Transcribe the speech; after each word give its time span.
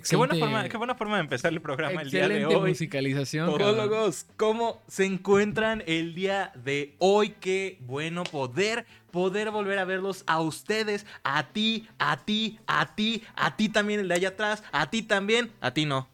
Qué 0.00 0.16
buena, 0.16 0.34
Excelente- 0.34 0.40
forma, 0.54 0.68
qué 0.68 0.76
buena 0.76 0.94
forma 0.94 1.16
de 1.16 1.20
empezar 1.22 1.52
el 1.52 1.60
programa 1.60 2.02
el 2.02 2.10
día 2.10 2.28
de 2.28 2.34
excelente 2.36 2.56
hoy. 2.56 2.70
musicalización. 2.70 3.46
Todólogos, 3.58 4.26
¿cómo 4.36 4.82
se 4.88 5.04
encuentran 5.06 5.82
el 5.86 6.14
día 6.14 6.52
de 6.56 6.94
hoy? 6.98 7.34
Qué 7.40 7.78
bueno 7.80 8.24
poder, 8.24 8.86
poder 9.10 9.50
volver 9.50 9.78
a 9.78 9.84
verlos 9.84 10.24
a 10.26 10.40
ustedes, 10.40 11.06
a 11.24 11.48
ti, 11.48 11.88
a 11.98 12.24
ti, 12.24 12.58
a 12.66 12.94
ti, 12.94 13.22
a 13.36 13.56
ti 13.56 13.68
también 13.68 14.00
el 14.00 14.08
de 14.08 14.14
allá 14.14 14.28
atrás, 14.28 14.62
a 14.72 14.90
ti 14.90 15.02
también, 15.02 15.50
a 15.60 15.72
ti 15.72 15.84
no. 15.86 16.08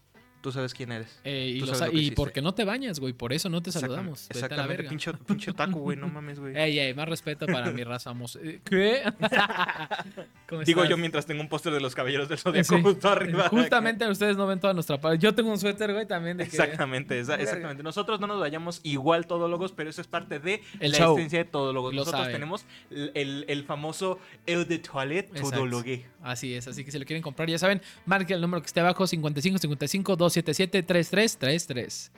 Tú 0.45 0.53
sabes 0.53 0.75
quién 0.75 0.93
eres. 0.93 1.09
Eh, 1.25 1.55
y 1.57 1.67
sabes 1.67 2.11
porque 2.15 2.43
no 2.43 2.53
te 2.53 2.65
bañas, 2.65 3.01
güey. 3.01 3.15
Por 3.15 3.33
eso 3.33 3.49
no 3.49 3.63
te 3.63 3.73
saludamos. 3.73 4.25
Vete 4.29 4.35
Exactamente, 4.35 4.77
verga. 4.77 4.91
pinche, 4.91 5.13
pinche 5.27 5.53
taco, 5.55 5.79
güey, 5.79 5.97
no 5.97 6.07
mames, 6.09 6.39
güey. 6.39 6.55
Ey, 6.61 6.79
ey, 6.79 6.93
más 6.93 7.09
respeto 7.09 7.47
para 7.47 7.71
mi 7.71 7.83
raza. 7.83 8.13
mos- 8.13 8.37
eh, 8.43 8.61
¿Qué? 8.63 9.03
¿Cómo 10.47 10.61
Digo 10.63 10.85
yo 10.85 10.99
mientras 10.99 11.25
tengo 11.25 11.41
un 11.41 11.49
póster 11.49 11.73
de 11.73 11.81
los 11.81 11.95
caballeros 11.95 12.29
del 12.29 12.37
zodiaco 12.37 12.77
Sí. 12.77 12.83
justo 12.83 13.09
arriba. 13.09 13.49
Justamente 13.49 14.07
ustedes 14.07 14.37
no 14.37 14.47
ven 14.47 14.61
toda 14.61 14.75
nuestra 14.75 15.01
parte. 15.01 15.19
Yo 15.19 15.35
tengo 15.35 15.51
un 15.51 15.59
suéter, 15.59 15.95
güey, 15.95 16.07
también. 16.07 16.37
De 16.37 16.45
que... 16.45 16.51
Exactamente, 16.51 17.19
esa- 17.19 17.37
exactamente. 17.37 17.83
Nosotros 17.83 18.21
no 18.21 18.27
nos 18.27 18.39
vayamos 18.39 18.81
igual 18.83 19.27
todólogos, 19.27 19.73
pero 19.73 19.89
eso 19.89 20.03
es 20.03 20.07
parte 20.07 20.41
de 20.41 20.63
El 20.79 20.93
la 20.93 20.99
show. 20.99 21.17
esencia 21.17 21.39
de 21.39 21.47
todólogos. 21.47 21.95
Lo 21.95 22.01
Nosotros 22.05 22.27
tenemos 22.31 22.67
el, 22.91 23.47
el- 23.49 23.65
famoso 23.65 24.19
El 24.45 24.69
de 24.69 24.79
Toilette. 24.79 25.33
Todologue. 25.41 26.05
Así 26.23 26.55
es, 26.55 26.69
así 26.69 26.85
que 26.85 26.91
si 26.91 26.99
lo 26.99 27.05
quieren 27.07 27.23
comprar, 27.23 27.49
ya 27.49 27.59
saben, 27.59 27.81
marquen 28.05 28.37
el 28.37 28.41
número 28.43 28.61
que 28.61 28.67
esté 28.67 28.81
abajo, 28.81 29.07
55 29.07 29.59
55 29.59 30.17
277 30.17 30.34
3333. 30.43 32.13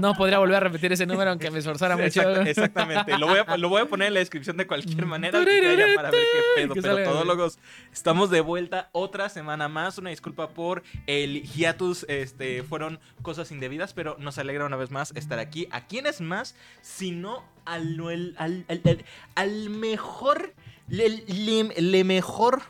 No 0.00 0.14
podría 0.14 0.40
volver 0.40 0.56
a 0.56 0.60
repetir 0.60 0.92
ese 0.92 1.06
número 1.06 1.30
aunque 1.30 1.52
me 1.52 1.60
esforzara 1.60 1.96
mucho. 1.96 2.20
Exacta- 2.20 2.50
exactamente. 2.50 3.16
Lo 3.16 3.28
voy, 3.28 3.38
a, 3.46 3.56
lo 3.56 3.68
voy 3.68 3.82
a 3.82 3.86
poner 3.86 4.08
en 4.08 4.14
la 4.14 4.18
descripción 4.20 4.56
de 4.56 4.66
cualquier 4.66 5.06
manera. 5.06 5.38
que 5.38 5.44
te 5.44 5.66
vaya 5.68 5.86
para 5.94 6.10
ver 6.10 6.20
qué 6.20 6.62
pedo. 6.62 6.74
Que 6.74 6.82
Pero 6.82 7.04
todólogos, 7.04 7.60
estamos 7.92 8.30
de 8.30 8.40
vuelta 8.40 8.88
otra 8.90 9.28
semana 9.28 9.68
más. 9.68 9.98
Una 9.98 10.10
disculpa 10.10 10.48
por 10.48 10.82
el 11.06 11.42
hiatus. 11.44 12.04
Este, 12.08 12.64
fueron 12.64 12.98
cosas 13.22 13.52
indebidas, 13.52 13.94
pero 13.94 14.16
nos 14.18 14.36
alegra 14.38 14.66
una 14.66 14.74
vez 14.76 14.90
más 14.90 15.12
estar 15.14 15.38
aquí. 15.38 15.68
¿A 15.70 15.86
quién 15.86 16.06
es 16.06 16.20
más? 16.20 16.56
Sino 16.82 17.44
al, 17.64 18.00
al, 18.00 18.34
al, 18.38 18.64
al- 18.68 19.04
al 19.36 19.70
mejor, 19.70 20.54
le, 20.88 21.08
le- 21.08 21.80
le 21.80 22.02
mejor 22.02 22.62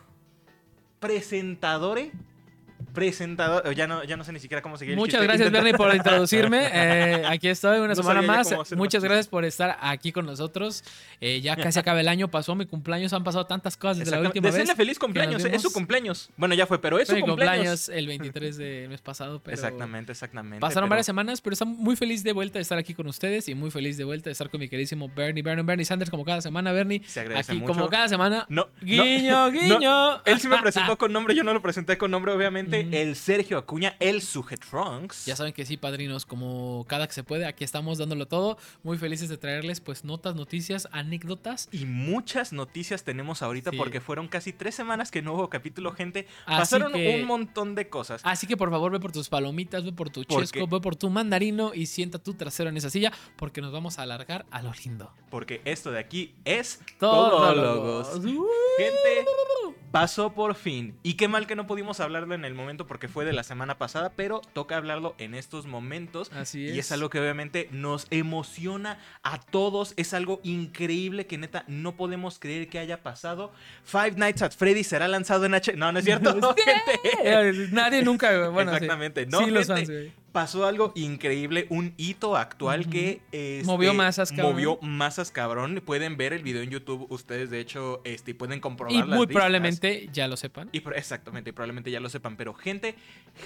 presentador. 1.00 2.00
Presentador, 2.96 3.74
ya 3.74 3.86
no, 3.86 4.02
ya 4.04 4.16
no 4.16 4.24
sé 4.24 4.32
ni 4.32 4.40
siquiera 4.40 4.62
cómo 4.62 4.76
seguir. 4.78 4.96
Muchas 4.96 5.22
gracias, 5.22 5.50
Bernie, 5.52 5.74
por 5.74 5.94
introducirme. 5.94 6.68
Eh, 6.72 7.22
aquí 7.28 7.48
estoy 7.48 7.78
una 7.78 7.88
No 7.88 7.94
semana 7.94 8.22
más. 8.22 8.52
Muchas 8.74 9.04
gracias 9.04 9.28
por 9.28 9.44
estar 9.44 9.76
aquí 9.80 10.12
con 10.12 10.26
nosotros. 10.26 10.82
Eh, 11.20 11.40
ya 11.40 11.56
casi 11.56 11.78
acaba 11.78 12.00
el 12.00 12.08
año, 12.08 12.28
pasó 12.28 12.54
mi 12.54 12.66
cumpleaños, 12.66 13.12
han 13.12 13.22
pasado 13.22 13.46
tantas 13.46 13.76
cosas 13.76 13.98
desde 13.98 14.10
la 14.12 14.20
última 14.20 14.46
Desearle 14.48 14.70
vez. 14.72 14.76
feliz 14.76 14.98
cumpleaños, 14.98 15.44
eh, 15.44 15.50
es 15.54 15.62
su 15.62 15.72
cumpleaños. 15.72 16.30
Bueno, 16.36 16.54
ya 16.54 16.66
fue, 16.66 16.80
pero 16.80 16.98
es 16.98 17.06
Fue 17.08 17.18
su 17.20 17.24
mi 17.24 17.28
cumpleaños. 17.28 17.86
cumpleaños 17.86 17.88
el 17.90 18.06
23 18.06 18.56
del 18.56 18.88
mes 18.88 19.00
pasado. 19.02 19.40
Pero 19.44 19.54
Exactamente, 19.54 20.12
exactamente. 20.12 20.60
Pasaron 20.60 20.84
pero- 20.88 20.90
varias 20.90 21.06
semanas, 21.06 21.40
pero 21.40 21.52
estoy 21.52 21.68
muy 21.68 21.96
feliz 21.96 22.22
de 22.24 22.32
vuelta 22.32 22.58
de 22.58 22.62
estar 22.62 22.78
aquí 22.78 22.94
con 22.94 23.06
ustedes 23.06 23.48
y 23.48 23.54
muy 23.54 23.70
feliz 23.70 23.96
de 23.96 24.04
vuelta 24.04 24.30
de 24.30 24.32
estar 24.32 24.48
con 24.50 24.58
mi 24.60 24.68
queridísimo 24.68 25.10
Bernie, 25.14 25.42
Bernie, 25.42 25.64
Bernie 25.64 25.84
Sanders, 25.84 26.10
como 26.10 26.24
cada 26.24 26.40
semana, 26.40 26.72
Bernie. 26.72 27.02
Se 27.06 27.20
agradece 27.20 27.52
Aquí, 27.52 27.60
mucho. 27.60 27.72
como 27.74 27.88
cada 27.88 28.08
semana. 28.08 28.46
No, 28.48 28.68
Guiño, 28.80 29.46
no, 29.46 29.50
guiño. 29.52 29.80
no. 29.80 30.22
Él 30.24 30.40
sí 30.40 30.48
me 30.48 30.58
presentó 30.58 30.96
con 30.98 31.12
nombre, 31.12 31.34
yo 31.34 31.44
no 31.44 31.52
lo 31.52 31.60
presenté 31.60 31.98
con 31.98 32.10
nombre, 32.10 32.32
obviamente. 32.32 32.85
El 32.94 33.16
Sergio 33.16 33.58
Acuña, 33.58 33.96
el 34.00 34.22
Sujetrunks. 34.22 35.26
Ya 35.26 35.36
saben 35.36 35.52
que 35.52 35.64
sí, 35.66 35.76
padrinos, 35.76 36.24
como 36.26 36.84
cada 36.88 37.06
que 37.06 37.12
se 37.14 37.22
puede, 37.24 37.46
aquí 37.46 37.64
estamos 37.64 37.98
dándolo 37.98 38.26
todo. 38.26 38.58
Muy 38.82 38.98
felices 38.98 39.28
de 39.28 39.36
traerles, 39.36 39.80
pues, 39.80 40.04
notas, 40.04 40.34
noticias, 40.34 40.88
anécdotas. 40.92 41.68
Y 41.72 41.84
muchas 41.86 42.52
noticias 42.52 43.04
tenemos 43.04 43.42
ahorita 43.42 43.70
Sí. 43.70 43.76
porque 43.76 44.00
fueron 44.00 44.28
casi 44.28 44.52
tres 44.52 44.74
semanas 44.74 45.10
que 45.10 45.22
no 45.22 45.34
hubo 45.34 45.48
capítulo, 45.50 45.92
gente. 45.92 46.26
Así 46.46 46.58
Pasaron 46.76 46.92
que- 46.92 47.20
un 47.20 47.26
montón 47.26 47.74
de 47.74 47.88
cosas. 47.88 48.20
Así 48.24 48.46
que 48.46 48.56
por 48.56 48.70
favor, 48.70 48.92
ve 48.92 49.00
por 49.00 49.12
tus 49.12 49.28
palomitas, 49.28 49.84
ve 49.84 49.92
por 49.92 50.10
tu 50.10 50.24
Porque- 50.24 50.46
chesco, 50.46 50.66
ve 50.66 50.80
por 50.80 50.96
tu 50.96 51.10
mandarino 51.10 51.72
y 51.74 51.86
sienta 51.86 52.18
tu 52.18 52.34
trasero 52.34 52.70
en 52.70 52.76
esa 52.76 52.90
silla, 52.90 53.12
porque 53.36 53.60
nos 53.60 53.72
vamos 53.72 53.98
a 53.98 54.02
alargar 54.02 54.46
a 54.50 54.62
lo 54.62 54.72
lindo. 54.84 55.12
Porque 55.30 55.60
esto 55.64 55.90
de 55.90 55.98
aquí 55.98 56.34
es 56.44 56.80
Todólogos. 56.98 58.10
Todólogos. 58.10 58.24
Uh. 58.24 58.46
Gente, 58.78 59.24
pasó 60.00 60.34
por 60.34 60.54
fin. 60.56 60.94
Y 61.02 61.14
qué 61.14 61.26
mal 61.26 61.46
que 61.46 61.56
no 61.56 61.66
pudimos 61.66 62.00
hablarlo 62.00 62.34
en 62.34 62.44
el 62.44 62.52
momento 62.52 62.86
porque 62.86 63.08
fue 63.08 63.24
de 63.24 63.32
la 63.32 63.42
semana 63.42 63.78
pasada, 63.78 64.12
pero 64.14 64.42
toca 64.52 64.76
hablarlo 64.76 65.14
en 65.16 65.34
estos 65.34 65.64
momentos. 65.64 66.30
Así 66.34 66.68
es. 66.68 66.76
Y 66.76 66.78
es 66.78 66.92
algo 66.92 67.08
que 67.08 67.18
obviamente 67.18 67.70
nos 67.72 68.06
emociona 68.10 68.98
a 69.22 69.40
todos. 69.40 69.94
Es 69.96 70.12
algo 70.12 70.40
increíble 70.42 71.26
que 71.26 71.38
neta 71.38 71.64
no 71.66 71.96
podemos 71.96 72.38
creer 72.38 72.68
que 72.68 72.78
haya 72.78 73.02
pasado. 73.02 73.54
Five 73.84 74.16
Nights 74.16 74.42
at 74.42 74.52
Freddy's 74.52 74.86
será 74.86 75.08
lanzado 75.08 75.46
en 75.46 75.54
H. 75.54 75.72
No, 75.76 75.90
no 75.92 75.98
es 75.98 76.04
cierto. 76.04 76.34
gente. 76.56 77.00
Eh, 77.24 77.68
Nadie 77.72 78.02
nunca, 78.02 78.50
bueno, 78.50 78.72
sí. 78.72 78.76
Exactamente. 78.76 79.24
No, 79.24 79.38
sí, 79.38 79.50
los 79.50 79.66
fans. 79.66 79.90
Pasó 80.36 80.66
algo 80.66 80.92
increíble, 80.94 81.66
un 81.70 81.94
hito 81.96 82.36
actual 82.36 82.90
que 82.90 83.22
este, 83.32 83.62
Movió 83.64 83.94
masas, 83.94 84.28
cabrón. 84.32 84.52
Movió 84.52 84.78
masas, 84.82 85.30
cabrón. 85.30 85.82
Pueden 85.82 86.18
ver 86.18 86.34
el 86.34 86.42
video 86.42 86.60
en 86.60 86.68
YouTube 86.68 87.06
ustedes, 87.08 87.48
de 87.48 87.58
hecho, 87.58 88.02
este, 88.04 88.34
pueden 88.34 88.60
comprobar 88.60 88.92
Y 88.94 88.98
las 88.98 89.08
muy 89.08 89.26
probablemente 89.28 90.10
ya 90.12 90.28
lo 90.28 90.36
sepan. 90.36 90.68
Y 90.72 90.82
exactamente, 90.94 91.48
y 91.48 91.52
probablemente 91.54 91.90
ya 91.90 92.00
lo 92.00 92.10
sepan. 92.10 92.36
Pero, 92.36 92.52
gente, 92.52 92.96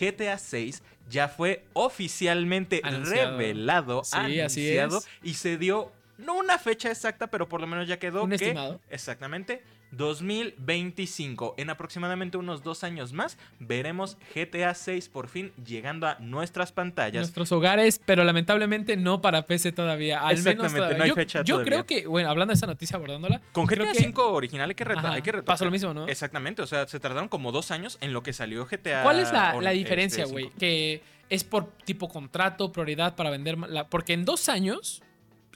GTA 0.01 0.37
6 0.37 0.83
ya 1.09 1.29
fue 1.29 1.65
oficialmente 1.75 2.81
Anunciado. 2.83 3.39
revelado, 3.39 4.03
Sí, 4.03 4.17
así 4.41 4.41
anunciado, 4.41 4.99
es. 4.99 5.09
y 5.23 5.35
se 5.35 5.59
dio, 5.59 5.93
no 6.19 6.35
una 6.39 6.59
fecha 6.59 6.91
exacta, 6.91 7.29
pero 7.29 7.49
por 7.49 7.61
lo 7.61 7.69
menos 7.69 7.87
ya 7.87 8.01
quedó 8.01 8.25
Un 8.25 8.31
que, 8.31 8.35
estimado. 8.35 8.81
Exactamente. 8.91 9.63
2025. 9.93 11.55
En 11.59 11.71
aproximadamente 11.71 12.37
unos 12.37 12.63
dos 12.63 12.85
años 12.85 13.13
más 13.13 13.39
veremos 13.59 14.17
GTA 14.35 14.75
6 14.75 15.09
por 15.09 15.29
fin 15.29 15.53
llegando 15.65 16.07
a 16.07 16.17
nuestras 16.21 16.73
pantallas. 16.73 17.21
Nuestros 17.21 17.53
hogares, 17.53 18.01
pero 18.05 18.25
lamentablemente 18.25 18.97
no 18.97 19.21
para 19.21 19.47
PC 19.47 19.73
todavía. 19.73 20.21
Al 20.21 20.37
menos 20.43 20.47
Exactamente, 20.47 20.77
todavía. 20.79 20.99
no 20.99 21.05
hay 21.05 21.09
yo, 21.11 21.15
fecha 21.15 21.39
yo 21.43 21.55
todavía. 21.57 21.71
creo 21.73 21.87
que, 21.87 22.07
bueno, 22.07 22.29
hablando 22.31 22.51
de 22.53 22.55
esta 22.55 22.67
noticia, 22.67 22.97
abordándola, 22.97 23.41
Con 23.53 23.67
GTA 23.67 23.93
que- 23.93 23.99
5 23.99 24.33
original 24.33 24.69
hay 24.71 24.75
que, 24.75 24.85
Ajá, 24.85 25.13
hay 25.13 25.23
que 25.23 25.33
pasó 25.43 25.65
lo 25.65 25.71
mismo, 25.71 25.95
¿no? 25.95 26.07
Exactamente, 26.09 26.63
o 26.63 26.67
sea, 26.67 26.87
se 26.87 27.01
tardaron 27.01 27.29
como 27.29 27.53
dos 27.53 27.71
años 27.71 27.99
en 28.01 28.13
lo 28.13 28.23
que 28.23 28.33
salió 28.33 28.67
GTA. 28.67 29.03
¿Cuál 29.03 29.21
es 29.21 29.33
la, 29.33 29.55
este, 29.57 29.71
diferencia, 29.73 30.25
5. 30.27 30.33
güey? 30.33 30.51
que 30.59 31.03
es 31.29 31.45
por 31.45 31.71
tipo 31.85 32.09
contrato, 32.09 32.73
prioridad 32.73 33.15
para 33.17 33.31
vender. 33.31 33.57
la- 33.59 33.87
porque 33.89 34.13
en 34.13 34.25
dos 34.25 34.49
años 34.49 35.03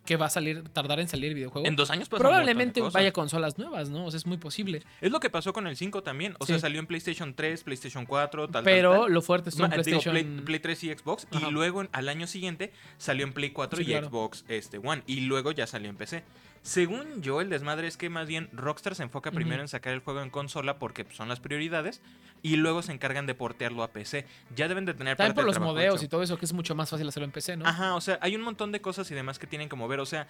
que 0.04 0.16
va 0.16 0.26
a 0.26 0.30
salir, 0.30 0.68
tardar 0.70 1.00
en 1.00 1.08
salir 1.08 1.30
el 1.30 1.34
videojuego. 1.34 1.66
En 1.66 1.76
dos 1.76 1.90
años 1.90 2.08
un 2.10 2.16
de 2.16 2.18
Probablemente 2.18 2.80
vaya 2.80 3.12
consolas 3.12 3.58
nuevas, 3.58 3.88
¿no? 3.88 4.06
O 4.06 4.10
sea, 4.10 4.18
es 4.18 4.26
muy 4.26 4.36
posible. 4.36 4.82
Es 5.00 5.10
lo 5.10 5.20
que 5.20 5.30
pasó 5.30 5.52
con 5.52 5.66
el 5.66 5.76
5 5.76 6.02
también. 6.02 6.34
O 6.38 6.46
sea, 6.46 6.58
salió 6.58 6.80
en 6.80 6.86
PlayStation 6.86 7.34
3, 7.34 7.64
PlayStation 7.64 8.06
4, 8.06 8.48
tal, 8.48 8.64
Pero 8.64 9.02
tal. 9.02 9.12
lo 9.12 9.22
fuerte 9.22 9.50
digo, 9.50 9.68
PlayStation. 9.68 10.12
Play, 10.12 10.24
Play 10.24 10.58
3 10.60 10.84
y 10.84 10.92
Xbox. 10.92 11.26
Ajá. 11.30 11.48
Y 11.48 11.50
luego 11.50 11.84
al 11.90 12.08
año 12.08 12.26
siguiente 12.26 12.72
salió 12.98 13.24
en 13.24 13.32
Play 13.32 13.50
4 13.50 13.78
Sí, 13.78 13.82
y 13.82 13.86
claro. 13.86 14.08
Xbox 14.08 14.44
este, 14.48 14.78
One. 14.78 15.02
Y 15.06 15.20
luego 15.20 15.52
ya 15.52 15.66
salió 15.66 15.88
en 15.88 15.96
PC. 15.96 16.22
Según 16.64 17.20
yo, 17.20 17.42
el 17.42 17.50
desmadre 17.50 17.86
es 17.86 17.98
que 17.98 18.08
más 18.08 18.26
bien 18.26 18.48
Rockstar 18.54 18.94
se 18.94 19.02
enfoca 19.02 19.30
primero 19.30 19.60
en 19.60 19.68
sacar 19.68 19.92
el 19.92 20.00
juego 20.00 20.22
en 20.22 20.30
consola 20.30 20.78
porque 20.78 21.04
pues, 21.04 21.14
son 21.14 21.28
las 21.28 21.38
prioridades. 21.38 22.00
Y 22.40 22.56
luego 22.56 22.82
se 22.82 22.92
encargan 22.92 23.26
de 23.26 23.34
portearlo 23.34 23.82
a 23.82 23.92
PC. 23.92 24.26
Ya 24.54 24.66
deben 24.68 24.84
de 24.86 24.92
tener 24.94 25.16
También 25.16 25.34
parte 25.34 25.46
por 25.46 25.46
los 25.46 25.60
modeos 25.60 26.02
y 26.02 26.08
todo 26.08 26.22
eso, 26.22 26.38
que 26.38 26.44
es 26.46 26.52
mucho 26.54 26.74
más 26.74 26.88
fácil 26.90 27.06
hacerlo 27.08 27.24
en 27.26 27.32
PC, 27.32 27.56
¿no? 27.58 27.66
Ajá, 27.66 27.94
o 27.94 28.00
sea, 28.02 28.18
hay 28.22 28.34
un 28.36 28.42
montón 28.42 28.70
de 28.72 28.80
cosas 28.82 29.10
y 29.10 29.14
demás 29.14 29.38
que 29.38 29.46
tienen 29.46 29.68
que 29.68 29.76
mover. 29.76 30.00
O 30.00 30.04
sea, 30.06 30.26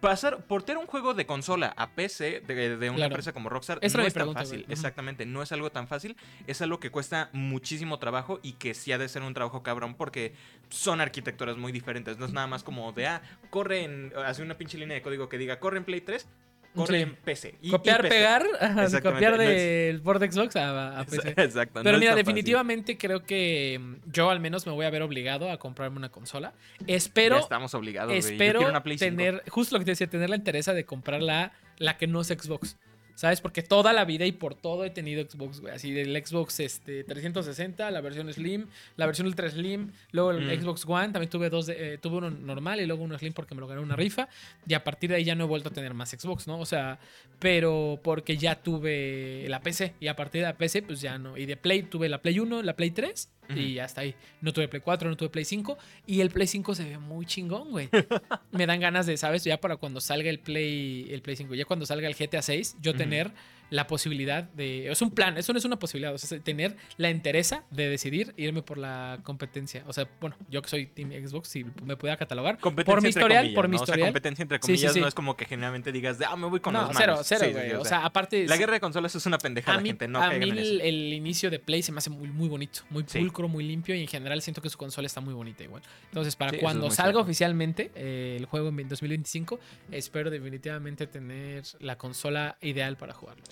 pasar, 0.00 0.44
portear 0.46 0.78
un 0.78 0.86
juego 0.86 1.14
de 1.14 1.24
consola 1.26 1.72
a 1.76 1.90
PC 1.90 2.40
de, 2.40 2.76
de 2.76 2.90
una 2.90 2.96
Claro. 2.96 3.12
empresa 3.12 3.32
como 3.32 3.48
Rockstar 3.48 3.78
Esa 3.80 3.98
no 3.98 4.04
es 4.04 4.12
tan 4.12 4.20
pregunta, 4.22 4.40
fácil. 4.40 4.66
Exactamente, 4.68 5.24
no 5.26 5.40
es 5.42 5.52
algo 5.52 5.70
tan 5.70 5.86
fácil. 5.86 6.16
Es 6.48 6.60
algo 6.62 6.80
que 6.80 6.90
cuesta 6.90 7.28
muchísimo 7.32 7.98
trabajo 8.00 8.40
y 8.42 8.54
que 8.54 8.74
sí 8.74 8.90
ha 8.90 8.98
de 8.98 9.08
ser 9.08 9.22
un 9.22 9.32
trabajo 9.34 9.62
cabrón 9.62 9.94
porque 9.94 10.34
son 10.72 11.00
arquitecturas 11.00 11.56
muy 11.56 11.70
diferentes. 11.70 12.18
No 12.18 12.26
es 12.26 12.32
nada 12.32 12.46
más 12.46 12.62
como 12.64 12.92
de, 12.92 13.06
ah, 13.06 13.22
corre 13.50 13.84
en, 13.84 14.12
hace 14.26 14.42
una 14.42 14.56
pinche 14.56 14.78
línea 14.78 14.94
de 14.96 15.02
código 15.02 15.28
que 15.28 15.38
diga, 15.38 15.60
corre 15.60 15.76
en 15.78 15.84
Play 15.84 16.00
3, 16.00 16.26
corre 16.74 16.96
Sí. 16.96 17.02
en 17.02 17.14
PC. 17.16 17.54
Y- 17.60 17.68
y 17.68 17.70
copiar, 17.70 18.00
PC. 18.00 18.08
pegar, 18.14 18.46
ajá, 18.58 19.00
copiar 19.02 19.36
no 19.36 19.42
es- 19.42 19.48
del 19.62 20.00
port 20.00 20.18
de 20.20 20.32
Xbox 20.32 20.56
a, 20.56 20.98
a 21.00 21.04
PC. 21.04 21.34
Exacto. 21.36 21.80
no 21.80 21.84
Pero 21.84 21.98
mira, 21.98 22.12
fácil. 22.12 22.24
definitivamente 22.24 22.96
creo 22.96 23.22
que 23.24 23.78
mm, 23.78 24.10
yo 24.10 24.30
al 24.30 24.40
menos 24.40 24.66
me 24.66 24.72
voy 24.72 24.86
a 24.86 24.90
ver 24.90 25.02
obligado 25.02 25.50
a 25.50 25.58
comprarme 25.58 25.98
una 25.98 26.08
consola. 26.10 26.54
Espero, 26.86 27.36
ya 27.36 27.42
estamos 27.42 27.74
obligados. 27.74 28.12
Yo 28.12 28.18
espero 28.18 28.66
una 28.66 28.82
Play 28.82 28.96
5. 28.98 29.10
tener, 29.16 29.42
justo 29.50 29.74
lo 29.76 29.80
que 29.80 29.84
te 29.84 29.90
decía, 29.92 30.06
tener 30.08 30.30
la 30.30 30.36
interés 30.36 30.64
de 30.66 30.84
comprar 30.86 31.20
la, 31.22 31.52
la 31.76 31.98
que 31.98 32.06
no 32.06 32.22
es 32.22 32.28
Xbox. 32.28 32.78
¿Sabes? 33.22 33.40
Porque 33.40 33.62
toda 33.62 33.92
la 33.92 34.04
vida 34.04 34.26
y 34.26 34.32
por 34.32 34.56
todo 34.56 34.84
he 34.84 34.90
tenido 34.90 35.22
Xbox, 35.22 35.60
güey. 35.60 35.72
Así 35.72 35.92
del 35.92 36.10
Xbox 36.26 36.58
este, 36.58 37.04
360, 37.04 37.88
la 37.92 38.00
versión 38.00 38.32
Slim, 38.32 38.66
la 38.96 39.06
versión 39.06 39.28
Ultra 39.28 39.48
Slim, 39.48 39.92
luego 40.10 40.32
el 40.32 40.44
Mm. 40.58 40.60
Xbox 40.60 40.84
One, 40.88 41.10
también 41.12 41.30
tuve 41.30 41.48
dos, 41.48 41.66
de- 41.66 41.94
eh, 41.94 41.98
tuve 41.98 42.16
uno 42.16 42.30
normal 42.30 42.80
y 42.80 42.86
luego 42.86 43.04
uno 43.04 43.16
Slim 43.16 43.32
porque 43.32 43.54
me 43.54 43.60
lo 43.60 43.68
gané 43.68 43.80
una 43.80 43.94
rifa. 43.94 44.28
Y 44.66 44.74
a 44.74 44.82
partir 44.82 45.10
de 45.10 45.16
ahí 45.18 45.24
ya 45.24 45.36
no 45.36 45.44
he 45.44 45.46
vuelto 45.46 45.68
a 45.68 45.72
tener 45.72 45.94
más 45.94 46.10
Xbox, 46.10 46.48
¿no? 46.48 46.58
O 46.58 46.66
sea, 46.66 46.98
pero 47.38 48.00
porque 48.02 48.36
ya 48.36 48.56
tuve 48.56 49.46
la 49.48 49.60
PC 49.60 49.94
y 50.00 50.08
a 50.08 50.16
partir 50.16 50.40
de 50.40 50.48
la 50.48 50.56
PC 50.58 50.82
pues 50.82 51.00
ya 51.00 51.16
no. 51.16 51.36
Y 51.36 51.46
de 51.46 51.56
Play 51.56 51.84
tuve 51.84 52.08
la 52.08 52.20
Play 52.20 52.40
1, 52.40 52.62
la 52.62 52.74
Play 52.74 52.90
3 52.90 53.28
y 53.54 53.78
hasta 53.78 54.02
ahí. 54.02 54.14
No 54.40 54.52
tuve 54.52 54.68
Play 54.68 54.82
4, 54.82 55.08
no 55.10 55.16
tuve 55.16 55.28
Play 55.28 55.44
5 55.44 55.78
y 56.06 56.20
el 56.20 56.30
Play 56.30 56.46
5 56.46 56.74
se 56.74 56.84
ve 56.84 56.98
muy 56.98 57.26
chingón, 57.26 57.70
güey. 57.70 57.88
Me 58.52 58.66
dan 58.66 58.80
ganas 58.80 59.06
de, 59.06 59.16
¿sabes? 59.16 59.44
Ya 59.44 59.60
para 59.60 59.76
cuando 59.76 60.00
salga 60.00 60.30
el 60.30 60.38
Play 60.38 61.08
el 61.10 61.22
Play 61.22 61.36
5, 61.36 61.54
ya 61.54 61.64
cuando 61.64 61.86
salga 61.86 62.08
el 62.08 62.14
GTA 62.14 62.42
6, 62.42 62.76
yo 62.80 62.94
tener 62.94 63.32
la 63.72 63.86
posibilidad 63.86 64.44
de. 64.44 64.90
Es 64.90 65.00
un 65.00 65.10
plan, 65.10 65.38
eso 65.38 65.52
no 65.54 65.58
es 65.58 65.64
una 65.64 65.78
posibilidad. 65.78 66.14
O 66.14 66.18
sea, 66.18 66.38
tener 66.40 66.76
la 66.98 67.08
entereza 67.08 67.64
de 67.70 67.88
decidir 67.88 68.34
irme 68.36 68.60
por 68.60 68.76
la 68.76 69.18
competencia. 69.22 69.82
O 69.86 69.94
sea, 69.94 70.06
bueno, 70.20 70.36
yo 70.50 70.60
que 70.60 70.68
soy 70.68 70.86
Team 70.86 71.10
Xbox, 71.10 71.48
si 71.48 71.64
me 71.82 71.96
pudiera 71.96 72.18
catalogar. 72.18 72.58
Competencia 72.58 72.94
por 72.94 73.02
mi 73.02 73.08
historial, 73.08 73.44
comillas, 73.44 73.54
por 73.54 73.68
mi 73.68 73.76
¿no? 73.76 73.82
O 73.82 73.86
sea, 73.86 73.92
historial. 73.94 74.08
competencia 74.10 74.42
entre 74.42 74.58
Sí, 74.58 74.60
sí, 74.60 74.66
comillas 74.66 74.92
sí. 74.92 75.00
no 75.00 75.08
es 75.08 75.14
como 75.14 75.38
que 75.38 75.46
generalmente 75.46 75.90
digas, 75.90 76.18
de, 76.18 76.26
ah, 76.26 76.36
me 76.36 76.48
voy 76.48 76.60
con 76.60 76.74
no, 76.74 76.82
los 76.82 76.96
cero, 76.96 77.20
cero, 77.24 77.46
güey. 77.50 77.72
o 77.72 77.84
sea, 77.84 78.04
aparte. 78.04 78.46
la 78.46 78.58
guerra 78.58 78.74
de 78.74 78.80
consolas 78.80 79.14
es 79.14 79.24
una 79.24 79.38
pendejada, 79.38 79.80
mí, 79.80 79.88
gente. 79.88 80.06
No 80.06 80.22
a 80.22 80.30
mí 80.30 80.50
en 80.50 80.58
eso. 80.58 80.82
el, 80.82 81.12
inicio 81.14 81.50
de 81.50 81.58
Play 81.58 81.82
se 81.82 81.92
me 81.92 81.98
hace 81.98 82.10
muy, 82.10 82.28
muy 82.28 82.48
bonito, 82.48 82.82
muy 82.90 83.04
pulcro, 83.04 83.48
muy 83.48 83.64
limpio 83.64 83.94
y 83.94 84.02
en 84.02 84.08
general 84.08 84.42
siento 84.42 84.60
que 84.60 84.68
su 84.68 84.76
consola 84.76 85.06
está 85.06 85.22
muy 85.22 85.32
bonita 85.32 85.64
igual. 85.64 85.82
Entonces, 86.10 86.36
para 86.36 86.54
es 86.54 86.60
cuando 86.60 86.90
salga 86.90 87.20
oficialmente 87.20 87.90
eh, 87.94 88.36
el 88.38 88.44
juego 88.44 88.68
en 88.68 88.88
2025, 88.88 89.58
espero 89.90 90.30
definitivamente 90.30 91.06
tener 91.06 91.64
la 91.80 91.96
consola 91.96 92.58
ideal 92.60 92.98
para 92.98 93.14
jugarlo. 93.14 93.42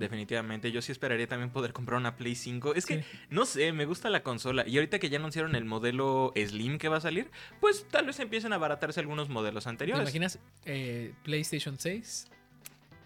Definitivamente, 0.00 0.72
yo 0.72 0.80
sí 0.80 0.92
esperaría 0.92 1.28
también 1.28 1.50
poder 1.50 1.74
comprar 1.74 2.00
una 2.00 2.16
Play 2.16 2.34
5. 2.34 2.74
Es 2.74 2.86
que, 2.86 3.04
no 3.28 3.44
sé, 3.44 3.72
me 3.72 3.84
gusta 3.84 4.08
la 4.08 4.22
consola. 4.22 4.66
Y 4.66 4.76
ahorita 4.78 4.98
que 4.98 5.10
ya 5.10 5.18
anunciaron 5.18 5.54
el 5.54 5.66
modelo 5.66 6.32
Slim 6.34 6.78
que 6.78 6.88
va 6.88 6.96
a 6.96 7.00
salir, 7.00 7.30
pues 7.60 7.86
tal 7.90 8.06
vez 8.06 8.18
empiecen 8.18 8.54
a 8.54 8.56
abaratarse 8.56 8.98
algunos 8.98 9.28
modelos 9.28 9.64
¿Te 9.64 9.70
anteriores. 9.70 10.02
imaginas 10.02 10.38
eh, 10.64 11.12
PlayStation 11.22 11.78
6 11.78 12.28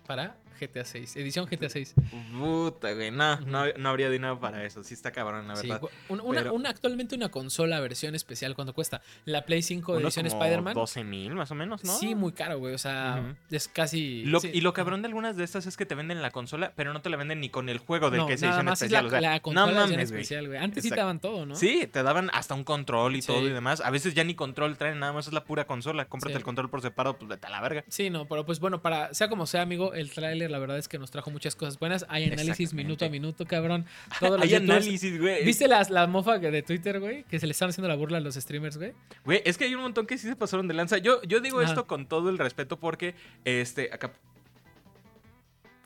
para 0.06 0.36
GTA 0.58 0.84
6? 0.84 1.16
Edición 1.16 1.46
GTA 1.46 1.68
6. 1.68 1.94
Puta, 2.38 2.92
güey, 2.94 3.10
no, 3.10 3.40
no, 3.40 3.64
no 3.76 3.88
habría 3.88 4.10
dinero 4.10 4.38
para 4.40 4.64
eso. 4.64 4.82
Sí 4.82 4.94
está 4.94 5.12
cabrón, 5.12 5.48
la 5.48 5.56
Sí, 5.56 5.68
verdad. 5.68 5.88
un- 6.08 6.20
una, 6.20 6.40
Pero- 6.42 6.54
una- 6.54 6.70
actualmente 6.70 7.14
una 7.14 7.28
consola 7.30 7.80
versión 7.80 8.14
especial, 8.14 8.54
¿cuánto 8.54 8.72
cuesta? 8.74 9.02
La 9.24 9.44
Play 9.44 9.62
5 9.62 9.96
de 9.96 10.02
edición 10.02 10.26
Spider-Man. 10.26 10.74
12 10.74 11.04
mil 11.04 11.34
más 11.34 11.50
o 11.50 11.54
menos, 11.54 11.84
¿no? 11.84 11.96
Sí, 11.98 12.14
muy 12.14 12.32
caro, 12.32 12.58
güey. 12.58 12.74
O 12.74 12.78
sea, 12.78 13.34
es 13.50 13.68
casi. 13.68 14.24
Lo- 14.24 14.40
sí. 14.40 14.50
Y 14.52 14.60
lo 14.60 14.72
cabrón 14.72 15.02
de 15.02 15.06
algunas 15.08 15.36
de 15.36 15.44
estas 15.44 15.66
es 15.66 15.76
que 15.76 15.86
te 15.86 15.94
venden 15.94 16.22
la 16.22 16.30
consola, 16.30 16.72
pero 16.76 16.92
no 16.92 17.00
te 17.02 17.10
la 17.10 17.16
venden 17.16 17.40
ni 17.40 17.48
con 17.50 17.68
el 17.68 17.78
juego 17.78 18.10
del 18.10 18.20
No, 18.20 18.26
que 18.26 18.34
nada 18.36 18.46
edición 18.48 18.64
más 18.66 18.80
especial. 18.82 19.04
es 19.06 19.08
o 19.08 19.10
sea, 19.10 19.20
la, 19.20 19.28
la 19.30 19.36
no 19.36 19.42
consola 19.42 19.72
mames, 19.72 19.90
güey. 19.90 20.02
especial, 20.22 20.46
güey. 20.48 20.58
Antes 20.58 20.82
sí 20.82 20.90
te 20.90 20.96
daban 20.96 21.20
todo, 21.20 21.46
¿no? 21.46 21.54
Sí, 21.54 21.88
te 21.90 22.02
daban 22.02 22.30
hasta 22.32 22.54
un 22.54 22.64
control 22.64 23.16
y 23.16 23.22
Sí. 23.22 23.28
todo 23.28 23.46
y 23.46 23.50
demás. 23.52 23.80
A 23.80 23.90
veces 23.90 24.14
ya 24.14 24.24
ni 24.24 24.34
control 24.34 24.76
traen, 24.76 24.98
nada 24.98 25.12
más 25.12 25.26
es 25.26 25.32
la 25.32 25.44
pura 25.44 25.66
consola. 25.66 26.04
Cómprate 26.06 26.34
Sí. 26.34 26.38
el 26.38 26.44
control 26.44 26.70
por 26.70 26.82
separado, 26.82 27.16
pues 27.18 27.28
vete 27.28 27.46
a 27.46 27.50
la 27.50 27.60
verga. 27.60 27.84
Sí, 27.88 28.10
no, 28.10 28.26
pero 28.26 28.44
pues 28.46 28.60
bueno, 28.60 28.82
para 28.82 29.12
sea 29.14 29.28
como 29.28 29.46
sea, 29.46 29.62
amigo, 29.62 29.94
el 29.94 30.10
tráiler 30.44 30.50
la 30.50 30.58
verdad 30.58 30.78
es 30.78 30.88
que 30.88 30.98
nos 30.98 31.10
trajo 31.10 31.30
muchas 31.30 31.56
cosas 31.56 31.78
buenas. 31.78 32.06
Hay 32.08 32.24
análisis 32.24 32.74
minuto 32.74 33.04
a 33.04 33.08
minuto, 33.08 33.46
cabrón. 33.46 33.86
Todos 34.20 34.40
Hay 34.40 34.54
análisis, 34.54 35.20
güey. 35.20 35.44
¿Viste 35.44 35.68
las, 35.68 35.90
la 35.90 36.06
mofa 36.06 36.38
de 36.38 36.62
Twitter, 36.62 37.00
güey? 37.00 37.24
Que 37.24 37.38
se 37.38 37.46
le 37.46 37.52
están 37.52 37.70
haciendo 37.70 37.88
la 37.88 37.94
burla 37.94 38.18
a 38.18 38.20
los 38.20 38.34
streamers, 38.34 38.76
güey. 38.76 38.92
Güey, 39.24 39.42
es 39.44 39.58
que 39.58 39.64
hay 39.64 39.74
un 39.74 39.82
montón 39.82 40.06
que 40.06 40.18
sí 40.18 40.28
se 40.28 40.36
pasaron 40.36 40.68
de 40.68 40.74
lanza. 40.74 40.98
Yo, 40.98 41.22
yo 41.22 41.40
digo 41.40 41.60
Ajá. 41.60 41.68
esto 41.68 41.86
con 41.86 42.06
todo 42.06 42.30
el 42.30 42.38
respeto 42.38 42.78
porque, 42.78 43.14
este, 43.44 43.90
acá... 43.92 44.12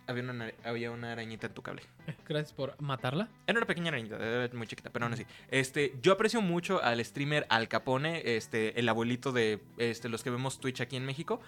Había 0.07 0.23
una, 0.23 0.51
había 0.65 0.91
una 0.91 1.13
arañita 1.13 1.49
en 1.49 1.53
tu 1.53 1.61
cable. 1.61 1.83
Gracias 2.27 2.55
por 2.55 2.81
matarla. 2.81 3.29
Era 3.47 3.59
una 3.59 3.67
pequeña 3.67 3.89
arañita, 3.89 4.17
era 4.17 4.49
muy 4.55 4.67
chiquita, 4.67 4.89
pero 4.89 5.05
aún 5.05 5.13
así. 5.13 5.27
Este, 5.51 5.93
yo 6.01 6.13
aprecio 6.13 6.41
mucho 6.41 6.83
al 6.83 7.05
streamer 7.05 7.45
Al 7.51 7.69
Capone, 7.69 8.23
este, 8.25 8.81
el 8.81 8.89
abuelito 8.89 9.33
de 9.33 9.61
este, 9.77 10.09
los 10.09 10.23
que 10.23 10.31
vemos 10.31 10.61
Twitch 10.61 10.81
aquí 10.81 10.97
en 10.97 11.05
México. 11.05 11.43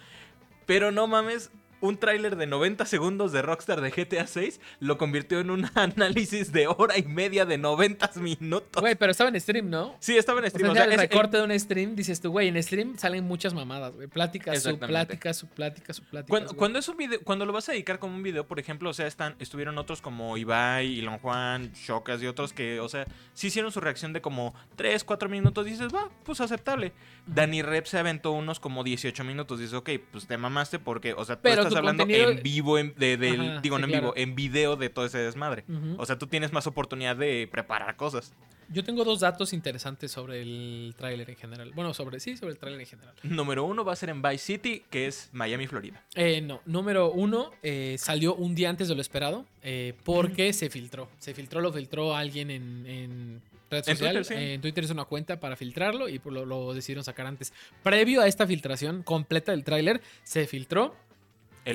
Pero 0.66 0.92
no 0.92 1.06
mames, 1.06 1.50
un 1.80 1.96
tráiler 1.98 2.36
de 2.36 2.46
90 2.46 2.84
segundos 2.86 3.32
de 3.32 3.42
Rockstar 3.42 3.80
de 3.80 3.90
GTA 3.90 4.26
6 4.26 4.60
lo 4.80 4.98
convirtió 4.98 5.40
en 5.40 5.50
un 5.50 5.70
análisis 5.74 6.52
de 6.52 6.66
hora 6.66 6.98
y 6.98 7.02
media 7.04 7.46
de 7.46 7.58
90 7.58 8.10
minutos. 8.16 8.80
Güey, 8.80 8.94
pero 8.94 9.12
estaba 9.12 9.30
en 9.30 9.40
stream, 9.40 9.70
¿no? 9.70 9.94
Sí, 10.00 10.16
estaba 10.16 10.40
en 10.40 10.46
O 10.46 10.50
stream. 10.50 10.66
sea, 10.66 10.72
o 10.72 10.74
sea, 10.74 10.84
el 10.84 10.90
es- 10.92 10.94
el- 10.96 11.08
recorte 11.08 11.36
de 11.38 11.42
un 11.42 11.58
stream, 11.58 11.96
dices 11.96 12.20
tú, 12.20 12.30
güey, 12.30 12.48
en 12.48 12.62
stream 12.62 12.98
salen 12.98 13.24
muchas 13.24 13.54
mamadas, 13.54 13.94
güey. 13.94 14.08
Plática, 14.08 14.54
su 14.58 14.78
plática, 14.78 15.32
su 15.34 15.46
plática, 15.46 15.92
su 15.92 16.02
plática. 16.04 16.28
Cuando, 16.30 16.54
cuando 16.54 16.78
es 16.78 16.88
un 16.88 16.96
video, 16.96 17.20
cuando 17.24 17.46
lo 17.46 17.52
vas 17.52 17.68
a 17.68 17.72
dedicar 17.72 17.98
como 17.98 18.14
un 18.14 18.22
video, 18.22 18.46
por 18.46 18.58
ejemplo, 18.58 18.90
o 18.90 18.92
sea, 18.94 19.06
están, 19.06 19.36
estuvieron 19.38 19.78
otros 19.78 20.00
como 20.00 20.36
Ibai, 20.36 20.86
Ilon 20.86 21.18
Juan, 21.18 21.72
Shokas 21.72 22.22
y 22.22 22.26
otros 22.26 22.52
que, 22.52 22.80
o 22.80 22.88
sea, 22.88 23.06
sí 23.34 23.46
hicieron 23.48 23.72
su 23.72 23.80
reacción 23.80 24.12
de 24.12 24.20
como 24.20 24.54
3, 24.76 25.02
4 25.04 25.28
minutos, 25.28 25.64
dices, 25.64 25.88
va, 25.94 26.08
pues 26.24 26.40
aceptable. 26.40 26.92
Dani 27.26 27.62
Rep 27.62 27.86
se 27.86 27.98
aventó 27.98 28.32
unos 28.32 28.60
como 28.60 28.82
18 28.84 29.24
minutos, 29.24 29.58
dices, 29.60 29.74
ok, 29.74 29.90
pues 30.10 30.26
te 30.26 30.36
mamaste 30.36 30.78
porque, 30.78 31.12
o 31.14 31.24
sea, 31.24 31.36
tú 31.36 31.42
Pero 31.42 31.69
estás 31.70 31.78
hablando 31.78 32.04
contenido- 32.04 32.30
en 32.30 32.42
vivo, 32.42 32.78
en- 32.78 32.94
de, 32.96 33.14
Ajá, 33.30 33.60
digo, 33.60 33.76
sí, 33.76 33.80
no 33.80 33.86
en 33.86 33.90
claro. 33.92 34.12
vivo, 34.12 34.12
en 34.16 34.34
video 34.34 34.76
de 34.76 34.88
todo 34.90 35.04
ese 35.06 35.18
desmadre. 35.18 35.64
O 35.98 36.06
sea, 36.06 36.18
tú 36.18 36.26
tienes 36.26 36.52
más 36.52 36.66
oportunidad 36.66 37.16
de 37.16 37.48
preparar 37.50 37.96
cosas. 37.96 38.32
Yo 38.72 38.84
tengo 38.84 39.02
dos 39.02 39.18
datos 39.18 39.52
interesantes 39.52 40.12
sobre 40.12 40.42
el 40.42 40.94
tráiler 40.96 41.28
en 41.28 41.34
general. 41.34 41.72
Bueno, 41.74 41.92
sobre 41.92 42.20
sí, 42.20 42.36
sobre 42.36 42.52
el 42.52 42.58
tráiler 42.58 42.80
en 42.80 42.86
general. 42.86 43.14
Número 43.24 43.64
uno 43.64 43.84
va 43.84 43.94
a 43.94 43.96
ser 43.96 44.10
en 44.10 44.22
Vice 44.22 44.38
City, 44.38 44.84
que 44.90 45.08
es 45.08 45.28
Miami, 45.32 45.66
Florida. 45.66 46.04
Eh, 46.14 46.40
no, 46.40 46.60
número 46.66 47.10
uno, 47.10 47.50
eh, 47.64 47.96
salió 47.98 48.36
un 48.36 48.54
día 48.54 48.70
antes 48.70 48.86
de 48.86 48.94
lo 48.94 49.00
esperado 49.00 49.44
eh, 49.64 49.94
porque 50.04 50.52
se 50.52 50.70
filtró. 50.70 51.08
Se 51.18 51.34
filtró, 51.34 51.60
lo 51.60 51.72
filtró 51.72 52.14
alguien 52.14 52.48
en, 52.52 52.86
en 52.86 53.42
red 53.72 53.78
En 53.88 53.96
social. 53.96 54.14
Twitter, 54.14 54.24
sí. 54.24 54.34
En 54.54 54.60
Twitter 54.60 54.84
hizo 54.84 54.92
una 54.92 55.04
cuenta 55.04 55.40
para 55.40 55.56
filtrarlo 55.56 56.08
y 56.08 56.20
lo, 56.24 56.44
lo 56.46 56.72
decidieron 56.72 57.02
sacar 57.02 57.26
antes. 57.26 57.52
Previo 57.82 58.20
a 58.20 58.28
esta 58.28 58.46
filtración 58.46 59.02
completa 59.02 59.50
del 59.50 59.64
tráiler, 59.64 60.00
se 60.22 60.46
filtró 60.46 60.94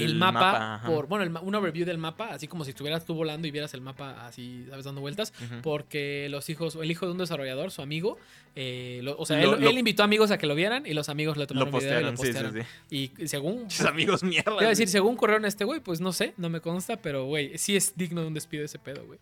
el, 0.01 0.15
mapa, 0.15 0.81
por, 0.85 1.07
bueno, 1.07 1.23
el 1.23 1.31
una 1.47 1.59
review 1.59 1.85
del 1.85 1.97
mapa, 1.97 2.29
así 2.31 2.47
como 2.47 2.63
si 2.63 2.71
estuvieras 2.71 3.05
tú 3.05 3.13
volando 3.13 3.47
y 3.47 3.51
vieras 3.51 3.73
el 3.73 3.81
mapa 3.81 4.25
así, 4.27 4.65
¿sabes? 4.69 4.85
Dando 4.85 5.01
vueltas. 5.01 5.33
Porque 5.63 6.27
los 6.29 6.49
hijos, 6.49 6.75
el 6.75 6.89
hijo 6.91 7.05
de 7.05 7.11
un 7.13 7.17
desarrollador, 7.17 7.71
su 7.71 7.81
amigo, 7.81 8.17
eh, 8.55 8.99
lo- 9.03 9.17
o 9.17 9.25
sea, 9.25 9.41
Lo- 9.41 9.55
él, 9.55 9.61
lo- 9.61 9.69
él 9.69 9.77
invitó 9.77 10.03
amigos 10.03 10.31
a 10.31 10.37
que 10.37 10.47
lo 10.47 10.55
vieran 10.55 10.85
y 10.85 10.93
los 10.93 11.09
amigos 11.09 11.37
le 11.37 11.43
Lo 11.43 11.47
tomaron 11.47 11.71
video 11.73 11.99
y 11.99 12.03
lo 12.03 12.11
postearon, 12.13 12.17
sí, 12.17 12.23
sí, 12.27 12.33
postearon. 12.33 12.65
sí. 12.89 13.15
Y 13.21 13.27
según 13.27 13.63
Muchos 13.63 13.85
amigos 13.85 14.23
mierda. 14.23 14.51
iba 14.53 14.65
a 14.65 14.69
decir, 14.69 14.87
según 14.87 15.15
corrieron 15.15 15.45
a 15.45 15.47
este 15.47 15.63
güey, 15.65 15.79
pues 15.79 15.99
no 16.01 16.13
sé, 16.13 16.33
no 16.37 16.49
me 16.49 16.59
consta, 16.61 16.97
pero 16.97 17.25
güey, 17.25 17.57
sí 17.57 17.75
es 17.75 17.95
digno 17.97 18.21
de 18.21 18.27
un 18.27 18.33
despido 18.33 18.63
ese 18.65 18.79
pedo, 18.79 19.05
güey. 19.05 19.19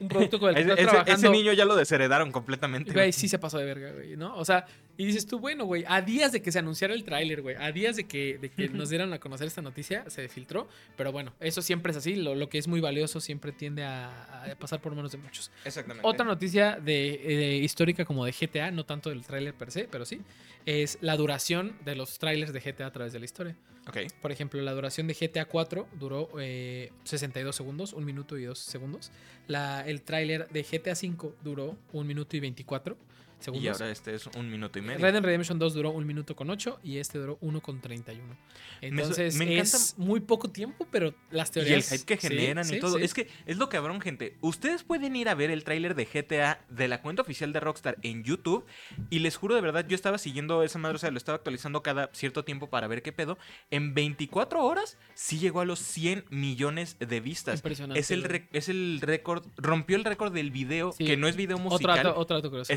Un 0.00 0.08
producto 0.08 0.38
con 0.38 0.50
el 0.50 0.54
que 0.64 0.72
ese- 0.72 0.82
trabajando. 0.84 1.12
ese 1.12 1.28
niño 1.30 1.52
ya 1.52 1.64
lo 1.64 1.74
desheredaron 1.74 2.30
completamente. 2.30 2.92
Güey, 2.92 3.12
sí 3.12 3.28
se 3.28 3.38
pasó 3.38 3.58
de 3.58 3.64
verga, 3.64 3.90
güey, 3.92 4.16
¿no? 4.16 4.36
O 4.36 4.44
sea, 4.44 4.64
y 4.96 5.04
dices 5.06 5.26
tú, 5.26 5.38
bueno, 5.40 5.64
güey, 5.64 5.84
a 5.88 6.00
días 6.02 6.30
de 6.32 6.40
que 6.42 6.52
se 6.52 6.58
anunciara 6.60 6.94
el 6.94 7.02
tráiler, 7.04 7.42
güey, 7.42 7.56
a 7.56 7.72
días 7.72 7.96
de 7.96 8.04
que, 8.04 8.38
de 8.38 8.48
que 8.50 8.68
nos 8.68 8.90
dieran 8.90 9.12
a 9.12 9.18
conocer 9.18 9.46
esta 9.48 9.60
noticia, 9.62 10.08
se 10.08 10.28
filtró, 10.28 10.68
pero 10.96 11.10
bueno, 11.12 11.32
eso 11.40 11.62
siempre 11.62 11.90
es 11.92 11.98
así, 11.98 12.14
lo, 12.16 12.34
lo 12.36 12.48
que 12.48 12.58
es 12.58 12.68
muy 12.68 12.80
valioso 12.80 13.20
siempre 13.20 13.50
tiende 13.52 13.82
a, 13.84 14.44
a 14.44 14.54
pasar 14.56 14.80
por 14.80 14.94
manos 14.94 15.10
de 15.12 15.18
muchos. 15.18 15.50
Exactamente. 15.64 16.06
Otra 16.08 16.24
noticia 16.24 16.76
de, 16.80 17.20
de 17.24 17.56
histórica 17.56 18.04
como 18.04 18.24
de 18.24 18.32
GTA, 18.32 18.70
no 18.70 18.84
tanto 18.84 19.10
del 19.10 19.24
tráiler 19.24 19.54
per 19.54 19.70
se, 19.72 19.84
pero 19.84 20.04
sí, 20.04 20.20
es 20.66 20.98
la 21.00 21.16
duración 21.16 21.76
de 21.84 21.96
los 21.96 22.18
trailers 22.18 22.52
de 22.52 22.60
GTA 22.60 22.86
a 22.86 22.92
través 22.92 23.12
de 23.12 23.18
la 23.18 23.24
historia. 23.24 23.56
Ok. 23.88 23.96
Por 24.20 24.32
ejemplo, 24.32 24.60
la 24.60 24.72
duración 24.72 25.06
de 25.06 25.14
GTA 25.14 25.46
4 25.46 25.88
duró 25.98 26.28
eh, 26.38 26.92
62 27.04 27.56
segundos, 27.56 27.94
un 27.94 28.04
minuto 28.04 28.36
y 28.36 28.44
dos 28.44 28.58
segundos. 28.58 29.10
La, 29.46 29.80
el 29.86 30.02
tráiler 30.02 30.46
de 30.50 30.62
GTA 30.62 30.94
5 30.94 31.36
duró 31.42 31.76
un 31.94 32.06
minuto 32.06 32.36
y 32.36 32.40
24 32.40 32.96
segundos. 33.40 33.64
Y 33.64 33.68
ahora 33.68 33.90
este 33.90 34.14
es 34.14 34.26
un 34.26 34.50
minuto 34.50 34.78
y 34.78 34.82
medio. 34.82 34.98
Red 34.98 35.12
Dead 35.14 35.22
Redemption 35.22 35.58
2 35.58 35.74
duró 35.74 35.90
un 35.90 36.06
minuto 36.06 36.34
con 36.36 36.50
8 36.50 36.80
y 36.82 36.98
este 36.98 37.18
duró 37.18 37.38
1 37.40 37.60
con 37.60 37.80
31. 37.80 38.36
Entonces 38.80 39.34
me 39.36 39.44
encanta- 39.44 39.76
es 39.76 39.94
muy 39.98 40.20
poco 40.20 40.50
tiempo, 40.50 40.86
pero 40.90 41.14
las 41.30 41.48
Y 41.56 41.60
el 41.60 41.66
teorías... 41.66 41.90
hype 41.90 42.04
que 42.04 42.16
sí, 42.16 42.28
generan 42.28 42.66
y 42.66 42.70
sí, 42.74 42.80
todo. 42.80 42.98
sí. 42.98 43.04
Es 43.04 43.14
que 43.14 43.28
es 43.46 43.56
lo 43.56 43.68
cabrón, 43.68 44.00
gente. 44.00 44.36
Ustedes 44.40 44.82
pueden 44.84 45.16
ir 45.16 45.28
a 45.28 45.34
ver 45.34 45.50
el 45.50 45.64
tráiler 45.64 45.94
de 45.94 46.04
GTA 46.06 46.60
de 46.68 46.88
la 46.88 47.02
cuenta 47.02 47.22
oficial 47.22 47.52
de 47.52 47.60
Rockstar 47.60 47.96
en 48.02 48.24
YouTube. 48.24 48.64
Y 49.10 49.18
les 49.20 49.36
juro 49.36 49.54
de 49.54 49.60
verdad, 49.60 49.86
yo 49.88 49.94
estaba 49.94 50.18
siguiendo 50.18 50.62
esa 50.62 50.78
madre, 50.78 50.96
o 50.96 50.98
sea, 50.98 51.10
lo 51.10 51.18
estaba 51.18 51.36
actualizando 51.36 51.82
cada 51.82 52.10
cierto 52.12 52.44
tiempo 52.44 52.68
para 52.68 52.86
ver 52.88 53.02
qué 53.02 53.12
pedo. 53.12 53.38
En 53.70 53.94
24 53.94 54.64
horas 54.64 54.96
sí 55.14 55.38
llegó 55.38 55.60
a 55.60 55.64
los 55.64 55.78
100 55.80 56.24
millones 56.30 56.96
de 56.98 57.20
vistas. 57.20 57.56
Impresionante. 57.60 58.00
Es 58.00 58.10
el, 58.10 58.46
es 58.52 58.68
el 58.68 59.00
récord, 59.00 59.44
rompió 59.56 59.96
el 59.96 60.04
récord 60.04 60.32
del 60.32 60.50
video, 60.50 60.92
que 60.96 61.16
no 61.16 61.28
es 61.28 61.36
video 61.36 61.56
Otro 61.56 61.70
musical. 61.70 61.96
dato, 61.96 62.18
otro 62.18 62.36
dato 62.36 62.50
curioso. 62.50 62.72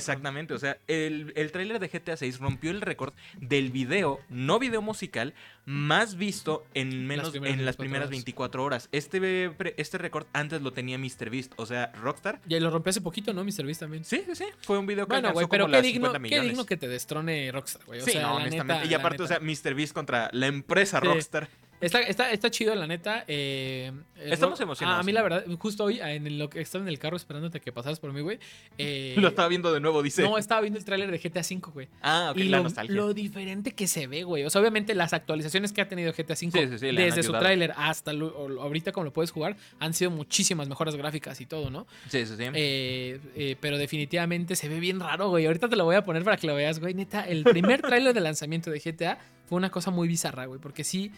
Exactamente, 0.53 0.53
o 0.53 0.59
sea, 0.59 0.77
el, 0.87 1.33
el 1.35 1.51
tráiler 1.51 1.79
de 1.79 1.87
GTA 1.87 2.17
6 2.17 2.39
rompió 2.39 2.71
el 2.71 2.81
récord 2.81 3.13
del 3.39 3.71
video, 3.71 4.19
no 4.29 4.59
video 4.59 4.81
musical, 4.81 5.33
más 5.65 6.15
visto 6.15 6.65
en 6.73 7.05
menos 7.07 7.31
primeras 7.31 7.59
en 7.59 7.65
las 7.65 7.77
24 7.77 7.77
primeras 7.77 8.07
horas. 8.07 8.09
24 8.11 8.63
horas. 8.63 8.89
Este, 8.91 9.51
este 9.77 9.97
récord 9.97 10.25
antes 10.33 10.61
lo 10.61 10.73
tenía 10.73 10.97
MrBeast, 10.97 11.53
o 11.57 11.65
sea, 11.65 11.91
Rockstar. 12.01 12.41
Ya 12.47 12.59
lo 12.59 12.69
rompió 12.69 12.89
hace 12.89 13.01
poquito, 13.01 13.33
¿no? 13.33 13.43
Mr. 13.43 13.65
Beast 13.65 13.79
también. 13.81 14.03
Sí, 14.03 14.23
sí, 14.25 14.35
sí, 14.35 14.45
fue 14.61 14.77
un 14.77 14.85
video 14.85 15.07
que 15.07 15.13
Bueno, 15.13 15.33
güey, 15.33 15.47
pero 15.49 15.65
como 15.65 15.71
qué 15.71 15.77
las 15.77 15.83
digno, 15.83 16.07
50 16.07 16.29
qué 16.29 16.41
digno 16.41 16.65
que 16.65 16.77
te 16.77 16.87
destrone 16.87 17.51
Rockstar, 17.51 17.85
güey. 17.85 18.01
O 18.01 18.05
sí, 18.05 18.11
sea, 18.11 18.21
no, 18.23 18.27
la 18.29 18.35
honestamente. 18.35 18.73
neta, 18.73 18.85
y 18.91 18.93
aparte, 18.93 19.23
o 19.23 19.27
sea, 19.27 19.39
MrBeast 19.39 19.93
contra 19.93 20.29
la 20.33 20.47
empresa 20.47 20.99
Sí. 20.99 21.05
Rockstar. 21.07 21.49
Está, 21.81 21.99
está, 22.01 22.31
está 22.31 22.49
chido, 22.51 22.73
la 22.75 22.87
neta. 22.87 23.25
eh, 23.27 23.91
Estamos 24.15 24.59
emocionados. 24.61 25.01
A 25.01 25.03
mí, 25.03 25.11
la 25.11 25.23
verdad, 25.23 25.43
justo 25.57 25.83
hoy, 25.85 25.99
ah, 25.99 26.13
en 26.13 26.37
lo 26.37 26.49
que 26.49 26.61
estaba 26.61 26.83
en 26.83 26.87
el 26.89 26.99
carro 26.99 27.17
esperándote 27.17 27.59
que 27.59 27.71
pasaras 27.71 27.99
por 27.99 28.13
mí, 28.13 28.21
güey. 28.21 28.37
eh, 28.77 29.15
Lo 29.17 29.27
estaba 29.29 29.47
viendo 29.47 29.73
de 29.73 29.79
nuevo, 29.79 30.01
dice. 30.03 30.21
No, 30.21 30.37
estaba 30.37 30.61
viendo 30.61 30.77
el 30.79 30.85
tráiler 30.85 31.09
de 31.11 31.17
GTA 31.17 31.41
V, 31.41 31.61
güey. 31.73 31.87
ah, 32.01 32.29
ok, 32.31 32.37
y 32.37 32.43
la 32.43 32.57
lo, 32.57 32.63
nostalgia. 32.63 32.95
lo 32.95 33.13
diferente 33.13 33.71
que 33.71 33.87
se 33.87 34.07
ve, 34.07 34.23
güey. 34.23 34.43
O 34.43 34.49
sea, 34.49 34.61
obviamente 34.61 34.93
las 34.95 35.13
actualizaciones 35.13 35.73
que 35.73 35.81
ha 35.81 35.87
tenido 35.87 36.11
GTA 36.13 36.33
V 36.33 36.35
Sí, 36.35 36.51
sí, 36.51 36.77
sí, 36.77 36.95
desde 36.95 37.23
su 37.23 37.31
tráiler 37.33 37.73
hasta 37.75 38.13
lo- 38.13 38.61
ahorita 38.61 38.91
como 38.91 39.05
lo 39.05 39.13
puedes 39.13 39.31
jugar, 39.31 39.57
han 39.79 39.93
sido 39.93 40.11
muchísimas 40.11 40.69
mejoras 40.69 40.95
gráficas 40.95 41.41
y 41.41 41.45
todo, 41.47 41.69
¿no? 41.71 41.87
Sí, 42.09 42.25
sí, 42.25 42.35
sí. 42.37 42.43
Eh, 42.53 43.57
pero 43.59 43.77
definitivamente 43.77 44.55
se 44.55 44.69
ve 44.69 44.79
bien 44.79 44.99
raro, 44.99 45.29
güey. 45.29 45.45
Ahorita 45.45 45.67
te 45.67 45.75
lo 45.75 45.85
voy 45.85 45.95
a 45.95 46.03
poner 46.03 46.23
para 46.23 46.37
que 46.37 46.47
lo 46.47 46.55
veas, 46.55 46.79
güey. 46.79 46.93
Neta, 46.93 47.27
el 47.27 47.43
primer 47.43 47.81
tráiler 47.81 48.13
de 48.13 48.19
lanzamiento 48.21 48.69
de 48.71 48.79
GTA 48.79 49.17
fue 49.47 49.57
una 49.57 49.69
cosa 49.69 49.91
muy 49.91 50.07
bizarra, 50.07 50.45
güey. 50.45 50.59
Porque 50.59 50.83
sí, 50.83 51.11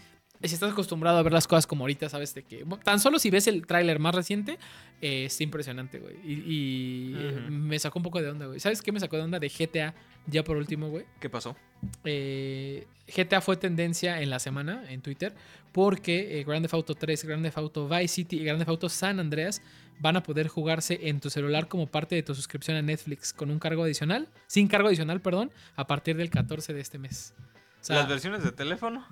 si 0.48 0.54
estás 0.54 0.72
acostumbrado 0.72 1.18
a 1.18 1.22
ver 1.22 1.32
las 1.32 1.46
cosas 1.46 1.66
como 1.66 1.84
ahorita, 1.84 2.08
sabes 2.08 2.34
de 2.34 2.42
que 2.42 2.64
tan 2.82 3.00
solo 3.00 3.18
si 3.18 3.30
ves 3.30 3.46
el 3.46 3.66
tráiler 3.66 3.98
más 3.98 4.14
reciente, 4.14 4.58
eh, 5.00 5.26
es 5.26 5.40
impresionante, 5.40 5.98
güey. 5.98 6.16
Y, 6.24 7.14
me 7.50 7.78
sacó 7.78 7.98
un 7.98 8.02
poco 8.02 8.20
de 8.20 8.28
onda, 8.28 8.46
güey. 8.46 8.60
¿Sabes 8.60 8.82
qué 8.82 8.92
me 8.92 9.00
sacó 9.00 9.16
de 9.16 9.22
onda 9.22 9.38
de 9.38 9.48
GTA 9.48 9.94
ya 10.26 10.44
por 10.44 10.56
último, 10.56 10.88
güey? 10.88 11.04
¿Qué 11.20 11.30
pasó? 11.30 11.56
Eh, 12.04 12.86
GTA 13.06 13.40
fue 13.40 13.56
tendencia 13.56 14.20
en 14.20 14.30
la 14.30 14.38
semana 14.38 14.84
en 14.90 15.02
Twitter 15.02 15.34
porque 15.72 16.40
eh, 16.40 16.44
Grand 16.44 16.62
Theft 16.62 16.74
Auto 16.74 16.94
3, 16.94 17.24
Grand 17.24 17.42
Theft 17.42 17.58
Auto 17.58 17.88
Vice 17.88 18.08
City 18.08 18.36
y 18.36 18.44
Grand 18.44 18.58
Theft 18.58 18.70
Auto 18.70 18.88
San 18.88 19.20
Andreas 19.20 19.62
van 19.98 20.16
a 20.16 20.22
poder 20.22 20.48
jugarse 20.48 21.08
en 21.08 21.20
tu 21.20 21.30
celular 21.30 21.68
como 21.68 21.86
parte 21.86 22.14
de 22.14 22.22
tu 22.22 22.34
suscripción 22.34 22.76
a 22.76 22.82
Netflix 22.82 23.32
con 23.32 23.50
un 23.50 23.58
cargo 23.58 23.84
adicional, 23.84 24.28
sin 24.46 24.68
cargo 24.68 24.88
adicional, 24.88 25.20
perdón, 25.20 25.50
a 25.76 25.86
partir 25.86 26.16
del 26.16 26.30
14 26.30 26.72
de 26.72 26.80
este 26.80 26.98
mes. 26.98 27.34
O 27.80 27.84
sea, 27.84 27.96
¿Las 27.96 28.08
versiones 28.08 28.42
de 28.42 28.52
teléfono? 28.52 29.06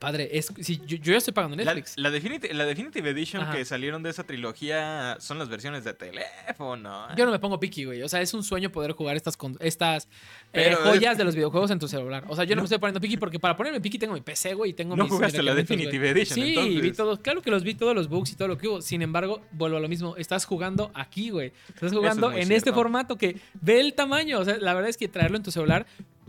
Padre, 0.00 0.30
es, 0.32 0.52
si, 0.60 0.78
yo, 0.78 0.96
yo 0.96 1.12
ya 1.12 1.18
estoy 1.18 1.32
pagando 1.32 1.56
La, 1.56 1.64
Netflix. 1.74 1.96
la 1.96 2.10
Definiti- 2.10 2.50
la 2.52 2.64
Definitive 2.64 3.10
Edition 3.10 3.42
Ajá. 3.42 3.52
que 3.52 3.64
salieron 3.64 4.02
de 4.02 4.10
esa 4.10 4.24
trilogía 4.24 5.16
son 5.20 5.38
las 5.38 5.48
versiones 5.48 5.84
de 5.84 5.94
teléfono. 5.94 7.06
Yo 7.16 7.24
no 7.26 7.30
me 7.30 7.38
pongo 7.38 7.60
picky, 7.60 7.84
güey. 7.84 8.02
O 8.02 8.08
sea, 8.08 8.20
es 8.20 8.34
un 8.34 8.42
sueño 8.42 8.70
poder 8.70 8.92
jugar 8.92 9.14
estas, 9.16 9.36
estas 9.60 10.04
eh, 10.06 10.08
Pero 10.52 10.78
joyas 10.78 11.12
es- 11.12 11.18
de 11.18 11.24
los 11.24 11.34
videojuegos 11.34 11.70
en 11.70 11.78
tu 11.78 11.86
celular. 11.86 12.24
O 12.28 12.34
sea, 12.34 12.44
yo 12.44 12.56
no, 12.56 12.56
No. 12.56 12.62
me 12.62 12.66
estoy 12.66 12.78
poniendo 12.78 13.00
picky 13.00 13.16
porque 13.18 13.38
para 13.38 13.56
ponerme 13.56 13.80
picky 13.80 13.98
tengo 13.98 14.14
mi 14.14 14.20
PC, 14.20 14.54
güey, 14.54 14.70
y 14.70 14.74
tengo 14.74 14.96
No 14.96 15.04
mis 15.04 15.12
jugaste 15.12 15.42
la. 15.42 15.54
Definitive 15.54 16.10
Edition, 16.10 16.34
Sí, 16.34 16.48
entonces. 16.50 16.82
vi 16.82 16.92
todos. 16.92 17.18
Claro 17.20 17.42
que 17.42 17.50
los 17.50 17.62
vi 17.62 17.74
todos 17.74 17.94
los 17.94 18.08
bugs 18.08 18.32
y 18.32 18.36
todo 18.36 18.48
lo 18.48 18.56
que 18.58 18.68
hubo. 18.68 18.80
Sin 18.82 19.02
embargo, 19.02 19.42
vuelvo 19.52 19.76
a 19.76 19.80
lo 19.80 19.88
mismo. 19.88 20.16
Estás 20.16 20.44
jugando 20.46 20.90
aquí, 20.94 21.30
güey. 21.30 21.52
Estás 21.74 21.92
jugando 21.92 22.28
en 22.32 22.36
cierto. 22.46 22.54
este 22.54 22.72
formato 22.72 23.16
que 23.16 23.36
ve 23.60 23.80
el 23.80 23.94
tamaño. 23.94 24.38
O 24.40 24.44
sea, 24.44 24.56
la 24.58 24.72
verdad 24.74 24.88
es 24.88 24.96
que 24.96 25.08
traerlo 25.08 25.36
en 25.36 25.42
tu 25.42 25.50
celular 25.50 25.86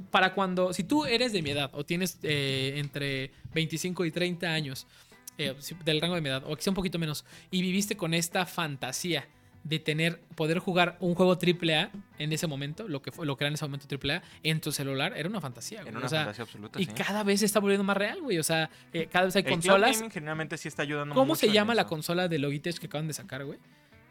para 0.09 0.33
cuando, 0.33 0.73
si 0.73 0.83
tú 0.83 1.05
eres 1.05 1.33
de 1.33 1.41
mi 1.41 1.51
edad 1.51 1.69
o 1.73 1.85
tienes 1.85 2.19
eh, 2.23 2.73
entre 2.77 3.31
25 3.53 4.05
y 4.05 4.11
30 4.11 4.47
años 4.47 4.87
eh, 5.37 5.55
del 5.85 6.01
rango 6.01 6.15
de 6.15 6.21
mi 6.21 6.29
edad, 6.29 6.43
o 6.45 6.55
quizá 6.55 6.71
un 6.71 6.75
poquito 6.75 6.99
menos, 6.99 7.25
y 7.49 7.61
viviste 7.61 7.97
con 7.97 8.13
esta 8.13 8.45
fantasía 8.45 9.27
de 9.63 9.79
tener, 9.79 10.19
poder 10.35 10.59
jugar 10.59 10.97
un 10.99 11.13
juego 11.13 11.33
AAA 11.33 11.91
en 12.17 12.33
ese 12.33 12.47
momento, 12.47 12.87
lo 12.87 13.01
que 13.01 13.11
fue, 13.11 13.25
lo 13.25 13.37
que 13.37 13.43
era 13.43 13.49
en 13.49 13.53
ese 13.53 13.65
momento 13.65 13.87
AAA, 13.95 14.23
en 14.43 14.59
tu 14.59 14.71
celular, 14.71 15.13
era 15.15 15.29
una 15.29 15.39
fantasía, 15.39 15.81
güey. 15.81 15.89
En 15.89 15.97
una 15.97 16.07
o 16.07 16.09
sea, 16.09 16.19
fantasía 16.21 16.43
absoluta. 16.43 16.81
y 16.81 16.85
sí. 16.85 16.91
cada 16.93 17.23
vez 17.23 17.41
se 17.41 17.45
está 17.45 17.59
volviendo 17.59 17.83
más 17.83 17.97
real, 17.97 18.21
güey. 18.21 18.39
O 18.39 18.43
sea, 18.43 18.69
eh, 18.91 19.07
cada 19.11 19.25
vez 19.25 19.35
hay 19.35 19.43
El 19.45 19.51
consolas. 19.51 19.97
gaming 19.97 20.11
generalmente 20.11 20.57
sí 20.57 20.67
está 20.67 20.81
ayudando 20.81 21.13
¿Cómo 21.13 21.27
mucho 21.27 21.41
se 21.41 21.51
llama 21.51 21.75
la 21.75 21.85
consola 21.85 22.27
de 22.27 22.39
Logitech 22.39 22.79
que 22.79 22.87
acaban 22.87 23.07
de 23.07 23.13
sacar, 23.13 23.45
güey? 23.45 23.59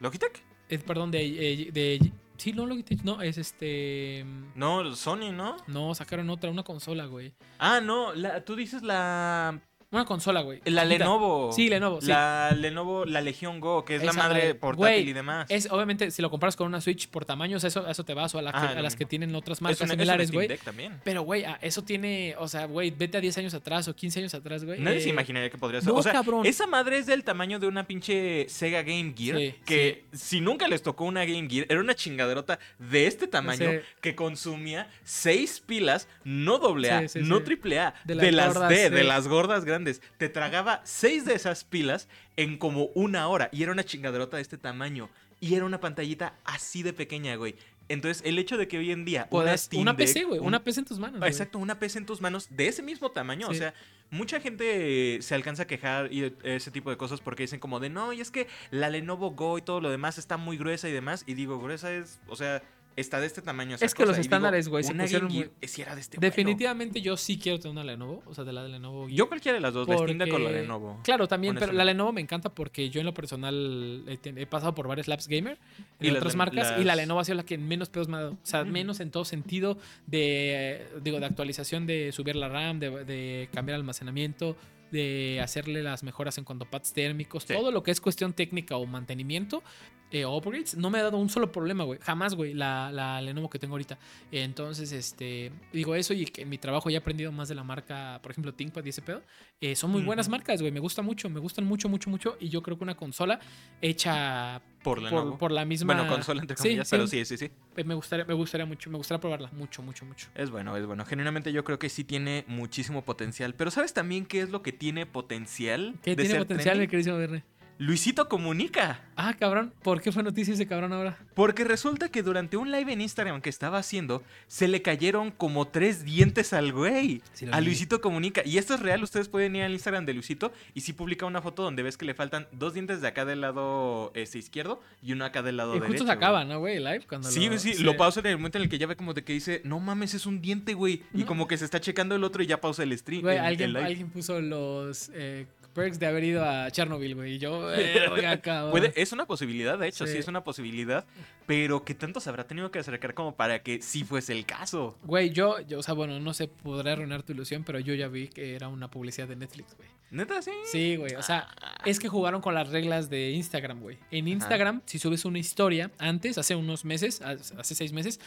¿Logitech? 0.01 0.43
Perdón, 0.87 1.11
de, 1.11 1.71
de. 1.73 2.13
Sí, 2.41 2.55
no, 2.55 2.65
Logitech, 2.65 3.03
no, 3.03 3.21
es 3.21 3.37
este. 3.37 4.25
No, 4.55 4.97
Sony, 4.97 5.31
¿no? 5.31 5.59
No, 5.67 5.95
sacaron 5.95 6.31
otra, 6.31 6.51
una 6.51 6.63
consola, 6.63 7.05
güey. 7.05 7.35
Ah, 7.59 7.83
no, 7.83 8.15
la, 8.15 8.47
tú 8.47 8.57
dices 8.57 8.83
la 8.83 9.61
Una 9.93 10.05
consola, 10.05 10.43
güey. 10.43 10.61
la 10.67 10.83
chiquita. 10.85 11.05
Lenovo. 11.05 11.53
Sí, 11.53 11.69
Lenovo, 11.69 12.01
sí. 12.01 12.07
La 12.07 12.53
Lenovo, 12.53 13.05
la 13.05 13.21
Legion 13.21 13.59
Go, 13.59 13.85
que 13.85 13.97
es 13.97 14.05
la 14.05 14.13
Esa 14.13 14.21
madre 14.21 14.39
madre. 14.41 14.55
portátil 14.55 15.09
y 15.09 15.13
demás. 15.13 15.47
Es, 15.49 15.69
obviamente, 15.69 16.13
si 16.13 16.23
lo 16.23 16.31
comparas 16.31 16.55
con 16.55 16.69
una 16.69 16.81
Switch 16.81 17.09
por 17.09 17.25
tamaños, 17.25 17.65
eso, 17.65 17.85
eso 17.89 18.05
te 18.05 18.15
vas 18.15 18.33
o 18.37 18.39
a, 18.39 18.43
la 18.43 18.53
que- 18.53 18.59
Ah, 18.59 18.75
a 18.79 18.83
las 18.83 18.95
que 18.95 19.05
tienen 19.05 19.35
otras 19.35 19.61
marcas 19.61 19.81
una- 19.81 19.91
similares, 19.95 20.31
güey. 20.31 20.47
También. 20.59 21.01
Pero, 21.03 21.23
güey, 21.23 21.45
eso 21.61 21.83
tiene, 21.83 22.37
o 22.39 22.47
sea, 22.47 22.67
güey, 22.67 22.91
vete 22.93 23.19
a 23.19 23.21
10 23.21 23.37
años 23.39 23.53
atrás 23.55 23.89
o 23.89 23.97
15 23.97 24.21
años 24.21 24.33
atrás, 24.33 24.65
güey. 24.65 24.79
Nadie 24.81 25.01
se 25.01 25.09
eh, 25.09 25.13
imaginaría 25.13 25.51
que 25.51 25.59
podría 25.59 25.81
ser. 25.81 25.89
no, 25.93 25.97
o 25.99 26.03
sea, 26.05 26.13
cabrón. 26.13 26.47
esa 26.47 26.69
madre 26.69 26.99
es 26.99 27.07
del 27.07 27.25
tamaño 27.25 27.59
de 27.59 27.67
una 27.67 27.85
pinche 27.89 28.47
Sega 28.49 28.83
Game 28.83 29.13
Gear. 29.17 29.39
Sí, 29.39 29.55
que 29.65 30.05
si 30.13 30.41
nunca 30.41 30.69
les 30.69 30.85
tocó 30.85 31.05
una 31.05 31.25
Game 31.25 31.49
Gear, 31.51 31.67
era 31.69 31.81
una 31.81 31.97
chingaderota 31.97 32.61
de 32.79 33.09
este 33.09 33.27
tamaño 33.27 33.71
Sí. 33.73 33.79
que 34.01 34.15
consumía 34.15 34.89
seis 35.03 35.59
pilas, 35.59 36.07
no 36.23 36.59
doble 36.59 36.93
A, 36.93 37.03
no 37.23 37.43
triple 37.43 37.81
A, 37.81 37.95
De 38.05 38.15
de, 38.15 38.31
las 38.31 38.55
gordas, 38.55 38.69
de 38.71 38.89
sí. 39.01 39.05
las 39.05 39.27
gordas 39.27 39.65
grandes. 39.65 39.80
Te 40.19 40.29
tragaba 40.29 40.81
seis 40.85 41.25
de 41.25 41.35
esas 41.35 41.65
pilas 41.65 42.09
en 42.37 42.59
como 42.59 42.87
una 42.95 43.27
hora. 43.29 43.49
Y 43.53 43.63
era 43.63 43.73
una 43.73 43.85
chingaderota 43.85 44.37
de 44.37 44.43
este 44.43 44.59
tamaño. 44.59 45.09
Y 45.41 45.55
era 45.55 45.65
una 45.65 45.81
pantallita 45.81 46.35
así 46.45 46.83
de 46.83 46.93
pequeña, 46.93 47.35
güey. 47.37 47.57
Entonces, 47.89 48.23
el 48.25 48.39
hecho 48.39 48.57
de 48.57 48.69
que 48.69 48.79
hoy 48.79 48.93
en 48.93 49.05
día 49.05 49.23
una, 49.23 49.31
Puedas- 49.31 49.63
Steam 49.63 49.83
una 49.83 49.97
PC, 49.97 50.23
güey. 50.25 50.39
un- 50.39 50.47
Una 50.47 50.63
PC 50.63 50.81
en 50.81 50.87
tus 50.87 50.99
manos. 51.01 51.21
Exacto, 51.27 51.59
una 51.59 51.79
PC 51.81 51.99
en 51.99 52.07
tus 52.07 52.21
manos 52.21 52.47
de 52.51 52.69
ese 52.69 52.83
mismo 52.85 53.11
tamaño. 53.11 53.49
O 53.49 53.55
sea, 53.55 53.75
mucha 54.11 54.39
gente 54.41 55.19
se 55.23 55.35
alcanza 55.35 55.65
a 55.65 55.67
quejar 55.67 56.13
y 56.13 56.33
ese 56.45 56.71
tipo 56.71 56.91
de 56.91 56.97
cosas 56.97 57.21
porque 57.21 57.43
dicen 57.45 57.59
como 57.59 57.81
de 57.81 57.91
no, 57.91 58.13
y 58.13 58.21
es 58.21 58.31
que 58.31 58.47
la 58.71 58.91
Lenovo 58.91 59.31
Go 59.33 59.59
y 59.59 59.63
todo 59.63 59.81
lo 59.81 59.91
demás 59.91 60.19
está 60.19 60.37
muy 60.37 60.57
gruesa 60.57 60.89
y 60.89 60.93
demás. 60.93 61.25
Y 61.27 61.35
digo, 61.35 61.59
gruesa 61.59 61.93
es, 61.93 62.21
o 62.29 62.37
sea, 62.37 62.63
está 63.01 63.21
de 63.21 63.27
este 63.27 63.43
tamaño. 63.43 63.75
esa 63.77 63.85
Es 63.85 63.95
que 63.95 64.07
los. 64.07 64.17
Y 64.19 64.21
estándares, 64.21 64.69
güey, 64.69 64.85
se 64.85 64.95
pusieron 64.95 65.33
muy- 65.33 65.51
sí 65.63 65.83
era 65.83 65.95
de 65.95 66.01
este. 66.01 66.19
Definitivamente 66.19 67.01
yo 67.01 67.17
sí 67.17 67.39
quiero 67.39 67.59
tener 67.59 67.73
una 67.73 67.85
Lenovo, 67.85 68.23
o 68.27 68.35
sea, 68.35 68.45
de 68.45 68.53
la 68.53 68.63
de 68.63 68.69
Lenovo. 68.69 69.09
Yo 69.09 69.29
cualquiera 69.29 69.55
de 69.57 69.61
las 69.61 69.73
dos, 69.75 69.87
Deck 69.87 69.99
o 69.99 70.07
la 70.07 70.27
porque- 70.31 70.53
Lenovo. 70.53 71.01
Claro, 71.03 71.27
también, 71.29 71.57
pero 71.59 71.73
la. 71.73 71.85
Lenovo 71.85 72.13
me 72.13 72.21
encanta 72.21 72.51
porque 72.55 72.91
yo 72.91 73.01
en 73.01 73.07
lo 73.07 73.15
personal 73.15 74.05
he, 74.07 74.47
pasado 74.47 74.75
por 74.75 74.87
varios 74.89 75.09
labs 75.09 75.27
gamer 75.29 75.59
Y 76.01 76.09
en 76.09 76.17
otras 76.17 76.37
marcas 76.37 76.75
y 76.79 76.85
la 76.85 76.95
Lenovo 76.97 77.21
ha 77.21 77.25
sido 77.25 77.37
la 77.37 77.45
que 77.45 77.59
menos 77.59 77.89
pedos 77.89 78.09
me 78.09 78.17
ha 78.17 78.21
dado. 78.21 78.33
O 78.33 78.39
sea, 78.43 78.63
Ujú. 78.63 78.71
menos 78.71 79.01
en 79.01 79.11
todo 79.11 79.25
sentido 79.25 79.79
de, 80.07 80.87
digo, 81.03 81.21
de 81.21 81.27
actualización, 81.27 81.87
de 81.87 82.13
subir 82.13 82.37
la 82.37 82.49
RAM, 82.49 82.79
de, 82.81 83.05
de 83.05 83.49
cambiar 83.53 83.77
almacenamiento, 83.77 84.57
de 84.91 85.41
hacerle 85.43 85.83
las 85.83 86.03
mejoras 86.03 86.37
en 86.39 86.45
cuanto 86.45 86.65
a 86.65 86.71
pads 86.71 86.93
térmicos, 86.93 87.45
Sí. 87.45 87.55
todo 87.55 87.71
lo 87.71 87.83
que 87.83 87.93
es 87.93 88.01
cuestión 88.01 88.33
técnica 88.33 88.77
o 88.77 88.87
mantenimiento. 88.87 89.63
Eh, 90.11 90.25
upgrades, 90.27 90.77
no 90.77 90.91
me 90.91 90.99
ha 90.99 91.03
dado 91.05 91.19
un 91.19 91.29
solo 91.29 91.53
problema, 91.53 91.85
güey. 91.85 91.99
Jamás, 92.01 92.35
güey, 92.35 92.55
la, 92.55 92.91
la 92.93 93.21
Lenovo 93.21 93.49
que 93.49 93.59
tengo 93.59 93.75
ahorita. 93.75 93.99
Entonces, 94.33 94.93
este, 94.93 95.53
digo 95.73 95.95
eso 95.95 96.15
y 96.15 96.25
que 96.27 96.43
en 96.43 96.49
mi 96.49 96.59
trabajo 96.59 96.91
ya 96.91 96.97
he 96.97 97.01
aprendido 97.01 97.31
más 97.33 97.49
de 97.49 97.55
la 97.55 97.65
marca, 97.65 98.19
por 98.23 98.33
ejemplo, 98.33 98.53
ThinkPad 98.55 98.85
y 98.85 98.89
ese 98.89 99.03
pedo. 99.03 99.23
Eh, 99.61 99.77
son 99.77 99.91
muy 99.91 100.03
buenas 100.03 100.29
marcas, 100.29 100.61
güey. 100.61 100.73
Me 100.73 100.81
gusta 100.81 101.03
mucho, 101.03 101.29
me 101.29 101.39
gustan 101.41 101.65
mucho, 101.65 101.89
mucho, 101.89 102.11
mucho. 102.11 102.37
Y 102.41 102.49
yo 102.49 102.63
creo 102.63 102.77
que 102.79 102.85
una 102.85 102.97
consola 102.97 103.39
hecha 103.81 104.61
Por 104.83 105.09
por, 105.11 105.39
por 105.39 105.53
la 105.53 105.65
misma. 105.65 105.95
Bueno, 105.95 106.09
consola 106.09 106.41
entre 106.41 106.57
comillas, 106.57 106.89
sí. 106.89 106.95
pero 106.97 107.07
sí, 107.07 107.25
sí, 107.25 107.37
sí. 107.37 107.51
eh, 107.77 107.85
Me 107.85 107.95
gustaría, 107.95 108.25
me 108.25 108.35
gustaría 108.35 108.67
mucho, 108.67 108.91
me 108.91 108.97
gustaría 108.97 109.21
probarla. 109.21 109.51
Mucho, 109.53 109.83
mucho, 109.83 110.05
mucho. 110.05 110.29
Es 110.35 110.51
bueno, 110.51 110.77
es 110.77 110.87
bueno. 110.87 111.05
Genuinamente 111.05 111.53
yo 111.53 111.65
creo 111.65 111.79
que 111.79 111.89
sí 111.89 112.05
tiene 112.05 112.45
muchísimo 112.49 113.03
potencial. 113.05 113.55
Pero 113.55 113.71
¿sabes 113.71 113.93
también 113.93 114.25
qué 114.27 114.41
es 114.41 114.51
lo 114.51 114.63
que 114.63 114.73
tiene 114.73 115.07
potencial? 115.07 115.95
¿Qué 116.03 116.11
de 116.11 116.17
tiene 116.17 116.31
ser 116.31 116.39
potencial, 116.39 116.79
mi 116.79 116.87
queridísimo 116.89 117.17
Verne? 117.19 117.45
Luisito 117.81 118.29
comunica. 118.29 119.01
Ah, 119.17 119.33
cabrón. 119.39 119.73
¿Por 119.83 120.03
qué 120.03 120.13
fue 120.13 120.23
noticia 120.23 120.53
ese 120.53 120.67
cabrón 120.67 120.93
ahora? 120.93 121.17
Porque 121.35 121.65
resulta 121.65 122.11
que 122.11 122.23
durante 122.23 122.59
un 122.59 122.71
live 122.71 122.93
en 122.93 123.01
Instagram 123.01 123.41
que 123.41 123.49
estaba 123.49 123.79
haciendo, 123.79 124.23
se 124.49 124.69
le 124.69 124.83
cayeron 124.83 125.31
como 125.31 125.67
tres 125.67 126.05
dientes 126.05 126.53
al 126.53 126.73
güey. 126.75 127.23
Sí 127.33 127.47
a 127.51 127.59
vi. 127.61 127.65
Luisito 127.65 128.03
Comunica. 128.03 128.43
Y 128.45 128.59
esto 128.59 128.75
es 128.75 128.81
real, 128.81 129.03
ustedes 129.03 129.29
pueden 129.29 129.57
ir 129.57 129.63
al 129.63 129.73
Instagram 129.73 130.05
de 130.05 130.13
Luisito 130.13 130.53
y 130.75 130.83
sí 130.83 130.93
publica 130.93 131.25
una 131.25 131.41
foto 131.41 131.63
donde 131.63 131.83
ves 131.83 131.97
que 131.97 132.05
le 132.05 132.13
faltan 132.13 132.47
dos 132.53 132.75
dientes 132.75 133.01
de 133.01 133.09
acá 133.09 133.25
del 133.25 133.41
lado 133.41 134.13
este, 134.15 134.37
izquierdo 134.39 134.83
y 135.03 135.13
uno 135.15 135.25
acá 135.25 135.41
del 135.41 135.57
lado 135.57 135.71
Y 135.71 135.81
derecho. 135.81 135.93
justo 135.93 136.05
se 136.07 136.13
acaba, 136.13 136.45
¿no, 136.45 136.59
güey? 136.59 136.81
Live. 136.81 137.07
Cuando 137.09 137.31
Sí, 137.31 137.49
lo, 137.49 137.59
sí, 137.59 137.73
se- 137.73 137.83
lo 137.83 137.97
pausa 137.97 138.21
en 138.21 138.27
el 138.27 138.37
momento 138.37 138.59
en 138.59 138.65
el 138.65 138.69
que 138.69 138.77
ya 138.77 138.87
ve 138.89 138.95
como 138.97 139.15
de 139.15 139.25
que 139.25 139.33
dice, 139.33 139.63
no 139.65 139.81
mames, 139.81 140.13
es 140.13 140.27
un 140.27 140.43
diente, 140.43 140.75
güey. 140.75 141.03
Y 141.15 141.23
como 141.23 141.49
que 141.49 141.57
se 141.57 141.65
está 141.65 141.81
checando 141.81 142.15
el 142.15 142.25
otro 142.25 142.43
y 142.43 142.47
ya 142.47 142.61
pausa 142.61 142.83
el 142.83 142.97
stream. 142.99 143.23
Güey, 143.23 143.37
el- 143.37 143.41
el 143.41 143.47
alguien, 143.47 143.73
live. 143.73 143.85
alguien 143.87 144.11
puso 144.11 144.39
los 144.39 145.11
eh, 145.15 145.47
perks 145.71 145.99
de 145.99 146.07
haber 146.07 146.25
ido 146.25 146.45
a 146.45 146.71
Chernobyl, 146.71 147.15
güey. 147.15 147.35
Y 147.35 147.39
yo, 147.39 147.73
eh, 147.75 148.09
oiga, 148.11 148.41
cabrón. 148.41 148.93
Es 148.95 149.13
una 149.13 149.27
posibilidad, 149.27 149.79
de 149.79 149.89
hecho, 149.89 150.07
sí. 150.07 150.13
Sí. 150.13 150.19
es 150.19 150.29
una 150.29 150.45
posibilidad, 150.45 151.05
pero 151.47 151.85
que 151.85 151.95
tanto 151.95 152.21
se 152.21 152.29
habrá 152.29 152.45
tenido 152.45 152.71
que 152.71 152.79
acercar 152.79 153.15
como 153.15 153.35
para 153.35 153.63
que 153.63 153.83
sí 153.83 154.05
fuese 154.05 154.33
el 154.33 154.45
caso. 154.45 154.99
Güey, 155.05 155.31
yo, 155.31 155.61
yo, 155.61 155.79
o 155.79 155.83
sea, 155.83 155.95
bueno, 155.95 156.19
no 156.21 156.35
sé, 156.35 156.49
podré 156.49 156.93
arruinar 156.93 157.23
tu 157.23 157.33
ilusión, 157.33 157.65
pero 157.65 157.79
yo 157.81 157.95
ya 157.95 158.09
vi 158.09 158.29
que 158.29 158.55
era 158.55 158.69
una 158.69 158.91
publicidad 158.91 159.29
de 159.29 159.37
Netflix, 159.37 159.77
güey. 159.77 159.89
Neta, 160.11 160.43
sí. 160.43 160.51
Sí, 160.65 160.97
güey. 160.97 161.15
O 161.15 161.23
sea, 161.23 161.49
es 161.85 162.01
que 162.01 162.09
jugaron 162.09 162.41
con 162.41 162.55
las 162.55 162.69
reglas 162.69 163.11
de 163.11 163.31
Instagram, 163.31 163.81
güey. 163.81 163.99
En 164.11 164.27
Instagram, 164.27 164.83
si 164.85 164.99
subes 164.99 165.25
una 165.25 165.39
historia 165.39 165.93
antes, 165.99 166.37
hace 166.37 166.57
unos 166.57 166.85
meses, 166.85 167.23
hace 167.23 167.75
seis 167.75 167.93
meses, 167.93 168.19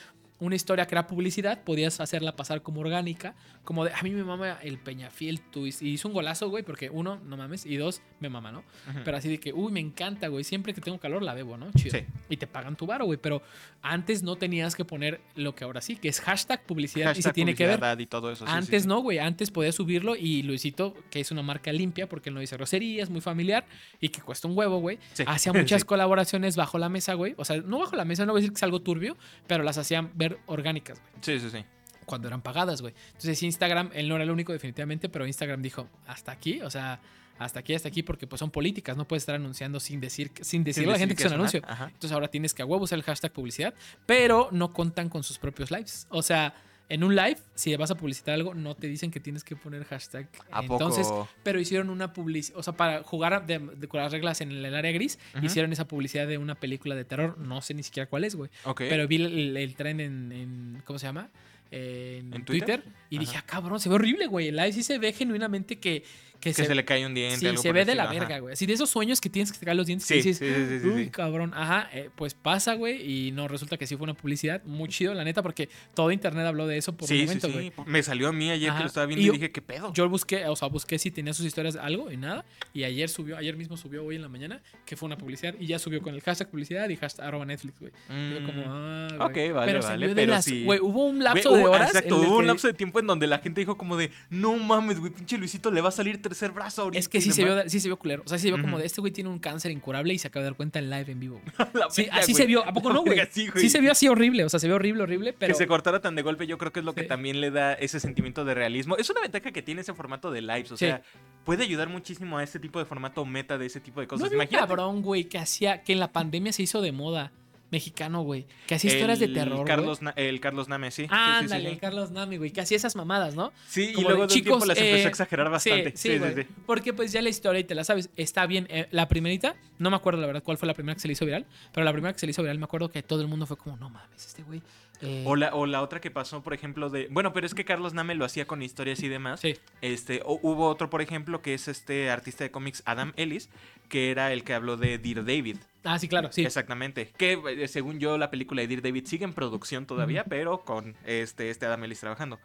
una 0.43 0.55
historia 0.55 0.85
que 0.85 0.95
era 0.95 1.07
publicidad, 1.07 1.63
podías 1.63 1.99
hacerla 1.99 2.35
pasar 2.35 2.61
como 2.61 2.81
orgánica, 2.81 3.35
como 3.63 3.85
de, 3.85 3.93
a 3.93 4.01
mí 4.03 4.11
me 4.11 4.23
mama 4.23 4.59
el 4.61 4.77
Peñafiel 4.77 5.41
twist. 5.41 5.81
Y 5.81 5.89
hizo 5.91 6.07
un 6.07 6.13
golazo, 6.13 6.49
güey, 6.49 6.63
porque 6.63 6.89
uno, 6.89 7.19
no 7.25 7.37
mames, 7.37 7.65
y 7.65 7.77
dos, 7.77 8.01
me 8.19 8.29
mama, 8.29 8.51
¿no? 8.51 8.63
Pero 9.05 9.17
así 9.17 9.29
de 9.29 9.39
que, 9.39 9.53
uy, 9.53 9.71
me 9.71 9.79
encanta, 9.79 10.27
güey. 10.27 10.43
Siempre 10.43 10.73
que 10.73 10.81
tengo 10.81 10.99
calor 10.99 11.21
la 11.23 11.33
bebo, 11.33 11.57
¿no? 11.57 11.71
Chido. 11.71 11.97
Sí. 11.97 12.05
Y 12.29 12.37
te 12.37 12.47
pagan 12.47 12.75
tu 12.75 12.85
varo, 12.85 13.05
güey. 13.05 13.17
Pero 13.21 13.41
antes 13.81 14.23
no 14.23 14.35
tenías 14.35 14.75
que 14.75 14.85
poner 14.85 15.21
lo 15.35 15.55
que 15.55 15.63
ahora 15.63 15.81
sí, 15.81 15.95
que 15.95 16.09
es 16.09 16.19
hashtag 16.21 16.63
publicidad 16.65 17.11
y 17.11 17.15
se 17.15 17.29
Hashtag 17.29 17.33
tiene 17.33 17.55
que 17.55 17.65
ver. 17.67 18.01
y 18.01 18.05
todo 18.05 18.31
eso. 18.31 18.45
sí, 18.45 18.51
sí, 18.51 18.57
Antes 18.57 18.83
sí. 18.83 18.87
no, 18.87 18.99
güey. 19.01 19.19
Antes 19.19 19.51
podías 19.51 19.75
subirlo 19.75 20.15
y 20.15 20.43
Luisito, 20.43 20.95
que 21.09 21.19
es 21.19 21.31
una 21.31 21.41
marca 21.41 21.71
limpia 21.71 22.07
porque 22.07 22.29
él 22.29 22.35
no 22.35 22.41
dice 22.41 22.55
groserías, 22.57 23.09
muy 23.09 23.21
familiar 23.21 23.65
y 23.99 24.09
que 24.09 24.21
cuesta 24.21 24.47
un 24.47 24.57
huevo, 24.57 24.79
güey. 24.79 24.99
Hacía 25.25 25.53
muchas 25.53 25.85
colaboraciones 25.85 26.55
bajo 26.55 26.77
la 26.77 26.89
mesa, 26.89 27.13
güey. 27.13 27.33
O 27.37 27.45
sea, 27.45 27.57
no 27.57 27.79
bajo 27.79 27.95
la 27.95 28.05
mesa, 28.05 28.25
no 28.25 28.33
voy 28.33 28.39
a 28.39 28.41
decir 28.41 28.51
que 28.51 28.57
es 28.57 28.63
algo 28.63 28.81
turbio, 28.81 29.17
pero 29.47 29.63
las 29.63 29.77
hacían 29.77 30.11
ver 30.15 30.32
orgánicas, 30.45 30.99
güey. 30.99 31.13
Sí, 31.21 31.39
sí, 31.39 31.49
sí. 31.49 31.65
Cuando 32.05 32.27
eran 32.27 32.41
pagadas, 32.41 32.81
güey. 32.81 32.93
Entonces 33.07 33.41
Instagram, 33.43 33.91
él 33.93 34.09
no 34.09 34.15
era 34.15 34.23
el 34.23 34.31
único 34.31 34.51
definitivamente, 34.51 35.09
pero 35.09 35.25
Instagram 35.25 35.61
dijo, 35.61 35.87
hasta 36.05 36.31
aquí, 36.31 36.61
o 36.61 36.69
sea, 36.69 36.99
hasta 37.39 37.59
aquí, 37.59 37.73
hasta 37.73 37.87
aquí, 37.87 38.03
porque 38.03 38.27
pues 38.27 38.39
son 38.39 38.51
políticas, 38.51 38.97
no 38.97 39.07
puedes 39.07 39.23
estar 39.23 39.35
anunciando 39.35 39.79
sin 39.79 39.99
decir, 39.99 40.31
sin 40.41 40.63
decirle 40.63 40.91
a 40.91 40.93
la 40.93 40.99
gente 40.99 41.15
que 41.15 41.23
es 41.23 41.27
un 41.27 41.35
anuncio. 41.35 41.61
Ajá. 41.65 41.85
Entonces 41.85 42.11
ahora 42.11 42.27
tienes 42.27 42.53
que 42.53 42.61
a 42.61 42.65
huevo 42.65 42.83
usar 42.83 42.97
el 42.97 43.03
hashtag 43.03 43.31
publicidad, 43.31 43.73
pero 44.05 44.49
no 44.51 44.73
contan 44.73 45.09
con 45.09 45.23
sus 45.23 45.39
propios 45.39 45.71
lives. 45.71 46.07
O 46.09 46.21
sea, 46.21 46.53
En 46.93 47.03
un 47.03 47.15
live, 47.15 47.37
si 47.55 47.75
vas 47.75 47.89
a 47.91 47.95
publicitar 47.95 48.35
algo, 48.35 48.53
no 48.53 48.75
te 48.75 48.87
dicen 48.87 49.09
que 49.09 49.19
tienes 49.19 49.43
que 49.43 49.55
poner 49.55 49.83
hashtag. 49.85 50.27
¿A 50.51 50.61
Entonces, 50.61 51.07
poco? 51.07 51.27
pero 51.43 51.59
hicieron 51.59 51.89
una 51.89 52.13
publicidad, 52.13 52.57
o 52.59 52.63
sea, 52.63 52.73
para 52.73 53.01
jugar 53.03 53.45
de- 53.47 53.59
de- 53.59 53.87
con 53.87 53.99
las 54.01 54.11
reglas 54.11 54.41
en 54.41 54.51
el 54.51 54.75
área 54.75 54.91
gris, 54.91 55.17
hicieron 55.41 55.73
esa 55.73 55.87
publicidad 55.87 56.27
de 56.27 56.37
una 56.37 56.55
película 56.55 56.93
de 56.95 57.03
terror, 57.03 57.37
no 57.39 57.61
sé 57.61 57.73
ni 57.73 57.81
siquiera 57.83 58.07
cuál 58.07 58.23
es, 58.25 58.35
güey. 58.35 58.51
Pero 58.89 59.07
vi 59.07 59.15
el, 59.23 59.57
el 59.57 59.75
tren 59.75 59.99
en, 59.99 60.31
en- 60.31 60.81
¿cómo 60.85 60.99
se 60.99 61.07
llama? 61.07 61.29
En, 61.71 62.31
¿En 62.33 62.45
Twitter? 62.45 62.81
Twitter? 62.81 62.93
y 63.09 63.17
dije, 63.17 63.35
ah, 63.37 63.43
cabrón, 63.45 63.79
se 63.79 63.89
ve 63.89 63.95
horrible, 63.95 64.27
güey. 64.27 64.49
El 64.49 64.55
live 64.57 64.73
sí 64.73 64.83
se 64.83 64.99
ve 64.99 65.11
genuinamente 65.13 65.79
que, 65.79 66.03
que, 66.43 66.53
que 66.53 66.65
se, 66.65 66.75
le 66.75 66.83
cae 66.83 67.05
un 67.05 67.13
diente. 67.13 67.37
sí, 67.37 67.47
algo 67.47 67.61
se 67.61 67.71
ve 67.71 67.85
de 67.85 67.95
la 67.95 68.03
ajá. 68.03 68.13
verga, 68.13 68.39
güey. 68.39 68.53
Así 68.53 68.65
de 68.65 68.73
esos 68.73 68.89
sueños 68.89 69.21
que 69.21 69.29
tienes 69.29 69.51
que 69.51 69.57
sacar 69.57 69.75
los 69.75 69.87
dientes 69.87 70.05
Sí, 70.07 70.15
que 70.15 70.21
sí, 70.23 70.29
dices, 70.29 70.81
sí, 70.81 70.87
Uy, 70.89 71.09
cabrón. 71.09 71.53
Ajá, 71.55 71.89
eh, 71.93 72.09
pues 72.15 72.33
pasa, 72.33 72.73
güey. 72.73 73.27
Y 73.27 73.31
no, 73.31 73.47
resulta 73.47 73.77
que 73.77 73.87
sí 73.87 73.95
fue 73.95 74.03
una 74.03 74.13
publicidad 74.13 74.61
muy 74.65 74.89
chido, 74.89 75.13
la 75.13 75.23
neta, 75.23 75.41
porque 75.41 75.69
todo 75.93 76.11
internet 76.11 76.45
habló 76.45 76.67
de 76.67 76.77
eso 76.77 76.95
por 76.95 77.09
un 77.09 77.17
momento, 77.17 77.47
sí. 77.47 77.53
güey. 77.53 77.71
Me 77.85 78.03
salió 78.03 78.27
a 78.27 78.33
mí 78.33 78.51
ayer 78.51 78.69
Ajá. 78.69 78.79
que 78.79 78.83
lo 78.83 78.87
estaba 78.87 79.05
viendo 79.05 79.25
Y 79.25 79.29
dije, 79.37 79.51
¿qué 79.51 79.61
pedo? 79.61 79.93
Yo 79.93 80.09
busqué, 80.09 80.45
o 80.47 80.55
sea, 80.55 80.67
busqué 80.67 80.99
si 80.99 81.11
tenía 81.11 81.33
sus 81.33 81.45
historias 81.45 81.75
algo 81.77 82.11
y 82.11 82.17
nada. 82.17 82.43
Y 82.73 82.83
ayer 82.83 83.07
subió, 83.09 83.37
ayer 83.37 83.55
mismo 83.55 83.77
subió 83.77 84.03
hoy 84.03 84.15
en 84.17 84.21
la 84.21 84.29
mañana, 84.29 84.61
que 84.85 84.97
fue 84.97 85.05
una 85.07 85.17
publicidad. 85.17 85.55
Y 85.59 85.67
ya 85.67 85.79
subió 85.79 86.01
con 86.01 86.13
el 86.13 86.21
hashtag 86.21 86.49
publicidad 86.49 86.89
y 86.89 86.97
hashtag 86.97 87.25
arroba 87.25 87.45
Netflix, 87.45 87.79
güey. 87.79 87.91
Mm. 88.09 88.45
como, 88.45 88.63
ah, 88.67 89.07
Ok, 89.21 89.33
güey. 89.33 89.51
vale, 89.51 89.71
pero 89.71 89.83
vale, 89.83 90.07
de 90.09 90.15
pero 90.15 90.31
las- 90.33 90.45
sí. 90.45 90.63
Güey, 90.65 90.79
hubo 90.81 91.05
un 91.05 91.23
lapso 91.23 91.53
de 91.55 91.63
hubo- 91.63 91.69
horas. 91.71 91.87
Exacto, 91.89 92.17
hubo 92.19 92.37
un 92.39 92.47
lapso 92.47 92.67
de 92.67 92.73
tiempo 92.73 92.99
en 92.99 93.07
donde 93.07 93.27
la 93.27 93.39
gente 93.39 93.61
dijo 93.61 93.77
como 93.77 93.95
de, 93.95 94.11
no 94.29 94.57
mames, 94.57 94.99
güey, 94.99 95.11
pinche 95.13 95.37
Luisito 95.37 95.71
le 95.71 95.79
va 95.81 95.89
a 95.89 95.91
salir 95.91 96.21
tercer 96.33 96.51
brazo 96.51 96.83
ahorita. 96.83 96.99
Es 96.99 97.07
que 97.09 97.21
sí 97.21 97.31
se, 97.31 97.43
demás". 97.43 97.63
vio, 97.63 97.69
sí 97.69 97.79
se 97.79 97.87
vio 97.87 97.97
culero. 97.97 98.23
O 98.25 98.29
sea, 98.29 98.37
sí 98.37 98.43
se 98.47 98.53
vio 98.53 98.61
como 98.61 98.77
de 98.79 98.85
este 98.85 99.01
güey 99.01 99.11
tiene 99.13 99.29
un 99.29 99.39
cáncer 99.39 99.71
incurable 99.71 100.13
y 100.13 100.19
se 100.19 100.27
acaba 100.27 100.43
de 100.43 100.49
dar 100.49 100.55
cuenta 100.57 100.79
en 100.79 100.89
live 100.89 101.11
en 101.11 101.19
vivo. 101.19 101.41
La 101.73 101.89
Sí, 101.89 102.07
así 102.11 102.31
güey. 102.33 102.41
se 102.43 102.45
vio. 102.47 102.65
¿A 102.67 102.73
poco 102.73 102.91
no, 102.91 103.01
güey? 103.05 103.19
Sí, 103.31 103.47
güey. 103.47 103.61
Sí 103.63 103.69
se 103.69 103.79
vio 103.81 103.91
así 103.91 104.07
horrible. 104.07 104.43
O 104.45 104.49
sea, 104.49 104.59
se 104.59 104.67
vio 104.67 104.75
horrible, 104.75 105.03
horrible, 105.03 105.33
pero. 105.33 105.53
Que 105.53 105.57
se 105.57 105.67
cortara 105.67 106.01
tan 106.01 106.15
de 106.15 106.21
golpe, 106.21 106.47
yo 106.47 106.57
creo 106.57 106.71
que 106.71 106.79
es 106.79 106.85
lo 106.85 106.93
que 106.93 107.03
también 107.03 107.39
le 107.41 107.51
da 107.51 107.73
ese 107.73 107.99
sentimiento 107.99 108.45
de 108.45 108.53
realismo. 108.53 108.97
Es 108.97 109.09
una 109.09 109.21
ventaja 109.21 109.51
que 109.51 109.61
tiene 109.61 109.81
ese 109.81 109.93
formato 109.93 110.31
de 110.31 110.41
lives, 110.41 110.71
o 110.71 110.77
sea, 110.77 111.01
puede 111.45 111.63
ayudar 111.63 111.89
muchísimo 111.89 112.37
a 112.37 112.43
este 112.43 112.59
tipo 112.59 112.79
de 112.79 112.85
formato 112.85 113.25
meta 113.25 113.57
de 113.57 113.65
ese 113.67 113.79
tipo 113.79 113.99
de 113.99 114.05
No 114.07 114.09
cosas. 114.09 114.27
un 114.29 114.33
Imagínate. 114.35 114.67
cabrón, 114.67 115.01
güey, 115.01 115.25
que 115.25 115.37
hacía. 115.37 115.81
Que 115.83 115.93
en 115.93 115.99
la 115.99 116.11
pandemia 116.11 116.51
se 116.53 116.63
hizo 116.63 116.81
de 116.81 116.91
moda. 116.91 117.31
Mexicano, 117.73 118.21
güey. 118.21 118.45
Que 118.67 118.75
hacía 118.75 118.93
historias 118.93 119.19
de 119.19 119.27
terror. 119.27 119.65
Carlos, 119.67 120.01
Na- 120.01 120.13
el 120.15 120.39
Carlos 120.39 120.69
Name, 120.69 120.89
sí. 120.91 121.07
Ah, 121.09 121.37
sí, 121.39 121.43
ándale, 121.45 121.63
sí. 121.65 121.69
el 121.73 121.79
Carlos 121.79 122.11
Nami, 122.11 122.37
güey. 122.37 122.51
Que 122.51 122.61
hacía 122.61 122.77
esas 122.77 122.95
mamadas, 122.95 123.35
¿no? 123.35 123.51
Sí, 123.67 123.93
y 123.97 124.01
luego 124.01 124.09
de, 124.09 124.15
de 124.15 124.21
un 124.23 124.43
tiempo 124.43 124.65
las 124.65 124.77
empezó 124.77 124.95
eh, 124.97 125.05
a 125.05 125.09
exagerar 125.09 125.49
bastante. 125.49 125.91
Sí, 125.97 126.11
sí, 126.13 126.17
güey. 126.19 126.47
Porque 126.65 126.93
pues 126.93 127.11
ya 127.11 127.21
la 127.21 127.29
historia 127.29 127.59
y 127.59 127.63
te 127.65 127.75
la 127.75 127.83
sabes. 127.83 128.09
Está 128.15 128.45
bien. 128.45 128.67
eh, 128.69 128.87
la 128.91 129.07
primerita, 129.09 129.55
no 129.79 129.89
me 129.89 129.95
acuerdo 129.97 130.21
la 130.21 130.27
verdad 130.27 130.43
cuál 130.43 130.57
fue 130.57 130.67
la 130.67 130.73
primera 130.73 130.93
que 130.95 131.01
se 131.01 131.07
le 131.07 131.13
hizo 131.13 131.25
viral, 131.25 131.45
pero 131.73 131.83
la 131.83 131.91
primera 131.91 132.13
que 132.13 132.19
se 132.19 132.25
le 132.25 132.31
hizo 132.31 132.41
viral 132.43 132.57
me 132.59 132.65
acuerdo 132.65 132.89
que 132.89 133.03
todo 133.03 133.21
el 133.21 133.27
mundo 133.27 133.45
fue 133.45 133.57
como, 133.57 133.75
no 133.77 133.89
mames, 133.89 134.25
este 134.25 134.43
güey. 134.43 134.61
Eh, 135.03 135.23
O 135.27 135.35
la, 135.35 135.53
o 135.53 135.65
la 135.67 135.81
otra 135.81 136.01
que 136.01 136.09
pasó, 136.09 136.41
por 136.41 136.53
ejemplo, 136.53 136.89
de. 136.89 137.07
Bueno, 137.11 137.33
pero 137.33 137.45
es 137.45 137.53
que 137.53 137.65
Carlos 137.65 137.93
Name 137.93 138.15
lo 138.15 138.25
hacía 138.25 138.45
con 138.47 138.61
historias 138.63 139.03
y 139.03 139.07
demás. 139.09 139.39
Sí, 139.41 139.55
Este, 139.81 140.21
o- 140.25 140.39
hubo 140.41 140.67
otro, 140.67 140.89
por 140.89 141.01
ejemplo, 141.01 141.41
que 141.41 141.53
es 141.53 141.67
este 141.67 142.09
artista 142.09 142.43
de 142.43 142.51
cómics, 142.51 142.81
Adam 142.85 143.13
Ellis, 143.17 143.49
que 143.89 144.09
era 144.11 144.33
el 144.33 144.43
que 144.43 144.53
habló 144.53 144.77
de 144.77 144.97
Dear 144.97 145.25
David. 145.25 145.57
ah, 145.83 145.99
sí, 145.99 146.07
claro, 146.07 146.31
sí. 146.31 146.43
Exactamente. 146.45 147.11
Que 147.17 147.39
eh, 147.57 147.67
según 147.67 147.99
yo, 147.99 148.17
la 148.17 148.31
película 148.31 148.61
de 148.61 148.67
Dear 148.67 148.81
David 148.81 149.05
sigue 149.05 149.25
en 149.25 149.33
producción 149.33 149.85
todavía, 149.85 150.23
pero 150.23 150.61
con 150.65 150.95
este, 151.05 151.49
este 151.49 151.65
Adam 151.65 151.83
Ellis 151.83 151.99
trabajando. 151.99 152.39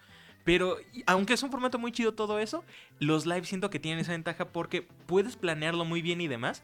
Pero 0.44 0.78
aunque 1.06 1.34
es 1.34 1.42
un 1.42 1.50
formato 1.50 1.78
muy 1.78 1.92
chido 1.92 2.14
todo 2.14 2.38
eso, 2.38 2.64
los 3.00 3.26
lives 3.26 3.48
siento 3.48 3.68
que 3.68 3.78
tienen 3.78 4.00
esa 4.00 4.12
ventaja 4.12 4.46
porque 4.46 4.80
puedes 5.06 5.36
planearlo 5.36 5.84
muy 5.84 6.00
bien 6.00 6.20
y 6.22 6.26
demás. 6.28 6.62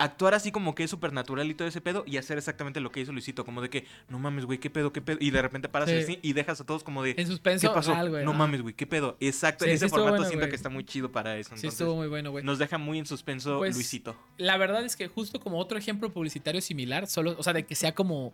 Actuar 0.00 0.34
así 0.34 0.52
como 0.52 0.76
que 0.76 0.84
es 0.84 0.90
súper 0.90 1.12
natural 1.12 1.50
y 1.50 1.54
todo 1.54 1.66
ese 1.66 1.80
pedo 1.80 2.04
y 2.06 2.18
hacer 2.18 2.38
exactamente 2.38 2.78
lo 2.78 2.92
que 2.92 3.00
hizo 3.00 3.10
Luisito, 3.12 3.44
como 3.44 3.60
de 3.60 3.68
que, 3.68 3.84
no 4.08 4.20
mames, 4.20 4.44
güey, 4.44 4.58
qué 4.58 4.70
pedo, 4.70 4.92
qué 4.92 5.00
pedo. 5.00 5.18
Y 5.20 5.30
de 5.32 5.42
repente 5.42 5.68
paras 5.68 5.88
Sí. 5.90 5.96
así 5.96 6.18
y 6.22 6.34
dejas 6.34 6.60
a 6.60 6.64
todos 6.66 6.84
como 6.84 7.02
de, 7.02 7.14
En 7.18 7.26
suspenso, 7.26 7.68
¿qué 7.68 7.74
pasó? 7.74 7.96
no 8.24 8.32
mames, 8.32 8.62
güey, 8.62 8.74
qué 8.74 8.86
pedo. 8.86 9.16
Exacto, 9.18 9.64
Sí, 9.64 9.72
ese 9.72 9.86
sí 9.86 9.90
formato 9.90 10.12
bueno, 10.18 10.28
siento 10.28 10.48
que 10.48 10.54
está 10.54 10.68
muy 10.68 10.84
chido 10.84 11.10
para 11.10 11.36
eso. 11.36 11.48
Sí, 11.50 11.54
Entonces, 11.56 11.80
estuvo 11.80 11.96
muy 11.96 12.06
bueno, 12.06 12.30
güey. 12.30 12.44
nos 12.44 12.58
deja 12.58 12.78
muy 12.78 12.98
en 13.00 13.06
suspenso 13.06 13.58
Pues, 13.58 13.74
Luisito. 13.74 14.16
La 14.36 14.56
verdad 14.56 14.84
es 14.84 14.94
que 14.94 15.08
justo 15.08 15.40
como 15.40 15.58
otro 15.58 15.76
ejemplo 15.76 16.12
publicitario 16.12 16.60
similar, 16.60 17.08
solo, 17.08 17.34
o 17.36 17.42
sea, 17.42 17.52
de 17.52 17.66
que 17.66 17.74
sea 17.74 17.92
como 17.94 18.32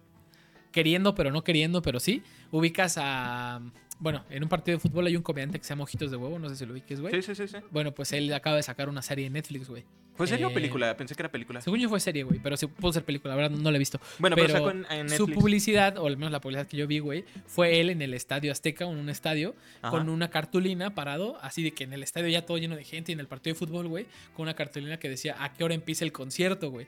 queriendo, 0.70 1.14
pero 1.14 1.30
no 1.30 1.44
queriendo, 1.44 1.80
pero 1.82 2.00
sí, 2.00 2.22
ubicas 2.50 2.96
a. 2.98 3.60
Bueno, 3.98 4.24
en 4.28 4.42
un 4.42 4.48
partido 4.48 4.76
de 4.76 4.80
fútbol 4.80 5.06
hay 5.06 5.16
un 5.16 5.22
comediante 5.22 5.58
que 5.58 5.64
se 5.64 5.70
llama 5.70 5.84
Ojitos 5.84 6.10
de 6.10 6.16
Huevo, 6.16 6.38
no 6.38 6.48
sé 6.48 6.56
si 6.56 6.66
lo 6.66 6.72
ubiques, 6.72 7.00
güey. 7.00 7.14
Sí, 7.14 7.22
sí, 7.22 7.34
sí, 7.34 7.48
sí. 7.48 7.56
Bueno, 7.70 7.92
pues 7.94 8.12
él 8.12 8.32
acaba 8.34 8.56
de 8.56 8.62
sacar 8.62 8.88
una 8.88 9.02
serie 9.02 9.26
en 9.26 9.32
Netflix, 9.34 9.68
güey. 9.68 9.84
¿Fue 10.16 10.26
serie 10.28 10.44
o 10.46 10.50
Eh, 10.50 10.54
película? 10.54 10.96
Pensé 10.96 11.14
que 11.16 11.22
era 11.22 11.30
película. 11.32 11.60
Según 11.60 11.80
yo 11.80 11.88
fue 11.88 11.98
serie, 12.00 12.22
güey, 12.22 12.38
pero 12.40 12.56
sí 12.56 12.66
pudo 12.68 12.92
ser 12.92 13.04
película, 13.04 13.34
la 13.34 13.42
verdad 13.42 13.56
no 13.58 13.70
la 13.70 13.76
he 13.76 13.78
visto. 13.78 14.00
Bueno, 14.18 14.36
pero, 14.36 14.46
pero 14.48 14.58
sacó 14.58 14.70
en, 14.70 14.86
en 14.90 15.08
Su 15.10 15.26
publicidad, 15.28 15.96
o 15.98 16.06
al 16.06 16.16
menos 16.16 16.30
la 16.32 16.40
publicidad 16.40 16.66
que 16.68 16.76
yo 16.76 16.86
vi, 16.86 16.98
güey, 17.00 17.24
fue 17.46 17.80
él 17.80 17.90
en 17.90 18.00
el 18.02 18.14
Estadio 18.14 18.52
Azteca, 18.52 18.84
en 18.84 18.96
un 18.96 19.08
estadio, 19.08 19.54
Ajá. 19.82 19.90
con 19.90 20.08
una 20.08 20.28
cartulina 20.30 20.94
parado, 20.94 21.38
así 21.42 21.62
de 21.64 21.72
que 21.72 21.84
en 21.84 21.92
el 21.92 22.02
estadio 22.02 22.28
ya 22.28 22.44
todo 22.46 22.58
lleno 22.58 22.76
de 22.76 22.84
gente 22.84 23.10
y 23.10 23.14
en 23.14 23.20
el 23.20 23.26
partido 23.26 23.54
de 23.54 23.58
fútbol, 23.58 23.88
güey, 23.88 24.06
con 24.34 24.44
una 24.44 24.54
cartulina 24.54 24.98
que 24.98 25.08
decía 25.08 25.36
a 25.42 25.52
qué 25.52 25.64
hora 25.64 25.74
empieza 25.74 26.04
el 26.04 26.12
concierto, 26.12 26.70
güey. 26.70 26.86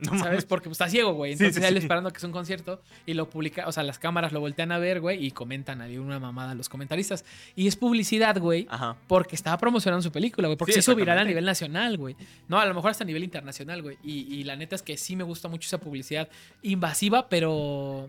No 0.00 0.10
¿Sabes? 0.10 0.24
mames. 0.24 0.44
Porque 0.46 0.68
pues, 0.68 0.76
está 0.76 0.88
ciego, 0.88 1.12
güey. 1.12 1.32
Entonces 1.32 1.56
sí, 1.56 1.64
él 1.64 1.74
sí. 1.74 1.78
esperando 1.78 2.10
que 2.10 2.18
es 2.18 2.24
un 2.24 2.32
concierto 2.32 2.82
y 3.06 3.14
lo 3.14 3.28
publica, 3.28 3.66
o 3.68 3.72
sea, 3.72 3.82
las 3.82 3.98
cámaras 3.98 4.32
lo 4.32 4.40
voltean 4.40 4.72
a 4.72 4.78
ver, 4.78 5.00
güey, 5.00 5.24
y 5.24 5.30
comentan 5.30 5.80
ahí 5.80 5.98
una 5.98 6.18
mamada 6.18 6.52
a 6.52 6.54
los 6.54 6.68
comentaristas. 6.68 7.24
Y 7.56 7.66
es 7.66 7.76
publicidad, 7.76 8.38
güey. 8.38 8.66
Porque 9.06 9.36
estaba 9.36 9.58
promocionando 9.58 10.02
su 10.02 10.12
película, 10.12 10.48
güey. 10.48 10.56
Porque 10.56 10.72
Sí, 10.72 10.82
se 10.82 10.90
hizo 10.90 10.96
viral 10.96 11.18
a 11.18 11.24
nivel 11.24 11.44
nacional, 11.44 11.96
güey. 11.98 12.16
No, 12.48 12.58
a 12.58 12.66
lo 12.66 12.74
mejor 12.74 12.90
hasta 12.90 13.04
a 13.04 13.06
nivel 13.06 13.24
internacional, 13.24 13.82
güey. 13.82 13.98
Y, 14.02 14.34
y 14.34 14.44
la 14.44 14.56
neta 14.56 14.76
es 14.76 14.82
que 14.82 14.96
sí 14.96 15.16
me 15.16 15.24
gusta 15.24 15.48
mucho 15.48 15.66
esa 15.66 15.78
publicidad 15.78 16.28
invasiva, 16.62 17.28
pero 17.28 18.08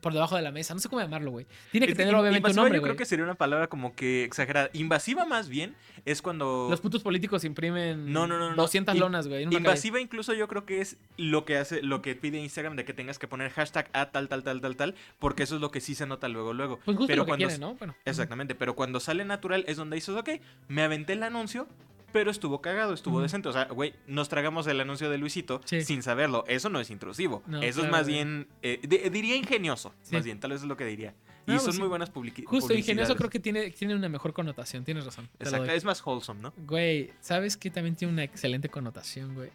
por 0.00 0.12
debajo 0.12 0.36
de 0.36 0.42
la 0.42 0.52
mesa. 0.52 0.74
No 0.74 0.80
sé 0.80 0.88
cómo 0.88 1.00
llamarlo, 1.00 1.30
güey. 1.30 1.46
Tiene 1.72 1.86
que 1.86 1.92
Es 1.92 1.98
tener 1.98 2.14
obviamente 2.14 2.50
un 2.50 2.56
nombre, 2.56 2.76
Yo 2.78 2.82
creo 2.82 2.96
que 2.96 3.04
sería 3.04 3.24
una 3.24 3.34
palabra 3.34 3.68
como 3.68 3.94
que 3.94 4.24
exagerada. 4.24 4.70
Invasiva 4.72 5.24
más 5.24 5.48
bien 5.48 5.74
es 6.04 6.22
cuando... 6.22 6.68
Los 6.70 6.80
putos 6.80 7.02
políticos 7.02 7.44
imprimen 7.44 8.12
No, 8.12 8.26
no, 8.26 8.38
no, 8.38 8.50
no. 8.50 8.56
200 8.56 8.94
In- 8.94 9.00
lonas, 9.00 9.28
güey. 9.28 9.44
calle. 9.44 9.56
Invasiva 9.56 10.00
incluso 10.00 10.34
yo 10.34 10.48
creo 10.48 10.64
que 10.64 10.80
es 10.80 10.96
lo 11.16 11.44
que 11.44 11.56
hace, 11.56 11.82
lo 11.82 12.02
que 12.02 12.14
pide 12.14 12.38
Instagram 12.38 12.76
de 12.76 12.84
que 12.84 12.92
tengas 12.94 13.18
que 13.18 13.28
poner 13.28 13.50
hashtag 13.50 13.88
a 13.92 14.10
tal, 14.10 14.28
tal, 14.28 14.42
tal, 14.42 14.60
tal, 14.60 14.76
tal, 14.76 14.94
porque 15.18 15.42
eso 15.42 15.56
es 15.56 15.60
lo 15.60 15.70
que 15.70 15.80
sí 15.80 15.94
se 15.94 16.06
nota 16.06 16.28
luego, 16.28 16.52
luego. 16.52 16.78
Pues 16.84 16.96
justo 16.96 17.06
pero 17.08 17.20
lo 17.20 17.24
que 17.24 17.30
cuando 17.30 17.46
quieren, 17.46 17.60
¿no? 17.60 17.74
Bueno. 17.74 17.94
Exactamente, 18.04 18.54
pero 18.54 18.74
cuando 18.76 19.00
sale 19.00 19.24
natural 19.24 19.64
es 19.66 19.76
donde 19.76 19.96
dices, 19.96 20.14
ok, 20.14 20.30
me 20.68 20.82
aventé 20.82 21.14
el 21.14 21.22
anuncio, 21.22 21.66
pero 22.12 22.30
estuvo 22.30 22.60
cagado, 22.60 22.94
estuvo 22.94 23.20
decente. 23.20 23.48
O 23.48 23.52
sea, 23.52 23.64
güey, 23.66 23.94
nos 24.06 24.28
tragamos 24.28 24.66
el 24.66 24.80
anuncio 24.80 25.10
de 25.10 25.18
Luisito 25.18 25.60
Sí. 25.64 25.82
sin 25.82 26.02
saberlo. 26.02 26.44
Eso 26.48 26.68
no 26.68 26.80
es 26.80 26.90
intrusivo. 26.90 27.42
No, 27.46 27.62
Eso 27.62 27.80
claro, 27.80 27.86
es 27.86 27.92
más 27.92 28.02
güey. 28.04 28.14
bien, 28.14 28.46
eh, 28.62 28.80
de- 28.82 29.10
diría 29.10 29.36
ingenioso, 29.36 29.92
Sí. 30.02 30.14
más 30.14 30.24
bien, 30.24 30.40
tal 30.40 30.52
vez 30.52 30.62
es 30.62 30.66
lo 30.66 30.76
que 30.76 30.84
diría. 30.84 31.14
Y 31.46 31.52
No, 31.52 31.54
pues 31.56 31.62
son 31.64 31.72
sí. 31.74 31.78
muy 31.80 31.88
buenas 31.88 32.12
publici- 32.12 32.44
Justo 32.44 32.74
ingenioso 32.74 33.14
publicidades. 33.14 33.16
creo 33.16 33.30
que 33.30 33.40
tiene, 33.40 33.70
tiene 33.70 33.94
una 33.94 34.08
mejor 34.10 34.32
connotación. 34.34 34.84
Tienes 34.84 35.04
razón. 35.06 35.28
Exacto, 35.38 35.70
es 35.72 35.84
más 35.84 36.04
wholesome, 36.04 36.40
¿no? 36.42 36.52
Güey, 36.66 37.10
¿sabes 37.20 37.56
qué 37.56 37.70
también 37.70 37.96
tiene 37.96 38.12
una 38.12 38.22
excelente 38.24 38.68
connotación, 38.68 39.34
güey? 39.34 39.50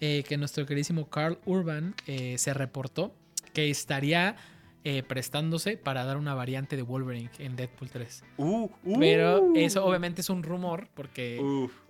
Eh, 0.00 0.24
que 0.28 0.36
nuestro 0.36 0.66
queridísimo 0.66 1.08
Carl 1.08 1.38
Urban 1.44 1.94
eh, 2.06 2.36
se 2.38 2.54
reportó 2.54 3.12
que 3.54 3.70
estaría 3.70 4.36
eh, 4.84 5.02
prestándose 5.02 5.76
para 5.76 6.04
dar 6.04 6.16
una 6.16 6.34
variante 6.34 6.76
de 6.76 6.82
Wolverine 6.82 7.30
en 7.38 7.56
Deadpool 7.56 7.90
3. 7.90 8.24
Uh, 8.36 8.68
uh, 8.84 8.98
Pero 8.98 9.52
eso 9.54 9.84
obviamente 9.84 10.22
es 10.22 10.30
un 10.30 10.42
rumor 10.42 10.88
porque 10.94 11.40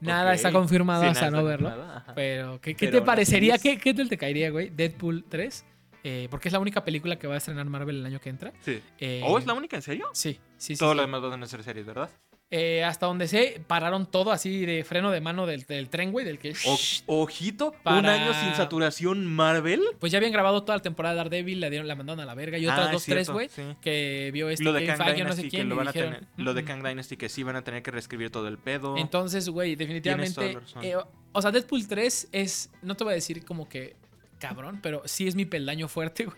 nada 0.00 0.35
está 0.35 0.52
confirmado 0.52 1.02
Sí, 1.02 1.09
hasta 1.09 1.31
no 1.31 1.42
verlo. 1.42 1.72
Pero, 2.14 2.61
¿qué, 2.61 2.74
qué 2.74 2.87
Pero 2.87 3.00
te 3.00 3.07
parecería? 3.07 3.59
¿Qué, 3.59 3.78
¿Qué 3.78 3.94
tal 3.94 4.09
te 4.09 4.18
caería, 4.18 4.50
güey? 4.50 4.70
Deadpool 4.70 5.24
3. 5.28 5.64
Eh, 6.05 6.26
porque 6.31 6.48
es 6.48 6.52
la 6.52 6.59
única 6.59 6.85
película 6.85 7.18
que 7.18 7.26
va 7.26 7.35
a 7.35 7.38
estrenar 7.38 7.64
Marvel 7.66 8.00
el 8.00 8.07
año 8.07 8.20
que 8.20 8.28
entra. 8.28 8.52
Sí. 8.61 8.83
Eh, 8.98 9.22
¿Oh, 9.24 9.38
es 9.38 9.46
la 9.46 9.55
única 9.55 9.76
en 9.76 9.83
serio? 9.83 10.09
Sí, 10.12 10.38
sí, 10.57 10.74
sí. 10.74 10.78
Todo 10.78 10.90
sí. 10.90 10.96
lo 10.96 11.02
demás 11.02 11.22
van 11.22 11.42
a 11.42 11.46
ser 11.46 11.62
series, 11.62 11.87
¿verdad? 11.87 12.11
Eh, 12.54 12.84
hasta 12.84 13.06
donde 13.06 13.28
sé, 13.28 13.62
pararon 13.66 14.04
todo 14.04 14.30
así 14.30 14.66
de 14.66 14.84
freno 14.84 15.10
de 15.10 15.22
mano 15.22 15.46
del, 15.46 15.62
del 15.64 15.88
tren, 15.88 16.12
güey, 16.12 16.26
del 16.26 16.38
que... 16.38 16.52
O- 16.66 17.22
ojito, 17.22 17.70
un 17.70 17.82
Para- 17.82 18.12
año 18.12 18.34
sin 18.34 18.54
saturación 18.54 19.24
Marvel. 19.26 19.80
Pues 19.98 20.12
ya 20.12 20.18
habían 20.18 20.32
grabado 20.32 20.62
toda 20.62 20.76
la 20.76 20.82
temporada 20.82 21.14
de 21.14 21.16
Daredevil, 21.16 21.60
la, 21.62 21.70
dieron, 21.70 21.88
la 21.88 21.94
mandaron 21.94 22.20
a 22.20 22.26
la 22.26 22.34
verga. 22.34 22.58
Y 22.58 22.66
otras 22.66 22.88
Ah, 22.88 22.92
dos, 22.92 23.08
es 23.08 23.14
tres, 23.14 23.30
güey, 23.30 23.48
sí. 23.48 23.62
que 23.80 24.28
vio 24.34 24.50
este 24.50 24.64
lo 24.64 24.74
de 24.74 24.84
Kang 24.84 24.98
Feige, 24.98 25.24
no 25.24 25.30
sé 25.32 25.36
Dynasty 25.44 25.48
quién, 25.48 25.62
que 25.62 25.68
lo 25.70 25.74
y 25.74 25.78
van 25.78 25.88
a 25.88 25.92
dijeron, 25.92 26.14
tener. 26.14 26.28
Lo 26.36 26.52
de 26.52 26.62
"Mm". 26.62 26.66
Kang 26.66 26.82
Dynasty 26.86 27.16
que 27.16 27.28
sí 27.30 27.42
van 27.42 27.56
a 27.56 27.64
tener 27.64 27.82
que 27.82 27.90
reescribir 27.90 28.28
todo 28.28 28.46
el 28.48 28.58
pedo. 28.58 28.98
Entonces, 28.98 29.48
güey, 29.48 29.74
definitivamente... 29.74 30.58
eh, 30.82 30.96
o 31.32 31.40
sea, 31.40 31.50
Deadpool 31.52 31.88
3 31.88 32.28
es... 32.32 32.70
No 32.82 32.94
te 32.96 33.04
voy 33.04 33.12
a 33.12 33.14
decir 33.14 33.46
como 33.46 33.66
que 33.66 33.96
cabrón, 34.38 34.80
pero 34.82 35.00
sí 35.06 35.26
es 35.26 35.34
mi 35.36 35.46
peldaño 35.46 35.88
fuerte, 35.88 36.26
güey. 36.26 36.36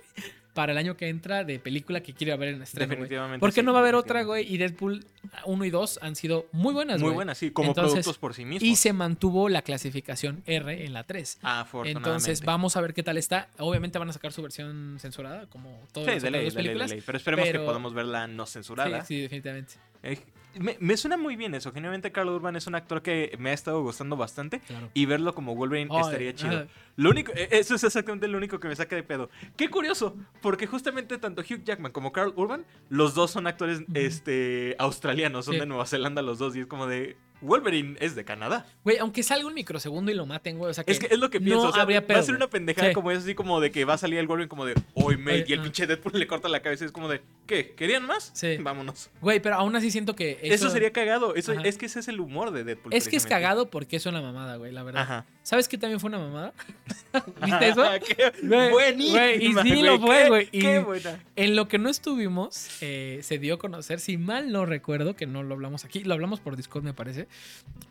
Para 0.54 0.70
el 0.70 0.78
año 0.78 0.96
que 0.96 1.08
entra 1.08 1.42
de 1.42 1.58
película 1.58 2.00
que 2.00 2.14
quiero 2.14 2.38
ver 2.38 2.50
en 2.50 2.62
estreno, 2.62 2.88
definitivamente. 2.88 3.40
Porque 3.40 3.60
sí, 3.60 3.66
no 3.66 3.72
va 3.72 3.80
a 3.80 3.82
haber 3.82 3.96
otra, 3.96 4.22
güey. 4.22 4.46
Y 4.50 4.56
Deadpool 4.56 5.04
1 5.46 5.64
y 5.64 5.70
2 5.70 5.98
han 6.00 6.14
sido 6.14 6.46
muy 6.52 6.72
buenas, 6.72 7.00
Muy 7.00 7.10
buenas, 7.12 7.38
sí, 7.38 7.50
como 7.50 7.70
Entonces, 7.70 7.92
productos 7.94 8.18
por 8.18 8.34
sí 8.34 8.44
mismos. 8.44 8.62
Y 8.62 8.76
se 8.76 8.92
mantuvo 8.92 9.48
la 9.48 9.62
clasificación 9.62 10.44
R 10.46 10.84
en 10.86 10.92
la 10.92 11.02
3. 11.02 11.38
Afortunadamente. 11.42 12.08
Entonces 12.08 12.44
vamos 12.44 12.76
a 12.76 12.80
ver 12.80 12.94
qué 12.94 13.02
tal 13.02 13.18
está. 13.18 13.48
Obviamente 13.58 13.98
van 13.98 14.10
a 14.10 14.12
sacar 14.12 14.32
su 14.32 14.42
versión 14.42 14.96
censurada, 15.00 15.46
como 15.48 15.70
todas 15.92 16.08
Sí, 16.08 16.14
las 16.14 16.22
de 16.22 16.30
ley, 16.30 16.44
dos 16.44 16.54
de 16.54 16.62
ley, 16.62 16.68
de 16.68 16.70
películas. 16.70 16.90
ley. 16.92 17.02
Pero 17.04 17.18
esperemos 17.18 17.46
pero- 17.48 17.60
que 17.60 17.66
podamos 17.66 17.92
verla 17.92 18.26
no 18.28 18.46
censurada. 18.46 19.00
Sí, 19.04 19.16
sí, 19.16 19.20
definitivamente. 19.22 19.74
Eh, 20.04 20.18
me, 20.60 20.76
me 20.78 20.96
suena 20.96 21.16
muy 21.16 21.34
bien 21.34 21.52
eso. 21.56 21.72
Genuinamente, 21.72 22.12
Carl 22.12 22.28
Urban 22.28 22.54
es 22.54 22.68
un 22.68 22.76
actor 22.76 23.02
que 23.02 23.34
me 23.40 23.50
ha 23.50 23.54
estado 23.54 23.82
gustando 23.82 24.16
bastante. 24.16 24.60
Claro. 24.60 24.88
Y 24.94 25.06
verlo 25.06 25.34
como 25.34 25.56
Wolverine 25.56 25.90
estaría 26.00 26.32
chido. 26.32 26.52
ajá. 26.58 26.66
Lo 26.96 27.10
único, 27.10 27.32
eh, 27.34 27.48
eso 27.50 27.74
es 27.74 27.84
exactamente 27.84 28.28
lo 28.28 28.38
único 28.38 28.60
que 28.60 28.68
me 28.68 28.76
saca 28.76 28.94
de 28.96 29.02
pedo. 29.02 29.30
Qué 29.56 29.68
curioso, 29.68 30.16
porque 30.40 30.66
justamente 30.66 31.18
tanto 31.18 31.42
Hugh 31.42 31.64
Jackman 31.64 31.92
como 31.92 32.12
Carl 32.12 32.32
Urban, 32.36 32.64
los 32.88 33.14
dos 33.14 33.30
son 33.32 33.46
actores 33.46 33.82
este, 33.94 34.76
australianos, 34.78 35.44
son 35.44 35.54
Sí. 35.54 35.60
de 35.60 35.66
Nueva 35.66 35.86
Zelanda 35.86 36.22
los 36.22 36.38
dos, 36.38 36.54
y 36.56 36.60
es 36.60 36.66
como 36.66 36.86
de. 36.86 37.16
Wolverine 37.40 37.96
es 38.00 38.14
de 38.14 38.24
Canadá. 38.24 38.64
Güey, 38.84 38.96
aunque 38.98 39.22
salga 39.22 39.46
un 39.46 39.52
microsegundo 39.52 40.10
y 40.10 40.14
lo 40.14 40.24
maten, 40.24 40.56
güey. 40.56 40.70
O 40.70 40.74
sea 40.74 40.82
que. 40.82 40.92
Es 40.92 40.98
que 40.98 41.06
es 41.12 41.18
lo 41.18 41.28
que 41.28 41.40
pienso. 41.40 41.64
no 41.64 41.68
o 41.68 41.72
sea, 41.72 41.82
habría 41.82 42.00
va 42.00 42.06
pedo, 42.06 42.18
a 42.20 42.22
ser 42.22 42.36
una 42.36 42.48
pendejada 42.48 42.88
Sí. 42.88 42.94
como 42.94 43.10
es 43.10 43.18
así 43.18 43.34
como 43.34 43.60
de 43.60 43.70
que 43.70 43.84
va 43.84 43.94
a 43.94 43.98
salir 43.98 44.18
el 44.18 44.26
Wolverine 44.26 44.48
como 44.48 44.64
de, 44.64 44.74
hoy 44.94 45.18
mate, 45.18 45.32
Oye, 45.32 45.44
y 45.48 45.52
el 45.52 45.60
ah. 45.60 45.62
pinche 45.64 45.86
Deadpool 45.86 46.18
le 46.18 46.26
corta 46.26 46.48
la 46.48 46.62
cabeza 46.62 46.84
y 46.84 46.86
es 46.86 46.92
como 46.92 47.08
de, 47.08 47.20
¿qué? 47.46 47.74
¿Querían 47.74 48.06
más? 48.06 48.30
Sí. 48.32 48.56
Vámonos. 48.58 49.10
Güey, 49.20 49.40
pero 49.40 49.56
aún 49.56 49.76
así 49.76 49.90
siento 49.90 50.16
que. 50.16 50.38
Eso, 50.42 50.70
sería 50.70 50.92
cagado. 50.92 51.34
Eso, 51.34 51.52
Ajá. 51.52 51.62
es 51.64 51.76
que 51.76 51.84
ese 51.86 52.00
es 52.00 52.08
el 52.08 52.20
humor 52.20 52.50
de 52.50 52.64
Deadpool. 52.64 52.94
Es 52.94 53.08
que 53.08 53.16
es 53.16 53.26
cagado 53.26 53.68
porque 53.68 53.96
es 53.96 54.06
una 54.06 54.22
mamada, 54.22 54.56
güey, 54.56 54.72
la 54.72 54.82
verdad. 54.82 55.02
Ajá. 55.02 55.26
¿Sabes 55.42 55.68
qué 55.68 55.76
también 55.76 56.00
fue 56.00 56.08
una 56.08 56.18
mamada? 56.18 56.54
¿Viste 57.44 57.68
eso? 57.68 57.84
Güey, 58.42 58.70
buenísima, 58.70 59.18
güey, 59.18 59.46
y 59.46 59.54
sí 59.54 59.82
lo 59.82 59.98
fue, 60.00 60.28
güey, 60.28 60.46
Qué 60.48 60.80
buena. 60.80 61.22
En 61.36 61.56
lo 61.56 61.68
que 61.68 61.78
no 61.78 61.88
estuvimos, 61.88 62.68
eh, 62.80 63.20
se 63.22 63.38
dio 63.38 63.54
a 63.54 63.58
conocer, 63.58 64.00
si 64.00 64.16
mal 64.18 64.52
no 64.52 64.66
recuerdo, 64.66 65.14
que 65.14 65.26
no 65.26 65.42
lo 65.42 65.54
hablamos 65.54 65.84
aquí, 65.84 66.04
lo 66.04 66.14
hablamos 66.14 66.40
por 66.40 66.56
Discord, 66.56 66.84
me 66.84 66.94
parece, 66.94 67.28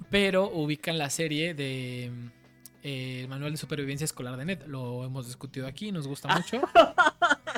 pero 0.10 0.50
ubican 0.50 0.98
la 0.98 1.10
serie 1.10 1.54
de 1.54 2.12
eh, 2.84 3.22
el 3.22 3.30
Manual 3.30 3.52
de 3.52 3.58
Supervivencia 3.58 4.04
Escolar 4.04 4.36
de 4.36 4.44
Net. 4.44 4.68
Lo 4.68 5.06
hemos 5.06 5.26
discutido 5.26 5.68
aquí, 5.68 5.92
nos 5.92 6.06
gusta 6.06 6.28
mucho. 6.36 6.62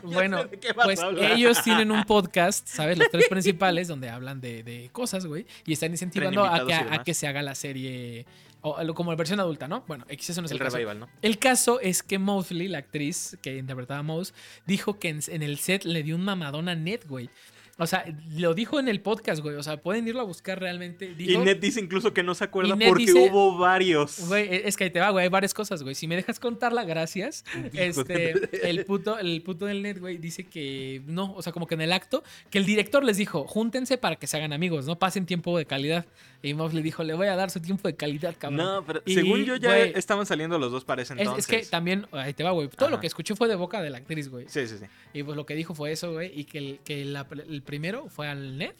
bueno, 0.04 0.46
pues 0.84 1.00
ellos 1.20 1.64
tienen 1.64 1.92
un 1.92 2.04
podcast, 2.04 2.68
¿sabes? 2.68 2.98
Los 2.98 3.10
tres 3.10 3.28
principales, 3.28 3.88
donde 3.88 4.10
hablan 4.10 4.40
de, 4.40 4.62
de 4.62 4.90
cosas, 4.92 5.26
güey, 5.26 5.48
y 5.66 5.74
están 5.74 5.92
incentivando 5.92 6.46
a 6.46 7.04
que 7.04 7.14
se 7.14 7.28
haga 7.28 7.42
la 7.42 7.56
serie. 7.56 8.26
O, 8.68 8.94
como 8.96 9.12
la 9.12 9.16
versión 9.18 9.40
adulta, 9.40 9.68
¿no? 9.68 9.84
Bueno, 9.88 10.06
X 10.10 10.32
eso 10.32 10.42
no 10.42 10.46
es 10.48 10.52
el, 10.52 10.58
El 10.58 10.64
caso. 10.64 10.76
revival, 10.78 11.00
¿no? 11.02 11.10
El 11.22 11.38
caso 11.38 11.80
es 11.80 12.02
que 12.02 12.18
Mosley, 12.18 12.68
la 12.68 12.80
actriz 12.80 13.38
que 13.44 13.58
interpretaba 13.58 14.00
a 14.00 14.04
Mouse, 14.04 14.34
dijo 14.66 14.98
que 14.98 15.10
en, 15.10 15.20
en 15.28 15.44
el 15.44 15.60
set 15.60 15.86
le 15.86 16.02
dio 16.02 16.16
un 16.16 16.24
mamadón 16.24 16.68
a 16.68 16.74
Ned, 16.76 17.02
güey. 17.08 17.30
O 17.78 17.86
sea, 17.88 18.06
lo 18.38 18.54
dijo 18.54 18.80
en 18.80 18.88
el 18.88 19.02
podcast, 19.02 19.42
güey. 19.42 19.56
O 19.58 19.64
sea, 19.64 19.76
pueden 19.82 20.08
irlo 20.08 20.22
a 20.22 20.24
buscar 20.24 20.60
realmente. 20.60 21.14
Y 21.18 21.38
Ned 21.38 21.58
dice 21.58 21.82
incluso 21.82 22.14
que 22.14 22.24
no 22.24 22.34
se 22.34 22.46
acuerda 22.46 22.74
Ned 22.76 22.88
porque 22.88 23.06
dice- 23.08 23.30
hubo 23.30 23.58
varios. 23.58 24.28
Güey, 24.30 24.44
e, 24.46 24.68
es 24.68 24.78
que 24.78 24.86
ahí 24.86 24.90
te 24.92 25.02
va, 25.02 25.10
güey. 25.10 25.24
Hay 25.24 25.30
varias 25.30 25.54
cosas, 25.54 25.84
güey. 25.84 25.94
Si 25.94 26.08
me 26.08 26.16
dejas 26.16 26.40
contarla, 26.40 26.84
gracias. 26.86 27.44
Este, 27.74 28.70
el 28.70 28.86
puto, 28.86 29.20
el 29.20 29.42
puto 29.42 29.66
del 29.66 29.82
net, 29.82 30.00
güey, 30.00 30.18
dice 30.18 30.46
que 30.46 31.02
no, 31.06 31.34
o 31.34 31.42
sea, 31.42 31.52
como 31.52 31.68
que 31.68 31.76
en 31.76 31.82
el 31.82 31.92
acto, 31.92 32.24
que 32.50 32.58
el 32.58 32.66
director 32.66 33.04
les 33.04 33.18
dijo, 33.18 33.46
júntense 33.46 33.98
para 33.98 34.16
que 34.16 34.28
se 34.28 34.38
hagan 34.38 34.54
amigos, 34.54 34.86
no 34.86 34.98
pasen 34.98 35.26
tiempo 35.26 35.58
de 35.58 35.66
calidad. 35.66 36.06
Y 36.42 36.54
Mosley 36.54 36.84
dijo, 36.84 37.04
le 37.04 37.14
voy 37.16 37.28
a 37.28 37.36
dar 37.36 37.50
su 37.50 37.60
tiempo 37.60 37.88
de 37.88 37.96
calidad, 37.96 38.36
cabrón. 38.38 38.58
No, 38.58 38.84
pero 38.86 39.02
Y, 39.06 39.16
según 39.16 39.44
yo 39.46 39.56
ya 39.56 39.76
güey, 39.76 39.94
estaban 39.96 40.26
saliendo 40.26 40.60
los 40.60 40.72
dos 40.72 40.86
para 40.86 41.02
ese 41.02 41.14
Es, 41.16 41.20
entonces. 41.20 41.50
es 41.50 41.66
que 41.66 41.70
también, 41.70 42.06
ahí 42.12 42.34
te 42.34 42.44
va, 42.44 42.52
güey. 42.52 42.68
Todo 42.70 42.90
lo 42.90 43.00
que 43.00 43.08
escuché 43.08 43.36
fue 43.36 43.48
de 43.48 43.56
boca 43.56 43.82
de 43.82 43.90
la 43.90 43.98
actriz, 43.98 44.30
güey. 44.30 44.46
Sí, 44.48 44.68
sí, 44.68 44.76
sí. 44.80 44.86
Y 45.14 45.24
pues 45.24 45.36
lo 45.36 45.46
que 45.46 45.56
dijo 45.56 45.74
fue 45.74 45.92
eso, 45.92 46.14
güey. 46.14 46.32
Y 46.40 46.44
que, 46.46 46.58
el, 46.60 46.80
que 46.86 47.04
la- 47.04 47.26
el 47.50 47.62
primero 47.66 48.08
fue 48.10 48.28
al 48.28 48.58
net. 48.58 48.76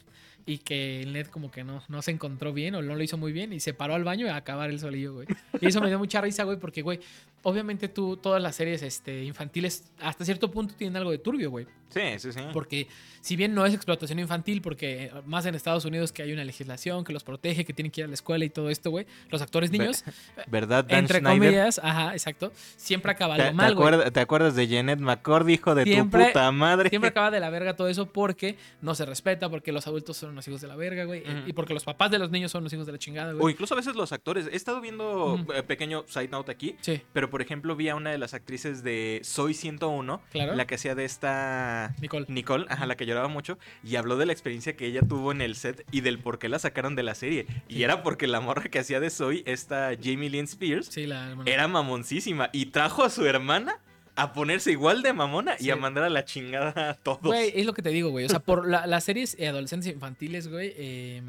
Y 0.48 0.58
que 0.58 1.02
el 1.02 1.12
net 1.12 1.28
como 1.28 1.50
que 1.50 1.64
no, 1.64 1.82
no 1.88 2.02
se 2.02 2.12
encontró 2.12 2.52
bien 2.52 2.76
o 2.76 2.82
no 2.82 2.94
lo 2.94 3.02
hizo 3.02 3.18
muy 3.18 3.32
bien. 3.32 3.52
Y 3.52 3.58
se 3.58 3.74
paró 3.74 3.96
al 3.96 4.04
baño 4.04 4.28
a 4.32 4.36
acabar 4.36 4.70
el 4.70 4.78
solillo, 4.78 5.14
güey. 5.14 5.26
Y 5.60 5.66
eso 5.66 5.80
me 5.80 5.88
dio 5.88 5.98
mucha 5.98 6.20
risa, 6.20 6.44
güey. 6.44 6.56
Porque, 6.56 6.82
güey, 6.82 7.00
obviamente 7.48 7.88
tú, 7.88 8.16
todas 8.16 8.42
las 8.42 8.56
series 8.56 8.82
este, 8.82 9.22
infantiles 9.24 9.84
hasta 10.00 10.24
cierto 10.24 10.50
punto 10.50 10.74
tienen 10.76 10.96
algo 10.96 11.12
de 11.12 11.18
turbio, 11.18 11.50
güey. 11.50 11.66
Sí, 11.88 12.00
sí, 12.18 12.32
sí. 12.32 12.40
Porque 12.52 12.88
si 13.20 13.36
bien 13.36 13.54
no 13.54 13.64
es 13.64 13.72
explotación 13.72 14.18
infantil, 14.18 14.60
porque 14.60 15.04
eh, 15.04 15.12
más 15.24 15.46
en 15.46 15.54
Estados 15.54 15.84
Unidos 15.84 16.10
que 16.10 16.22
hay 16.22 16.32
una 16.32 16.44
legislación 16.44 17.04
que 17.04 17.12
los 17.12 17.22
protege, 17.22 17.64
que 17.64 17.72
tienen 17.72 17.92
que 17.92 18.00
ir 18.00 18.04
a 18.06 18.08
la 18.08 18.14
escuela 18.14 18.44
y 18.44 18.50
todo 18.50 18.68
esto, 18.68 18.90
güey. 18.90 19.06
Los 19.30 19.40
actores 19.40 19.70
niños, 19.70 20.02
¿Verdad, 20.48 20.84
Dan 20.84 20.98
entre 20.98 21.20
Schneider? 21.20 21.38
comillas, 21.48 21.80
ajá, 21.82 22.12
exacto. 22.12 22.52
Siempre 22.76 23.12
acaba 23.12 23.36
¿Te, 23.36 23.42
algo 23.42 23.56
mal, 23.56 23.74
güey. 23.76 24.10
te 24.10 24.18
acuerdas 24.20 24.56
de 24.56 24.66
Janet 24.66 24.98
McCord, 24.98 25.48
hijo 25.48 25.76
de 25.76 25.84
Siempre- 25.84 26.22
tu 26.24 26.26
puta 26.32 26.50
madre? 26.50 26.88
Siempre 26.90 27.10
acaba 27.10 27.30
de 27.30 27.38
la 27.38 27.48
verga 27.56 27.76
todo 27.76 27.88
eso 27.88 28.06
porque 28.06 28.56
no 28.82 28.96
se 28.96 29.06
respeta, 29.06 29.48
porque 29.48 29.70
los 29.70 29.86
adultos 29.86 30.16
son 30.16 30.34
los 30.34 30.46
hijos 30.48 30.60
de 30.60 30.66
la 30.66 30.74
verga, 30.74 31.04
güey. 31.04 31.20
Ujú. 31.22 31.48
Y 31.48 31.52
porque 31.52 31.72
los 31.72 31.84
papás 31.84 32.10
de 32.10 32.18
los 32.18 32.30
niños 32.32 32.50
son 32.50 32.64
los 32.64 32.72
hijos 32.72 32.86
de 32.86 32.92
la 32.92 32.98
chingada, 32.98 33.32
O 33.32 33.38
güey. 33.38 33.52
incluso 33.54 33.74
a 33.74 33.76
veces 33.76 33.94
los 33.94 34.10
actores. 34.10 34.48
He 34.52 34.56
estado 34.56 34.80
viendo, 34.80 35.38
eh, 35.54 35.62
pequeño 35.62 36.04
side 36.08 36.28
note 36.28 36.50
aquí, 36.50 36.74
Sí, 36.80 37.00
pero 37.12 37.30
por 37.36 37.42
ejemplo 37.42 37.76
vi 37.76 37.90
a 37.90 37.94
una 37.96 38.10
de 38.10 38.16
las 38.16 38.32
actrices 38.32 38.82
de 38.82 39.20
Soy 39.22 39.52
101, 39.52 40.22
Claro. 40.32 40.54
la 40.54 40.66
que 40.66 40.76
hacía 40.76 40.94
de 40.94 41.04
esta... 41.04 41.94
Nicole. 42.00 42.24
Nicole, 42.30 42.64
ajá, 42.70 42.86
la 42.86 42.96
que 42.96 43.04
lloraba 43.04 43.28
mucho, 43.28 43.58
y 43.84 43.96
habló 43.96 44.16
de 44.16 44.24
la 44.24 44.32
experiencia 44.32 44.74
que 44.74 44.86
ella 44.86 45.02
tuvo 45.06 45.32
en 45.32 45.42
el 45.42 45.54
set 45.54 45.84
y 45.90 46.00
del 46.00 46.18
por 46.18 46.38
qué 46.38 46.48
la 46.48 46.58
sacaron 46.58 46.96
de 46.96 47.02
la 47.02 47.14
serie. 47.14 47.46
Y 47.68 47.82
era 47.82 48.02
porque 48.02 48.26
la 48.26 48.40
morra 48.40 48.70
que 48.70 48.78
hacía 48.78 49.00
de 49.00 49.10
Soy, 49.10 49.42
esta 49.44 49.90
Jamie 50.02 50.30
Lynn 50.30 50.46
Spears, 50.46 50.86
Sí, 50.86 51.04
la 51.06 51.28
hermana. 51.28 51.50
era 51.50 51.68
mamoncísima 51.68 52.48
y 52.54 52.64
trajo 52.70 53.04
a 53.04 53.10
su 53.10 53.26
hermana 53.26 53.80
a 54.14 54.32
ponerse 54.32 54.70
igual 54.72 55.02
de 55.02 55.12
mamona 55.12 55.56
y 55.60 55.68
a 55.68 55.76
mandar 55.76 56.04
a 56.04 56.08
la 56.08 56.24
chingada 56.24 56.88
a 56.88 56.94
todos. 56.94 57.20
Güey, 57.20 57.52
es 57.54 57.66
lo 57.66 57.74
que 57.74 57.82
te 57.82 57.90
digo, 57.90 58.08
güey. 58.08 58.24
O 58.24 58.30
sea, 58.30 58.38
por 58.40 58.66
la- 58.66 58.86
las 58.86 59.04
series 59.04 59.36
adolescentes 59.38 59.92
infantiles, 59.92 60.48
güey, 60.48 60.72
eh, 60.74 61.20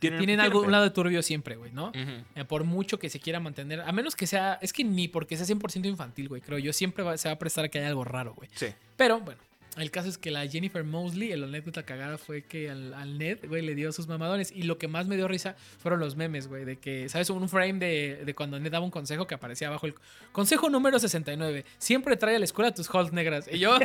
tienen, 0.00 0.40
algo, 0.40 0.60
un 0.62 0.72
lado 0.72 0.84
de 0.84 0.90
turbio 0.90 1.22
siempre, 1.22 1.56
güey, 1.56 1.70
¿no? 1.72 1.92
Eh, 2.34 2.44
por 2.44 2.64
mucho 2.64 2.98
que 2.98 3.08
se 3.10 3.20
quiera 3.20 3.38
mantener, 3.40 3.80
a 3.82 3.92
menos 3.92 4.16
que 4.16 4.26
sea, 4.26 4.58
es 4.62 4.72
que 4.72 4.82
ni 4.84 5.08
porque 5.08 5.36
sea 5.36 5.46
100% 5.46 5.86
infantil, 5.86 6.28
güey, 6.28 6.40
creo 6.40 6.58
yo, 6.58 6.72
siempre 6.72 7.04
va- 7.04 7.16
se 7.18 7.28
va 7.28 7.34
a 7.34 7.38
prestar 7.38 7.66
a 7.66 7.68
que 7.68 7.78
haya 7.78 7.88
algo 7.88 8.04
raro, 8.04 8.34
güey. 8.34 8.48
Sí. 8.54 8.66
Pero, 8.96 9.20
bueno, 9.20 9.40
el 9.76 9.90
caso 9.90 10.08
es 10.08 10.18
que 10.18 10.30
la 10.30 10.46
Jennifer 10.46 10.82
Mosley, 10.82 11.30
el 11.32 11.44
anécdota 11.44 11.84
cagada 11.84 12.18
fue 12.18 12.42
que 12.42 12.70
al, 12.70 12.92
al 12.94 13.18
Ned, 13.18 13.38
güey, 13.46 13.62
le 13.62 13.74
dio 13.74 13.92
sus 13.92 14.08
mamadones. 14.08 14.50
Y 14.52 14.64
lo 14.64 14.78
que 14.78 14.88
más 14.88 15.06
me 15.06 15.16
dio 15.16 15.28
risa 15.28 15.56
fueron 15.78 16.00
los 16.00 16.16
memes, 16.16 16.48
güey, 16.48 16.64
de 16.64 16.76
que, 16.78 17.08
¿sabes? 17.08 17.30
Un 17.30 17.48
frame 17.48 17.74
de, 17.74 18.22
de 18.24 18.34
cuando 18.34 18.58
Ned 18.58 18.70
daba 18.70 18.84
un 18.84 18.90
consejo 18.90 19.26
que 19.26 19.34
aparecía 19.34 19.68
abajo 19.68 19.86
el 19.86 19.94
consejo 20.32 20.68
número 20.68 20.98
69. 20.98 21.64
Siempre 21.78 22.16
trae 22.16 22.36
a 22.36 22.38
la 22.38 22.44
escuela 22.44 22.74
tus 22.74 22.88
halls 22.92 23.12
negras. 23.12 23.48
Y 23.50 23.58
yo, 23.58 23.78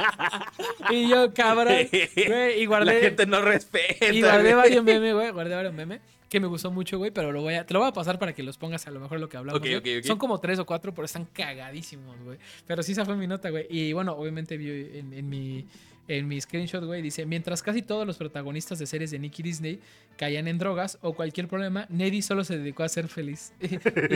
y 0.90 1.08
yo, 1.08 1.32
cabrón, 1.32 1.74
güey, 2.26 2.60
y 2.60 2.66
guardé. 2.66 2.94
La 2.94 3.00
gente 3.00 3.26
no 3.26 3.40
respeta. 3.40 4.12
Y 4.12 4.20
guardé 4.20 4.54
güey. 4.54 4.54
varios 4.54 4.84
memes, 4.84 5.14
güey. 5.14 5.30
Guardé 5.30 5.54
varios 5.54 5.74
memes 5.74 6.00
que 6.30 6.40
me 6.40 6.46
gustó 6.46 6.70
mucho, 6.70 6.96
güey. 6.96 7.10
Pero 7.10 7.32
lo 7.32 7.42
voy 7.42 7.54
a, 7.54 7.66
te 7.66 7.74
lo 7.74 7.80
voy 7.80 7.88
a 7.88 7.92
pasar 7.92 8.18
para 8.18 8.32
que 8.32 8.42
los 8.42 8.56
pongas 8.56 8.86
a 8.86 8.90
lo 8.90 9.00
mejor 9.00 9.20
lo 9.20 9.28
que 9.28 9.36
hablamos. 9.36 9.60
Son 10.06 10.16
como 10.16 10.38
tres 10.38 10.58
o 10.58 10.64
cuatro, 10.64 10.94
pero 10.94 11.04
están 11.04 11.26
cagadísimos, 11.26 12.18
güey. 12.22 12.38
Pero 12.66 12.82
sí, 12.82 12.92
esa 12.92 13.04
fue 13.04 13.16
mi 13.16 13.26
nota, 13.26 13.50
güey. 13.50 13.66
Y 13.68 13.92
bueno, 13.92 14.12
obviamente 14.14 14.56
vi 14.56 14.98
en, 14.98 15.12
en 15.12 15.28
mi. 15.28 15.66
En 16.12 16.26
mi 16.26 16.40
screenshot, 16.40 16.82
güey, 16.84 17.02
dice, 17.02 17.24
mientras 17.24 17.62
casi 17.62 17.82
todos 17.82 18.04
los 18.04 18.16
protagonistas 18.16 18.80
de 18.80 18.86
series 18.86 19.12
de 19.12 19.18
Nicky 19.20 19.44
Disney 19.44 19.78
caían 20.16 20.48
en 20.48 20.58
drogas 20.58 20.98
o 21.02 21.12
cualquier 21.14 21.46
problema, 21.46 21.86
Neddy 21.88 22.20
solo 22.20 22.42
se 22.42 22.58
dedicó 22.58 22.82
a 22.82 22.88
ser 22.88 23.06
feliz. 23.06 23.52
Y 23.60 23.68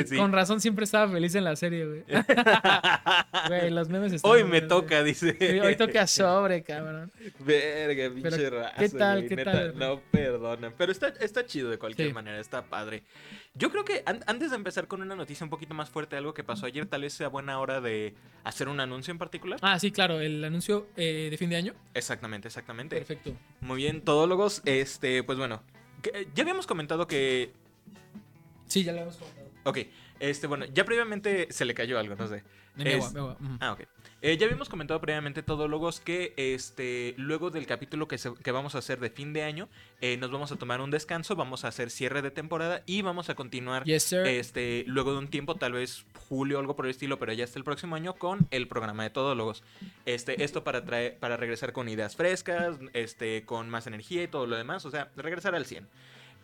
Sí. 0.04 0.16
Con 0.16 0.32
razón 0.32 0.60
siempre 0.60 0.84
estaba 0.84 1.10
feliz 1.12 1.34
en 1.36 1.44
la 1.44 1.54
serie, 1.56 1.86
güey. 1.86 2.02
Güey, 3.48 3.70
los 3.70 3.88
memes 3.88 4.12
están... 4.12 4.30
Hoy 4.30 4.44
me 4.44 4.60
toca, 4.62 5.02
dice. 5.02 5.36
Sí, 5.38 5.60
Hoy 5.60 5.76
toca 5.76 6.06
sobre, 6.06 6.62
cabrón. 6.62 7.12
Verga, 7.40 8.10
pinche 8.14 8.50
raza, 8.50 8.74
¿qué 8.78 8.88
tal, 8.88 9.18
güey, 9.18 9.28
qué 9.28 9.36
neta, 9.36 9.52
tal? 9.52 9.78
No 9.78 10.00
perdonan. 10.10 10.72
Pero 10.76 10.92
está, 10.92 11.08
está 11.08 11.44
chido 11.46 11.70
de 11.70 11.78
cualquier 11.78 12.08
Sí. 12.08 12.14
manera, 12.14 12.38
está 12.40 12.62
padre. 12.64 13.02
Yo 13.54 13.70
creo 13.70 13.84
que 13.84 14.02
an- 14.06 14.24
antes 14.26 14.50
de 14.50 14.56
empezar 14.56 14.88
con 14.88 15.02
una 15.02 15.14
noticia 15.14 15.44
un 15.44 15.50
poquito 15.50 15.74
más 15.74 15.90
fuerte, 15.90 16.16
algo 16.16 16.34
que 16.34 16.42
pasó 16.42 16.66
ayer, 16.66 16.86
tal 16.86 17.02
vez 17.02 17.12
sea 17.12 17.28
buena 17.28 17.58
hora 17.60 17.80
de 17.80 18.14
hacer 18.44 18.68
un 18.68 18.80
anuncio 18.80 19.12
en 19.12 19.18
particular. 19.18 19.58
Ah, 19.62 19.78
sí, 19.78 19.92
claro, 19.92 20.20
el 20.20 20.42
anuncio 20.44 20.88
eh, 20.96 21.28
de 21.30 21.36
fin 21.36 21.50
de 21.50 21.56
año. 21.56 21.74
Exactamente, 21.92 22.48
exactamente. 22.48 22.96
Perfecto. 22.96 23.34
Muy 23.60 23.76
bien, 23.76 24.00
todólogos. 24.00 24.62
Este, 24.64 25.22
pues 25.22 25.38
bueno, 25.38 25.62
ya 26.34 26.42
habíamos 26.42 26.66
comentado 26.66 27.06
que. 27.06 27.52
Sí, 28.66 28.84
ya 28.84 28.92
lo 28.92 29.02
hemos 29.02 29.16
comentado. 29.16 29.48
Ok, 29.64 29.78
este, 30.30 30.46
bueno, 30.46 30.64
ya 30.72 30.84
previamente 30.84 31.48
se 31.50 31.64
le 31.64 31.74
cayó 31.74 31.98
algo, 31.98 32.14
no 32.16 32.26
sé. 32.28 32.42
Es-. 32.78 33.12
Ah, 33.60 33.72
ok. 33.72 33.80
Eh, 34.22 34.38
ya 34.38 34.46
habíamos 34.46 34.70
comentado 34.70 34.98
previamente, 35.02 35.42
todólogos, 35.42 36.00
que 36.00 36.32
este, 36.38 37.14
luego 37.18 37.50
del 37.50 37.66
capítulo 37.66 38.08
que, 38.08 38.16
se- 38.16 38.32
que 38.34 38.50
vamos 38.52 38.74
a 38.74 38.78
hacer 38.78 38.98
de 38.98 39.10
fin 39.10 39.34
de 39.34 39.42
año, 39.42 39.68
eh, 40.00 40.16
nos 40.16 40.30
vamos 40.30 40.50
a 40.50 40.56
tomar 40.56 40.80
un 40.80 40.90
descanso, 40.90 41.36
vamos 41.36 41.64
a 41.64 41.68
hacer 41.68 41.90
cierre 41.90 42.22
de 42.22 42.30
temporada 42.30 42.82
y 42.86 43.02
vamos 43.02 43.28
a 43.28 43.34
continuar 43.34 43.84
Yes, 43.84 44.12
este, 44.14 44.84
luego 44.86 45.12
de 45.12 45.18
un 45.18 45.28
tiempo, 45.28 45.56
tal 45.56 45.72
vez 45.72 46.06
julio 46.28 46.56
o 46.56 46.60
algo 46.60 46.74
por 46.74 46.86
el 46.86 46.90
estilo, 46.92 47.18
pero 47.18 47.34
ya 47.34 47.44
hasta 47.44 47.58
el 47.58 47.64
próximo 47.64 47.96
año, 47.96 48.14
con 48.14 48.48
el 48.50 48.66
programa 48.66 49.02
de 49.02 49.10
Todólogos. 49.10 49.62
Este, 50.06 50.42
esto 50.42 50.64
para, 50.64 50.84
traer, 50.86 51.18
para 51.18 51.36
regresar 51.36 51.72
con 51.74 51.88
ideas 51.90 52.16
frescas, 52.16 52.76
este, 52.94 53.44
con 53.44 53.68
más 53.68 53.86
energía 53.86 54.22
y 54.22 54.28
todo 54.28 54.46
lo 54.46 54.56
demás, 54.56 54.86
o 54.86 54.90
sea, 54.90 55.10
regresar 55.16 55.54
al 55.54 55.66
100. 55.66 55.86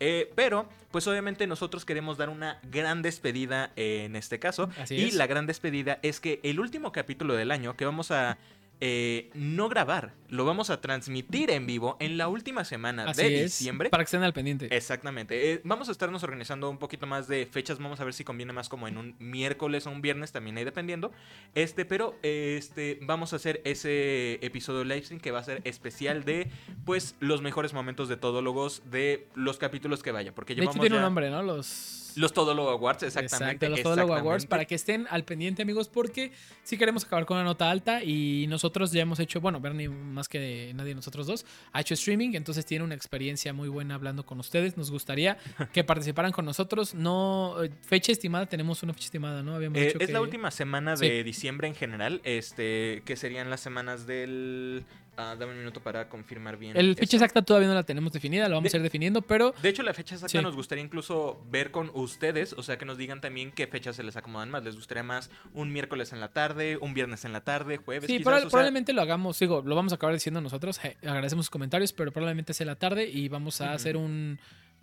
Eh, 0.00 0.32
pero, 0.34 0.68
pues 0.90 1.06
obviamente 1.06 1.46
nosotros 1.46 1.84
queremos 1.84 2.16
dar 2.16 2.30
una 2.30 2.58
gran 2.70 3.02
despedida 3.02 3.70
en 3.76 4.16
este 4.16 4.38
caso. 4.38 4.70
Así 4.78 4.96
y 4.96 5.04
es. 5.08 5.14
la 5.14 5.26
gran 5.26 5.46
despedida 5.46 5.98
es 6.02 6.20
que 6.20 6.40
el 6.42 6.58
último 6.58 6.90
capítulo 6.90 7.34
del 7.34 7.50
año, 7.50 7.76
que 7.76 7.84
vamos 7.84 8.10
a 8.10 8.38
eh, 8.80 9.30
no 9.34 9.68
grabar, 9.68 10.14
lo 10.30 10.44
vamos 10.44 10.70
a 10.70 10.80
transmitir 10.80 11.50
en 11.50 11.66
vivo 11.66 11.96
en 12.00 12.16
la 12.16 12.28
última 12.28 12.64
semana 12.64 13.04
Así 13.04 13.22
de 13.22 13.44
es, 13.44 13.58
diciembre. 13.58 13.90
Para 13.90 14.04
que 14.04 14.06
estén 14.06 14.22
al 14.22 14.32
pendiente. 14.32 14.74
Exactamente. 14.74 15.52
Eh, 15.52 15.60
vamos 15.64 15.88
a 15.88 15.92
estarnos 15.92 16.22
organizando 16.22 16.70
un 16.70 16.78
poquito 16.78 17.06
más 17.06 17.28
de 17.28 17.46
fechas. 17.46 17.78
Vamos 17.78 18.00
a 18.00 18.04
ver 18.04 18.14
si 18.14 18.24
conviene 18.24 18.52
más 18.52 18.68
como 18.68 18.88
en 18.88 18.96
un 18.96 19.16
miércoles 19.18 19.86
o 19.86 19.90
un 19.90 20.00
viernes, 20.02 20.32
también 20.32 20.56
ahí 20.56 20.64
dependiendo. 20.64 21.12
Este, 21.54 21.84
pero 21.84 22.16
este, 22.22 22.98
vamos 23.02 23.32
a 23.32 23.36
hacer 23.36 23.60
ese 23.64 24.34
episodio 24.44 24.84
live 24.84 25.02
stream 25.02 25.20
que 25.20 25.30
va 25.32 25.40
a 25.40 25.44
ser 25.44 25.60
especial 25.64 26.24
de 26.24 26.48
pues 26.84 27.16
los 27.20 27.42
mejores 27.42 27.72
momentos 27.74 28.08
de 28.08 28.16
Todólogos 28.16 28.82
de 28.90 29.26
los 29.34 29.58
capítulos 29.58 30.02
que 30.02 30.12
vaya. 30.12 30.34
Porque 30.34 30.54
de 30.54 30.60
llevamos 30.60 30.76
hecho, 30.76 30.82
tiene 30.82 30.96
un 30.96 31.00
ya- 31.00 31.04
nombre, 31.06 31.30
¿no? 31.30 31.42
Los. 31.42 31.96
Los 32.16 32.32
Todólogo 32.32 32.70
Awards, 32.70 33.04
exactamente. 33.04 33.66
Exacto, 33.66 33.68
los 33.68 33.82
Todólogo 33.82 34.16
Awards, 34.16 34.44
para 34.46 34.64
que 34.64 34.74
estén 34.74 35.06
al 35.10 35.24
pendiente, 35.24 35.62
amigos, 35.62 35.88
porque 35.88 36.32
sí 36.64 36.76
queremos 36.76 37.04
acabar 37.04 37.24
con 37.24 37.36
una 37.36 37.44
nota 37.44 37.70
alta 37.70 38.02
y 38.02 38.46
nosotros 38.48 38.90
ya 38.90 39.02
hemos 39.02 39.20
hecho, 39.20 39.40
bueno, 39.40 39.60
Bernie 39.60 39.88
más 40.20 40.28
que 40.28 40.72
nadie 40.74 40.90
de 40.90 40.94
nosotros 40.96 41.26
dos, 41.26 41.46
ha 41.72 41.80
hecho 41.80 41.94
streaming, 41.94 42.30
entonces 42.34 42.64
tiene 42.66 42.84
una 42.84 42.94
experiencia 42.94 43.52
muy 43.52 43.68
buena 43.68 43.94
hablando 43.94 44.24
con 44.26 44.38
ustedes. 44.38 44.76
Nos 44.76 44.90
gustaría 44.90 45.36
que 45.72 45.82
participaran 45.82 46.30
con 46.32 46.44
nosotros. 46.44 46.94
No, 46.94 47.56
eh, 47.64 47.70
fecha 47.82 48.12
estimada, 48.12 48.46
tenemos 48.46 48.82
una 48.82 48.92
fecha 48.92 49.06
estimada, 49.06 49.42
¿no? 49.42 49.54
Habíamos 49.54 49.78
Eh, 49.78 49.86
dicho 49.86 49.98
es 49.98 50.06
que- 50.06 50.12
la 50.12 50.20
última 50.20 50.50
semana 50.50 50.96
Sí. 50.96 51.08
de 51.08 51.24
diciembre 51.24 51.66
en 51.68 51.74
general, 51.74 52.20
este, 52.24 53.02
que 53.04 53.16
serían 53.16 53.48
las 53.50 53.60
semanas 53.60 54.06
del... 54.06 54.84
ah, 55.20 55.36
dame 55.36 55.52
un 55.52 55.58
minuto 55.58 55.80
para 55.82 56.08
confirmar 56.08 56.56
bien. 56.56 56.76
El 56.76 56.94
fecha 56.96 57.16
eso. 57.16 57.24
exacta 57.24 57.42
todavía 57.42 57.68
no 57.68 57.74
la 57.74 57.82
tenemos 57.82 58.12
definida, 58.12 58.48
la 58.48 58.54
vamos 58.56 58.70
De- 58.72 58.76
a 58.76 58.80
ir 58.80 58.82
definiendo, 58.82 59.22
pero 59.22 59.54
De 59.62 59.68
hecho, 59.68 59.82
la 59.82 59.92
fecha 59.94 60.14
exacta 60.14 60.38
Sí. 60.38 60.42
nos 60.42 60.56
gustaría 60.56 60.82
incluso 60.84 61.42
ver 61.50 61.70
con 61.70 61.90
ustedes, 61.94 62.52
o 62.54 62.62
sea, 62.62 62.78
que 62.78 62.84
nos 62.84 62.98
digan 62.98 63.20
también 63.20 63.52
qué 63.52 63.66
fechas 63.66 63.96
se 63.96 64.02
les 64.02 64.16
acomodan 64.16 64.50
más. 64.50 64.64
¿Les 64.64 64.76
gustaría 64.76 65.02
más 65.02 65.30
un 65.54 65.72
miércoles 65.72 66.12
en 66.12 66.20
la 66.20 66.28
tarde, 66.28 66.78
un 66.80 66.94
viernes 66.94 67.24
en 67.24 67.32
la 67.32 67.42
tarde, 67.42 67.76
jueves? 67.76 68.06
Sí, 68.10 68.18
quizás? 68.18 68.32
O 68.34 68.38
sea, 68.40 68.48
probablemente 68.48 68.92
lo 68.92 69.02
hagamos, 69.02 69.38
digo, 69.38 69.62
lo 69.64 69.74
vamos 69.74 69.92
a 69.92 69.96
acabar 69.96 70.14
diciendo 70.14 70.40
nosotros. 70.40 70.80
eh, 70.84 70.96
agradecemos 71.02 71.46
sus 71.46 71.50
comentarios, 71.50 71.92
pero 71.92 72.12
probablemente 72.12 72.54
sea 72.54 72.66
la 72.66 72.76
tarde 72.76 73.08
y 73.08 73.28
vamos 73.28 73.60
a 73.60 73.72
hacer 73.72 73.96
un, 73.96 74.38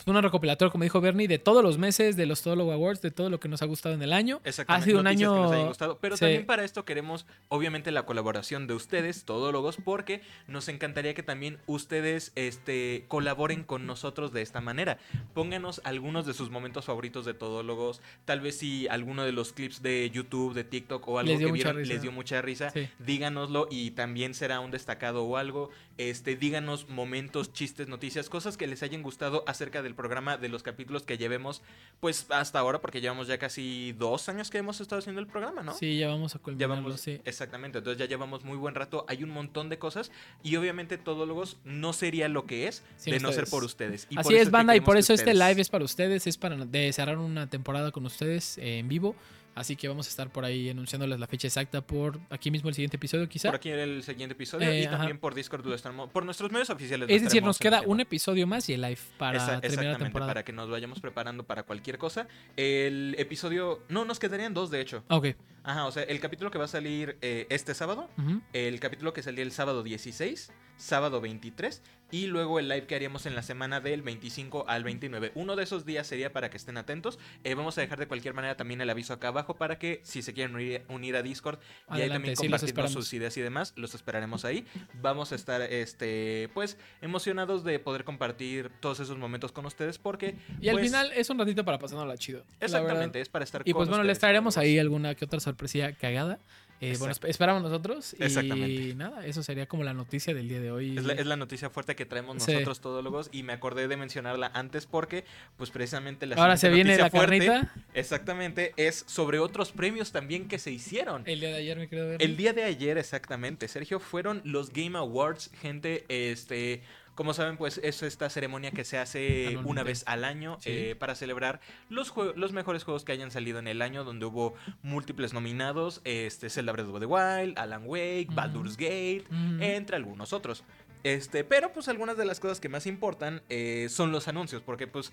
una 0.06 0.20
recopilatorio, 0.22 0.70
como 0.72 0.84
dijo 0.84 1.00
Bernie, 1.00 1.28
de 1.28 1.38
todos 1.38 1.62
los 1.62 1.76
meses, 1.76 2.16
de 2.16 2.24
los 2.24 2.40
Todologo 2.42 2.72
Awards, 2.72 3.02
de 3.02 3.10
todo 3.10 3.28
lo 3.30 3.40
que 3.40 3.48
nos 3.48 3.60
ha 3.62 3.66
gustado 3.66 3.94
en 3.94 4.02
el 4.02 4.12
año. 4.12 4.40
Ha 4.44 4.48
Exactamente, 4.48 4.86
sido 4.86 4.98
un 5.00 5.04
noticias 5.04 5.30
que 5.32 5.38
nos 5.40 5.52
año. 5.52 5.66
gustado. 5.68 5.98
Pero 6.00 6.16
sí. 6.16 6.20
también 6.20 6.46
para 6.46 6.64
esto 6.64 6.84
queremos, 6.84 7.26
obviamente, 7.48 7.90
la 7.90 8.06
colaboración 8.06 8.66
de 8.66 8.74
ustedes, 8.74 9.24
todólogos, 9.24 9.76
porque 9.84 10.22
nos 10.46 10.68
encantaría 10.68 11.14
que 11.14 11.22
también 11.22 11.58
ustedes 11.66 12.32
este, 12.36 13.04
colaboren 13.08 13.64
con 13.64 13.86
nosotros 13.86 14.32
de 14.32 14.42
esta 14.42 14.60
manera. 14.60 14.98
Pónganos 15.34 15.80
algunos 15.84 16.26
de 16.26 16.32
sus 16.34 16.50
momentos 16.50 16.84
favoritos 16.86 17.24
de 17.26 17.34
todólogos. 17.34 18.00
Tal 18.24 18.40
vez 18.40 18.58
si 18.58 18.88
alguno 18.88 19.24
de 19.24 19.32
los 19.32 19.52
clips 19.52 19.82
de 19.82 20.10
YouTube, 20.10 20.54
de 20.54 20.64
TikTok 20.64 21.06
o 21.08 21.18
algo 21.18 21.36
que 21.38 21.52
vieron 21.52 21.76
risa. 21.76 21.92
les 21.92 22.02
dio 22.02 22.12
mucha 22.12 22.40
risa, 22.40 22.70
Sí. 22.70 22.88
díganoslo 22.98 23.66
y 23.70 23.90
también 23.90 24.34
será 24.34 24.60
un 24.60 24.70
destacado 24.70 25.24
o 25.24 25.36
algo. 25.36 25.70
Este, 25.98 26.36
díganos 26.36 26.88
momentos, 26.88 27.52
chistes, 27.52 27.88
noticias, 27.88 28.28
cosas 28.28 28.56
que 28.56 28.66
les 28.66 28.82
hayan 28.82 29.02
gustado 29.02 29.42
acerca 29.46 29.82
del 29.88 29.94
programa, 29.96 30.36
de 30.36 30.48
los 30.48 30.62
capítulos 30.62 31.02
que 31.02 31.18
llevemos, 31.18 31.62
pues 32.00 32.26
hasta 32.30 32.58
ahora, 32.60 32.80
porque 32.80 33.00
llevamos 33.00 33.26
ya 33.26 33.38
casi 33.38 33.92
dos 33.98 34.28
años 34.28 34.50
que 34.50 34.58
hemos 34.58 34.80
estado 34.80 35.00
haciendo 35.00 35.20
el 35.20 35.26
programa, 35.26 35.62
¿no? 35.62 35.74
Sí, 35.74 35.98
ya 35.98 36.08
vamos 36.08 36.34
a 36.34 36.38
Ya 36.38 36.42
culminarlo, 36.44 36.74
vamos, 36.76 37.00
sí. 37.00 37.20
exactamente, 37.24 37.78
entonces 37.78 37.98
ya 37.98 38.06
llevamos 38.06 38.44
muy 38.44 38.56
buen 38.56 38.74
rato, 38.74 39.04
hay 39.08 39.24
un 39.24 39.30
montón 39.30 39.68
de 39.68 39.78
cosas 39.78 40.12
y 40.42 40.54
obviamente 40.56 40.98
Todólogos 40.98 41.56
no 41.64 41.92
sería 41.92 42.28
lo 42.28 42.44
que 42.46 42.68
es 42.68 42.84
Sin 42.96 43.14
de 43.14 43.20
no 43.20 43.28
ser 43.28 43.44
ustedes. 43.44 43.50
por 43.50 43.64
ustedes. 43.64 44.06
Y 44.10 44.18
Así 44.18 44.28
por 44.28 44.34
es, 44.34 44.50
banda, 44.50 44.76
y 44.76 44.80
por 44.80 44.96
eso 44.96 45.12
este 45.14 45.30
ustedes- 45.32 45.48
live 45.48 45.60
es 45.62 45.68
para 45.70 45.84
ustedes, 45.84 46.26
es 46.26 46.36
para 46.36 46.56
de 46.56 46.92
cerrar 46.92 47.18
una 47.18 47.48
temporada 47.48 47.90
con 47.90 48.04
ustedes 48.06 48.58
eh, 48.58 48.78
en 48.78 48.88
vivo. 48.88 49.16
Así 49.54 49.74
que 49.74 49.88
vamos 49.88 50.06
a 50.06 50.10
estar 50.10 50.30
por 50.32 50.44
ahí 50.44 50.70
anunciándoles 50.70 51.18
la 51.18 51.26
fecha 51.26 51.48
exacta 51.48 51.80
por 51.80 52.20
aquí 52.30 52.50
mismo 52.50 52.68
el 52.68 52.76
siguiente 52.76 52.96
episodio, 52.96 53.28
quizá. 53.28 53.48
Por 53.48 53.56
aquí 53.56 53.70
en 53.70 53.80
el 53.80 54.02
siguiente 54.04 54.34
episodio 54.34 54.68
Eh, 54.70 54.82
y 54.82 54.84
ajá. 54.84 54.98
también 54.98 55.18
por 55.18 55.34
Discord 55.34 55.66
lo 55.66 55.74
estaremos- 55.74 56.10
por 56.10 56.24
nuestros 56.24 56.52
medios 56.52 56.70
oficiales. 56.70 57.08
Es 57.10 57.22
decir, 57.24 57.42
nos 57.42 57.58
queda 57.58 57.82
un 57.84 58.00
episodio 58.00 58.46
más 58.46 58.68
y 58.68 58.74
el 58.74 58.82
live 58.82 58.98
para 59.18 59.38
Esa- 59.38 59.46
terminar 59.46 59.62
la 59.62 59.66
exactamente, 59.66 60.04
temporada. 60.04 60.30
para 60.30 60.44
que 60.44 60.52
nos 60.52 60.70
vayamos 60.70 61.00
preparando 61.00 61.42
para 61.44 61.64
cualquier 61.64 61.98
cosa. 61.98 62.28
El 62.56 63.16
episodio, 63.18 63.82
no, 63.88 64.04
nos 64.04 64.18
quedarían 64.20 64.54
dos 64.54 64.70
de 64.70 64.80
hecho. 64.80 65.02
Ok. 65.08 65.28
Ajá, 65.64 65.86
o 65.86 65.92
sea, 65.92 66.04
el 66.04 66.20
capítulo 66.20 66.50
que 66.50 66.58
va 66.58 66.64
a 66.64 66.68
salir 66.68 67.18
eh, 67.20 67.46
este 67.50 67.74
sábado, 67.74 68.08
el 68.52 68.78
capítulo 68.80 69.12
que 69.12 69.22
salía 69.22 69.42
el 69.42 69.52
sábado 69.52 69.82
16, 69.82 70.50
sábado 70.76 71.20
23 71.20 71.82
y 72.10 72.26
luego 72.26 72.58
el 72.58 72.68
live 72.68 72.86
que 72.86 72.94
haríamos 72.94 73.26
en 73.26 73.34
la 73.34 73.42
semana 73.42 73.80
del 73.80 74.02
25 74.02 74.64
al 74.68 74.84
29. 74.84 75.32
Uno 75.34 75.56
de 75.56 75.64
esos 75.64 75.84
días 75.84 76.06
sería 76.06 76.32
para 76.32 76.50
que 76.50 76.56
estén 76.56 76.76
atentos. 76.76 77.18
Eh, 77.44 77.54
vamos 77.54 77.76
a 77.78 77.80
dejar 77.80 77.98
de 77.98 78.08
cualquier 78.08 78.34
manera 78.34 78.56
también 78.56 78.80
el 78.80 78.90
aviso 78.90 79.12
acá 79.12 79.28
abajo 79.28 79.56
para 79.56 79.78
que 79.78 80.00
si 80.04 80.22
se 80.22 80.32
quieren 80.32 80.54
unir, 80.54 80.82
unir 80.88 81.16
a 81.16 81.22
Discord 81.22 81.58
y 81.94 82.00
ahí 82.00 82.08
también 82.08 82.36
sí, 82.36 82.42
compartirnos 82.44 82.62
esperamos. 82.62 82.92
sus 82.92 83.12
ideas 83.12 83.36
y 83.36 83.40
demás, 83.40 83.72
los 83.76 83.94
esperaremos 83.94 84.44
ahí. 84.44 84.66
Vamos 85.00 85.32
a 85.32 85.34
estar, 85.34 85.60
este, 85.62 86.48
pues, 86.54 86.78
emocionados 87.02 87.64
de 87.64 87.78
poder 87.78 88.04
compartir 88.04 88.70
todos 88.80 89.00
esos 89.00 89.18
momentos 89.18 89.52
con 89.52 89.66
ustedes 89.66 89.98
porque... 89.98 90.36
Y 90.60 90.68
al 90.68 90.76
pues, 90.76 90.86
final 90.86 91.12
es 91.14 91.28
un 91.30 91.38
ratito 91.38 91.64
para 91.64 91.78
pasárnosla 91.78 92.16
chido. 92.16 92.44
Exactamente, 92.60 93.20
es 93.20 93.28
para 93.28 93.44
estar 93.44 93.62
Y 93.64 93.72
con 93.72 93.80
pues 93.80 93.88
bueno, 93.88 94.04
les 94.04 94.18
traeremos 94.18 94.56
ahí 94.56 94.78
alguna 94.78 95.14
que 95.14 95.24
otra 95.24 95.40
sorpresilla 95.40 95.92
cagada. 95.92 96.38
Eh, 96.80 96.94
bueno, 96.98 97.12
esperamos 97.26 97.62
nosotros. 97.62 98.14
Y 98.18 98.22
Exactamente. 98.24 98.94
nada, 98.94 99.26
eso 99.26 99.42
sería 99.42 99.66
como 99.66 99.82
la 99.84 99.94
noticia 99.94 100.32
del 100.34 100.48
día 100.48 100.60
de 100.60 100.70
hoy. 100.70 100.96
Es 100.96 101.04
la, 101.04 101.12
es 101.14 101.26
la 101.26 101.36
noticia 101.36 101.70
fuerte 101.70 101.96
que 101.96 102.06
traemos 102.06 102.42
Sí. 102.42 102.52
nosotros 102.52 102.80
todólogos 102.80 103.28
y 103.32 103.42
me 103.42 103.52
acordé 103.52 103.88
de 103.88 103.96
mencionarla 103.96 104.50
antes 104.54 104.86
porque 104.86 105.24
pues 105.56 105.70
precisamente 105.70 106.26
la 106.26 106.36
Ahora 106.36 106.56
se 106.56 106.68
viene 106.68 106.96
la 106.96 107.10
fuerte, 107.10 107.38
carnita. 107.46 107.72
Exactamente, 107.94 108.72
es 108.76 109.04
sobre 109.06 109.38
otros 109.40 109.72
premios 109.72 110.12
también 110.12 110.46
que 110.48 110.58
se 110.58 110.70
hicieron. 110.70 111.22
El 111.26 111.40
día 111.40 111.48
de 111.48 111.56
ayer 111.56 111.76
me 111.78 111.88
creo 111.88 112.06
ver. 112.08 112.22
El 112.22 112.36
día 112.36 112.52
de 112.52 112.62
ayer 112.64 112.96
exactamente, 112.98 113.66
Sergio, 113.68 113.98
fueron 113.98 114.40
los 114.44 114.72
Game 114.72 114.96
Awards, 114.96 115.50
gente, 115.60 116.04
este, 116.08 116.82
como 117.18 117.34
saben, 117.34 117.56
pues 117.56 117.80
es 117.82 118.00
esta 118.04 118.30
ceremonia 118.30 118.70
que 118.70 118.84
se 118.84 118.96
hace 118.96 119.48
Anualmente. 119.48 119.70
una 119.72 119.82
vez 119.82 120.04
al 120.06 120.22
año 120.22 120.56
Sí. 120.60 120.70
eh, 120.70 120.94
para 120.96 121.16
celebrar 121.16 121.58
los, 121.88 122.14
los 122.36 122.52
mejores 122.52 122.84
juegos 122.84 123.02
que 123.04 123.10
hayan 123.10 123.32
salido 123.32 123.58
en 123.58 123.66
el 123.66 123.82
año, 123.82 124.04
donde 124.04 124.24
hubo 124.24 124.54
múltiples 124.82 125.32
nominados, 125.34 126.00
este, 126.04 126.48
Zelda 126.48 126.70
Breath 126.70 126.86
of 126.86 127.00
the 127.00 127.06
Wild, 127.06 127.58
Alan 127.58 127.82
Wake. 127.86 128.28
Baldur's 128.30 128.76
Gate, 128.76 129.24
entre 129.58 129.96
algunos 129.96 130.32
otros. 130.32 130.62
Este, 131.02 131.42
pero 131.42 131.72
pues 131.72 131.88
algunas 131.88 132.16
de 132.16 132.24
las 132.24 132.38
cosas 132.38 132.60
que 132.60 132.68
más 132.68 132.86
importan 132.86 133.42
eh, 133.48 133.88
son 133.90 134.12
los 134.12 134.28
anuncios, 134.28 134.62
porque 134.62 134.86
pues 134.86 135.12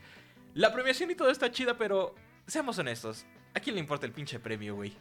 la 0.54 0.72
premiación 0.74 1.10
y 1.10 1.16
todo 1.16 1.32
está 1.32 1.50
chida, 1.52 1.76
pero 1.78 2.14
seamos 2.46 2.78
honestos, 2.78 3.26
¿a 3.56 3.60
quién 3.60 3.74
le 3.76 3.80
importa 3.82 4.06
el 4.06 4.12
pinche 4.12 4.40
premio, 4.40 4.76
güey? 4.76 4.94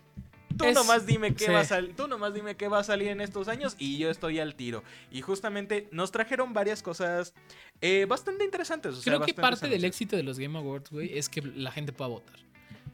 Tú 0.57 0.65
Es- 0.67 0.75
nomás 0.75 1.07
dime 1.07 1.35
qué 1.35 1.47
sí. 1.47 1.51
va 1.53 1.61
a 1.61 1.65
salir, 1.65 1.95
tú 1.97 2.07
nomás 2.09 2.33
dime 2.35 2.57
qué 2.57 2.69
va 2.69 2.79
a 2.79 2.85
salir 2.85 3.09
en 3.09 3.21
estos 3.21 3.49
años 3.49 3.75
y 3.79 3.99
yo 3.99 4.11
estoy 4.11 4.39
al 4.39 4.55
tiro. 4.55 4.83
Y 5.11 5.21
justamente 5.23 5.89
nos 5.91 6.13
trajeron 6.13 6.53
varias 6.53 6.83
cosas 6.83 7.35
eh, 7.81 8.07
bastante 8.09 8.45
interesantes. 8.45 8.93
o 8.95 9.01
sea, 9.01 9.15
Creo 9.15 9.27
que 9.27 9.35
parte 9.35 9.69
del 9.69 9.85
éxito 9.85 10.17
de 10.17 10.23
los 10.23 10.39
Game 10.39 10.57
Awards, 10.59 10.91
güey, 10.91 11.17
es 11.19 11.29
que 11.29 11.43
la 11.43 11.71
gente 11.73 11.93
pueda 11.93 12.09
votar. 12.11 12.37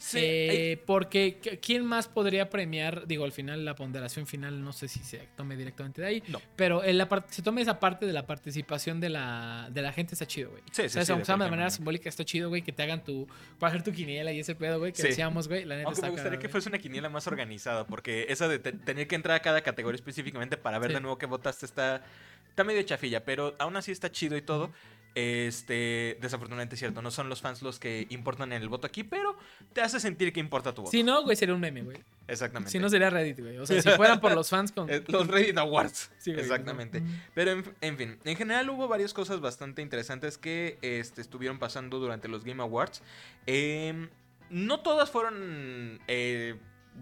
Sí, 0.03 0.19
Eh, 0.23 0.83
porque 0.87 1.39
¿qu- 1.43 1.59
¿quién 1.61 1.85
más 1.85 2.09
podría 2.09 2.49
premiar? 2.49 3.07
Digo, 3.07 3.25
al 3.27 3.33
final 3.33 3.67
la 3.67 3.75
ponderación 3.75 4.27
final 4.27 4.65
no 4.65 4.73
sé 4.73 4.89
si 4.89 5.01
se 5.01 5.19
tome 5.37 5.57
directamente 5.57 6.01
de 6.01 6.07
ahí, 6.09 6.23
No. 6.29 6.41
pero 6.57 6.83
en 6.83 6.97
la 6.97 7.07
se 7.29 7.43
tome 7.43 7.61
esa 7.61 7.79
parte 7.79 8.07
de 8.07 8.13
la 8.15 8.27
participación 8.27 8.99
de 8.99 9.11
la, 9.11 9.69
de 9.71 9.83
la 9.83 9.93
gente 9.93 10.15
está 10.15 10.27
chido, 10.27 10.51
güey. 10.53 10.63
Sí, 10.73 10.83
sí, 10.83 10.87
o 10.87 10.89
sea, 10.89 11.05
sí, 11.05 11.13
aunque 11.13 11.27
sea 11.27 11.37
de 11.37 11.51
manera 11.51 11.69
simbólica 11.69 12.09
está 12.09 12.25
chido, 12.25 12.49
güey, 12.49 12.63
que 12.63 12.73
te 12.73 12.83
hagan 12.83 13.05
tu 13.05 13.29
para 13.59 13.71
hacer 13.75 13.83
tu 13.83 13.93
quiniela 13.93 14.33
y 14.33 14.41
ese 14.41 14.55
pedo, 14.55 14.79
güey, 14.79 14.93
que 14.95 15.03
decíamos, 15.03 15.49
güey, 15.49 15.67
la 15.67 15.77
neta 15.77 15.89
Aunque 15.89 15.99
está 15.99 16.07
me 16.07 16.13
gustaría 16.13 16.39
que 16.39 16.49
fuese 16.49 16.71
una 16.71 16.79
quiniela 16.79 17.11
más 17.11 17.27
organizada, 17.27 17.87
porque 17.87 18.25
esa 18.31 18.49
de 18.49 18.59
te- 18.59 18.73
tener 18.73 19.07
que 19.07 19.17
entrar 19.17 19.37
a 19.37 19.41
cada 19.43 19.61
categoría 19.61 19.97
específicamente 19.97 20.57
para 20.57 20.79
ver 20.79 20.95
de 20.95 21.01
nuevo 21.01 21.19
qué 21.19 21.27
votaste 21.27 21.67
está, 21.67 22.03
está 22.49 22.65
medio 22.65 22.83
chafilla, 22.85 23.23
pero 23.25 23.55
aún 23.59 23.77
así 23.77 23.93
está 23.93 24.11
chido 24.11 24.37
y 24.39 24.43
todo. 24.43 24.73
Este, 25.15 26.19
desafortunadamente 26.21 26.77
es 26.77 26.79
cierto, 26.79 27.03
no 27.03 27.11
son 27.11 27.29
los 27.29 27.41
fans 27.41 27.63
los 27.63 27.81
que 27.81 28.07
importan 28.11 28.53
en 28.53 28.63
el 28.63 28.69
voto 28.69 28.87
aquí, 28.87 29.03
pero 29.03 29.37
te 29.73 29.81
hace 29.81 29.99
sentir 29.99 30.33
que 30.33 30.39
importa 30.39 30.73
tu 30.73 30.83
voto. 30.83 30.93
Si 30.93 31.03
no, 31.03 31.23
güey, 31.25 31.37
sería 31.37 31.55
un 31.55 31.61
meme, 31.61 31.83
güey. 31.83 31.99
Exactamente. 32.29 32.71
Si 32.71 32.79
no 32.79 32.89
sería 32.89 33.11
Reddit, 33.11 33.41
güey. 33.41 33.59
O 33.59 33.67
sea, 33.67 33.83
si 33.83 33.91
fueran 33.91 34.21
por 34.21 34.33
los 34.35 34.49
fans 34.49 34.71
con 34.71 34.89
Eh, 34.91 35.03
los 35.09 35.27
Reddit 35.27 35.59
Awards. 35.59 36.11
Sí, 36.19 36.33
güey, 36.33 36.45
Exactamente. 36.45 37.01
¿no? 37.01 37.11
Pero 37.35 37.53
en, 37.53 37.65
en 37.81 37.97
fin, 37.97 38.19
en 38.25 38.37
general 38.37 38.71
hubo 38.71 38.87
varias 38.87 39.13
cosas 39.13 39.41
bastante 39.41 39.83
interesantes 39.83 40.39
que 40.39 40.79
este, 40.83 41.21
estuvieron 41.21 41.59
pasando 41.59 41.99
durante 41.99 42.29
los 42.29 42.45
Game 42.45 42.63
Awards. 42.63 43.03
Em, 43.47 44.11
no 44.49 44.81
todas 44.81 45.11
fueron, 45.11 46.01
eh, 46.07 46.57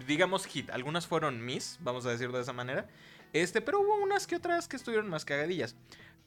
digamos, 0.06 0.46
hit. 0.46 0.70
Algunas 0.70 1.06
fueron 1.06 1.44
miss, 1.44 1.78
vamos 1.82 2.06
a 2.06 2.10
decirlo 2.10 2.36
de 2.38 2.42
esa 2.44 2.52
manera. 2.54 2.86
Este, 3.34 3.60
pero 3.60 3.80
hubo 3.80 3.96
unas 3.96 4.26
que 4.26 4.36
otras 4.36 4.66
que 4.66 4.76
estuvieron 4.76 5.08
más 5.10 5.24
cagadillas. 5.24 5.76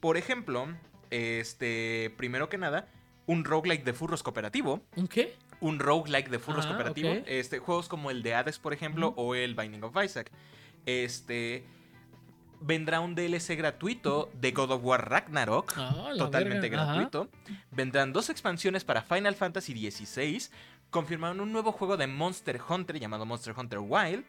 Por 0.00 0.16
ejemplo, 0.16 0.68
este, 1.12 2.12
primero 2.16 2.48
que 2.48 2.58
nada, 2.58 2.88
un 3.26 3.44
roguelike 3.44 3.84
de 3.84 3.92
furros 3.92 4.22
cooperativo. 4.22 4.82
¿Un 4.96 5.06
qué? 5.08 5.36
Un 5.60 5.78
roguelike 5.78 6.28
de 6.30 6.38
furros 6.38 6.64
Ah, 6.66 6.70
cooperativo. 6.70 7.10
Este, 7.26 7.58
juegos 7.60 7.88
como 7.88 8.10
el 8.10 8.22
de 8.22 8.34
Hades, 8.34 8.58
por 8.58 8.72
ejemplo, 8.72 9.14
o 9.16 9.34
el 9.34 9.54
Binding 9.54 9.84
of 9.84 9.96
Isaac. 10.02 10.32
Este. 10.86 11.64
Vendrá 12.64 13.00
un 13.00 13.16
DLC 13.16 13.56
gratuito 13.56 14.30
de 14.40 14.52
God 14.52 14.70
of 14.70 14.84
War 14.84 15.08
Ragnarok. 15.10 15.72
Ah, 15.76 16.12
totalmente 16.16 16.68
verga, 16.68 16.82
ajá. 16.84 16.92
gratuito. 16.94 17.28
Vendrán 17.72 18.12
dos 18.12 18.30
expansiones 18.30 18.84
para 18.84 19.02
Final 19.02 19.34
Fantasy 19.34 19.72
XVI. 19.90 20.48
Confirmaron 20.90 21.40
un 21.40 21.50
nuevo 21.52 21.72
juego 21.72 21.96
de 21.96 22.06
Monster 22.06 22.60
Hunter 22.68 23.00
llamado 23.00 23.26
Monster 23.26 23.52
Hunter 23.56 23.80
Wild. 23.80 24.24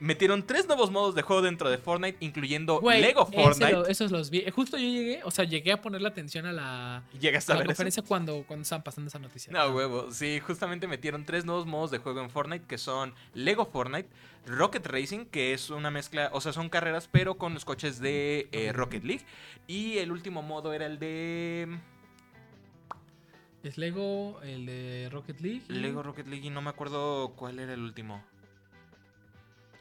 Metieron 0.00 0.44
tres 0.44 0.66
nuevos 0.66 0.90
modos 0.90 1.14
de 1.14 1.22
juego 1.22 1.42
dentro 1.42 1.70
de 1.70 1.78
Fortnite, 1.78 2.16
incluyendo 2.20 2.80
Lego 2.84 3.24
Fortnite. 3.24 3.70
lo- 3.72 3.86
esos 3.86 4.10
los 4.10 4.30
vi. 4.30 4.44
Justo 4.50 4.76
yo 4.76 4.82
llegué, 4.88 5.20
o 5.22 5.30
sea, 5.30 5.44
llegué 5.44 5.70
a 5.70 5.80
ponerle 5.80 6.08
atención 6.08 6.44
a 6.46 6.52
la, 6.52 7.04
¿Llegaste 7.20 7.52
a 7.52 7.54
a 7.54 7.56
la 7.56 7.60
ver 7.60 7.66
eso? 7.66 7.76
conferencia 7.76 8.02
cuando, 8.02 8.42
cuando 8.44 8.62
estaban 8.62 8.82
pasando 8.82 9.06
esa 9.08 9.20
noticia. 9.20 9.52
No, 9.52 9.68
huevo. 9.70 10.10
Sí, 10.10 10.40
justamente 10.40 10.88
metieron 10.88 11.24
tres 11.24 11.44
nuevos 11.44 11.66
modos 11.66 11.92
de 11.92 11.98
juego 11.98 12.20
en 12.20 12.30
Fortnite 12.30 12.66
que 12.66 12.78
son 12.78 13.14
Lego 13.34 13.64
Fortnite, 13.66 14.08
Rocket 14.46 14.84
Racing, 14.86 15.26
que 15.26 15.52
es 15.52 15.70
una 15.70 15.92
mezcla, 15.92 16.30
o 16.32 16.40
sea, 16.40 16.52
son 16.52 16.68
carreras 16.68 17.08
pero 17.12 17.36
con 17.36 17.54
los 17.54 17.64
coches 17.64 18.00
de 18.00 18.48
eh, 18.50 18.72
Rocket 18.72 19.04
League. 19.04 19.24
Y 19.68 19.98
el 19.98 20.10
último 20.10 20.42
modo 20.42 20.72
era 20.72 20.86
el 20.86 20.98
de 20.98 21.78
Es 23.62 23.78
Lego, 23.78 24.40
el 24.42 24.66
de 24.66 25.08
Rocket 25.12 25.40
League. 25.40 25.62
y- 25.68 25.74
Lego 25.74 26.02
Rocket 26.02 26.26
League 26.26 26.44
y 26.44 26.50
no 26.50 26.60
me 26.60 26.70
acuerdo 26.70 27.34
cuál 27.36 27.60
era 27.60 27.72
el 27.74 27.80
último. 27.82 28.24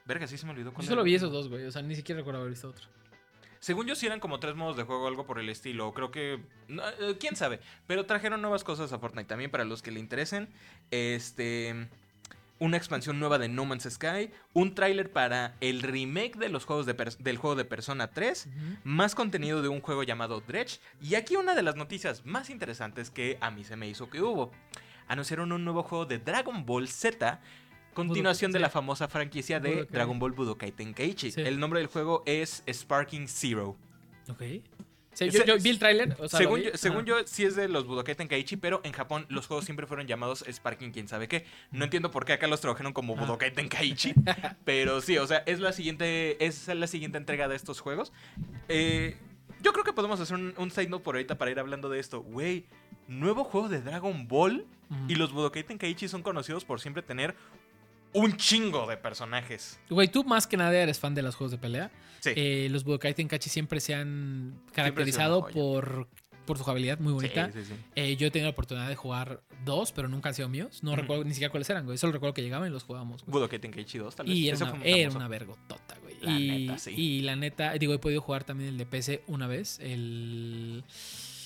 Verga, 0.05 0.27
sí 0.27 0.37
se 0.37 0.45
me 0.45 0.51
olvidó 0.51 0.73
Yo 0.73 0.81
solo 0.81 1.01
era 1.01 1.03
vi 1.03 1.15
esos 1.15 1.31
dos, 1.31 1.49
güey. 1.49 1.65
O 1.65 1.71
sea, 1.71 1.81
ni 1.81 1.95
siquiera 1.95 2.19
recuerdo 2.19 2.39
haber 2.39 2.51
visto 2.51 2.69
otro. 2.69 2.85
Según 3.59 3.85
yo 3.85 3.95
sí 3.95 4.07
eran 4.07 4.19
como 4.19 4.39
tres 4.39 4.55
modos 4.55 4.75
de 4.75 4.83
juego 4.83 5.07
algo 5.07 5.27
por 5.27 5.39
el 5.39 5.47
estilo. 5.47 5.93
Creo 5.93 6.09
que... 6.09 6.41
no, 6.67 6.81
eh, 6.99 7.17
¿Quién 7.19 7.35
sabe? 7.35 7.59
Pero 7.85 8.07
trajeron 8.07 8.41
nuevas 8.41 8.63
cosas 8.63 8.91
a 8.91 8.97
Fortnite 8.97 9.27
también 9.27 9.51
para 9.51 9.65
los 9.65 9.81
que 9.81 9.91
le 9.91 9.99
interesen. 9.99 10.49
Este... 10.89 11.87
Una 12.57 12.77
expansión 12.77 13.19
nueva 13.19 13.39
de 13.39 13.49
No 13.49 13.65
Man's 13.65 13.87
Sky. 13.89 14.31
Un 14.53 14.75
tráiler 14.75 15.11
para 15.11 15.55
el 15.61 15.81
remake 15.81 16.37
de 16.37 16.49
los 16.49 16.65
juegos 16.65 16.85
de 16.85 16.93
del 17.19 17.37
juego 17.37 17.55
de 17.55 17.65
Persona 17.65 18.11
3. 18.11 18.49
Más 18.83 19.15
contenido 19.15 19.63
de 19.63 19.67
un 19.67 19.81
juego 19.81 20.03
llamado 20.03 20.41
Dredge. 20.41 20.79
Y 21.01 21.15
aquí 21.15 21.35
una 21.35 21.55
de 21.55 21.63
las 21.63 21.75
noticias 21.75 22.23
más 22.23 22.51
interesantes 22.51 23.09
que 23.09 23.39
a 23.41 23.49
mí 23.49 23.63
se 23.63 23.77
me 23.77 23.87
hizo 23.87 24.11
que 24.11 24.21
hubo. 24.21 24.51
Anunciaron 25.07 25.51
un 25.51 25.65
nuevo 25.65 25.81
juego 25.81 26.05
de 26.05 26.19
Dragon 26.19 26.63
Ball 26.65 26.87
Z. 26.87 27.41
Continuación 27.93 28.51
de 28.51 28.59
la 28.59 28.69
famosa 28.69 29.07
franquicia 29.07 29.59
de 29.59 29.69
Budokai. 29.71 29.93
Dragon 29.93 30.19
Ball 30.19 30.31
Budokai 30.31 30.71
Tenkaichi. 30.71 31.31
Sí. 31.31 31.41
El 31.41 31.59
nombre 31.59 31.79
del 31.79 31.87
juego 31.87 32.23
es 32.25 32.63
Sparking 32.71 33.27
Zero. 33.27 33.75
Ok. 34.29 34.41
Sí, 35.13 35.25
yo, 35.29 35.41
Se- 35.41 35.45
yo 35.45 35.57
vi 35.59 35.69
el 35.71 35.77
tráiler. 35.79 36.15
O 36.19 36.29
sea, 36.29 36.39
lo 36.39 36.45
según 36.45 36.59
vi. 36.61 36.65
yo, 36.67 36.71
según 36.77 36.97
Ajá. 36.99 37.05
yo, 37.07 37.27
sí 37.27 37.43
es 37.43 37.57
de 37.57 37.67
los 37.67 37.85
Budokai 37.85 38.15
Tenkaichi, 38.15 38.55
pero 38.55 38.79
en 38.85 38.93
Japón 38.93 39.25
los 39.27 39.45
juegos 39.45 39.65
siempre 39.65 39.85
fueron 39.85 40.07
llamados 40.07 40.45
Sparking 40.49 40.91
quién 40.91 41.09
sabe 41.09 41.27
qué. 41.27 41.45
No 41.71 41.83
entiendo 41.83 42.11
por 42.11 42.23
qué 42.23 42.31
acá 42.31 42.47
los 42.47 42.61
trabajaron 42.61 42.93
como 42.93 43.15
Ah. 43.17 43.21
Budokai 43.25 43.53
Tenkaichi, 43.53 44.13
pero 44.63 45.01
sí, 45.01 45.17
o 45.17 45.27
sea, 45.27 45.39
es 45.45 45.59
la 45.59 45.73
siguiente, 45.73 46.43
es 46.45 46.67
la 46.69 46.87
siguiente 46.87 47.17
entrega 47.17 47.49
de 47.49 47.57
estos 47.57 47.81
juegos. 47.81 48.13
Eh, 48.69 49.17
yo 49.61 49.73
creo 49.73 49.83
que 49.83 49.91
podemos 49.91 50.17
hacer 50.21 50.37
un, 50.37 50.53
un 50.57 50.71
side 50.71 50.87
note 50.87 51.03
por 51.03 51.15
ahorita 51.15 51.37
para 51.37 51.51
ir 51.51 51.59
hablando 51.59 51.89
de 51.89 51.99
esto. 51.99 52.21
Güey, 52.21 52.63
nuevo 53.09 53.43
juego 53.43 53.67
de 53.67 53.81
Dragon 53.81 54.29
Ball 54.29 54.65
y 55.09 55.15
los 55.15 55.33
Budokai 55.33 55.63
Tenkaichi 55.65 56.07
son 56.07 56.21
conocidos 56.23 56.63
por 56.63 56.79
siempre 56.79 57.01
tener 57.03 57.35
un 58.13 58.37
chingo 58.37 58.87
de 58.87 58.97
personajes. 58.97 59.79
Güey, 59.89 60.07
tú 60.07 60.23
más 60.23 60.47
que 60.47 60.57
nada 60.57 60.75
eres 60.75 60.99
fan 60.99 61.15
de 61.15 61.21
los 61.21 61.35
juegos 61.35 61.51
de 61.51 61.57
pelea. 61.57 61.91
Sí. 62.19 62.31
Eh, 62.35 62.67
los 62.69 62.83
Budokai 62.83 63.13
Tenkaichi 63.13 63.49
siempre 63.49 63.79
se 63.79 63.95
han 63.95 64.61
caracterizado 64.73 65.47
por, 65.47 66.07
por 66.45 66.57
su 66.57 66.63
jugabilidad 66.63 66.99
muy 66.99 67.13
bonita. 67.13 67.51
Sí, 67.51 67.59
sí, 67.59 67.65
sí. 67.65 67.73
Eh, 67.95 68.15
yo 68.15 68.27
he 68.27 68.31
tenido 68.31 68.47
la 68.47 68.51
oportunidad 68.51 68.89
de 68.89 68.95
jugar 68.95 69.41
dos, 69.65 69.91
pero 69.91 70.07
nunca 70.07 70.29
han 70.29 70.35
sido 70.35 70.49
míos. 70.49 70.83
No 70.83 70.95
recuerdo 70.95 71.23
ni 71.23 71.31
siquiera 71.31 71.51
cuáles 71.51 71.69
eran, 71.69 71.85
güey. 71.85 71.97
Solo 71.97 72.13
recuerdo 72.13 72.33
que 72.33 72.41
llegaban 72.41 72.67
y 72.69 72.71
los 72.71 72.83
jugábamos. 72.83 73.23
güey. 73.23 73.31
Budokai 73.33 73.59
Tenkaichi 73.59 73.97
2, 73.97 74.15
tal 74.15 74.25
vez. 74.27 74.35
Y 74.35 74.49
era 74.49 74.57
una, 74.57 74.73
muy 74.73 74.89
era 74.89 75.11
una 75.11 75.27
vergotota, 75.27 75.97
güey. 76.01 76.17
La 76.21 76.31
y, 76.31 76.67
neta, 76.67 76.77
sí. 76.77 76.91
y 76.95 77.21
la 77.21 77.35
neta, 77.35 77.73
digo, 77.73 77.93
he 77.93 77.99
podido 77.99 78.21
jugar 78.21 78.43
también 78.43 78.69
el 78.69 78.77
de 78.77 78.85
PC 78.85 79.23
una 79.27 79.47
vez. 79.47 79.79
El 79.79 80.83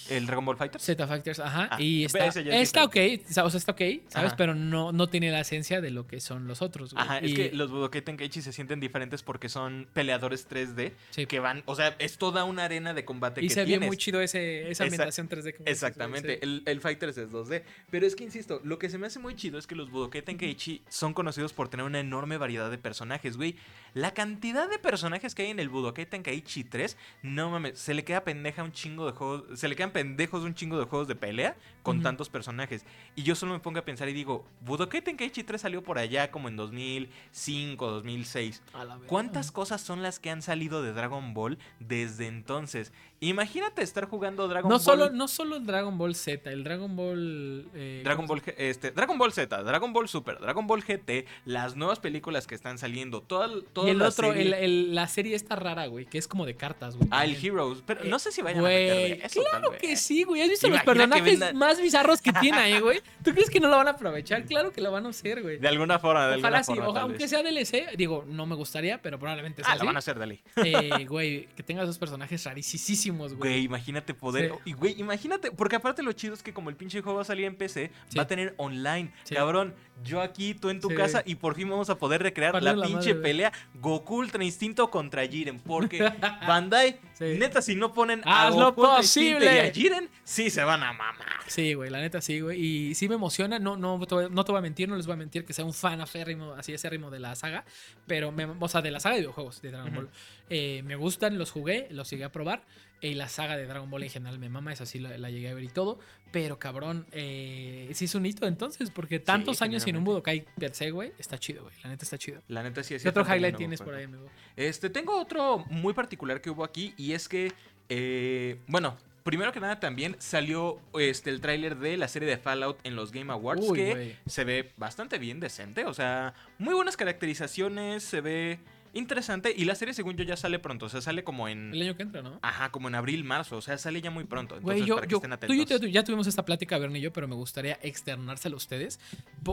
¿El 0.10 0.26
Dragon 0.26 0.46
Ball 0.46 0.58
Fighter? 0.58 0.80
Z 0.82 1.08
Factors, 1.08 1.39
ajá. 1.39 1.70
Ah, 1.72 1.82
y 1.82 2.06
está, 2.06 2.26
ese 2.28 2.44
ya 2.44 2.52
sí 2.54 2.58
está 2.60 2.84
ok, 2.84 2.96
o 3.30 3.34
sea, 3.34 3.46
está 3.48 3.72
ok, 3.72 3.82
¿sabes? 4.08 4.28
Ajá. 4.28 4.36
Pero 4.38 4.56
no, 4.56 4.91
no 4.91 5.08
tiene 5.08 5.32
la 5.32 5.39
esencia 5.41 5.82
de 5.82 5.91
lo 5.91 6.08
que 6.08 6.20
son 6.22 6.48
los 6.48 6.62
otros, 6.62 6.94
güey. 6.94 7.04
Ajá, 7.04 7.18
es 7.20 7.34
que 7.34 7.52
los 7.54 7.72
Budokai 7.72 8.02
Tenkaichi 8.02 8.41
se 8.41 8.52
sienten 8.54 8.80
diferentes 8.80 9.24
porque 9.24 9.50
son 9.50 9.88
peleadores 9.94 10.48
3D 10.50 10.91
sí. 11.12 11.26
que 11.26 11.39
van, 11.39 11.63
o 11.65 11.76
sea, 11.76 11.96
es 12.00 12.18
toda 12.18 12.44
una 12.44 12.65
arena 12.65 12.94
de 12.94 13.06
combate 13.06 13.41
Y 13.44 13.48
que 13.48 13.54
se 13.54 13.60
ve 13.62 13.65
tienes. 13.68 13.88
muy 13.88 13.98
chido 13.98 14.22
ese, 14.22 14.63
esa 14.63 14.72
Esa- 14.72 14.84
ambientación 14.86 15.28
3D. 15.28 15.32
como 15.32 15.44
dices, 15.46 15.58
güey, 15.60 15.72
Exactamente, 15.72 16.34
sí. 16.36 16.39
el, 16.41 16.63
el 16.65 16.82
Fighters 16.82 17.18
es 17.18 17.30
2D. 17.32 17.63
Pero 17.89 18.06
es 18.06 18.15
que 18.15 18.24
insisto, 18.24 18.62
lo 18.63 18.78
que 18.80 18.89
se 18.89 18.98
me 18.98 19.08
hace 19.08 19.20
muy 19.20 19.36
chido 19.36 19.58
es 19.58 19.68
que 19.68 19.76
los 19.76 19.89
Budokai 19.89 20.22
Tenkaichi 20.22 20.84
son 20.89 21.13
conocidos 21.13 21.54
por 21.54 21.70
tener 21.70 21.86
una 21.86 22.00
enorme 22.00 22.38
variedad 22.38 22.70
de 22.70 22.78
personajes, 22.78 23.38
güey. 23.38 23.56
La 23.94 24.13
cantidad 24.13 24.70
de 24.70 24.78
personajes 24.78 25.34
que 25.36 25.44
hay 25.44 25.50
en 25.52 25.60
el 25.60 25.70
Budokai 25.70 26.06
Tenkaichi 26.06 26.65
3, 26.65 26.98
no 27.24 27.50
mames, 27.50 27.80
se 27.80 27.94
le 27.94 28.04
queda 28.04 28.24
pendeja 28.24 28.62
un 28.63 28.72
chingo 28.74 29.06
de 29.06 29.13
juegos, 29.13 29.58
se 29.60 29.68
le 29.70 29.76
quedan 29.76 29.91
pendejos 29.95 30.43
un 30.43 30.53
chingo 30.53 30.77
de 30.77 30.84
juegos 30.84 31.08
de 31.08 31.15
pelea 31.15 31.55
con 31.86 32.02
tantos 32.02 32.28
personajes. 32.30 32.84
Y 33.15 33.24
yo 33.24 33.36
solo 33.36 33.54
me 33.54 33.60
pongo 33.60 33.80
a 33.80 33.86
pensar 33.86 34.10
y 34.10 34.13
digo, 34.13 34.45
Budokai 34.62 35.02
Tenkaichi 35.02 35.43
3 35.43 35.62
salió 35.62 35.84
por 35.84 35.98
allá 35.98 36.32
como 36.32 36.50
en 36.50 36.58
2005, 36.58 37.89
2006. 37.91 38.62
A 38.74 38.84
la 38.86 38.95
verga. 38.95 39.08
¿Cuántas 39.08 39.52
cosas 39.52 39.82
son 39.82 40.02
las 40.02 40.19
que 40.19 40.30
han 40.30 40.41
salido 40.41 40.82
de 40.82 40.91
Dragon 40.93 41.34
Ball 41.34 41.58
desde 41.80 42.28
entonces? 42.28 42.91
Imagínate 43.21 43.82
estar 43.82 44.06
jugando 44.06 44.48
Dragon 44.48 44.69
No 44.69 44.76
Ball. 44.76 44.84
solo, 44.84 45.10
no 45.10 45.28
solo 45.28 45.56
el 45.56 45.65
Dragon 45.65 45.98
Ball 45.98 46.15
Z, 46.15 46.52
el 46.52 46.63
Dragon 46.63 46.95
Ball. 46.95 47.65
eh, 47.74 48.02
Dragon 48.04 48.28
¿cómo 48.28 48.39
Ball, 48.41 48.54
este, 48.58 48.91
Dragon 48.91 49.17
Ball 49.17 49.32
Z, 49.32 49.63
Dragon 49.63 49.93
Ball 49.93 50.10
Super, 50.10 50.38
Dragon 50.39 50.67
Ball 50.67 50.84
GT, 50.84 51.26
las 51.45 51.76
nuevas 51.76 52.00
películas 52.00 52.45
que 52.45 52.56
están 52.56 52.78
saliendo, 52.78 53.21
toda, 53.21 53.50
toda 53.74 53.88
Y 53.88 53.91
el 53.91 54.00
la 54.00 54.10
otro, 54.10 54.28
serie- 54.34 54.41
el- 54.48 54.54
el- 54.54 54.95
la 54.95 55.08
serie 55.08 55.36
está 55.36 55.56
rara, 55.56 55.88
güey, 55.88 56.06
que 56.06 56.17
es 56.17 56.28
como 56.28 56.45
de 56.45 56.56
cartas, 56.56 56.98
güey. 56.98 57.08
Ah, 57.12 57.24
el. 57.26 57.36
Heroes, 57.45 57.84
pero 57.86 58.04
Eh, 58.04 58.10
no 58.10 58.17
sé 58.19 58.32
si 58.32 58.41
vayan 58.41 58.65
a 58.65 58.67
meter 58.67 59.26
eso, 59.26 59.41
claro 59.41 59.71
que 59.80 59.95
sí, 59.98 60.24
güey. 60.24 60.41
¿Has 60.41 60.50
visto 60.50 60.67
los 60.67 60.82
Imagina 60.84 60.93
personajes 61.08 61.39
vendan- 61.39 61.56
más 61.56 61.75
bizarros 61.82 62.22
que 62.22 62.32
tiene 62.34 62.58
ahí, 62.58 62.80
güey? 62.80 63.02
¿Tú 63.24 63.32
crees 63.32 63.50
que 63.50 63.60
no 63.60 63.68
lo 63.68 63.78
van 63.78 63.88
a 63.88 63.92
aprovechar? 63.92 64.44
Claro 64.46 64.72
que 64.72 64.82
lo 64.82 64.92
van 64.92 65.06
a 65.06 65.10
hacer, 65.10 65.42
güey. 65.42 65.58
De 65.58 65.68
alguna 65.68 66.00
forma, 66.00 66.28
de 66.28 66.36
Ojalá 66.38 66.58
alguna 66.60 66.64
sí, 66.64 66.72
forma, 66.74 66.88
ojalá, 66.90 67.02
aunque 67.04 67.20
vez. 67.20 67.30
sea 67.30 67.44
DLC, 67.44 67.96
digo, 67.98 68.26
no 68.28 68.46
me 68.46 68.56
gustaría, 68.56 69.02
pero 69.02 69.18
probablemente 69.20 69.64
sea 69.64 69.72
Ah, 69.72 69.76
lo 69.76 69.80
así. 69.82 69.86
van 69.88 69.96
a 69.96 70.00
hacer, 70.00 70.20
dale. 70.20 70.42
Eh, 70.64 71.06
güey, 71.10 71.48
que 71.56 71.64
tenga 71.64 71.84
esos 71.84 71.98
personajes 71.98 72.44
rarísimos, 72.44 73.34
Güey, 73.36 73.52
güey. 73.54 73.64
imagínate 73.64 74.14
poder. 74.14 74.52
Sí. 74.52 74.72
Y 74.72 74.74
güey, 74.74 75.00
imagínate. 75.00 75.52
Porque 75.52 75.76
aparte 75.76 76.04
lo 76.04 76.12
chido 76.14 76.34
es 76.34 76.44
que 76.44 76.54
como 76.54 76.70
el 76.70 76.76
pinche 76.76 77.02
juego 77.02 77.18
va 77.18 77.22
a 77.24 77.26
salir 77.26 77.46
en 77.46 77.56
PC, 77.56 77.92
Sí. 78.08 78.18
va 78.18 78.24
a 78.24 78.28
tener 78.28 78.54
online. 78.58 79.12
Sí. 79.24 79.36
Cabrón, 79.36 79.74
yo 80.03 80.21
aquí, 80.21 80.53
tú 80.53 80.69
en 80.69 80.79
tu 80.79 80.89
Sí. 80.89 80.95
casa, 80.95 81.23
y 81.25 81.36
por 81.36 81.55
fin 81.55 81.69
vamos 81.69 81.89
a 81.89 81.97
poder 81.97 82.21
recrear 82.21 82.51
Parle 82.51 82.71
la 82.71 82.75
la 82.75 82.86
pinche 82.86 83.10
madre, 83.13 83.21
pelea 83.21 83.51
Goku 83.75 84.17
Ultra 84.17 84.43
Instinto 84.43 84.91
contra 84.91 85.25
Jiren. 85.27 85.60
Porque 85.60 85.99
Bandai, 86.47 86.99
Sí. 87.13 87.36
neta, 87.39 87.62
si 87.62 87.75
no 87.75 87.93
ponen 87.93 88.21
¡Haz 88.25 88.47
a 88.47 88.49
lo 88.58 88.65
Goku 88.67 88.81
Ultra 88.81 88.97
Instinto 88.99 89.29
y 89.29 89.34
posible! 89.47 89.62
a 89.62 89.71
Jiren, 89.73 90.10
sí 90.23 90.49
se 90.49 90.63
van 90.63 90.84
a 90.84 90.93
mamar. 90.93 91.15
Sí, 91.47 91.73
güey, 91.73 91.89
la 91.89 91.99
neta 92.01 92.21
sí, 92.21 92.39
güey. 92.41 92.60
Y 92.63 92.95
sí 92.95 93.08
me 93.08 93.15
emociona, 93.15 93.58
no, 93.58 93.77
no, 93.77 93.99
te 94.05 94.15
voy- 94.15 94.27
no 94.29 94.43
te 94.45 94.51
voy 94.51 94.60
a 94.60 94.62
mentir, 94.62 94.89
no 94.89 94.95
les 94.97 95.05
voy 95.05 95.13
a 95.13 95.17
mentir 95.17 95.45
que 95.45 95.53
sea 95.53 95.63
un 95.65 95.73
fan 95.73 96.01
aférrimo, 96.01 96.53
así 96.53 96.73
acérrimo 96.73 97.10
de 97.10 97.19
la 97.19 97.36
saga, 97.36 97.63
pero, 98.05 98.31
me, 98.31 98.45
o 98.45 98.67
sea, 98.67 98.81
de 98.81 98.91
la 98.91 98.99
saga 98.99 99.15
de 99.15 99.21
videojuegos 99.21 99.62
de 99.62 99.71
Dragon. 99.71 99.93
Ball. 99.95 100.10
Eh, 100.49 100.81
me 100.86 100.95
gustan, 100.95 101.38
los 101.38 101.51
jugué, 101.51 101.88
los 101.91 102.10
llegué 102.10 102.25
a 102.25 102.31
probar. 102.31 102.62
Y 103.06 103.13
la 103.13 103.30
saga 103.30 103.56
de 103.56 103.65
Dragon 103.65 103.89
Ball 103.89 104.04
en 104.04 104.10
general 104.10 104.39
me 104.39 104.50
mama, 104.50 104.74
esa 104.74 104.86
sí 104.86 105.00
la, 105.00 105.18
la 105.18 105.30
llegué 105.30 105.50
a 105.50 105.54
ver 105.54 105.63
y 105.63 105.70
todo. 105.70 106.00
Pero 106.32 106.60
cabrón, 106.60 107.06
eh, 107.12 107.89
sí 107.94 108.06
es 108.06 108.15
un 108.15 108.26
hito 108.26 108.48
entonces, 108.48 108.89
porque 108.89 109.20
tantos 109.20 109.62
años 109.62 109.84
sin 109.84 109.96
un. 109.96 110.04
Budokai 110.04 110.46
per 110.60 110.74
se, 110.74 110.91
güey, 110.91 111.13
está 111.18 111.38
chido, 111.38 111.63
güey. 111.63 111.76
La 111.84 111.89
neta 111.89 112.04
está 112.04 112.18
chido. 112.18 112.41
La 112.48 112.62
neta 112.62 112.84
sí 112.84 112.94
es 112.94 113.04
¿Qué 113.04 113.10
otro 113.10 113.24
highlight 113.24 113.54
no 113.54 113.58
tienes 113.58 113.82
por 113.82 113.94
ahí, 113.94 114.04
amigo? 114.04 114.28
Este, 114.56 114.89
tengo 114.89 115.20
otro 115.20 115.60
muy 115.70 115.94
particular 115.94 116.41
que 116.41 116.50
hubo 116.50 116.63
aquí 116.63 116.94
y 116.98 117.13
es 117.13 117.28
que, 117.30 117.54
eh, 117.89 118.60
bueno, 118.68 118.98
primero 119.24 119.52
que 119.52 119.60
nada 119.60 119.80
también 119.80 120.15
salió 120.20 120.80
este, 121.00 121.32
el 121.32 121.41
tráiler 121.41 121.78
de 121.78 121.98
la 121.98 122.08
serie 122.08 122.30
de 122.30 122.38
Fallout 122.38 122.80
en 122.84 122.96
los 122.96 123.12
Game 123.12 123.34
Awards 123.34 123.68
Uy, 123.68 123.78
que 123.78 124.15
se 124.28 124.44
ve 124.44 124.72
bastante 124.78 125.18
bien, 125.18 125.39
decente, 125.39 125.86
o 125.86 125.94
sea, 125.94 126.34
muy 126.60 126.76
buenas 126.76 126.96
caracterizaciones, 126.98 128.04
se 128.04 128.22
ve 128.22 128.60
interesante 128.95 129.53
y 129.55 129.65
la 129.65 129.75
serie 129.75 129.93
según 129.93 130.15
yo 130.15 130.23
ya 130.23 130.36
sale 130.38 130.58
pronto, 130.58 130.88
o 130.88 130.89
sea, 130.89 131.01
sale 131.01 131.23
como 131.23 131.47
en... 131.47 131.73
El 131.73 131.81
año 131.84 131.95
que 131.95 132.03
entra, 132.03 132.21
¿no? 132.21 132.39
Ajá, 132.41 132.71
como 132.71 132.88
en 132.88 132.95
abril, 132.95 133.23
marzo, 133.23 133.58
o 133.58 133.62
sea, 133.62 133.77
sale 133.77 134.01
ya 134.01 134.10
muy 134.10 134.23
pronto. 134.23 134.58
Entonces, 134.58 134.79
Güey, 134.79 134.88
yo, 134.88 134.95
para 134.95 135.08
que 135.08 135.12
yo, 135.12 135.17
estén 135.17 135.39
tú 135.47 135.53
y 135.53 135.58
yo 135.58 135.63
atentos. 135.63 135.91
ya 135.91 136.03
tuvimos 136.03 136.27
esta 136.27 136.43
plática, 136.45 136.77
Bernie 136.77 136.99
y 136.99 137.03
yo, 137.03 137.13
pero 137.13 137.27
me 137.27 137.36
gustaría 137.36 137.77
externársela 137.81 138.53
a 138.53 138.58
ustedes 138.58 138.99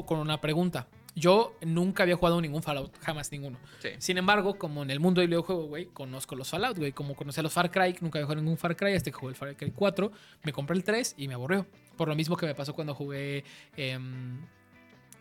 con 0.07 0.19
una 0.19 0.41
pregunta. 0.41 0.89
Yo 1.15 1.57
nunca 1.61 2.05
había 2.05 2.17
jugado 2.17 2.41
ningún 2.41 2.63
Fallout, 2.63 2.97
jamás 3.01 3.31
ninguno. 3.33 3.59
Sí. 3.81 3.91
Sin 3.99 4.17
embargo, 4.17 4.57
como 4.57 4.83
en 4.83 4.91
el 4.91 4.99
mundo 4.99 5.21
del 5.21 5.29
videojuego, 5.29 5.67
güey, 5.67 5.87
conozco 5.87 6.37
los 6.37 6.49
Fallout, 6.49 6.79
güey. 6.79 6.93
Como 6.93 7.15
conocí 7.15 7.41
a 7.41 7.43
los 7.43 7.53
Far 7.53 7.71
Cry, 7.71 7.97
nunca 8.01 8.19
había 8.19 8.27
jugado 8.27 8.41
ningún 8.41 8.57
Far 8.57 8.77
Cry, 8.77 8.95
hasta 8.95 9.11
que 9.11 9.17
jugué 9.17 9.31
el 9.33 9.37
Far 9.37 9.55
Cry 9.57 9.73
4. 9.73 10.11
Me 10.45 10.53
compré 10.53 10.77
el 10.77 10.85
3 10.85 11.17
y 11.19 11.29
me 11.29 11.35
aburrió. 11.35 11.67
Por 11.97 12.09
lo 12.09 12.15
mismo 12.15 12.37
que 12.37 12.47
me 12.47 12.55
pasó 12.55 12.73
cuando 12.75 12.95
jugué 12.95 13.45
em, 13.77 14.39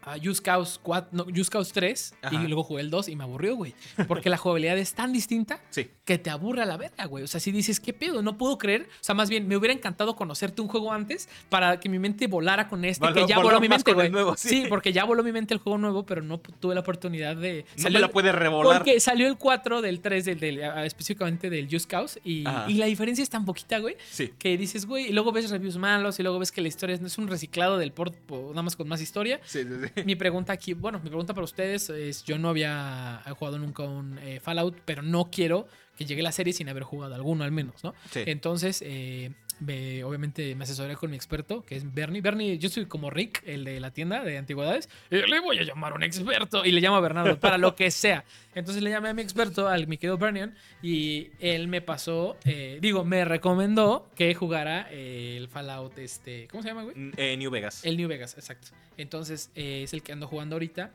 a 0.03 0.17
Just 0.23 0.43
Cause, 0.43 0.79
4, 0.81 1.09
no, 1.11 1.25
Just 1.35 1.49
Cause 1.51 1.71
3 1.73 2.15
Ajá. 2.21 2.35
y 2.43 2.47
luego 2.47 2.63
jugué 2.63 2.81
el 2.81 2.89
2 2.89 3.09
y 3.09 3.15
me 3.15 3.23
aburrió, 3.23 3.55
güey. 3.55 3.73
Porque 4.07 4.29
la 4.29 4.37
jugabilidad 4.37 4.77
es 4.77 4.93
tan 4.93 5.13
distinta 5.13 5.59
Sí. 5.69 5.89
que 6.05 6.17
te 6.17 6.29
aburre 6.29 6.61
a 6.63 6.65
la 6.65 6.77
verga, 6.77 7.05
güey. 7.05 7.23
O 7.23 7.27
sea, 7.27 7.39
si 7.39 7.51
dices, 7.51 7.79
¿qué 7.79 7.93
pedo? 7.93 8.21
No 8.21 8.37
puedo 8.37 8.57
creer. 8.57 8.83
O 8.83 9.03
sea, 9.03 9.15
más 9.15 9.29
bien, 9.29 9.47
me 9.47 9.55
hubiera 9.57 9.73
encantado 9.73 10.15
conocerte 10.15 10.61
un 10.61 10.67
juego 10.67 10.91
antes 10.91 11.29
para 11.49 11.79
que 11.79 11.89
mi 11.89 11.99
mente 11.99 12.27
volara 12.27 12.67
con 12.67 12.83
este, 12.85 13.05
Voló- 13.05 13.13
que 13.13 13.27
ya 13.27 13.39
voló 13.39 13.59
mi 13.59 13.69
mente, 13.69 13.93
güey. 13.93 14.09
nuevo, 14.09 14.35
sí. 14.37 14.49
sí. 14.49 14.65
porque 14.69 14.91
ya 14.93 15.03
voló 15.05 15.23
mi 15.23 15.31
mente 15.31 15.53
el 15.53 15.59
juego 15.59 15.77
nuevo, 15.77 16.05
pero 16.05 16.21
no 16.21 16.39
tuve 16.39 16.73
la 16.73 16.81
oportunidad 16.81 17.35
de. 17.35 17.65
No 17.77 17.83
salió 17.83 17.97
me 17.99 18.01
la 18.01 18.11
puede 18.11 18.31
revolar. 18.31 18.77
Porque 18.79 18.99
salió 18.99 19.27
el 19.27 19.37
4 19.37 19.81
del 19.81 20.01
3, 20.01 20.25
del, 20.25 20.39
del- 20.39 20.63
ah, 20.63 20.85
específicamente 20.85 21.49
del 21.49 21.67
Just 21.71 21.89
Cause, 21.89 22.19
y, 22.23 22.43
la 22.43 22.85
diferencia 22.85 23.21
es 23.23 23.29
tan 23.29 23.45
poquita, 23.45 23.77
güey, 23.79 23.95
Sí. 24.11 24.31
que 24.39 24.57
dices, 24.57 24.85
güey, 24.85 25.07
y 25.09 25.13
luego 25.13 25.31
ves 25.31 25.49
reviews 25.49 25.77
malos, 25.77 26.19
y 26.19 26.23
luego 26.23 26.39
ves 26.39 26.51
que 26.51 26.61
la 26.61 26.67
historia 26.67 26.95
es, 26.95 27.01
no 27.01 27.07
es 27.07 27.17
un 27.17 27.27
reciclado 27.27 27.77
del 27.77 27.91
port, 27.91 28.15
nada 28.29 28.61
más 28.63 28.75
con 28.75 28.87
más 28.87 29.01
historia. 29.01 29.39
Sí, 29.45 29.63
sí, 29.63 29.69
sí. 29.83 29.90
mi 30.05 30.15
pregunta 30.15 30.53
aquí, 30.53 30.73
bueno, 30.73 30.99
mi 30.99 31.09
pregunta 31.09 31.33
para 31.33 31.43
ustedes 31.45 31.89
es, 31.89 32.23
yo 32.23 32.37
no 32.37 32.49
había 32.49 33.21
jugado 33.37 33.59
nunca 33.59 33.83
un 33.83 34.17
eh, 34.19 34.39
Fallout, 34.39 34.77
pero 34.85 35.01
no 35.01 35.29
quiero 35.31 35.67
que 36.01 36.05
llegue 36.07 36.21
la 36.23 36.31
serie 36.31 36.53
sin 36.53 36.67
haber 36.69 36.83
jugado 36.83 37.15
alguno 37.15 37.43
al 37.43 37.51
menos, 37.51 37.83
¿no? 37.83 37.93
Sí. 38.11 38.21
Entonces, 38.25 38.83
eh, 38.85 39.31
me- 39.59 40.03
obviamente 40.03 40.55
me 40.55 40.63
asesoré 40.63 40.95
con 40.95 41.11
mi 41.11 41.15
experto, 41.15 41.63
que 41.63 41.75
es 41.75 41.93
Bernie. 41.93 42.21
Bernie, 42.21 42.57
yo 42.57 42.69
soy 42.69 42.85
como 42.87 43.09
Rick, 43.11 43.43
el 43.45 43.63
de 43.63 43.79
la 43.79 43.91
tienda 43.91 44.23
de 44.23 44.37
antigüedades. 44.37 44.89
y 45.11 45.17
le 45.17 45.39
voy 45.39 45.59
a 45.59 45.63
llamar 45.63 45.91
a 45.91 45.95
un 45.95 46.03
experto. 46.03 46.65
Y 46.65 46.71
le 46.71 46.81
llamo 46.81 46.95
a 46.97 46.99
Bernardo, 47.01 47.39
para 47.39 47.57
lo 47.59 47.75
que 47.75 47.91
sea. 47.91 48.25
Entonces 48.55 48.81
le 48.81 48.89
llamé 48.89 49.09
a 49.09 49.13
mi 49.13 49.21
experto, 49.21 49.67
al 49.67 49.87
mi 49.87 49.97
querido 49.97 50.17
Bernian, 50.17 50.55
y 50.81 51.29
él 51.39 51.67
me 51.67 51.81
pasó, 51.81 52.37
eh, 52.45 52.79
digo, 52.81 53.05
me 53.05 53.23
recomendó 53.23 54.09
que 54.15 54.33
jugara 54.33 54.87
eh, 54.91 55.35
el 55.37 55.47
Fallout, 55.47 55.97
este, 55.99 56.47
¿cómo 56.49 56.63
se 56.63 56.69
llama, 56.69 56.83
güey? 56.83 56.95
Eh, 57.17 57.37
New 57.37 57.51
Vegas. 57.51 57.85
El 57.85 57.97
New 57.97 58.09
Vegas, 58.09 58.33
exacto. 58.37 58.69
Entonces 58.97 59.51
eh, 59.55 59.83
es 59.83 59.93
el 59.93 60.01
que 60.03 60.11
ando 60.11 60.27
jugando 60.27 60.55
ahorita. 60.55 60.91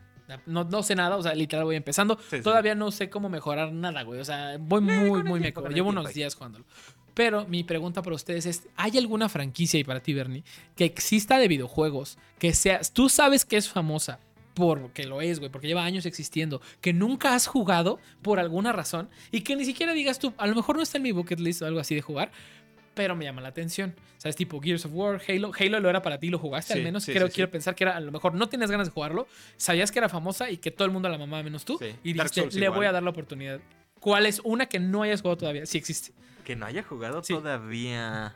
No, 0.46 0.64
no 0.64 0.82
sé 0.82 0.94
nada, 0.94 1.16
o 1.16 1.22
sea, 1.22 1.34
literal 1.34 1.64
voy 1.64 1.76
empezando. 1.76 2.18
Sí, 2.30 2.38
sí. 2.38 2.42
Todavía 2.42 2.74
no 2.74 2.90
sé 2.90 3.08
cómo 3.10 3.28
mejorar 3.28 3.72
nada, 3.72 4.02
güey. 4.02 4.20
O 4.20 4.24
sea, 4.24 4.56
voy 4.58 4.80
muy, 4.80 5.22
muy 5.22 5.52
con 5.52 5.66
el 5.66 5.74
Llevo 5.74 5.90
unos 5.90 6.12
días 6.12 6.34
jugándolo. 6.34 6.64
Pero 7.14 7.46
mi 7.46 7.64
pregunta 7.64 8.02
para 8.02 8.14
ustedes 8.14 8.44
es: 8.46 8.68
¿hay 8.76 8.98
alguna 8.98 9.28
franquicia 9.28 9.80
y 9.80 9.84
para 9.84 10.00
ti, 10.00 10.12
Bernie, 10.12 10.44
que 10.76 10.84
exista 10.84 11.38
de 11.38 11.48
videojuegos 11.48 12.18
que 12.38 12.52
seas. 12.52 12.92
Tú 12.92 13.08
sabes 13.08 13.44
que 13.44 13.56
es 13.56 13.68
famosa, 13.68 14.20
porque 14.56 15.04
lo 15.04 15.20
es, 15.20 15.38
güey, 15.38 15.50
porque 15.50 15.66
lleva 15.66 15.84
años 15.84 16.06
existiendo, 16.06 16.62
que 16.80 16.94
nunca 16.94 17.34
has 17.34 17.46
jugado 17.46 17.98
por 18.22 18.40
alguna 18.40 18.72
razón 18.72 19.10
y 19.30 19.42
que 19.42 19.54
ni 19.54 19.66
siquiera 19.66 19.92
digas 19.92 20.18
tú, 20.18 20.32
a 20.38 20.46
lo 20.46 20.54
mejor 20.54 20.76
no 20.76 20.82
está 20.82 20.96
en 20.96 21.02
mi 21.02 21.12
bucket 21.12 21.40
list 21.40 21.60
o 21.60 21.66
algo 21.66 21.78
así 21.78 21.94
de 21.94 22.00
jugar, 22.00 22.32
pero 22.96 23.14
me 23.14 23.24
llama 23.24 23.40
la 23.42 23.48
atención. 23.48 23.94
¿Sabes? 24.16 24.34
Tipo 24.34 24.60
Gears 24.60 24.86
of 24.86 24.92
War, 24.94 25.20
Halo. 25.28 25.52
Halo 25.56 25.78
lo 25.78 25.88
era 25.88 26.02
para 26.02 26.18
ti, 26.18 26.30
lo 26.30 26.38
jugaste 26.40 26.72
Sí, 26.72 26.78
al 26.80 26.84
menos. 26.84 27.04
sí, 27.04 27.12
Creo, 27.12 27.28
sí, 27.28 27.34
quiero 27.34 27.50
pensar 27.50 27.74
que 27.76 27.84
era, 27.84 27.94
a 27.96 28.00
lo 28.00 28.10
mejor 28.10 28.34
no 28.34 28.48
tienes 28.48 28.70
ganas 28.70 28.88
de 28.88 28.92
jugarlo, 28.92 29.28
sabías 29.56 29.92
que 29.92 29.98
era 30.00 30.08
famosa 30.08 30.50
y 30.50 30.56
que 30.56 30.70
todo 30.72 30.86
el 30.86 30.90
mundo 30.92 31.08
la 31.08 31.18
mamaba 31.18 31.42
menos 31.44 31.64
tú. 31.64 31.78
Y 32.02 32.14
dijiste, 32.14 32.48
le 32.58 32.64
igual. 32.64 32.78
voy 32.78 32.86
a 32.86 32.92
dar 32.92 33.02
la 33.04 33.10
oportunidad. 33.10 33.60
¿Cuál 34.00 34.26
es 34.26 34.40
una 34.42 34.66
que 34.66 34.80
no 34.80 35.02
hayas 35.02 35.20
jugado 35.20 35.36
todavía? 35.36 35.66
Sí 35.66 35.78
existe. 35.78 36.12
Que 36.44 36.56
no 36.56 36.66
haya 36.66 36.82
jugado 36.82 37.22
todavía. 37.22 38.34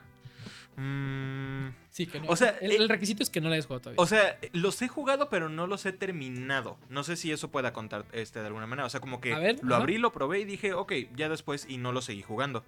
Mm, 0.77 1.69
Sí, 1.89 2.05
que 2.07 2.21
no. 2.21 2.27
O 2.29 2.35
sea, 2.37 2.57
el, 2.61 2.71
eh, 2.71 2.75
el 2.77 2.87
requisito 2.87 3.21
es 3.21 3.29
que 3.29 3.41
no 3.41 3.49
la 3.49 3.55
hayas 3.55 3.65
jugado 3.65 3.81
todavía. 3.81 4.01
o 4.01 4.05
sea, 4.05 4.37
los 4.53 4.81
he 4.81 4.87
jugado, 4.87 5.29
pero 5.29 5.49
no 5.49 5.67
los 5.67 5.85
he 5.85 5.91
terminado. 5.91 6.77
No 6.89 7.03
sé 7.03 7.17
si 7.17 7.31
eso 7.33 7.51
pueda 7.51 7.73
contar 7.73 8.05
este, 8.13 8.39
de 8.39 8.47
alguna 8.47 8.65
manera. 8.65 8.85
O 8.85 8.89
sea, 8.89 9.01
como 9.01 9.19
que 9.19 9.35
ver, 9.35 9.59
lo 9.61 9.75
ajá. 9.75 9.83
abrí, 9.83 9.97
lo 9.97 10.13
probé 10.13 10.39
y 10.39 10.45
dije, 10.45 10.73
ok, 10.73 10.93
ya 11.15 11.27
después 11.27 11.65
y 11.67 11.77
no 11.77 11.91
lo 11.91 12.01
seguí 12.01 12.21
jugando. 12.21 12.63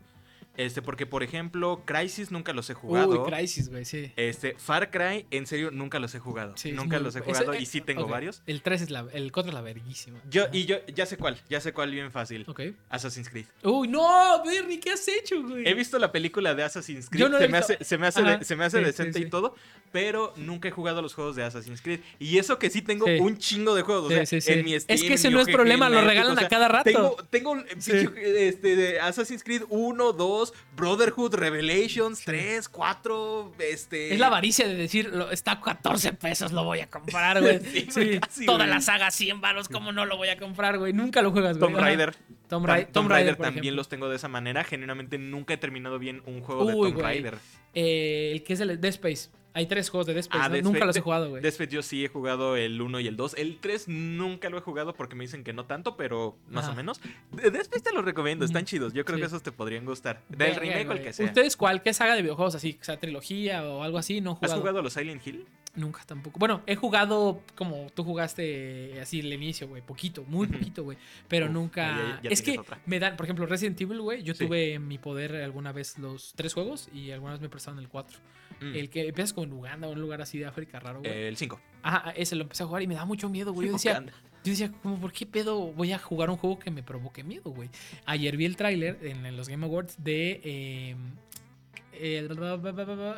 Este, 0.55 0.81
porque, 0.83 1.05
por 1.07 1.23
ejemplo, 1.23 1.81
Crisis 1.85 2.31
nunca 2.31 2.53
los 2.53 2.69
he 2.69 2.73
jugado. 2.75 3.23
Uy, 3.23 3.31
Crisis, 3.31 3.69
güey, 3.69 3.85
sí. 3.85 4.11
Este, 4.15 4.55
Far 4.57 4.91
Cry, 4.91 5.25
en 5.31 5.47
serio, 5.47 5.71
nunca 5.71 5.97
los 5.99 6.13
he 6.13 6.19
jugado. 6.19 6.53
Sí, 6.57 6.69
es 6.69 6.75
nunca 6.75 6.99
los 6.99 7.15
he 7.15 7.21
jugado 7.21 7.55
y 7.55 7.65
sí 7.65 7.81
tengo 7.81 8.07
varios. 8.07 8.43
El 8.45 8.61
3 8.61 8.83
es 8.83 8.89
la. 8.91 9.07
El 9.13 9.31
4 9.31 9.49
es 9.49 9.53
la 9.53 9.61
verguísima. 9.61 10.19
Yo, 10.29 10.45
y 10.51 10.65
yo 10.65 10.77
ya 10.93 11.05
sé 11.07 11.17
cuál, 11.17 11.41
ya 11.49 11.59
sé 11.59 11.73
cuál 11.73 11.91
bien 11.91 12.11
fácil. 12.11 12.45
Ok. 12.47 12.61
Assassin's 12.89 13.29
Creed. 13.29 13.45
Uy, 13.63 13.87
no, 13.87 14.43
Bernie, 14.45 14.79
¿qué 14.79 14.91
has 14.91 15.07
hecho, 15.07 15.41
güey? 15.41 15.67
He 15.67 15.73
visto 15.73 15.97
la 15.97 16.11
película 16.11 16.53
de 16.53 16.63
Assassin's 16.63 17.09
Creed. 17.09 17.21
Yo 17.21 17.29
no 17.29 17.39
se, 17.39 17.45
he 17.45 17.47
me 17.47 17.57
visto. 17.57 17.73
hace, 17.73 17.83
se 17.83 17.97
me 17.97 18.07
hace, 18.07 18.21
Ajá, 18.21 18.37
de- 18.37 18.45
se 18.45 18.55
me 18.55 18.65
hace 18.65 18.77
sí, 18.79 18.83
decente 18.83 19.19
sí, 19.19 19.25
y 19.25 19.29
todo, 19.29 19.55
pero 19.91 20.33
nunca 20.37 20.67
he 20.67 20.71
jugado 20.71 21.01
los 21.01 21.15
juegos 21.15 21.35
de 21.35 21.43
Assassin's 21.43 21.81
Creed. 21.81 22.01
Y 22.19 22.37
eso 22.37 22.59
que 22.59 22.69
sí 22.69 22.81
tengo 22.83 23.05
un 23.05 23.37
chingo 23.39 23.73
de 23.73 23.81
juegos. 23.81 24.05
O 24.05 24.25
sea, 24.25 24.39
en 24.53 24.65
mi 24.65 24.75
Es 24.75 24.83
Steam, 24.83 24.99
que 24.99 25.07
en 25.07 25.13
ese 25.13 25.31
no 25.31 25.39
es 25.41 25.47
problema, 25.49 25.89
lo 25.89 26.01
regalan 26.01 26.33
o 26.33 26.35
sea, 26.35 26.45
a 26.45 26.49
cada 26.49 26.67
rato. 26.67 26.83
Tengo, 26.83 27.15
tengo 27.29 27.63
pinche, 27.65 28.47
este, 28.47 28.75
de 28.75 28.99
Assassin's 28.99 29.43
Creed 29.43 29.63
1, 29.69 30.13
2, 30.13 30.42
Brotherhood, 30.75 31.35
Revelations, 31.35 32.19
Sí. 32.19 32.25
3, 32.25 32.67
4, 32.69 33.53
este... 33.59 34.13
Es 34.13 34.19
la 34.19 34.27
avaricia 34.27 34.67
de 34.67 34.73
decir, 34.75 35.09
lo- 35.13 35.29
está 35.31 35.53
a 35.53 35.61
14 35.61 36.13
pesos, 36.13 36.51
lo 36.51 36.63
voy 36.63 36.79
a 36.81 36.89
comprar, 36.89 37.39
güey. 37.41 37.59
Sí, 37.63 37.87
Sí, 37.89 38.19
casi, 38.19 38.45
Toda 38.45 38.59
güey. 38.65 38.69
la 38.69 38.81
saga 38.81 39.11
100 39.11 39.39
varos, 39.41 39.69
¿cómo 39.69 39.91
no 39.91 40.05
lo 40.05 40.17
voy 40.17 40.29
a 40.29 40.37
comprar, 40.37 40.77
güey? 40.79 40.91
Nunca 40.93 41.21
lo 41.21 41.31
juegas, 41.31 41.57
güey. 41.57 41.69
Tomb 41.71 41.77
Ajá. 41.77 41.85
Raider. 41.85 42.15
Tomb, 42.15 42.47
Tom- 42.49 42.65
Ra- 42.65 42.85
Tomb 42.87 43.09
Raider 43.09 43.35
también 43.35 43.63
ejemplo. 43.63 43.77
los 43.77 43.89
tengo 43.89 44.09
de 44.09 44.15
esa 44.17 44.27
manera. 44.27 44.63
Genuinamente 44.63 45.17
nunca 45.17 45.53
he 45.53 45.57
terminado 45.57 45.99
bien 45.99 46.21
un 46.25 46.41
juego 46.41 46.65
de 46.65 46.73
Uy, 46.75 46.91
güey. 46.91 47.03
Raider. 47.03 47.37
Eh, 47.73 48.31
el 48.33 48.43
que 48.43 48.53
es 48.53 48.59
el 48.59 48.79
Dead 48.79 48.89
Space. 48.91 49.29
Hay 49.55 49.67
tres 49.67 49.89
juegos 49.89 50.07
de 50.07 50.17
Space, 50.19 50.43
Ah, 50.43 50.49
¿no? 50.49 50.61
Nunca 50.61 50.83
los 50.85 50.95
he 50.95 51.01
jugado, 51.01 51.29
güey. 51.29 51.41
Después 51.43 51.69
yo 51.69 51.83
sí 51.83 52.03
he 52.05 52.07
jugado 52.07 52.55
el 52.55 52.81
1 52.81 52.99
y 53.01 53.07
el 53.07 53.15
2. 53.15 53.35
El 53.37 53.57
3 53.59 53.87
nunca 53.87 54.49
lo 54.49 54.57
he 54.57 54.61
jugado 54.61 54.93
porque 54.95 55.15
me 55.15 55.23
dicen 55.25 55.43
que 55.43 55.53
no 55.53 55.65
tanto, 55.65 55.95
pero 55.95 56.35
más 56.49 56.63
Ajá. 56.65 56.73
o 56.73 56.75
menos. 56.75 56.99
De 57.31 57.51
Dead 57.51 57.61
Space 57.61 57.83
te 57.83 57.93
los 57.93 58.03
recomiendo, 58.03 58.45
están 58.45 58.65
chidos. 58.65 58.93
Yo 58.93 59.05
creo 59.05 59.17
Sí. 59.17 59.21
que 59.21 59.27
esos 59.27 59.43
te 59.43 59.51
podrían 59.51 59.85
gustar. 59.85 60.23
Del 60.29 60.37
Verga, 60.39 60.59
remake 60.59 60.89
o 60.89 60.91
el 60.93 61.01
que 61.03 61.13
sea. 61.13 61.25
¿Ustedes 61.27 61.55
cuál? 61.55 61.83
¿Qué 61.83 61.93
saga 61.93 62.15
de 62.15 62.21
videojuegos 62.23 62.55
así? 62.55 62.77
O 62.81 62.83
sea, 62.83 62.99
trilogía 62.99 63.63
o 63.63 63.83
algo 63.83 63.97
así, 63.99 64.21
no 64.21 64.31
he 64.31 64.33
¿Has 64.33 64.39
jugado. 64.39 64.61
jugado 64.61 64.81
los 64.81 64.93
Silent 64.93 65.25
Hill? 65.27 65.45
Nunca 65.75 66.03
tampoco. 66.05 66.37
Bueno, 66.37 66.61
he 66.67 66.75
jugado 66.75 67.41
como 67.55 67.87
tú 67.95 68.03
jugaste 68.03 68.95
eh, 68.95 69.01
así 69.01 69.21
el 69.21 69.33
inicio, 69.33 69.67
güey. 69.67 69.81
Poquito, 69.81 70.23
muy 70.27 70.45
poquito, 70.47 70.83
güey. 70.83 70.97
Pero 71.27 71.47
Uf, 71.47 71.51
nunca. 71.51 71.97
ya- 71.97 72.19
ya 72.23 72.29
es 72.29 72.41
que 72.43 72.59
otra. 72.59 72.79
me 72.85 72.99
dan, 72.99 73.15
por 73.17 73.25
ejemplo, 73.25 73.45
Resident 73.47 73.79
Evil, 73.81 73.99
güey. 74.01 74.21
Yo 74.23 74.35
Sí. 74.35 74.45
tuve 74.45 74.73
en 74.75 74.87
mi 74.87 74.99
poder 74.99 75.35
alguna 75.37 75.71
vez 75.71 75.97
los 75.97 76.33
tres 76.35 76.53
juegos 76.53 76.89
y 76.93 77.09
alguna 77.11 77.33
vez 77.33 77.41
me 77.41 77.49
prestaron 77.49 77.79
el 77.79 77.87
4. 77.89 78.19
Mm. 78.61 78.75
El 78.75 78.89
que 78.91 79.07
empiezas 79.07 79.33
como 79.33 79.42
en 79.43 79.53
Uganda 79.53 79.87
o 79.87 79.91
en 79.91 79.97
un 79.97 80.01
lugar 80.01 80.21
así 80.21 80.37
de 80.39 80.45
África 80.45 80.79
raro, 80.79 80.99
güey. 80.99 81.11
El 81.11 81.37
5. 81.37 81.59
Ajá, 81.83 82.11
ese 82.11 82.35
lo 82.35 82.43
empecé 82.43 82.63
a 82.63 82.65
jugar 82.65 82.81
y 82.83 82.87
me 82.87 82.95
da 82.95 83.05
mucho 83.05 83.29
miedo, 83.29 83.53
güey. 83.53 83.67
Yo 83.67 83.73
decía, 83.77 84.03
yo 84.43 84.51
decía, 84.51 84.71
como, 84.81 84.99
¿por 84.99 85.11
qué 85.13 85.25
pedo 85.25 85.71
voy 85.73 85.91
a 85.93 85.99
jugar 85.99 86.29
un 86.29 86.37
juego 86.37 86.59
que 86.59 86.71
me 86.71 86.83
provoque 86.83 87.23
miedo, 87.23 87.51
güey? 87.51 87.69
Ayer 88.05 88.35
vi 88.37 88.45
el 88.45 88.55
tráiler 88.57 88.99
en, 89.03 89.25
en 89.25 89.37
los 89.37 89.47
Game 89.49 89.65
Awards 89.65 89.95
de... 90.03 90.41
eh, 90.43 90.95
el- 91.99 92.29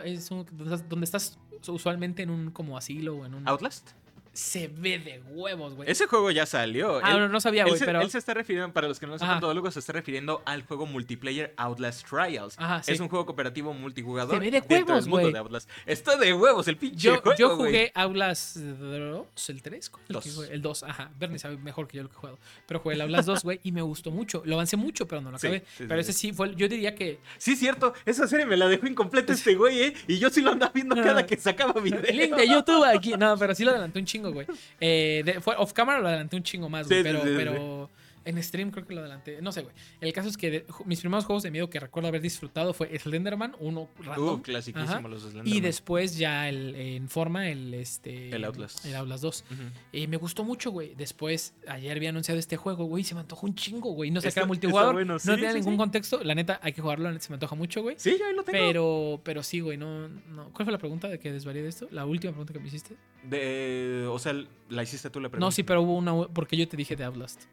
es 0.03 0.31
un- 0.31 0.45
donde 0.89 1.03
estás 1.05 1.39
usualmente 1.67 2.23
en 2.23 2.29
un 2.29 2.51
como 2.51 2.77
asilo 2.77 3.17
o 3.17 3.25
en 3.25 3.33
un... 3.35 3.47
¿Outlast? 3.47 3.91
Se 4.35 4.67
ve 4.67 4.99
de 4.99 5.23
huevos, 5.29 5.73
güey. 5.75 5.89
Ese 5.89 6.07
juego 6.07 6.29
ya 6.29 6.45
salió. 6.45 6.99
Ah, 7.01 7.11
Él- 7.13 7.19
no, 7.19 7.29
no 7.29 7.41
sabía, 7.41 7.65
güey, 7.65 7.79
pero... 7.79 8.01
él 8.01 8.09
se 8.09 8.17
está 8.17 8.33
refiriendo, 8.33 8.71
para 8.73 8.87
los 8.87 8.99
que 8.99 9.05
no 9.05 9.13
lo 9.13 9.17
sepan 9.19 9.39
luego 9.41 9.71
se 9.71 9.79
está 9.79 9.93
refiriendo 9.93 10.41
al 10.45 10.63
juego 10.63 10.85
multiplayer 10.85 11.53
Outlast 11.57 12.07
Trials. 12.07 12.55
Ajá, 12.57 12.83
sí. 12.83 12.91
Es 12.91 12.99
un 12.99 13.07
juego 13.07 13.25
cooperativo 13.25 13.73
multijugador. 13.73 14.35
Se 14.35 14.39
ve 14.39 14.51
de 14.51 14.59
huevos, 14.59 15.07
güey. 15.07 15.35
Outlast. 15.35 15.69
Está 15.85 16.17
de 16.17 16.33
huevos 16.33 16.67
el 16.67 16.77
pinche 16.77 16.97
Yo, 16.97 17.21
juego, 17.21 17.37
yo 17.37 17.55
jugué 17.55 17.91
Aulas 17.95 18.55
2, 18.55 19.49
el 19.49 19.61
3, 19.61 19.89
¿cuál 19.89 20.03
es 20.03 20.09
el, 20.09 20.13
Dos. 20.13 20.35
jugué? 20.35 20.53
el 20.53 20.61
2, 20.61 20.83
ajá. 20.83 21.11
Bernie 21.17 21.39
sabe 21.39 21.57
mejor 21.57 21.87
que 21.87 21.97
yo 21.97 22.03
lo 22.03 22.09
que 22.09 22.15
he 22.15 22.19
jugado. 22.19 22.39
Pero 22.67 22.79
jugué 22.81 22.95
el 22.95 23.01
Aulas 23.01 23.25
2, 23.25 23.43
güey, 23.43 23.59
y 23.63 23.71
me 23.71 23.81
gustó 23.81 24.11
mucho. 24.11 24.41
Lo 24.45 24.55
avancé 24.55 24.75
mucho, 24.77 25.07
pero 25.07 25.21
no 25.21 25.31
lo 25.31 25.37
acabé. 25.37 25.59
sí, 25.59 25.65
sí, 25.77 25.85
pero 25.87 26.01
ese 26.01 26.11
sí 26.13 26.33
fue, 26.33 26.53
yo 26.55 26.67
diría 26.67 26.93
que 26.95 27.19
Sí, 27.37 27.55
cierto. 27.55 27.93
Esa 28.05 28.27
serie 28.27 28.45
me 28.45 28.57
la 28.57 28.67
dejó 28.67 28.87
incompleta 28.87 29.33
este 29.33 29.55
güey, 29.55 29.81
¿eh? 29.81 29.93
Y 30.07 30.19
yo 30.19 30.29
sí 30.29 30.41
lo 30.41 30.51
andaba 30.51 30.71
viendo 30.73 30.95
cada 31.03 31.25
que 31.25 31.37
sacaba 31.37 31.79
video. 31.79 32.01
El 32.03 32.17
link 32.17 32.35
de 32.35 32.47
YouTube 32.47 32.83
aquí. 32.83 33.13
No, 33.17 33.37
pero 33.37 33.55
sí 33.55 33.63
lo 33.63 33.71
adelanté 33.71 33.99
un 33.99 34.05
chingo, 34.05 34.24
güey. 34.33 34.47
Eh, 34.79 35.23
de- 35.25 35.41
fue 35.41 35.55
off 35.57 35.73
camera 35.73 35.99
lo 35.99 36.07
adelanté 36.07 36.35
un 36.35 36.43
chingo 36.43 36.69
más, 36.69 36.87
güey. 36.87 36.99
Sí, 36.99 37.03
pero, 37.03 37.23
sí. 37.23 37.33
pero 37.35 37.89
en 38.25 38.41
stream 38.43 38.71
creo 38.71 38.85
que 38.85 38.93
lo 38.93 39.01
adelanté. 39.01 39.41
No 39.41 39.51
sé, 39.51 39.61
güey. 39.61 39.73
El 40.01 40.11
caso 40.13 40.27
es 40.29 40.35
que 40.37 40.51
de- 40.51 40.65
mis 40.85 40.99
primeros 40.99 41.25
juegos 41.25 41.43
de 41.43 41.51
miedo 41.51 41.69
que 41.69 41.79
recuerdo 41.79 42.09
haber 42.09 42.21
disfrutado 42.21 42.73
fue 42.73 42.97
Slenderman, 42.99 43.55
uno 43.59 43.87
random. 44.03 44.39
Uh, 44.39 44.41
clasiquísimo 44.41 45.07
los 45.07 45.21
Slenderman. 45.21 45.47
y 45.53 45.59
después 45.61 46.17
ya 46.17 46.49
el, 46.49 46.75
en 46.75 47.07
forma 47.07 47.49
el 47.49 47.73
este 47.75 48.29
El 48.35 48.43
Outlast. 48.45 48.85
el 48.85 48.95
Outlast 48.95 49.23
2 49.23 49.45
Ujú. 49.51 49.61
y 49.91 50.07
me 50.07 50.17
gustó 50.17 50.43
mucho 50.43 50.71
güey 50.71 50.95
después 50.95 51.53
ayer 51.67 51.95
había 51.95 52.09
anunciado 52.09 52.39
este 52.39 52.57
juego 52.57 52.85
güey 52.85 53.03
se 53.03 53.13
me 53.13 53.21
antojó 53.21 53.45
un 53.45 53.55
chingo 53.55 53.91
güey 53.91 54.09
no 54.11 54.21
sé 54.21 54.29
Está- 54.29 54.41
qué 54.41 54.43
era 54.43 54.47
multijugador 54.47 54.93
bueno, 54.95 55.13
no 55.13 55.19
sí, 55.19 55.27
tenía 55.29 55.51
sí, 55.51 55.59
ningún 55.59 55.73
sí. 55.73 55.77
contexto 55.77 56.23
la 56.23 56.35
neta 56.35 56.59
hay 56.63 56.73
que 56.73 56.81
jugarlo 56.81 57.05
la 57.05 57.11
neta 57.11 57.23
se 57.25 57.29
me 57.29 57.35
antoja 57.35 57.55
mucho 57.55 57.81
güey 57.83 57.95
Sí, 57.99 58.15
yo 58.19 58.25
ahí 58.25 58.35
lo 58.35 58.43
tengo. 58.43 58.57
pero 58.57 59.21
pero 59.23 59.43
sí 59.43 59.59
güey 59.59 59.77
no, 59.77 60.07
no 60.07 60.49
cuál 60.53 60.65
fue 60.65 60.71
la 60.71 60.77
pregunta 60.79 61.07
de 61.07 61.19
que 61.19 61.31
desvarié 61.31 61.61
de 61.61 61.69
esto 61.69 61.87
la 61.91 62.05
última 62.05 62.31
pregunta 62.31 62.53
que 62.53 62.59
me 62.59 62.67
hiciste 62.67 62.95
De- 63.23 64.07
o 64.09 64.17
sea, 64.19 64.33
la 64.69 64.83
hiciste 64.83 65.09
tú 65.09 65.19
la 65.19 65.29
pregunta. 65.29 65.45
no 65.45 65.51
sí 65.51 65.63
pero 65.63 65.81
hubo 65.81 65.95
una 65.97 66.27
porque 66.27 66.57
yo 66.57 66.67
te 66.67 66.77
dije 66.77 66.95
de 66.95 67.03
Outlast 67.03 67.43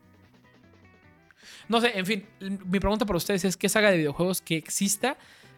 no 1.68 1.80
sé 1.80 1.98
en 1.98 2.06
fin 2.06 2.26
mi 2.40 2.80
pregunta 2.80 3.06
para 3.06 3.16
ustedes 3.16 3.44
es 3.44 3.56
qué 3.56 3.68
saga 3.68 3.90
de 3.90 3.98
videojuegos 3.98 4.40
que 4.40 4.56
exista 4.56 5.16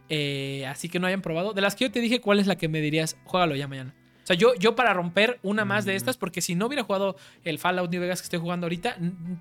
eh, 0.08 0.66
así 0.66 0.88
que 0.88 0.98
no 0.98 1.06
hayan 1.06 1.22
probado 1.22 1.52
de 1.52 1.62
las 1.62 1.74
que 1.74 1.84
yo 1.84 1.90
te 1.90 2.00
dije 2.00 2.20
cuál 2.20 2.40
es 2.40 2.46
la 2.46 2.56
que 2.56 2.68
me 2.68 2.80
dirías 2.80 3.16
juégalo 3.24 3.56
ya 3.56 3.68
mañana 3.68 3.94
o 4.24 4.26
sea, 4.26 4.34
yo, 4.34 4.54
yo 4.56 4.74
para 4.74 4.92
romper 4.92 5.38
una 5.42 5.64
más 5.64 5.84
de 5.84 5.92
Mm. 5.92 5.96
estas, 5.96 6.16
porque 6.16 6.40
si 6.40 6.54
no 6.56 6.66
hubiera 6.66 6.82
jugado 6.82 7.14
el 7.44 7.58
Fallout 7.60 7.90
New 7.90 8.00
Vegas 8.00 8.20
que 8.20 8.24
estoy 8.24 8.40
jugando 8.40 8.64
ahorita, 8.64 8.96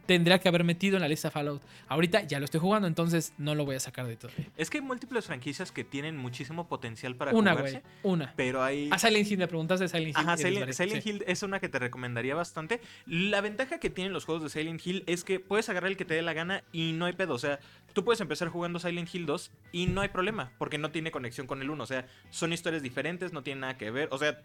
tendría 0.05 0.39
que 0.39 0.47
haber 0.49 0.63
metido 0.63 0.97
en 0.97 1.01
la 1.01 1.07
lista 1.07 1.31
Fallout. 1.31 1.61
Ahorita 1.87 2.21
ya 2.23 2.39
lo 2.39 2.45
estoy 2.45 2.59
jugando, 2.59 2.87
entonces 2.87 3.33
no 3.37 3.55
lo 3.55 3.65
voy 3.65 3.75
a 3.75 3.79
sacar 3.79 4.05
de 4.07 4.15
todo. 4.17 4.31
Es 4.57 4.69
que 4.69 4.77
hay 4.77 4.83
múltiples 4.83 5.25
franquicias 5.25 5.71
que 5.71 5.83
tienen 5.83 6.17
muchísimo 6.17 6.67
potencial 6.67 7.15
para 7.15 7.33
Una, 7.33 7.51
jugarse. 7.53 7.81
güey. 8.03 8.13
Una. 8.13 8.33
Pero 8.35 8.63
hay. 8.63 8.89
A 8.91 8.99
Silent 8.99 9.29
Hill, 9.31 9.37
me 9.39 9.47
preguntas 9.47 9.79
de 9.79 9.87
Silent 9.87 10.09
Hill. 10.09 10.15
Ajá, 10.17 10.37
Silent, 10.37 10.65
desvarié. 10.67 10.73
Silent 10.73 11.03
Sí. 11.03 11.09
Hill 11.09 11.23
es 11.27 11.43
una 11.43 11.59
que 11.59 11.69
te 11.69 11.79
recomendaría 11.79 12.35
bastante. 12.35 12.81
La 13.05 13.41
ventaja 13.41 13.79
que 13.79 13.89
tienen 13.89 14.13
los 14.13 14.25
juegos 14.25 14.43
de 14.43 14.49
Silent 14.49 14.85
Hill 14.85 15.03
es 15.07 15.23
que 15.23 15.39
puedes 15.39 15.69
agarrar 15.69 15.89
el 15.91 15.97
que 15.97 16.05
te 16.05 16.13
dé 16.13 16.21
la 16.21 16.33
gana 16.33 16.63
y 16.71 16.91
no 16.93 17.05
hay 17.05 17.13
pedo. 17.13 17.33
O 17.33 17.39
sea, 17.39 17.59
tú 17.93 18.03
puedes 18.03 18.19
empezar 18.21 18.49
jugando 18.49 18.79
Silent 18.79 19.13
Hill 19.13 19.25
2 19.25 19.51
y 19.71 19.85
no 19.87 20.01
hay 20.01 20.09
problema, 20.09 20.51
porque 20.57 20.77
no 20.77 20.91
tiene 20.91 21.11
conexión 21.11 21.47
con 21.47 21.61
el 21.61 21.69
1. 21.69 21.83
O 21.83 21.87
sea, 21.87 22.07
son 22.29 22.51
historias 22.53 22.81
diferentes, 22.83 23.31
no 23.33 23.43
tienen 23.43 23.61
nada 23.61 23.77
que 23.77 23.91
ver. 23.91 24.09
O 24.11 24.17
sea, 24.17 24.41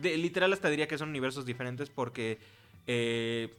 de- 0.00 0.16
literal 0.16 0.52
hasta 0.52 0.70
diría 0.70 0.88
que 0.88 0.98
son 0.98 1.08
universos 1.10 1.44
diferentes 1.44 1.90
porque... 1.90 2.38
eh, 2.86 3.52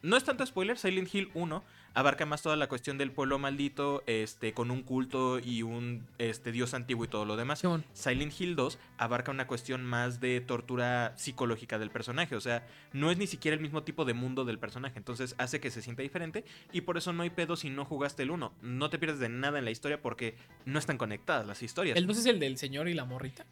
no 0.00 0.16
es 0.16 0.22
tanto 0.22 0.46
spoiler, 0.46 0.78
Silent 0.78 1.12
Hill 1.12 1.28
1 1.34 1.64
abarca 1.98 2.26
más 2.26 2.42
toda 2.42 2.54
la 2.54 2.68
cuestión 2.68 2.96
del 2.96 3.10
pueblo 3.10 3.40
maldito, 3.40 4.04
este, 4.06 4.52
con 4.52 4.70
un 4.70 4.84
culto 4.84 5.40
y 5.40 5.64
un 5.64 6.06
este, 6.18 6.52
dios 6.52 6.72
antiguo 6.72 7.04
y 7.04 7.08
todo 7.08 7.24
lo 7.24 7.36
demás. 7.36 7.60
Silent 7.92 8.40
Hill 8.40 8.54
2 8.54 8.78
abarca 8.98 9.32
una 9.32 9.48
cuestión 9.48 9.84
más 9.84 10.20
de 10.20 10.40
tortura 10.40 11.12
psicológica 11.16 11.76
del 11.76 11.90
personaje, 11.90 12.36
o 12.36 12.40
sea, 12.40 12.64
no 12.92 13.10
es 13.10 13.18
ni 13.18 13.26
siquiera 13.26 13.56
el 13.56 13.60
mismo 13.60 13.82
tipo 13.82 14.04
de 14.04 14.14
mundo 14.14 14.44
del 14.44 14.60
personaje, 14.60 14.96
entonces 14.96 15.34
hace 15.38 15.58
que 15.58 15.72
se 15.72 15.82
sienta 15.82 16.02
diferente 16.02 16.44
y 16.72 16.82
por 16.82 16.96
eso 16.98 17.12
no 17.12 17.24
hay 17.24 17.30
pedo 17.30 17.56
si 17.56 17.68
no 17.68 17.84
jugaste 17.84 18.22
el 18.22 18.30
1. 18.30 18.52
No 18.62 18.90
te 18.90 19.00
pierdes 19.00 19.18
de 19.18 19.28
nada 19.28 19.58
en 19.58 19.64
la 19.64 19.72
historia 19.72 20.00
porque 20.00 20.36
no 20.66 20.78
están 20.78 20.98
conectadas 20.98 21.48
las 21.48 21.64
historias. 21.64 21.96
¿El 21.96 22.06
2 22.06 22.18
es 22.18 22.26
el 22.26 22.38
del 22.38 22.58
señor 22.58 22.88
y 22.88 22.94
la 22.94 23.06
morrita? 23.06 23.44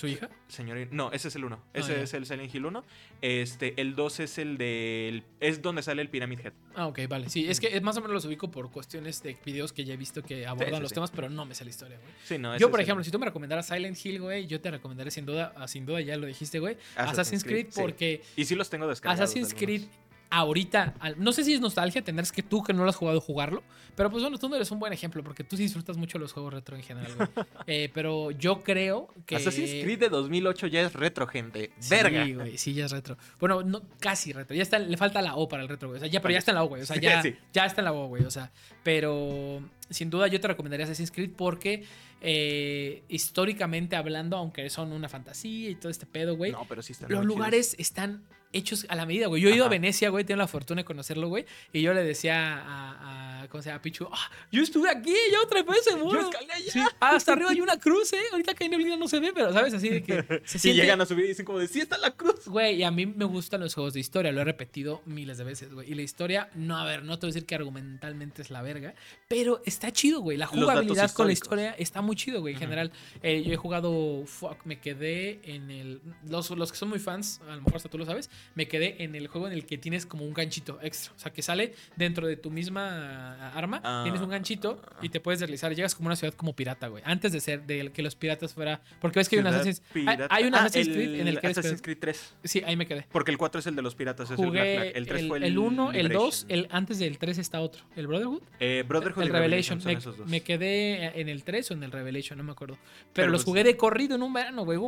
¿Su 0.00 0.06
hija? 0.06 0.30
Señor, 0.48 0.78
no, 0.92 1.12
ese 1.12 1.28
es 1.28 1.36
el 1.36 1.44
1. 1.44 1.62
Ese 1.74 1.92
Ah, 1.92 1.96
ya. 1.96 2.02
es 2.02 2.14
el 2.14 2.24
Silent 2.24 2.54
Hill 2.54 2.64
1. 2.64 2.84
Este, 3.20 3.78
el 3.80 3.94
2 3.94 4.20
es 4.20 4.38
el 4.38 4.56
del 4.56 5.24
es 5.40 5.60
donde 5.60 5.82
sale 5.82 6.00
el 6.00 6.08
Pyramid 6.08 6.38
Head. 6.40 6.52
Ah, 6.74 6.86
ok, 6.86 7.00
vale. 7.08 7.28
Sí, 7.28 7.48
es 7.48 7.60
que 7.60 7.78
más 7.82 7.96
o 7.96 8.00
menos 8.00 8.14
los 8.14 8.24
ubico 8.24 8.50
por 8.50 8.70
cuestiones 8.70 9.22
de 9.22 9.36
videos 9.44 9.72
que 9.74 9.84
ya 9.84 9.92
he 9.92 9.96
visto 9.98 10.22
que 10.22 10.46
abordan 10.46 10.76
sí, 10.76 10.80
los 10.80 10.88
sí. 10.88 10.94
temas, 10.94 11.10
pero 11.10 11.28
no 11.28 11.44
me 11.44 11.54
sé 11.54 11.64
la 11.64 11.70
historia, 11.70 11.98
güey. 11.98 12.12
Sí, 12.24 12.38
no, 12.38 12.54
ese 12.54 12.60
Yo, 12.62 12.70
por 12.70 12.80
el- 12.80 12.84
ejemplo, 12.84 13.04
si 13.04 13.10
tú 13.10 13.18
me 13.18 13.26
recomendaras 13.26 13.66
Silent 13.66 13.98
Hill, 14.02 14.20
güey, 14.22 14.46
yo 14.46 14.60
te 14.60 14.70
recomendaré 14.70 15.10
sin 15.10 15.26
duda, 15.26 15.52
sin 15.68 15.84
duda, 15.84 16.00
ya 16.00 16.16
lo 16.16 16.26
dijiste, 16.26 16.58
güey, 16.60 16.78
Assassin's 16.96 17.44
Creed, 17.44 17.66
Creed, 17.66 17.74
porque 17.74 18.22
y 18.36 18.44
sí 18.46 18.54
los 18.54 18.70
tengo 18.70 18.88
descargados. 18.88 19.22
Assassin's. 19.30 19.52
Creed 19.54 19.82
ahorita, 20.30 20.94
no 21.16 21.32
sé 21.32 21.44
si 21.44 21.52
es 21.54 21.60
nostalgia, 21.60 22.02
tendrás 22.02 22.30
que 22.32 22.42
tú 22.42 22.62
que 22.62 22.72
no 22.72 22.84
lo 22.84 22.90
has 22.90 22.96
jugado 22.96 23.20
jugarlo, 23.20 23.62
pero 23.96 24.10
pues 24.10 24.22
bueno, 24.22 24.38
tú 24.38 24.48
no 24.48 24.56
eres 24.56 24.70
un 24.70 24.78
buen 24.78 24.92
ejemplo 24.92 25.22
porque 25.24 25.42
tú 25.44 25.56
sí 25.56 25.64
disfrutas 25.64 25.96
mucho 25.96 26.18
los 26.18 26.32
juegos 26.32 26.54
retro 26.54 26.76
en 26.76 26.82
general, 26.82 27.12
güey. 27.16 27.28
Eh, 27.66 27.90
pero 27.92 28.30
yo 28.30 28.62
creo 28.62 29.12
que... 29.26 29.36
Assassin's 29.36 29.82
Creed 29.82 29.98
de 29.98 30.08
2008 30.08 30.68
ya 30.68 30.82
es 30.82 30.92
retro, 30.94 31.26
gente. 31.26 31.72
Sí, 31.80 31.90
Verga. 31.90 32.26
güey, 32.26 32.56
sí, 32.58 32.72
ya 32.74 32.86
es 32.86 32.92
retro. 32.92 33.16
Bueno, 33.38 33.62
no, 33.62 33.82
casi 33.98 34.32
retro. 34.32 34.56
Ya 34.56 34.62
está, 34.62 34.78
le 34.78 34.96
falta 34.96 35.20
la 35.20 35.34
O 35.36 35.48
para 35.48 35.62
el 35.62 35.68
retro, 35.68 35.88
güey. 35.88 35.98
O 35.98 36.00
sea, 36.00 36.08
ya, 36.08 36.22
pero 36.22 36.32
ya 36.32 36.38
está 36.38 36.52
en 36.52 36.54
la 36.56 36.62
O, 36.64 36.68
güey. 36.68 36.82
O 36.82 36.86
sea, 36.86 36.96
ya, 36.96 37.20
Sí. 37.22 37.34
ya 37.52 37.66
está 37.66 37.80
en 37.80 37.84
la 37.86 37.92
O, 37.92 38.06
güey. 38.06 38.24
O 38.24 38.30
sea, 38.30 38.50
pero 38.84 39.62
sin 39.90 40.08
duda 40.10 40.28
yo 40.28 40.40
te 40.40 40.46
recomendaría 40.48 40.84
Assassin's 40.84 41.10
Creed 41.10 41.30
porque 41.36 41.84
eh, 42.20 43.02
históricamente 43.08 43.96
hablando, 43.96 44.36
aunque 44.36 44.70
son 44.70 44.92
una 44.92 45.08
fantasía 45.08 45.70
y 45.70 45.74
todo 45.74 45.90
este 45.90 46.06
pedo, 46.06 46.36
güey, 46.36 46.52
No, 46.52 46.64
pero 46.68 46.82
sí 46.82 46.92
están 46.92 47.10
los 47.10 47.20
chidos. 47.20 47.26
lugares 47.26 47.74
están 47.78 48.22
hechos 48.52 48.86
a 48.88 48.94
la 48.96 49.06
medida, 49.06 49.26
güey. 49.26 49.42
Yo 49.42 49.48
he 49.48 49.54
ido 49.54 49.64
a. 49.64 49.68
Venecia, 49.68 50.08
güey, 50.10 50.24
tengo 50.24 50.38
la 50.38 50.48
fortuna 50.48 50.80
de 50.80 50.84
conocerlo, 50.84 51.28
güey. 51.28 51.46
Y 51.72 51.80
yo 51.82 51.94
le 51.94 52.02
decía 52.02 52.58
a, 52.58 53.42
a 53.42 53.48
¿cómo 53.48 53.62
se 53.62 53.70
llama? 53.70 53.80
Pichu, 53.82 54.08
"Ah, 54.10 54.30
yo 54.50 54.62
estuve 54.62 54.90
aquí, 54.90 55.14
yo 55.32 55.46
trepé 55.48 55.72
ese 55.78 55.96
muro. 55.96 56.20
escalé 56.20 56.52
allá". 56.52 56.72
Sí, 56.72 56.80
hasta 56.98 57.32
arriba 57.32 57.50
hay 57.50 57.60
una 57.60 57.78
cruz, 57.78 58.12
¿eh? 58.12 58.22
Ahorita 58.32 58.54
que 58.54 58.64
hay 58.64 58.70
neblina 58.70 58.96
no 58.96 59.06
se 59.08 59.20
ve, 59.20 59.32
pero, 59.32 59.52
¿sabes? 59.52 59.74
Así 59.74 59.88
de 59.88 60.02
que 60.02 60.42
se 60.44 60.68
Y 60.68 60.74
llegan 60.74 61.00
a 61.00 61.06
subir 61.06 61.24
y 61.26 61.28
dicen 61.28 61.46
como 61.46 61.58
de, 61.58 61.68
sí 61.68 61.80
está 61.80 61.98
la 61.98 62.10
cruz. 62.10 62.46
Güey, 62.46 62.76
y 62.76 62.82
a 62.82 62.90
mí 62.90 63.06
me 63.06 63.24
gustan 63.24 63.60
los 63.60 63.74
juegos 63.74 63.94
de 63.94 64.00
historia, 64.00 64.32
lo 64.32 64.40
he 64.40 64.44
repetido 64.44 65.02
miles 65.06 65.38
de 65.38 65.44
veces, 65.44 65.72
güey. 65.72 65.90
Y 65.90 65.94
la 65.94 66.02
historia, 66.02 66.50
no, 66.54 66.76
a 66.76 66.84
ver, 66.84 67.04
no 67.04 67.18
te 67.18 67.26
voy 67.26 67.30
a 67.30 67.34
decir 67.34 67.46
que 67.46 67.54
argumentalmente 67.54 68.42
es 68.42 68.50
la 68.50 68.62
verga, 68.62 68.94
pero 69.28 69.62
está 69.64 69.92
chido, 69.92 70.20
güey. 70.20 70.36
La 70.36 70.46
jugabilidad 70.46 71.12
con 71.12 71.26
la 71.26 71.32
historia 71.32 71.74
está 71.78 72.02
muy 72.02 72.16
chido, 72.16 72.40
güey. 72.40 72.54
En 72.54 72.60
general, 72.60 72.92
eh, 73.22 73.42
yo 73.44 73.52
he 73.52 73.56
jugado, 73.56 74.24
fuck, 74.26 74.64
me 74.64 74.80
quedé 74.80 75.40
en 75.44 75.70
el... 75.70 76.00
Los, 76.28 76.50
los 76.50 76.72
que 76.72 76.78
son 76.78 76.88
muy 76.88 76.98
fans, 76.98 77.40
a 77.48 77.54
lo 77.54 77.62
mejor 77.62 77.76
hasta 77.76 77.88
tú 77.88 77.98
lo 77.98 78.06
sabes, 78.06 78.30
me 78.54 78.68
quedé 78.68 79.02
en 79.04 79.14
el 79.14 79.28
juego 79.28 79.46
en 79.46 79.52
el 79.52 79.66
que 79.66 79.78
tienes 79.78 80.06
como 80.06 80.24
un 80.24 80.34
ganchito 80.34 80.78
extra. 80.82 81.12
O 81.16 81.18
sea, 81.18 81.32
que 81.32 81.42
sale 81.42 81.74
dentro 81.96 82.26
de 82.26 82.36
tu 82.36 82.50
misma 82.50 83.50
arma, 83.50 83.80
Ah. 83.84 84.00
tienes 84.04 84.20
un 84.20 84.28
ganchito 84.30 84.80
y 85.02 85.08
te 85.08 85.20
puedes 85.20 85.40
deslizar. 85.40 85.74
Llegas 85.74 85.94
como 85.94 86.06
una 86.08 86.16
ciudad 86.16 86.34
como 86.34 86.54
pirata, 86.54 86.88
güey. 86.88 87.02
Antes 87.06 87.32
de 87.32 87.40
ser, 87.40 87.62
de 87.66 87.90
que 87.92 88.02
los 88.02 88.14
piratas 88.16 88.54
fuera... 88.54 88.80
Porque 89.00 89.18
ves 89.18 89.28
que 89.28 89.36
hay 89.36 89.40
un 89.40 89.46
Assassin's... 89.48 89.82
Hay, 89.88 89.92
pirata. 90.02 90.26
hay 90.30 90.44
un 90.44 90.54
Ah, 90.54 90.58
Assassin's 90.64 90.88
Creed 90.88 91.20
en 91.20 91.28
el 91.28 91.40
que 91.40 91.46
Assassin's. 91.46 91.82
Creed 91.82 91.98
3. 92.00 92.34
Sí, 92.44 92.62
ahí 92.66 92.76
me 92.76 92.86
quedé. 92.86 93.06
Porque 93.10 93.30
el 93.30 93.38
4 93.38 93.58
es 93.60 93.66
el 93.66 93.76
de 93.76 93.82
los 93.82 93.94
piratas, 93.94 94.30
es 94.30 94.38
el 94.38 94.50
Black 94.50 94.62
Jugué 94.64 94.74
Flag. 94.76 94.92
El 94.96 95.06
3 95.06 95.26
fue 95.28 95.38
el 95.38 95.44
el 95.44 95.58
1, 95.58 95.92
el 95.92 96.08
2, 96.08 96.44
Liberation. 96.48 96.50
el, 96.50 96.68
antes 96.70 96.98
del 96.98 97.18
3 97.18 97.38
está 97.38 97.60
otro. 97.60 97.82
¿El 97.96 98.06
Brotherhood? 98.06 98.42
Eh, 98.60 98.84
Brotherhood 98.86 99.22
el 99.22 99.28
y 99.28 99.32
Revelation. 99.32 99.80
son 99.80 99.92
Me, 99.92 99.98
esos 99.98 100.16
dos. 100.18 100.28
me 100.28 100.40
quedé 100.42 101.18
en 101.20 101.28
el 101.28 101.44
3 101.44 101.70
o 101.70 101.74
en 101.74 101.82
el 101.84 101.92
Revelation, 101.92 102.36
no 102.38 102.44
me 102.44 102.52
acuerdo. 102.52 102.74
Pero, 102.74 103.10
Pero 103.14 103.28
los 103.28 103.40
pues- 103.42 103.44
jugué 103.50 103.64
de 103.64 103.76
corrido 103.76 104.16
en 104.16 104.22
un 104.22 104.32
verano, 104.32 104.64
güey. 104.64 104.78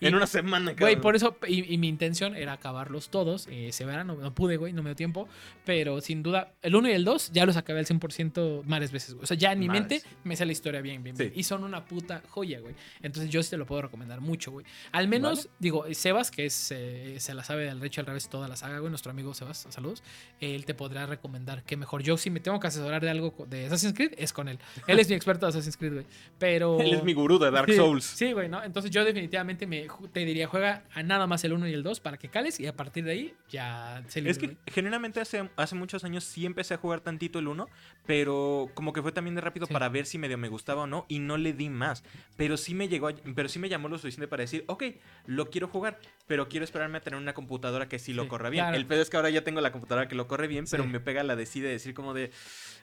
Y, 0.00 0.06
En 0.06 0.14
una 0.14 0.26
semana, 0.26 0.74
Güey, 0.78 0.96
por 1.00 1.16
eso, 1.16 1.36
y, 1.46 1.72
y 1.74 1.78
mi 1.78 1.88
intención 2.04 2.36
era 2.36 2.52
acabarlos 2.54 3.08
todos 3.10 3.46
eh. 3.50 3.70
No 4.04 4.34
pude, 4.34 4.56
güey, 4.56 4.72
no 4.72 4.82
me 4.82 4.90
dio 4.90 4.96
tiempo. 4.96 5.28
Pero 5.64 6.00
sin 6.00 6.22
duda, 6.22 6.52
el 6.62 6.74
1 6.74 6.88
y 6.88 6.92
el 6.92 7.04
2 7.04 7.32
ya 7.32 7.46
los 7.46 7.56
acabé 7.56 7.80
al 7.80 7.86
100% 7.86 8.62
varias 8.66 8.92
veces, 8.92 9.14
güey. 9.14 9.24
O 9.24 9.26
sea, 9.26 9.36
ya 9.36 9.52
en 9.52 9.58
mi 9.58 9.68
mente 9.68 10.02
me 10.24 10.36
sale 10.36 10.48
la 10.48 10.52
historia 10.52 10.80
bien, 10.80 11.02
bien, 11.02 11.16
Sí. 11.16 11.24
bien. 11.24 11.32
Y 11.38 11.42
son 11.42 11.64
una 11.64 11.84
puta 11.84 12.22
joya, 12.28 12.60
güey. 12.60 12.74
Entonces 13.02 13.30
yo 13.30 13.42
sí 13.42 13.50
te 13.50 13.56
lo 13.56 13.66
puedo 13.66 13.82
recomendar 13.82 14.20
mucho, 14.20 14.50
güey. 14.52 14.66
Al 14.92 15.08
menos, 15.08 15.48
digo, 15.58 15.84
Sebas, 15.92 16.30
que 16.30 16.46
es, 16.46 16.70
eh, 16.70 17.16
se 17.18 17.34
la 17.34 17.44
sabe 17.44 17.64
del 17.64 17.78
derecho 17.78 18.00
al 18.00 18.06
revés 18.06 18.28
toda 18.28 18.48
la 18.48 18.56
saga, 18.56 18.78
güey. 18.78 18.90
Nuestro 18.90 19.10
amigo 19.10 19.34
Sebas, 19.34 19.66
saludos. 19.70 20.02
Él 20.40 20.64
te 20.64 20.74
podrá 20.74 21.06
recomendar 21.06 21.62
que 21.64 21.76
mejor. 21.76 22.02
Yo, 22.02 22.16
si 22.16 22.30
me 22.30 22.40
tengo 22.40 22.60
que 22.60 22.66
asesorar 22.66 23.02
de 23.02 23.10
algo 23.10 23.34
de 23.48 23.66
Assassin's 23.66 23.94
Creed, 23.94 24.12
es 24.18 24.32
con 24.32 24.48
él. 24.48 24.58
Él 24.86 24.98
es 24.98 25.08
mi 25.08 25.14
experto 25.14 25.46
de 25.46 25.50
Assassin's 25.50 25.76
Creed, 25.76 25.92
güey. 25.92 26.06
Pero. 26.38 26.78
Él 26.84 26.92
es 26.94 27.04
mi 27.04 27.12
gurú 27.14 27.38
de 27.38 27.50
Dark 27.50 27.68
Sí, 27.70 27.76
Souls. 27.76 28.04
Sí, 28.04 28.32
güey, 28.32 28.48
¿no? 28.48 28.62
Entonces 28.62 28.90
yo 28.90 29.04
definitivamente 29.04 29.66
me, 29.66 29.86
te 30.12 30.20
diría, 30.24 30.46
juega 30.46 30.84
a 30.92 31.02
nada 31.02 31.26
más 31.26 31.44
el 31.44 31.52
1 31.52 31.68
y 31.68 31.72
el 31.72 31.82
2 31.82 31.93
para 32.00 32.16
que 32.18 32.28
cales 32.28 32.58
y 32.60 32.66
a 32.66 32.74
partir 32.76 33.04
de 33.04 33.12
ahí 33.12 33.34
ya 33.48 34.02
se 34.08 34.20
libre, 34.20 34.30
Es 34.32 34.38
que 34.38 34.56
generalmente 34.70 35.20
hace, 35.20 35.48
hace 35.56 35.74
muchos 35.74 36.04
años 36.04 36.24
sí 36.24 36.46
empecé 36.46 36.74
a 36.74 36.76
jugar 36.78 37.00
tantito 37.00 37.38
el 37.38 37.48
1, 37.48 37.68
pero 38.06 38.70
como 38.74 38.92
que 38.92 39.02
fue 39.02 39.12
también 39.12 39.34
de 39.34 39.40
rápido 39.40 39.66
Sí. 39.66 39.72
para 39.72 39.88
ver 39.88 40.06
si 40.06 40.18
medio 40.18 40.38
me 40.38 40.48
gustaba 40.48 40.82
o 40.82 40.86
no 40.86 41.06
y 41.08 41.18
no 41.18 41.36
le 41.36 41.52
di 41.52 41.68
más. 41.70 42.04
Pero 42.36 42.56
sí 42.56 42.74
me 42.74 42.88
llegó, 42.88 43.08
a- 43.08 43.14
pero 43.34 43.48
sí 43.48 43.58
me 43.58 43.68
llamó 43.68 43.88
lo 43.88 43.98
suficiente 43.98 44.28
para 44.28 44.42
decir, 44.42 44.64
ok, 44.68 44.84
lo 45.26 45.50
quiero 45.50 45.68
jugar, 45.68 45.98
pero 46.26 46.48
quiero 46.48 46.64
esperarme 46.64 46.98
a 46.98 47.00
tener 47.00 47.18
una 47.18 47.34
computadora 47.34 47.88
que 47.88 47.98
sí 47.98 48.12
lo 48.12 48.24
Sí, 48.24 48.28
corra 48.28 48.50
bien. 48.50 48.64
claro. 48.64 48.76
El 48.76 48.86
pedo 48.86 49.02
es 49.02 49.10
que 49.10 49.16
ahora 49.16 49.30
ya 49.30 49.42
tengo 49.44 49.60
la 49.60 49.72
computadora 49.72 50.08
que 50.08 50.14
lo 50.14 50.28
corre 50.28 50.46
bien, 50.48 50.64
pero 50.70 50.84
Sí. 50.84 50.88
me 50.90 51.00
pega 51.00 51.22
la 51.22 51.36
decide 51.36 51.68
decir 51.68 51.94
como 51.94 52.14
de, 52.14 52.30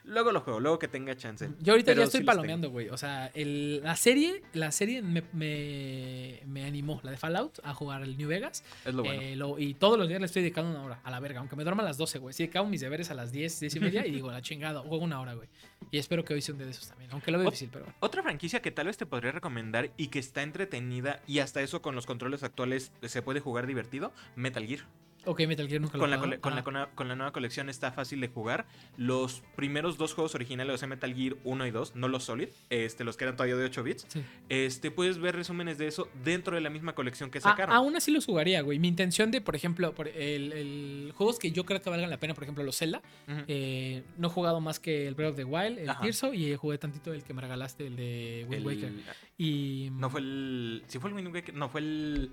luego 0.04 0.32
lo 0.32 0.40
juego, 0.40 0.60
luego 0.60 0.78
que 0.78 0.88
tenga 0.88 1.16
chance. 1.16 1.48
Yo 1.60 1.72
ahorita 1.72 1.90
Pero 1.92 2.00
ya 2.02 2.04
estoy 2.06 2.20
sí 2.20 2.26
palomeando, 2.26 2.70
güey. 2.70 2.88
O 2.88 2.96
sea, 2.96 3.26
el- 3.34 3.82
la 3.82 3.96
serie, 3.96 4.42
la 4.54 4.72
serie 4.72 5.02
me, 5.02 5.22
me, 5.32 6.40
me 6.46 6.64
animó, 6.64 7.00
la 7.02 7.10
de 7.12 7.16
Fallout, 7.16 7.58
a 7.62 7.74
jugar 7.74 8.02
el 8.02 8.16
New 8.16 8.28
Vegas. 8.28 8.64
Es 8.84 8.94
lo 8.94 9.02
bueno. 9.04 9.20
Eh, 9.22 9.36
lo- 9.36 9.58
y 9.58 9.74
todos 9.74 9.98
los 9.98 10.08
días 10.08 10.20
le 10.20 10.26
estoy 10.26 10.42
dedicando 10.42 10.70
una 10.70 10.82
hora, 10.82 11.00
a 11.04 11.10
la 11.10 11.20
verga. 11.20 11.40
Aunque 11.40 11.56
me 11.56 11.64
duerma 11.64 11.82
a 11.82 11.86
las 11.86 11.96
12, 11.98 12.18
güey. 12.18 12.32
Sí, 12.34 12.44
acabo 12.44 12.68
mis 12.68 12.80
deberes 12.80 13.10
a 13.10 13.14
las 13.14 13.32
10, 13.32 13.60
10 13.60 13.74
y 13.76 13.80
media 13.80 14.06
y 14.06 14.10
digo, 14.10 14.30
la 14.30 14.42
chingada, 14.42 14.80
juego 14.80 15.04
una 15.04 15.20
hora, 15.20 15.34
güey. 15.34 15.48
Y 15.90 15.98
espero 15.98 16.24
que 16.24 16.34
hoy 16.34 16.42
sea 16.42 16.52
un 16.54 16.58
día 16.58 16.66
de 16.66 16.72
esos 16.72 16.88
también. 16.88 17.10
Aunque 17.12 17.30
lo 17.30 17.38
veo 17.38 17.46
difícil, 17.46 17.68
pero 17.72 17.84
bueno. 17.84 17.96
Otra 18.00 18.22
franquicia 18.22 18.60
que 18.62 18.70
tal 18.70 18.86
vez 18.86 18.96
te 18.96 19.06
podría 19.06 19.32
recomendar 19.32 19.90
y 19.96 20.08
que 20.08 20.18
está 20.18 20.42
entretenida 20.42 21.20
y 21.26 21.40
hasta 21.40 21.60
eso 21.62 21.82
con 21.82 21.94
los 21.94 22.06
controles 22.06 22.42
actuales 22.42 22.92
se 23.02 23.22
puede 23.22 23.40
jugar 23.40 23.66
divertido, 23.66 24.12
Metal 24.36 24.66
Gear. 24.66 24.84
Ok, 25.24 25.40
Metal 25.46 25.68
Gear 25.68 25.80
nunca 25.80 25.96
lo 25.96 26.00
Con 26.02 26.10
la, 26.10 26.18
con, 26.18 26.30
la, 26.30 26.36
Ah, 26.36 26.64
con, 26.64 26.74
la, 26.74 26.86
con 26.94 27.08
la 27.08 27.14
nueva 27.14 27.32
colección 27.32 27.68
está 27.68 27.92
fácil 27.92 28.20
de 28.20 28.28
jugar. 28.28 28.66
Los 28.96 29.42
primeros 29.56 29.96
dos 29.98 30.14
juegos 30.14 30.34
originales, 30.34 30.74
o 30.74 30.78
sea, 30.78 30.88
Metal 30.88 31.14
Gear 31.14 31.36
1 31.44 31.66
y 31.66 31.70
2, 31.70 31.94
no 31.96 32.08
los 32.08 32.24
Solid, 32.24 32.48
este, 32.70 33.04
los 33.04 33.16
que 33.16 33.24
eran 33.24 33.36
todavía 33.36 33.56
de 33.56 33.64
8 33.66 33.82
bits, 33.82 34.06
sí. 34.08 34.22
este, 34.48 34.90
puedes 34.90 35.18
ver 35.18 35.36
resúmenes 35.36 35.78
de 35.78 35.86
eso 35.86 36.08
dentro 36.24 36.56
de 36.56 36.60
la 36.60 36.70
misma 36.70 36.94
colección 36.94 37.30
que 37.30 37.38
A- 37.38 37.42
sacaron. 37.42 37.74
aún 37.74 37.94
así 37.96 38.10
los 38.10 38.26
jugaría, 38.26 38.60
güey. 38.62 38.78
Mi 38.78 38.88
intención 38.88 39.30
de, 39.30 39.40
por 39.40 39.54
ejemplo, 39.54 39.94
por 39.94 40.08
el, 40.08 40.52
el- 40.52 41.12
juegos 41.14 41.38
que 41.38 41.52
yo 41.52 41.64
creo 41.64 41.80
que 41.80 41.88
valgan 41.90 42.10
la 42.10 42.18
pena, 42.18 42.34
por 42.34 42.42
ejemplo, 42.44 42.64
los 42.64 42.76
Zelda. 42.78 43.00
Eh, 43.48 44.02
no 44.18 44.28
he 44.28 44.30
jugado 44.30 44.60
más 44.60 44.80
que 44.80 45.06
el 45.06 45.14
Breath 45.14 45.30
of 45.30 45.36
the 45.36 45.44
Wild, 45.44 45.78
el 45.78 45.88
Ajá. 45.90 46.00
Tirso, 46.02 46.34
y 46.34 46.54
jugué 46.56 46.78
tantito 46.78 47.12
el 47.12 47.22
que 47.22 47.32
me 47.34 47.42
regalaste, 47.42 47.86
el 47.86 47.96
de 47.96 48.46
Wind 48.48 48.54
El- 48.60 48.66
Waker. 48.66 48.92
Y. 49.38 49.88
No 49.92 50.10
fue 50.10 50.20
el. 50.20 50.82
Sí, 50.88 50.98
fue 50.98 51.10
el 51.10 51.16
Wind 51.16 51.32
Waker. 51.34 51.54
No, 51.54 51.68
fue 51.68 51.80
el. 51.80 52.30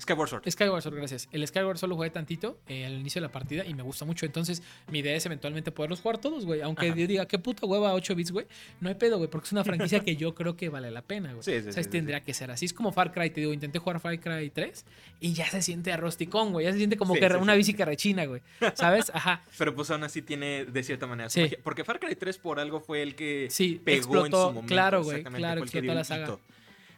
Skyward 0.00 0.28
Sword. 0.28 0.50
Skyward 0.50 0.82
Sword, 0.82 0.94
gracias. 0.96 1.28
El 1.32 1.46
Skyward 1.46 1.78
solo 1.78 1.96
jugué 1.96 2.10
tantito 2.10 2.58
eh, 2.68 2.84
al 2.84 2.92
inicio 3.00 3.20
de 3.20 3.26
la 3.28 3.32
partida 3.32 3.64
y 3.64 3.72
me 3.74 3.82
gusta 3.82 4.04
mucho. 4.04 4.26
Entonces, 4.26 4.62
mi 4.90 4.98
idea 4.98 5.16
es 5.16 5.24
eventualmente 5.24 5.72
poderlos 5.72 6.00
jugar 6.02 6.18
todos, 6.18 6.44
güey. 6.44 6.60
Aunque 6.60 6.88
Ajá. 6.88 6.96
yo 6.96 7.06
diga, 7.06 7.26
qué 7.26 7.38
puta 7.38 7.66
hueva 7.66 7.94
8 7.94 8.14
bits, 8.14 8.30
güey. 8.30 8.46
No 8.80 8.88
hay 8.90 8.94
pedo, 8.96 9.16
güey, 9.16 9.30
porque 9.30 9.46
es 9.46 9.52
una 9.52 9.64
franquicia 9.64 10.00
que 10.00 10.14
yo 10.16 10.34
creo 10.34 10.54
que 10.56 10.68
vale 10.68 10.90
la 10.90 11.02
pena, 11.02 11.30
güey. 11.32 11.42
Sí, 11.42 11.52
sí, 11.62 11.72
¿Sabes? 11.72 11.86
sí, 11.86 11.90
Tendría 11.90 12.22
que 12.22 12.34
ser 12.34 12.50
así. 12.50 12.66
Es 12.66 12.72
como 12.74 12.92
Far 12.92 13.12
Cry, 13.12 13.30
te 13.30 13.40
digo, 13.40 13.52
intenté 13.54 13.78
jugar 13.78 13.98
Far 14.00 14.20
Cry 14.20 14.50
3 14.50 14.84
y 15.20 15.32
ya 15.32 15.48
se 15.48 15.62
siente 15.62 15.92
arrosticón, 15.92 16.52
güey. 16.52 16.66
Ya 16.66 16.72
se 16.72 16.78
siente 16.78 16.96
como 16.96 17.14
que 17.14 17.26
una 17.36 17.54
bici 17.54 17.72
que 17.72 17.84
rechina, 17.84 18.26
güey. 18.26 18.42
¿Sabes? 18.74 19.10
Ajá. 19.14 19.44
Pero 19.58 19.74
pues 19.74 19.90
aún 19.90 20.04
así 20.04 20.20
tiene 20.22 20.66
de 20.66 20.82
cierta 20.82 21.06
manera. 21.06 21.30
su 21.30 21.34
Sí. 21.34 21.40
magia. 21.42 21.58
Porque 21.62 21.84
Far 21.84 21.98
Cry 22.00 22.14
3 22.14 22.38
por 22.38 22.60
algo 22.60 22.80
fue 22.80 23.02
el 23.02 23.14
que 23.14 23.48
pegó 23.84 23.96
explotó. 23.98 24.26
en 24.26 24.32
su 24.32 24.38
momento. 24.38 24.66
claro, 24.66 25.02
güey. 25.02 25.24
Claro, 25.24 25.62
explotó 25.62 25.94
la 25.94 26.04
saga. 26.04 26.24
hito. 26.24 26.40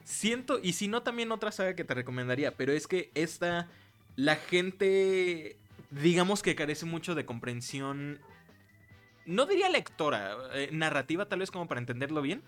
Siento, 0.08 0.58
y 0.62 0.72
si 0.72 0.88
no, 0.88 1.02
también 1.02 1.30
otra 1.32 1.52
saga 1.52 1.74
que 1.74 1.84
te 1.84 1.92
recomendaría, 1.92 2.56
pero 2.56 2.72
es 2.72 2.86
que 2.86 3.10
esta, 3.14 3.68
la 4.16 4.36
gente, 4.36 5.58
digamos 5.90 6.42
que 6.42 6.54
carece 6.54 6.86
mucho 6.86 7.14
de 7.14 7.26
comprensión, 7.26 8.18
no 9.26 9.44
diría 9.44 9.68
lectora, 9.68 10.34
eh, 10.54 10.70
narrativa 10.72 11.26
tal 11.26 11.40
vez 11.40 11.50
como 11.50 11.68
para 11.68 11.80
entenderlo 11.80 12.22
bien. 12.22 12.42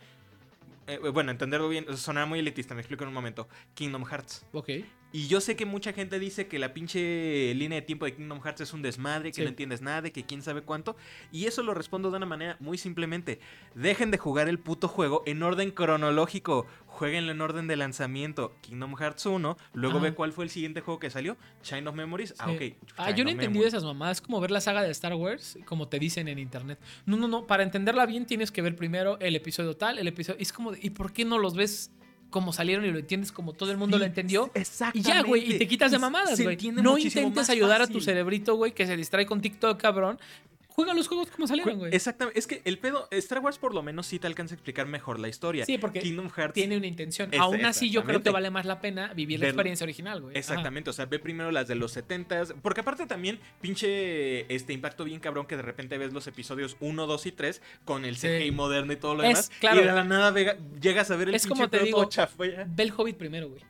Eh, 0.87 0.97
bueno, 1.13 1.33
entenderlo 1.33 1.69
bien, 1.69 1.85
sonará 1.99 2.25
muy 2.25 2.39
elitista, 2.39 2.75
me 2.75 2.81
explico 2.81 3.05
en 3.05 3.09
un 3.09 3.15
momento. 3.15 3.47
Kingdom 3.75 4.07
Hearts. 4.07 4.47
Ok. 4.53 4.71
Y 5.13 5.27
yo 5.27 5.41
sé 5.41 5.57
que 5.57 5.67
mucha 5.67 5.93
gente 5.93 6.19
dice 6.21 6.47
que 6.47 6.59
la 6.61 6.73
pinche 6.73 7.53
línea 7.55 7.81
de 7.81 7.83
tiempo 7.83 8.05
de 8.05 8.15
Kingdom 8.15 8.41
Hearts 8.43 8.61
es 8.61 8.73
un 8.73 8.81
desmadre, 8.83 9.31
que 9.31 9.37
Sí. 9.37 9.43
no 9.43 9.49
entiendes 9.49 9.83
nada, 9.83 10.09
que 10.11 10.23
quién 10.25 10.41
sabe 10.43 10.63
cuánto. 10.63 10.97
Y 11.33 11.47
eso 11.47 11.63
lo 11.65 11.75
respondo 11.75 12.11
de 12.13 12.17
una 12.19 12.27
manera 12.27 12.57
muy 12.61 12.79
simplemente. 12.79 13.41
Dejen 13.75 14.11
de 14.13 14.19
jugar 14.19 14.49
el 14.49 14.59
puto 14.61 14.87
juego 14.87 15.23
en 15.27 15.43
orden 15.43 15.73
cronológico. 15.73 16.67
Jueguenlo 16.87 17.33
en 17.33 17.41
orden 17.41 17.67
de 17.67 17.77
lanzamiento. 17.77 18.55
Kingdom 18.61 18.95
Hearts 18.97 19.25
1, 19.27 19.57
luego 19.73 20.01
ve 20.01 20.13
cuál 20.13 20.33
fue 20.33 20.45
el 20.45 20.51
siguiente 20.51 20.81
juego 20.81 21.01
que 21.01 21.11
salió. 21.11 21.37
Chain 21.63 21.87
of 21.89 21.95
Memories. 21.95 22.35
Ah, 22.39 22.51
ok. 22.51 22.63
Ah, 22.97 23.11
yo 23.11 23.25
no 23.25 23.31
he 23.31 23.33
entendido 23.33 23.67
esas 23.67 23.83
mamadas. 23.85 24.19
Es 24.19 24.21
como 24.21 24.41
ver 24.41 24.51
la 24.51 24.61
saga 24.61 24.83
de 24.83 24.91
Star 24.91 25.15
Wars, 25.15 25.59
como 25.65 25.89
te 25.89 25.99
dicen 25.99 26.29
en 26.29 26.39
internet. 26.39 26.79
No, 27.07 27.17
no, 27.17 27.27
no. 27.27 27.47
Para 27.47 27.63
entenderla 27.63 28.07
bien 28.07 28.27
tienes 28.27 28.51
que 28.53 28.63
ver 28.63 28.77
primero 28.77 29.19
el 29.21 29.35
episodio 29.35 29.77
tal, 29.77 29.99
el 29.99 30.07
episodio. 30.09 30.39
y 30.39 30.43
Es 30.43 30.53
como, 30.53 30.73
de, 30.73 30.79
¿y 30.83 30.91
por 30.91 31.13
qué 31.13 31.25
no 31.25 31.39
los 31.39 31.55
ves 31.55 31.91
como 32.31 32.53
salieron 32.53 32.85
y 32.85 32.91
lo 32.91 32.99
entiendes 32.99 33.33
como 33.33 33.53
todo 33.53 33.71
el 33.71 33.77
mundo 33.77 33.99
lo 33.99 34.05
entendió? 34.05 34.51
Y 34.55 34.59
Exactamente. 34.61 35.09
ya, 35.09 35.23
güey, 35.23 35.55
y 35.55 35.59
te 35.59 35.69
quitas 35.69 35.91
de 35.91 35.99
Y 35.99 36.01
mamadas, 36.01 36.41
güey. 36.41 36.57
No 36.73 36.97
intentes 36.97 37.51
ayudar 37.51 37.83
a 37.83 37.87
tu 37.87 38.01
cerebrito, 38.01 38.55
güey, 38.55 38.73
que 38.73 38.87
se 38.87 38.97
distrae 38.97 39.27
con 39.27 39.41
TikTok, 39.41 39.81
cabrón. 39.81 40.19
Juega 40.75 40.95
los 40.95 41.09
juegos 41.09 41.29
como 41.31 41.47
salieron, 41.47 41.79
güey. 41.79 41.95
Exactamente. 41.95 42.39
Es 42.39 42.47
que 42.47 42.63
el 42.65 42.79
pedo, 42.79 43.09
Star 43.11 43.41
Wars 43.41 43.59
por 43.59 43.75
lo 43.75 43.83
menos 43.83 44.07
sí 44.07 44.19
te 44.19 44.27
alcanza 44.27 44.55
a 44.55 44.57
explicar 44.57 44.87
mejor 44.87 45.19
la 45.21 45.29
historia. 45.29 45.67
Sí, 45.67 45.79
porque 45.79 46.01
Kingdom 46.01 46.31
Hearts 46.31 46.55
tiene 46.55 46.77
una 46.77 46.87
intención. 46.87 47.31
Aún 47.39 47.65
así, 47.65 47.91
yo 47.91 48.05
creo 48.05 48.23
que 48.23 48.31
vale 48.31 48.51
más 48.51 48.65
la 48.67 48.81
pena 48.81 49.13
vivir 49.15 49.41
la 49.41 49.47
experiencia 49.47 49.85
original, 49.85 50.21
güey. 50.23 50.33
Ajá. 50.33 50.39
Exactamente, 50.39 50.91
o 50.91 50.93
sea, 50.93 51.07
ve 51.07 51.19
primero 51.19 51.51
las 51.51 51.69
de 51.69 51.75
los 51.75 51.97
70s, 51.97 52.55
porque 52.63 52.81
aparte 52.81 53.07
también 53.07 53.39
pinche 53.61 54.53
este 54.55 54.73
impacto 54.73 55.05
bien 55.05 55.21
cabrón 55.21 55.47
que 55.47 55.57
de 55.57 55.63
repente 55.63 55.99
ves 55.99 56.13
los 56.13 56.27
episodios 56.27 56.77
1, 56.81 57.07
2 57.07 57.27
y 57.27 57.33
3 57.33 57.63
con 57.85 58.05
el 58.05 58.17
CGI 58.17 58.45
Sí. 58.45 58.51
moderno 58.51 58.93
y 58.93 58.97
todo 58.97 59.15
lo 59.17 59.23
Es, 59.23 59.29
demás 59.29 59.51
claro. 59.61 59.81
y 59.81 59.85
de 59.85 59.93
la 59.93 60.05
nada 60.05 60.31
vega- 60.31 60.57
llegas 60.81 61.11
a 61.11 61.17
ver 61.17 61.29
el 61.29 61.35
Es 61.35 61.47
como 61.47 61.69
te 61.69 61.81
digo, 61.81 62.05
chafa. 62.07 62.37
Ve 62.39 62.83
el 62.83 62.93
Hobbit 62.97 63.17
primero, 63.17 63.49
güey. 63.49 63.63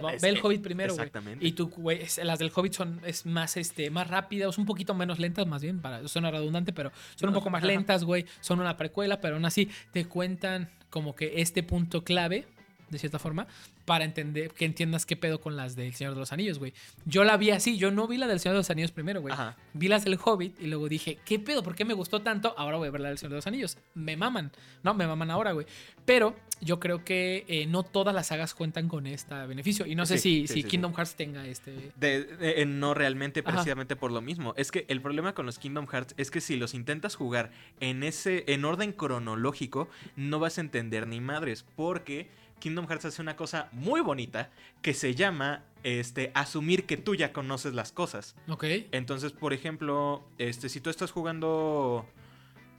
Te 0.00 0.04
va- 0.04 0.12
Es 0.14 0.22
Ve 0.22 0.28
el 0.30 0.38
Hobbit 0.42 0.62
primero, 0.62 0.94
güey. 0.94 1.06
exactamente. 1.06 1.46
Y 1.46 1.52
tú, 1.52 1.68
güey, 1.68 2.00
las 2.24 2.38
del 2.38 2.50
Hobbit 2.54 2.72
son 2.72 3.00
es 3.04 3.26
más, 3.26 3.56
este, 3.56 3.90
más 3.90 4.06
rápidas, 4.08 4.58
un 4.58 4.66
poquito 4.66 4.94
menos 4.94 5.18
lentas, 5.18 5.46
más 5.46 5.62
bien, 5.62 5.80
para 5.80 6.06
suena 6.08 6.30
redundante, 6.30 6.72
pero 6.72 6.92
son 7.14 7.28
un 7.30 7.34
poco 7.34 7.50
más 7.50 7.60
ajá. 7.60 7.66
lentas, 7.68 8.04
güey. 8.04 8.26
Son 8.40 8.60
una 8.60 8.76
precuela, 8.76 9.20
pero 9.20 9.36
aún 9.36 9.44
así 9.44 9.68
te 9.92 10.04
cuentan 10.06 10.68
como 10.90 11.14
que 11.14 11.40
este 11.40 11.62
punto 11.62 12.04
clave, 12.04 12.46
de 12.90 12.98
cierta 12.98 13.18
forma, 13.18 13.46
para 13.84 14.04
entender, 14.04 14.52
que 14.52 14.64
entiendas 14.64 15.06
qué 15.06 15.16
pedo 15.16 15.40
con 15.40 15.56
las 15.56 15.76
del 15.76 15.94
Señor 15.94 16.14
de 16.14 16.20
los 16.20 16.32
Anillos, 16.32 16.58
güey. 16.58 16.72
Yo 17.04 17.24
la 17.24 17.36
vi 17.36 17.50
así, 17.50 17.78
yo 17.78 17.90
no 17.90 18.06
vi 18.08 18.16
la 18.16 18.26
del 18.26 18.40
Señor 18.40 18.54
de 18.54 18.60
los 18.60 18.70
Anillos 18.70 18.92
primero, 18.92 19.20
güey. 19.20 19.34
Vi 19.74 19.88
las 19.88 20.04
del 20.04 20.18
Hobbit 20.22 20.60
y 20.60 20.66
luego 20.66 20.88
dije, 20.88 21.18
¿qué 21.24 21.38
pedo? 21.38 21.62
¿Por 21.62 21.74
qué 21.74 21.84
me 21.84 21.94
gustó 21.94 22.22
tanto? 22.22 22.54
Ahora 22.56 22.76
voy 22.76 22.88
a 22.88 22.90
ver 22.90 23.00
la 23.00 23.08
del 23.08 23.18
Señor 23.18 23.30
de 23.30 23.36
los 23.36 23.46
Anillos. 23.46 23.78
Me 23.94 24.16
maman. 24.16 24.52
No, 24.82 24.94
me 24.94 25.06
maman 25.06 25.30
ahora, 25.30 25.52
güey. 25.52 25.66
Pero 26.04 26.36
yo 26.60 26.78
creo 26.80 27.04
que 27.04 27.44
eh, 27.48 27.66
no 27.66 27.82
todas 27.82 28.14
las 28.14 28.28
sagas 28.28 28.54
cuentan 28.54 28.88
con 28.88 29.06
este 29.06 29.34
beneficio. 29.46 29.86
Y 29.86 29.94
no 29.94 30.06
sé 30.06 30.18
Sí, 30.18 30.42
si, 30.42 30.46
sí, 30.46 30.54
si 30.54 30.62
sí, 30.62 30.68
Kingdom 30.68 30.94
Hearts 30.94 31.14
tenga 31.16 31.46
este... 31.46 31.92
De- 31.96 32.24
de- 32.24 32.66
no 32.66 32.94
realmente 32.94 33.40
Ajá. 33.40 33.52
precisamente 33.52 33.96
por 33.96 34.10
lo 34.12 34.20
mismo. 34.22 34.54
Es 34.56 34.70
que 34.70 34.84
el 34.88 35.02
problema 35.02 35.34
con 35.34 35.46
los 35.46 35.58
Kingdom 35.58 35.86
Hearts 35.86 36.14
es 36.16 36.30
que 36.30 36.40
si 36.40 36.56
los 36.56 36.74
intentas 36.74 37.14
jugar 37.16 37.50
en 37.80 38.02
ese 38.02 38.44
en 38.46 38.64
orden 38.64 38.92
cronológico, 38.92 39.88
no 40.16 40.38
vas 40.38 40.58
a 40.58 40.60
entender 40.60 41.06
ni 41.06 41.20
madres, 41.20 41.64
porque 41.76 42.28
Kingdom 42.58 42.86
Hearts 42.88 43.04
hace 43.06 43.22
una 43.22 43.36
cosa 43.36 43.68
muy 43.72 44.00
bonita 44.00 44.50
que 44.82 44.94
se 44.94 45.14
llama 45.14 45.64
este 45.82 46.32
asumir 46.34 46.84
que 46.86 46.96
tú 46.96 47.14
ya 47.14 47.32
conoces 47.32 47.74
las 47.74 47.92
cosas. 47.92 48.34
Ok. 48.48 48.64
Entonces, 48.92 49.32
por 49.32 49.52
ejemplo, 49.52 50.26
este 50.38 50.68
si 50.68 50.80
tú 50.80 50.90
estás 50.90 51.10
jugando 51.12 52.06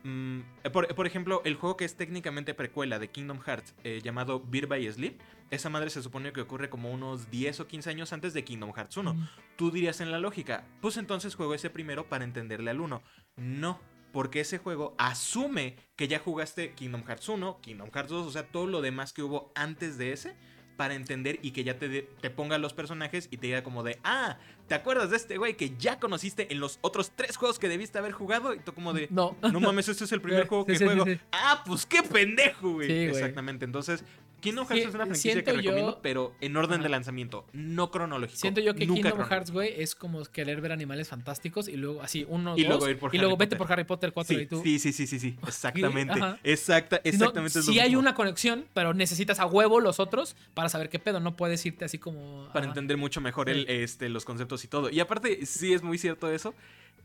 mm, 0.04 0.40
por, 0.74 0.94
por 0.96 1.08
ejemplo, 1.08 1.42
el 1.46 1.56
juego 1.56 1.78
que 1.78 1.86
es 1.86 1.96
técnicamente 1.96 2.54
precuela 2.54 3.00
de 3.00 3.10
Kingdom 3.10 3.40
Hearts, 3.40 3.74
eh, 3.84 4.02
llamado 4.04 4.44
Beer 4.46 4.68
by 4.68 4.92
Sleep, 4.92 5.20
esa 5.50 5.70
madre 5.70 5.90
se 5.90 6.02
supone 6.04 6.34
que 6.34 6.42
ocurre 6.42 6.70
como 6.70 6.92
unos 6.92 7.30
10 7.32 7.62
o 7.62 7.68
15 7.68 7.90
años 7.90 8.12
antes 8.14 8.34
de 8.34 8.44
Kingdom 8.44 8.74
Hearts 8.74 8.98
1 8.98 9.14
Mm. 9.14 9.28
tú 9.56 9.72
dirías 9.72 10.02
en 10.02 10.12
la 10.12 10.20
lógica, 10.20 10.66
pues 10.82 10.98
entonces 10.98 11.36
juego 11.36 11.54
ese 11.54 11.70
primero 11.70 12.08
para 12.10 12.26
entenderle 12.26 12.72
al 12.72 12.82
1. 12.82 13.02
No, 13.38 13.80
porque 14.12 14.40
ese 14.42 14.58
juego 14.58 14.96
asume 14.98 15.76
que 15.96 16.08
ya 16.08 16.20
jugaste 16.20 16.72
Kingdom 16.74 17.04
Hearts 17.06 17.28
1, 17.30 17.60
Kingdom 17.62 17.90
Hearts 17.94 18.10
2, 18.10 18.28
o 18.28 18.32
sea, 18.32 18.44
todo 18.48 18.68
lo 18.68 18.82
demás 18.82 19.14
que 19.14 19.22
hubo 19.24 19.52
antes 19.56 19.98
de 19.98 20.14
ese 20.14 20.36
para 20.78 20.94
entender 20.94 21.40
y 21.42 21.52
que 21.52 21.64
ya 21.64 21.80
te, 21.80 21.90
de- 21.90 22.04
te 22.22 22.30
ponga 22.30 22.60
los 22.60 22.74
personajes 22.74 23.28
y 23.32 23.38
te 23.38 23.48
diga 23.48 23.64
como 23.64 23.82
de, 23.82 24.00
ah, 24.04 24.38
¿te 24.68 24.76
acuerdas 24.76 25.10
de 25.10 25.18
este 25.18 25.38
güey 25.38 25.58
que 25.58 25.76
ya 25.78 26.00
conociste 26.00 26.52
en 26.54 26.60
los 26.60 26.78
otros 26.82 27.12
tres 27.16 27.36
juegos 27.36 27.58
que 27.58 27.68
debiste 27.68 27.98
haber 27.98 28.12
jugado? 28.12 28.54
Y 28.54 28.60
tú 28.60 28.74
como 28.74 28.94
de, 28.94 29.08
No. 29.10 29.36
no 29.42 29.60
mames, 29.60 29.88
este 29.90 30.04
es 30.04 30.12
el 30.12 30.22
primer 30.22 30.44
Sí, 30.44 30.48
juego 30.50 30.66
que 30.68 30.76
sí, 30.78 30.86
juego. 30.86 31.06
sí. 31.06 31.20
Ah, 31.32 31.64
pues 31.66 31.86
qué 31.88 32.04
pendejo, 32.04 32.74
güey. 32.74 32.88
Sí, 32.88 32.94
güey. 32.94 33.10
Exactamente, 33.10 33.66
entonces... 33.66 34.04
Kingdom 34.40 34.68
Hearts 34.68 34.86
es 34.88 34.94
una 34.96 35.06
franquicia 35.06 35.44
que 35.44 35.52
yo- 35.52 35.58
recomiendo, 35.58 36.00
pero 36.02 36.34
en 36.42 36.56
orden 36.58 36.82
de 36.82 36.90
lanzamiento, 36.90 37.46
no 37.54 37.90
cronológico. 37.92 38.40
Siento 38.40 38.62
yo 38.62 38.74
que 38.76 38.86
Kingdom. 38.88 39.20
Hearts, 39.28 39.52
güey, 39.52 39.74
es 39.82 39.96
como 39.96 40.24
querer 40.26 40.62
ver 40.62 40.72
animales 40.72 41.08
fantásticos 41.10 41.68
y 41.68 41.76
luego 41.78 42.02
así, 42.02 42.26
uno, 42.30 42.56
Y 42.58 42.64
dos, 42.64 42.70
luego 42.78 42.90
ir 42.90 43.00
por 43.00 43.16
y 43.16 43.18
luego 43.18 43.36
vete 43.38 43.56
por 43.56 43.72
Harry 43.72 43.84
Potter 43.84 44.14
4 44.14 44.40
y 44.40 44.46
tú. 44.46 44.62
sí, 44.64 44.80
sí, 44.80 44.94
sí, 44.94 45.08
sí, 45.08 45.20
sí, 45.20 45.36
exactamente. 45.48 46.14
Exacta, 46.44 46.98
no, 46.98 47.02
exactamente. 47.10 47.60
es 47.60 47.66
lo 47.68 47.74
sí 47.74 47.80
hay 47.80 47.96
una 47.96 48.14
conexión, 48.14 48.66
pero 48.74 48.94
necesitas 48.94 49.40
a 49.40 49.46
huevo 49.46 49.80
los 49.80 50.00
otros 50.00 50.36
para 50.54 50.70
saber 50.70 50.90
qué 50.90 51.00
pedo. 51.00 51.20
No 51.20 51.36
puedes 51.36 51.66
irte 51.66 51.86
así 51.86 51.98
como. 51.98 52.50
Para 52.54 52.66
entender 52.68 52.98
mucho 52.98 53.22
mejor 53.22 53.48
Sí. 53.48 53.52
el, 53.52 53.70
este, 53.70 54.10
los 54.10 54.24
conceptos 54.26 54.64
y 54.64 54.68
todo. 54.68 54.90
Y 54.90 55.00
aparte, 55.00 55.46
sí 55.46 55.74
es 55.74 55.82
muy 55.82 55.98
cierto 55.98 56.32
eso. 56.32 56.54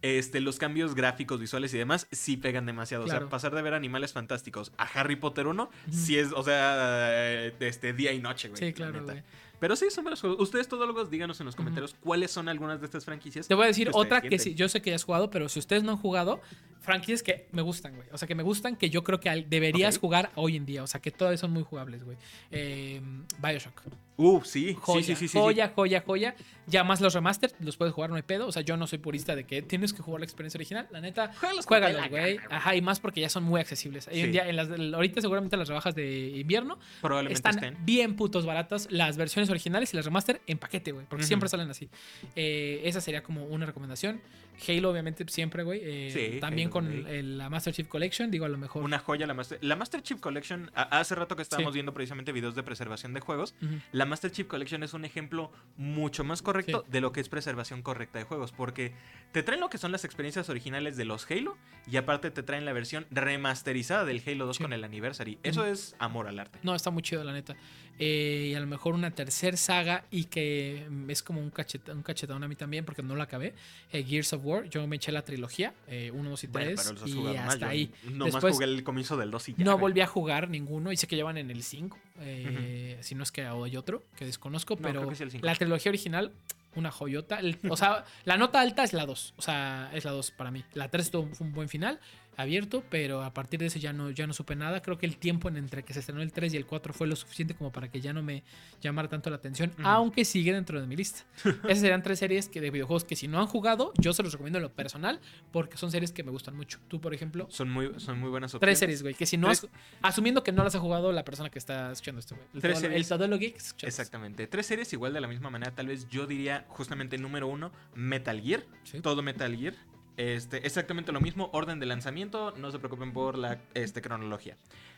Este, 0.02 0.40
los 0.40 0.58
cambios 0.58 0.96
gráficos, 0.96 1.38
visuales 1.38 1.72
y 1.74 1.78
demás 1.78 2.08
sí 2.10 2.36
pegan 2.36 2.66
demasiado. 2.66 3.04
O 3.04 3.06
sea, 3.06 3.20
pasar 3.28 3.54
de 3.54 3.62
ver 3.62 3.72
animales 3.72 4.12
fantásticos 4.12 4.72
a 4.76 4.82
Harry 4.82 5.14
Potter 5.14 5.46
1, 5.46 5.62
Ujú. 5.62 5.96
sí 5.96 6.18
es, 6.18 6.32
o 6.32 6.42
sea, 6.42 7.21
eh, 7.22 7.54
este, 7.60 7.92
día 7.92 8.12
y 8.12 8.18
noche, 8.18 8.48
güey. 8.48 8.58
Sí, 8.58 8.66
la 8.66 8.72
claro, 8.72 9.04
güey. 9.04 9.22
Pero 9.62 9.76
sí, 9.76 9.86
son 9.90 10.02
buenos 10.02 10.20
juegos. 10.20 10.40
Ustedes, 10.40 10.66
todólogos, 10.66 11.08
díganos 11.08 11.38
en 11.38 11.46
los 11.46 11.54
comentarios 11.54 11.94
cuáles 12.00 12.32
son 12.32 12.48
algunas 12.48 12.80
de 12.80 12.86
estas 12.86 13.04
franquicias. 13.04 13.46
Te 13.46 13.54
voy 13.54 13.62
a 13.62 13.66
decir 13.68 13.90
que 13.90 13.96
otra 13.96 14.20
que 14.20 14.40
sí, 14.40 14.56
yo 14.56 14.68
sé 14.68 14.82
que 14.82 14.90
ya 14.90 14.96
has 14.96 15.04
jugado, 15.04 15.30
pero 15.30 15.48
si 15.48 15.60
ustedes 15.60 15.84
no 15.84 15.92
han 15.92 15.98
jugado, 15.98 16.40
franquicias 16.80 17.22
que 17.22 17.46
me 17.52 17.62
gustan, 17.62 17.94
güey. 17.94 18.08
O 18.10 18.18
sea, 18.18 18.26
que 18.26 18.34
me 18.34 18.42
gustan, 18.42 18.74
que 18.74 18.90
yo 18.90 19.04
creo 19.04 19.20
que 19.20 19.46
deberías 19.48 19.98
jugar 19.98 20.32
hoy 20.34 20.56
en 20.56 20.66
día. 20.66 20.82
O 20.82 20.88
sea, 20.88 21.00
que 21.00 21.12
todas 21.12 21.38
son 21.38 21.52
muy 21.52 21.62
jugables, 21.62 22.02
güey. 22.02 22.16
Eh, 22.50 23.00
Bioshock. 23.40 23.82
Uh, 24.22 24.42
sí, 24.44 24.76
Joya, 24.78 25.02
sí, 25.02 25.14
sí, 25.14 25.16
sí, 25.20 25.28
sí. 25.28 25.38
joya, 25.38 25.72
joya, 25.74 26.02
joya. 26.06 26.34
Ya 26.68 26.84
más 26.84 27.00
los 27.00 27.12
remaster, 27.12 27.52
los 27.58 27.76
puedes 27.76 27.92
jugar, 27.92 28.08
no 28.10 28.16
hay 28.16 28.22
pedo. 28.22 28.46
O 28.46 28.52
sea, 28.52 28.62
yo 28.62 28.76
no 28.76 28.86
soy 28.86 28.98
purista 28.98 29.34
de 29.34 29.44
que 29.44 29.62
tienes 29.62 29.92
que 29.92 30.00
jugar 30.00 30.20
la 30.20 30.26
experiencia 30.26 30.58
original. 30.58 30.86
La 30.92 31.00
neta, 31.00 31.32
Juégalos 31.66 32.08
güey. 32.08 32.38
Ajá, 32.50 32.76
y 32.76 32.80
más 32.82 33.00
porque 33.00 33.20
ya 33.20 33.28
son 33.28 33.42
muy 33.42 33.60
accesibles. 33.60 34.06
Hoy 34.06 34.20
en 34.20 34.26
Sí. 34.26 34.32
día, 34.32 34.48
en 34.48 34.54
las, 34.56 34.68
ahorita 34.70 35.20
seguramente 35.20 35.56
las 35.56 35.66
rebajas 35.66 35.94
de 35.96 36.28
invierno 36.38 36.78
Probablemente 37.00 37.34
están 37.36 37.54
estén. 37.54 37.84
bien 37.84 38.14
putos 38.14 38.46
baratas 38.46 38.86
las 38.90 39.16
versiones 39.16 39.50
originales 39.50 39.92
y 39.92 39.96
las 39.96 40.04
remaster 40.04 40.40
en 40.46 40.58
paquete, 40.58 40.92
güey. 40.92 41.04
Porque 41.08 41.24
siempre 41.24 41.48
salen 41.48 41.68
así. 41.68 41.88
Eh, 42.36 42.80
esa 42.84 43.00
sería 43.00 43.22
como 43.24 43.44
una 43.46 43.66
recomendación. 43.66 44.20
Halo, 44.68 44.90
obviamente, 44.90 45.24
siempre, 45.28 45.64
güey. 45.64 45.80
eh, 45.82 46.10
Sí, 46.12 46.38
también 46.38 46.66
Halo 46.68 46.72
con 46.72 47.08
el- 47.08 47.38
la 47.38 47.50
Master 47.50 47.74
Chief 47.74 47.88
Collection, 47.88 48.30
digo, 48.30 48.44
a 48.44 48.48
lo 48.48 48.58
mejor. 48.58 48.84
Una 48.84 49.00
joya, 49.00 49.26
la 49.26 49.34
Master, 49.34 49.58
la 49.62 49.74
Master 49.74 50.02
Chip 50.02 50.20
Collection. 50.20 50.70
a- 50.74 51.00
hace 51.00 51.14
rato 51.16 51.34
que 51.34 51.42
estábamos 51.42 51.72
Sí. 51.72 51.76
viendo 51.78 51.92
precisamente 51.92 52.30
videos 52.30 52.54
de 52.54 52.62
preservación 52.62 53.12
de 53.14 53.20
juegos. 53.20 53.54
Ujú. 53.62 53.74
La 53.90 54.04
Master 54.12 54.30
Chip 54.30 54.46
Collection 54.46 54.82
es 54.82 54.92
un 54.92 55.06
ejemplo 55.06 55.50
mucho 55.78 56.22
más 56.22 56.42
correcto 56.42 56.84
de 56.86 57.00
lo 57.00 57.12
que 57.12 57.20
es 57.22 57.30
preservación 57.30 57.80
correcta 57.80 58.18
de 58.18 58.26
juegos, 58.26 58.52
porque 58.52 58.92
te 59.32 59.42
traen 59.42 59.58
lo 59.58 59.70
que 59.70 59.78
son 59.78 59.90
las 59.90 60.04
experiencias 60.04 60.50
originales 60.50 60.98
de 60.98 61.06
los 61.06 61.26
Halo 61.30 61.56
y 61.90 61.96
aparte 61.96 62.30
te 62.30 62.42
traen 62.42 62.66
la 62.66 62.74
versión 62.74 63.06
remasterizada 63.10 64.04
del 64.04 64.22
Halo 64.26 64.44
2 64.44 64.56
Sí. 64.58 64.62
con 64.64 64.74
el 64.74 64.84
Anniversary. 64.84 65.38
Eso 65.42 65.64
es 65.64 65.96
amor 65.98 66.28
al 66.28 66.38
arte. 66.38 66.58
No, 66.62 66.74
está 66.74 66.90
muy 66.90 67.02
chido, 67.02 67.24
la 67.24 67.32
neta. 67.32 67.56
Eh, 68.04 68.48
y 68.50 68.54
a 68.56 68.60
lo 68.60 68.66
mejor 68.66 68.94
una 68.94 69.12
tercer 69.12 69.56
saga 69.56 70.04
y 70.10 70.24
que 70.24 70.88
es 71.06 71.22
como 71.22 71.40
un, 71.40 71.50
cacheta, 71.50 71.92
un 71.92 72.02
cachetón 72.02 72.42
a 72.42 72.48
mí 72.48 72.56
también 72.56 72.84
porque 72.84 73.00
no 73.02 73.14
la 73.14 73.24
acabé. 73.24 73.54
eh, 73.92 74.02
Gears 74.02 74.32
of 74.32 74.44
War, 74.44 74.68
yo 74.68 74.84
me 74.88 74.96
eché 74.96 75.12
la 75.12 75.22
trilogía, 75.22 75.72
1, 76.12 76.30
2 76.30 76.44
y 76.44 76.48
3 76.48 76.50
Bueno, 76.50 77.06
y 77.06 77.14
más. 77.36 77.46
hasta 77.54 77.58
yo 77.58 77.68
ahí. 77.68 77.92
Nomás 78.10 78.32
Después- 78.32 78.54
jugué 78.54 78.64
el 78.66 78.82
comienzo 78.82 79.16
del 79.16 79.30
2 79.30 79.50
y 79.50 79.54
ya. 79.54 79.64
no 79.64 79.78
volví 79.78 80.00
a 80.00 80.06
jugar 80.08 80.48
ninguno 80.50 80.90
y 80.90 80.96
sé 80.96 81.06
que 81.06 81.14
llevan 81.14 81.38
en 81.38 81.50
el 81.52 81.62
5. 81.62 81.96
eh, 82.18 82.98
Si 83.02 83.14
no 83.14 83.22
es 83.22 83.30
que 83.30 83.42
hay 83.44 83.76
otro 83.76 84.02
que 84.16 84.24
desconozco, 84.24 84.74
No, 84.74 84.82
pero 84.82 85.08
que 85.08 85.38
la 85.40 85.54
trilogía 85.54 85.90
original, 85.90 86.32
una 86.74 86.90
joyota. 86.90 87.38
O 87.68 87.76
sea, 87.76 88.04
la 88.24 88.36
nota 88.36 88.60
alta 88.60 88.82
es 88.82 88.92
la 88.94 89.04
2. 89.06 89.34
O 89.36 89.42
sea, 89.42 89.90
es 89.92 90.04
la 90.04 90.10
2 90.10 90.30
para 90.32 90.50
mí. 90.50 90.64
La 90.74 90.88
3 90.88 91.10
tuvo 91.10 91.26
fue 91.34 91.46
un 91.46 91.52
buen 91.52 91.68
final, 91.68 92.00
abierto, 92.36 92.82
pero 92.90 93.22
a 93.22 93.32
partir 93.34 93.60
de 93.60 93.66
ese 93.66 93.80
ya 93.80 93.92
no, 93.92 94.10
ya 94.10 94.26
no 94.26 94.32
supe 94.32 94.56
nada. 94.56 94.80
Creo 94.82 94.98
que 94.98 95.06
el 95.06 95.16
tiempo 95.16 95.48
en 95.48 95.56
entre 95.56 95.82
que 95.84 95.92
se 95.94 96.00
estrenó 96.00 96.22
el 96.22 96.32
3 96.32 96.54
y 96.54 96.56
el 96.56 96.66
4 96.66 96.92
fue 96.94 97.06
lo 97.06 97.16
suficiente 97.16 97.54
como 97.54 97.70
para 97.72 97.90
que 97.90 98.00
ya 98.00 98.12
no 98.12 98.22
me 98.22 98.42
llamara 98.80 99.08
tanto 99.08 99.30
la 99.30 99.36
atención, 99.36 99.72
aunque 99.82 100.24
sigue 100.24 100.52
dentro 100.52 100.80
de 100.80 100.86
mi 100.86 100.96
lista. 100.96 101.24
Esas 101.64 101.80
serían 101.80 102.02
tres 102.02 102.18
series 102.18 102.48
que, 102.48 102.60
de 102.60 102.70
videojuegos 102.70 103.04
que 103.04 103.16
si 103.16 103.28
no 103.28 103.40
han 103.40 103.46
jugado, 103.46 103.92
yo 103.98 104.12
se 104.12 104.22
los 104.22 104.32
recomiendo 104.32 104.58
en 104.58 104.62
lo 104.64 104.72
personal, 104.72 105.20
porque 105.52 105.76
son 105.76 105.90
series 105.90 106.12
que 106.12 106.22
me 106.22 106.30
gustan 106.30 106.56
mucho. 106.56 106.78
Tú, 106.88 107.00
por 107.00 107.14
ejemplo, 107.14 107.46
Son 107.50 107.68
muy, 107.70 107.92
son 107.98 108.18
muy 108.18 108.30
buenas 108.30 108.54
opciones. 108.54 108.60
Tres 108.60 108.78
series, 108.78 109.02
güey. 109.02 109.14
Que 109.14 109.26
si 109.26 109.36
no 109.36 109.48
has- 109.48 109.66
Asumiendo 110.00 110.42
que 110.42 110.52
no 110.52 110.64
las 110.64 110.74
ha 110.74 110.78
jugado 110.80 111.12
la 111.12 111.24
persona 111.24 111.50
que 111.50 111.58
está 111.58 111.92
escuchando 111.92 112.20
esto, 112.20 112.34
güey. 112.34 112.46
El, 112.54 112.60
Tres 112.60 113.08
todo- 113.08 113.24
el 113.24 113.38
Geek. 113.38 113.56
Exactamente. 113.82 114.46
Tres 114.46 114.66
series 114.66 114.92
igual 114.92 115.12
de 115.12 115.20
la 115.20 115.28
misma 115.28 115.50
manera. 115.50 115.72
Tal 115.74 115.86
vez 115.86 116.08
yo 116.08 116.26
diría 116.26 116.64
justamente 116.68 117.18
número 117.18 117.46
uno, 117.46 117.72
Metal 117.94 118.40
Gear. 118.40 118.64
Sí. 118.84 119.00
Todo 119.00 119.22
Metal 119.22 119.54
Gear. 119.56 119.74
Este, 120.22 120.64
exactamente 120.66 121.10
lo 121.10 121.20
mismo, 121.20 121.50
orden 121.52 121.80
de 121.80 121.86
lanzamiento, 121.86 122.52
no 122.56 122.70
se 122.70 122.78
preocupen 122.78 123.12
por 123.12 123.36
la 123.36 123.58
este, 123.74 124.00
cronología. 124.02 124.56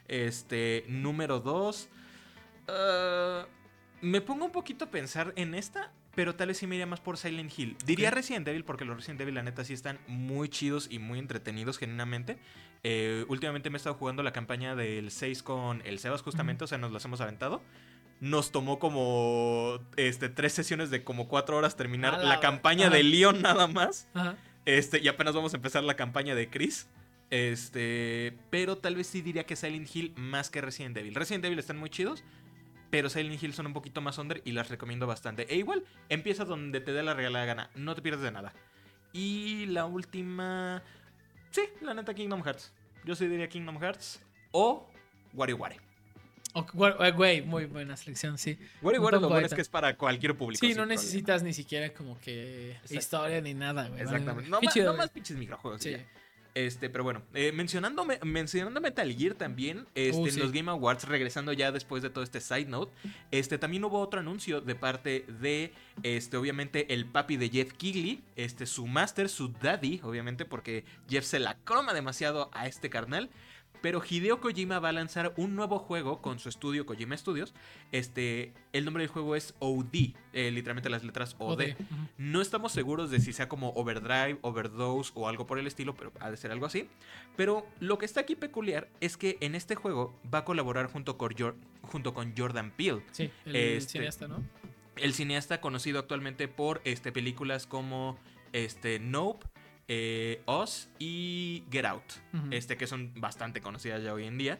Este, 0.08 0.84
número 0.88 1.40
2. 1.40 1.88
Me 4.00 4.20
pongo 4.20 4.44
un 4.44 4.52
poquito 4.52 4.84
a 4.84 4.90
pensar 4.90 5.32
en 5.36 5.54
esta, 5.54 5.90
pero 6.14 6.34
tal 6.34 6.48
vez 6.48 6.58
sí 6.58 6.66
me 6.66 6.74
iría 6.74 6.86
más 6.86 7.00
por 7.00 7.16
Silent 7.16 7.50
Hill. 7.58 7.76
Diría. 7.86 8.10
Resident 8.10 8.46
Evil 8.48 8.64
porque 8.64 8.84
los 8.84 8.96
Resident 8.96 9.20
Evil, 9.22 9.34
la 9.34 9.42
neta, 9.42 9.64
sí 9.64 9.72
están 9.72 9.98
muy 10.06 10.48
chidos 10.50 10.88
y 10.90 10.98
muy 10.98 11.18
entretenidos 11.18 11.78
genuinamente. 11.78 12.38
Eh, 12.82 13.24
últimamente 13.28 13.70
me 13.70 13.76
he 13.76 13.78
estado 13.78 13.94
jugando 13.94 14.22
la 14.22 14.32
campaña 14.32 14.74
del 14.76 15.10
6 15.10 15.42
con 15.42 15.80
el 15.86 15.98
Sebas, 15.98 16.20
justamente, 16.20 16.64
o 16.64 16.66
sea, 16.66 16.76
nos 16.76 16.92
las 16.92 17.02
hemos 17.06 17.20
aventado. 17.22 17.62
Nos 18.20 18.52
tomó 18.52 18.78
como 18.78 19.78
este, 19.96 20.28
tres 20.28 20.52
sesiones 20.52 20.90
de 20.90 21.02
como 21.02 21.28
cuatro 21.28 21.56
horas 21.56 21.76
terminar 21.76 22.18
la, 22.18 22.24
la- 22.24 22.40
campaña 22.40 22.86
ajá. 22.88 22.96
de 22.96 23.02
Leon 23.04 23.40
nada 23.42 23.66
más. 23.66 24.06
Ajá. 24.12 24.36
Este, 24.64 25.00
y 25.00 25.08
apenas 25.08 25.34
vamos 25.34 25.52
a 25.52 25.56
empezar 25.56 25.84
la 25.84 25.94
campaña 25.94 26.34
de 26.34 26.48
Chris. 26.48 26.88
Este, 27.30 28.36
pero 28.50 28.78
tal 28.78 28.96
vez 28.96 29.06
sí 29.06 29.20
diría 29.20 29.44
que 29.44 29.56
Silent 29.56 29.94
Hill 29.94 30.12
más 30.16 30.50
que 30.50 30.60
Resident 30.60 30.96
Evil. 30.96 31.14
Resident 31.14 31.44
Evil 31.44 31.58
están 31.58 31.76
muy 31.76 31.90
chidos, 31.90 32.22
pero 32.90 33.08
Silent 33.08 33.42
Hill 33.42 33.54
son 33.54 33.66
un 33.66 33.72
poquito 33.72 34.00
más 34.00 34.18
under 34.18 34.40
y 34.44 34.52
las 34.52 34.68
recomiendo 34.68 35.06
bastante. 35.06 35.52
E 35.52 35.56
igual, 35.56 35.84
empieza 36.08 36.44
donde 36.44 36.80
te 36.80 36.92
dé 36.92 37.02
la 37.02 37.14
regalada 37.14 37.44
gana, 37.44 37.70
no 37.74 37.94
te 37.94 38.02
pierdes 38.02 38.22
de 38.22 38.30
nada. 38.30 38.52
Y 39.12 39.66
la 39.66 39.86
última, 39.86 40.82
sí, 41.50 41.62
la 41.80 41.94
neta 41.94 42.14
Kingdom 42.14 42.42
Hearts. 42.42 42.72
Yo 43.04 43.14
sí 43.14 43.26
diría 43.26 43.48
Kingdom 43.48 43.78
Hearts 43.80 44.22
o 44.52 44.88
WarioWare. 45.34 45.80
Güey, 46.72 46.92
eh, 47.00 47.10
Güey, 47.12 47.42
muy 47.42 47.64
buena 47.66 47.96
selección, 47.96 48.38
sí. 48.38 48.58
WarioWare 48.82 49.16
Un 49.16 49.22
lo 49.22 49.28
bueno 49.28 49.46
es 49.46 49.54
que 49.54 49.60
es 49.62 49.68
para 49.68 49.96
cualquier 49.96 50.36
público. 50.36 50.60
Sí, 50.60 50.68
no 50.72 50.76
problema. 50.82 51.00
necesitas 51.00 51.42
ni 51.42 51.52
siquiera 51.52 51.92
como 51.92 52.18
que 52.20 52.72
Exacto. 52.72 52.94
historia 52.94 53.40
ni 53.40 53.54
nada, 53.54 53.88
güey. 53.88 54.00
Exactamente. 54.02 54.48
güey. 54.50 54.62
No, 54.64 54.70
chido, 54.72 54.86
no 54.86 54.90
güey. 54.92 54.98
más 54.98 55.10
pinches 55.10 55.36
microjuegos. 55.36 55.82
Sí. 55.82 55.90
ya. 55.92 56.06
Este, 56.56 56.88
pero 56.88 57.02
bueno, 57.02 57.20
eh, 57.34 57.50
mencionando, 57.50 58.04
me- 58.04 58.20
mencionando 58.22 58.80
Metal 58.80 59.12
Gear 59.12 59.34
también, 59.34 59.88
este, 59.96 60.20
Uh, 60.20 60.26
en 60.28 60.38
los 60.38 60.52
Game 60.52 60.70
Awards, 60.70 61.02
regresando 61.08 61.52
ya 61.52 61.72
después 61.72 62.00
de 62.04 62.10
todo 62.10 62.22
este 62.22 62.40
side 62.40 62.66
note, 62.66 62.92
este, 63.32 63.58
también 63.58 63.82
hubo 63.82 63.98
otro 63.98 64.20
anuncio 64.20 64.60
de 64.60 64.76
parte 64.76 65.24
de, 65.40 65.72
este, 66.04 66.36
obviamente, 66.36 66.94
el 66.94 67.06
papi 67.06 67.36
de 67.38 67.48
Jeff 67.48 67.72
Keighley, 67.72 68.22
este, 68.36 68.66
su 68.66 68.86
master, 68.86 69.28
su 69.28 69.48
daddy, 69.48 70.00
obviamente, 70.04 70.44
porque 70.44 70.84
Jeff 71.10 71.24
se 71.24 71.40
la 71.40 71.56
croma 71.64 71.92
demasiado 71.92 72.48
a 72.52 72.68
este 72.68 72.88
carnal. 72.88 73.30
Pero 73.84 74.00
Hideo 74.02 74.40
Kojima 74.40 74.78
va 74.78 74.88
a 74.88 74.92
lanzar 74.92 75.34
un 75.36 75.54
nuevo 75.54 75.78
juego 75.78 76.22
con 76.22 76.38
su 76.38 76.48
estudio 76.48 76.86
Kojima 76.86 77.14
Studios. 77.18 77.52
Este, 77.92 78.54
el 78.72 78.86
nombre 78.86 79.02
del 79.02 79.10
juego 79.10 79.36
es 79.36 79.54
OD, 79.58 80.14
eh, 80.32 80.50
literalmente 80.50 80.88
las 80.88 81.04
letras 81.04 81.36
OD. 81.38 81.74
No 82.16 82.40
estamos 82.40 82.72
seguros 82.72 83.10
de 83.10 83.20
si 83.20 83.34
sea 83.34 83.46
como 83.46 83.74
Overdrive, 83.74 84.38
Overdose 84.40 85.12
o 85.14 85.28
algo 85.28 85.46
por 85.46 85.58
el 85.58 85.66
estilo, 85.66 85.94
pero 85.94 86.12
ha 86.20 86.30
de 86.30 86.38
ser 86.38 86.50
algo 86.50 86.64
así. 86.64 86.88
Pero 87.36 87.66
lo 87.78 87.98
que 87.98 88.06
está 88.06 88.20
aquí 88.20 88.36
peculiar 88.36 88.88
es 89.02 89.18
que 89.18 89.36
en 89.42 89.54
este 89.54 89.74
juego 89.74 90.18
va 90.32 90.38
a 90.38 90.44
colaborar 90.46 90.86
junto 90.90 91.18
con, 91.18 91.32
Jor- 91.34 91.56
junto 91.82 92.14
con 92.14 92.32
Jordan 92.34 92.70
Peele, 92.70 93.02
Sí, 93.12 93.30
el 93.44 93.54
Este- 93.54 93.98
cineasta, 93.98 94.28
¿no? 94.28 94.42
el 94.96 95.12
cineasta 95.12 95.60
conocido 95.60 95.98
actualmente 95.98 96.48
por 96.48 96.80
este, 96.84 97.12
películas 97.12 97.66
como 97.66 98.18
este, 98.54 98.98
Nope, 98.98 99.46
eh, 99.88 100.42
Us 100.46 100.88
y 100.98 101.64
Get 101.70 101.84
Out, 101.84 102.04
este, 102.50 102.76
que 102.76 102.86
son 102.86 103.12
bastante 103.20 103.60
conocidas 103.60 104.02
ya 104.02 104.12
hoy 104.14 104.24
en 104.26 104.38
día. 104.38 104.58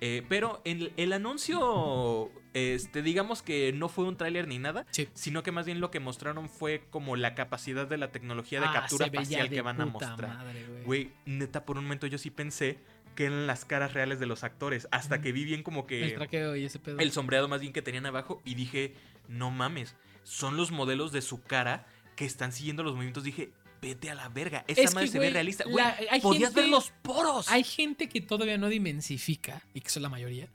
Eh, 0.00 0.22
pero 0.28 0.60
el, 0.64 0.92
el 0.96 1.12
anuncio, 1.12 2.30
este, 2.52 3.00
digamos 3.02 3.42
que 3.42 3.72
no 3.72 3.88
fue 3.88 4.04
un 4.04 4.16
tráiler 4.16 4.48
ni 4.48 4.58
nada, 4.58 4.86
Sí. 4.90 5.08
sino 5.14 5.42
que 5.42 5.52
más 5.52 5.66
bien 5.66 5.80
lo 5.80 5.90
que 5.90 6.00
mostraron 6.00 6.48
fue 6.48 6.82
como 6.90 7.16
la 7.16 7.34
capacidad 7.34 7.86
de 7.86 7.96
la 7.96 8.10
tecnología 8.10 8.60
de 8.60 8.66
Ah, 8.66 8.72
captura 8.72 9.08
facial 9.10 9.48
de 9.48 9.54
que 9.56 9.62
van 9.62 9.80
a 9.80 9.86
mostrar. 9.86 10.44
güey. 10.84 11.12
Neta, 11.26 11.64
por 11.64 11.78
un 11.78 11.84
momento 11.84 12.06
yo 12.06 12.18
sí 12.18 12.30
pensé 12.30 12.78
que 13.14 13.26
eran 13.26 13.46
las 13.46 13.64
caras 13.64 13.94
reales 13.94 14.18
de 14.18 14.26
los 14.26 14.42
actores, 14.42 14.88
hasta 14.90 15.20
que 15.20 15.30
vi 15.30 15.44
bien 15.44 15.62
como 15.62 15.80
El 15.82 15.86
que 15.86 16.10
traqueo 16.16 16.56
y 16.56 16.64
ese 16.64 16.80
pedo. 16.80 16.98
el 16.98 17.12
sombreado 17.12 17.46
más 17.48 17.60
bien 17.60 17.72
que 17.72 17.80
tenían 17.80 18.06
abajo 18.06 18.42
y 18.44 18.56
dije, 18.56 18.94
no 19.28 19.52
mames, 19.52 19.94
son 20.24 20.56
los 20.56 20.72
modelos 20.72 21.12
de 21.12 21.22
su 21.22 21.40
cara 21.42 21.86
que 22.16 22.24
están 22.24 22.52
siguiendo 22.52 22.82
los 22.82 22.94
movimientos. 22.94 23.22
Dije, 23.22 23.52
vete 23.84 24.10
a 24.10 24.14
la 24.14 24.28
verga, 24.28 24.64
esa 24.66 24.80
Es 24.82 24.90
que, 24.90 24.94
madre 24.94 25.08
se 25.08 25.18
ve 25.18 25.30
realista. 25.30 25.64
Güey, 25.64 25.84
podías 26.22 26.50
gente- 26.50 26.60
ver 26.62 26.70
los 26.70 26.90
poros. 27.02 27.48
Hay 27.50 27.64
gente 27.64 28.08
que 28.08 28.20
todavía 28.20 28.56
no 28.58 28.68
dimensifica, 28.68 29.62
y 29.74 29.80
que 29.80 29.90
son 29.90 30.02
la 30.02 30.08
mayoría, 30.08 30.48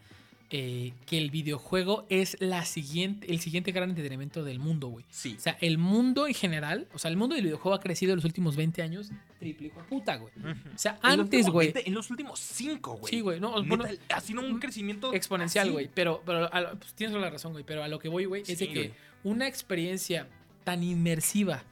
eh, 0.52 0.94
que 1.06 1.20
el 1.20 1.30
videojuego 1.30 2.08
es 2.10 2.36
la 2.40 2.66
siguiente, 2.66 3.32
el 3.32 3.40
siguiente 3.40 3.72
gran 3.72 3.90
entretenimiento 3.92 4.44
del 4.44 4.58
mundo, 4.58 4.88
güey. 4.88 5.06
Sí, 5.12 5.36
O 5.38 5.40
sea, 5.40 5.56
el 5.62 5.78
mundo 5.78 6.26
en 6.26 6.34
general, 6.34 6.88
o 6.92 6.98
sea, 6.98 7.12
el 7.12 7.18
mundo 7.18 7.36
del 7.36 7.44
videojuego 7.46 7.76
ha 7.76 7.80
crecido 7.80 8.14
en 8.14 8.16
los 8.16 8.26
últimos 8.26 8.56
20 8.56 8.82
años 8.82 9.12
triple 9.38 9.68
hijo 9.68 9.80
de 9.80 9.88
puta, 9.88 10.16
güey. 10.16 10.34
O 10.74 10.78
sea, 10.78 11.00
En 11.04 11.20
antes, 11.20 11.48
güey. 11.50 11.72
20, 11.72 11.88
En 11.88 11.94
los 11.94 12.10
últimos 12.10 12.40
cinco, 12.40 12.94
güey. 12.98 13.12
Sí, 13.12 13.22
güey, 13.22 13.40
no, 13.40 13.64
bueno, 13.64 13.86
ha 14.10 14.20
sido 14.22 14.42
un 14.42 14.60
crecimiento 14.60 15.14
exponencial, 15.14 15.72
güey. 15.72 15.88
Pero, 15.94 16.24
pero 16.26 16.46
a 16.52 16.72
pues, 16.72 16.96
tienes 16.96 17.14
toda 17.14 17.26
la 17.26 17.32
razón, 17.32 17.52
güey. 17.52 17.64
Pero 17.64 17.84
a 17.84 17.88
lo 17.88 18.00
que 18.00 18.10
voy, 18.10 18.26
güey, 18.26 18.42
es 18.48 18.58
de 18.58 18.70
que 18.70 18.92
una 19.24 19.48
experiencia 19.48 20.28
tan 20.64 20.82
inmersiva 20.84 21.64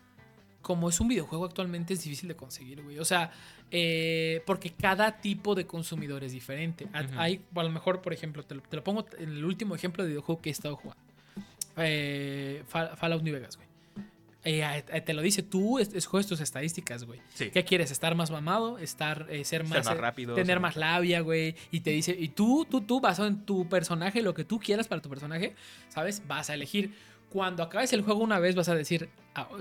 como 0.67 0.89
es 0.89 0.99
un 0.99 1.07
videojuego 1.07 1.45
actualmente 1.45 1.93
es 1.93 2.03
difícil 2.03 2.27
de 2.27 2.35
conseguir, 2.35 2.83
güey. 2.83 2.99
O 2.99 3.05
sea, 3.05 3.31
eh, 3.71 4.43
porque 4.45 4.71
cada 4.73 5.21
tipo 5.21 5.55
de 5.55 5.65
consumidor 5.65 6.25
es 6.25 6.33
diferente. 6.33 6.87
A- 6.91 7.03
Ujú. 7.03 7.13
Hay, 7.17 7.41
a 7.55 7.63
lo 7.63 7.69
mejor, 7.69 8.01
por 8.01 8.11
ejemplo, 8.11 8.43
te 8.43 8.55
lo, 8.55 8.61
te 8.61 8.75
lo 8.75 8.83
pongo 8.83 9.05
en 9.17 9.29
el 9.29 9.45
último 9.45 9.73
ejemplo 9.75 10.03
de 10.03 10.09
videojuego 10.09 10.41
que 10.41 10.49
he 10.49 10.51
estado 10.51 10.75
jugando. 10.75 11.01
Eh, 11.77 12.63
Fall- 12.71 12.97
Fallout 12.97 13.23
New 13.23 13.33
Vegas, 13.33 13.55
güey. 13.55 13.67
Eh, 14.43 14.83
eh, 14.93 15.01
te 15.01 15.13
lo 15.13 15.21
dice, 15.21 15.41
tú 15.43 15.79
es- 15.79 15.93
escoges 15.93 16.27
tus 16.27 16.39
estadísticas, 16.41 17.03
güey. 17.05 17.19
Sí. 17.33 17.49
¿Qué 17.49 17.63
quieres? 17.65 17.91
¿Estar 17.91 18.13
más 18.15 18.29
mamado? 18.31 18.77
¿Estar, 18.77 19.27
eh, 19.29 19.43
ser 19.45 19.63
más, 19.63 19.85
más 19.85 19.95
eh, 19.95 19.99
rápido, 19.99 20.35
Tener 20.35 20.47
ser 20.55 20.59
más 20.59 20.75
labia, 20.75 21.21
güey. 21.21 21.55
Y 21.71 21.79
te 21.81 21.91
dice, 21.91 22.15
y 22.17 22.29
tú, 22.29 22.65
tú, 22.69 22.81
tú, 22.81 22.99
basado 23.01 23.27
en 23.27 23.45
tu 23.45 23.67
personaje, 23.69 24.21
lo 24.21 24.33
que 24.33 24.43
tú 24.43 24.59
quieras 24.59 24.87
para 24.87 25.01
tu 25.01 25.09
personaje, 25.09 25.55
¿sabes? 25.89 26.21
Vas 26.27 26.49
a 26.49 26.53
elegir. 26.53 26.93
Cuando 27.29 27.61
acabes 27.61 27.91
el 27.91 28.01
juego 28.03 28.21
una 28.21 28.39
vez, 28.39 28.55
vas 28.55 28.69
a 28.69 28.75
decir, 28.75 29.09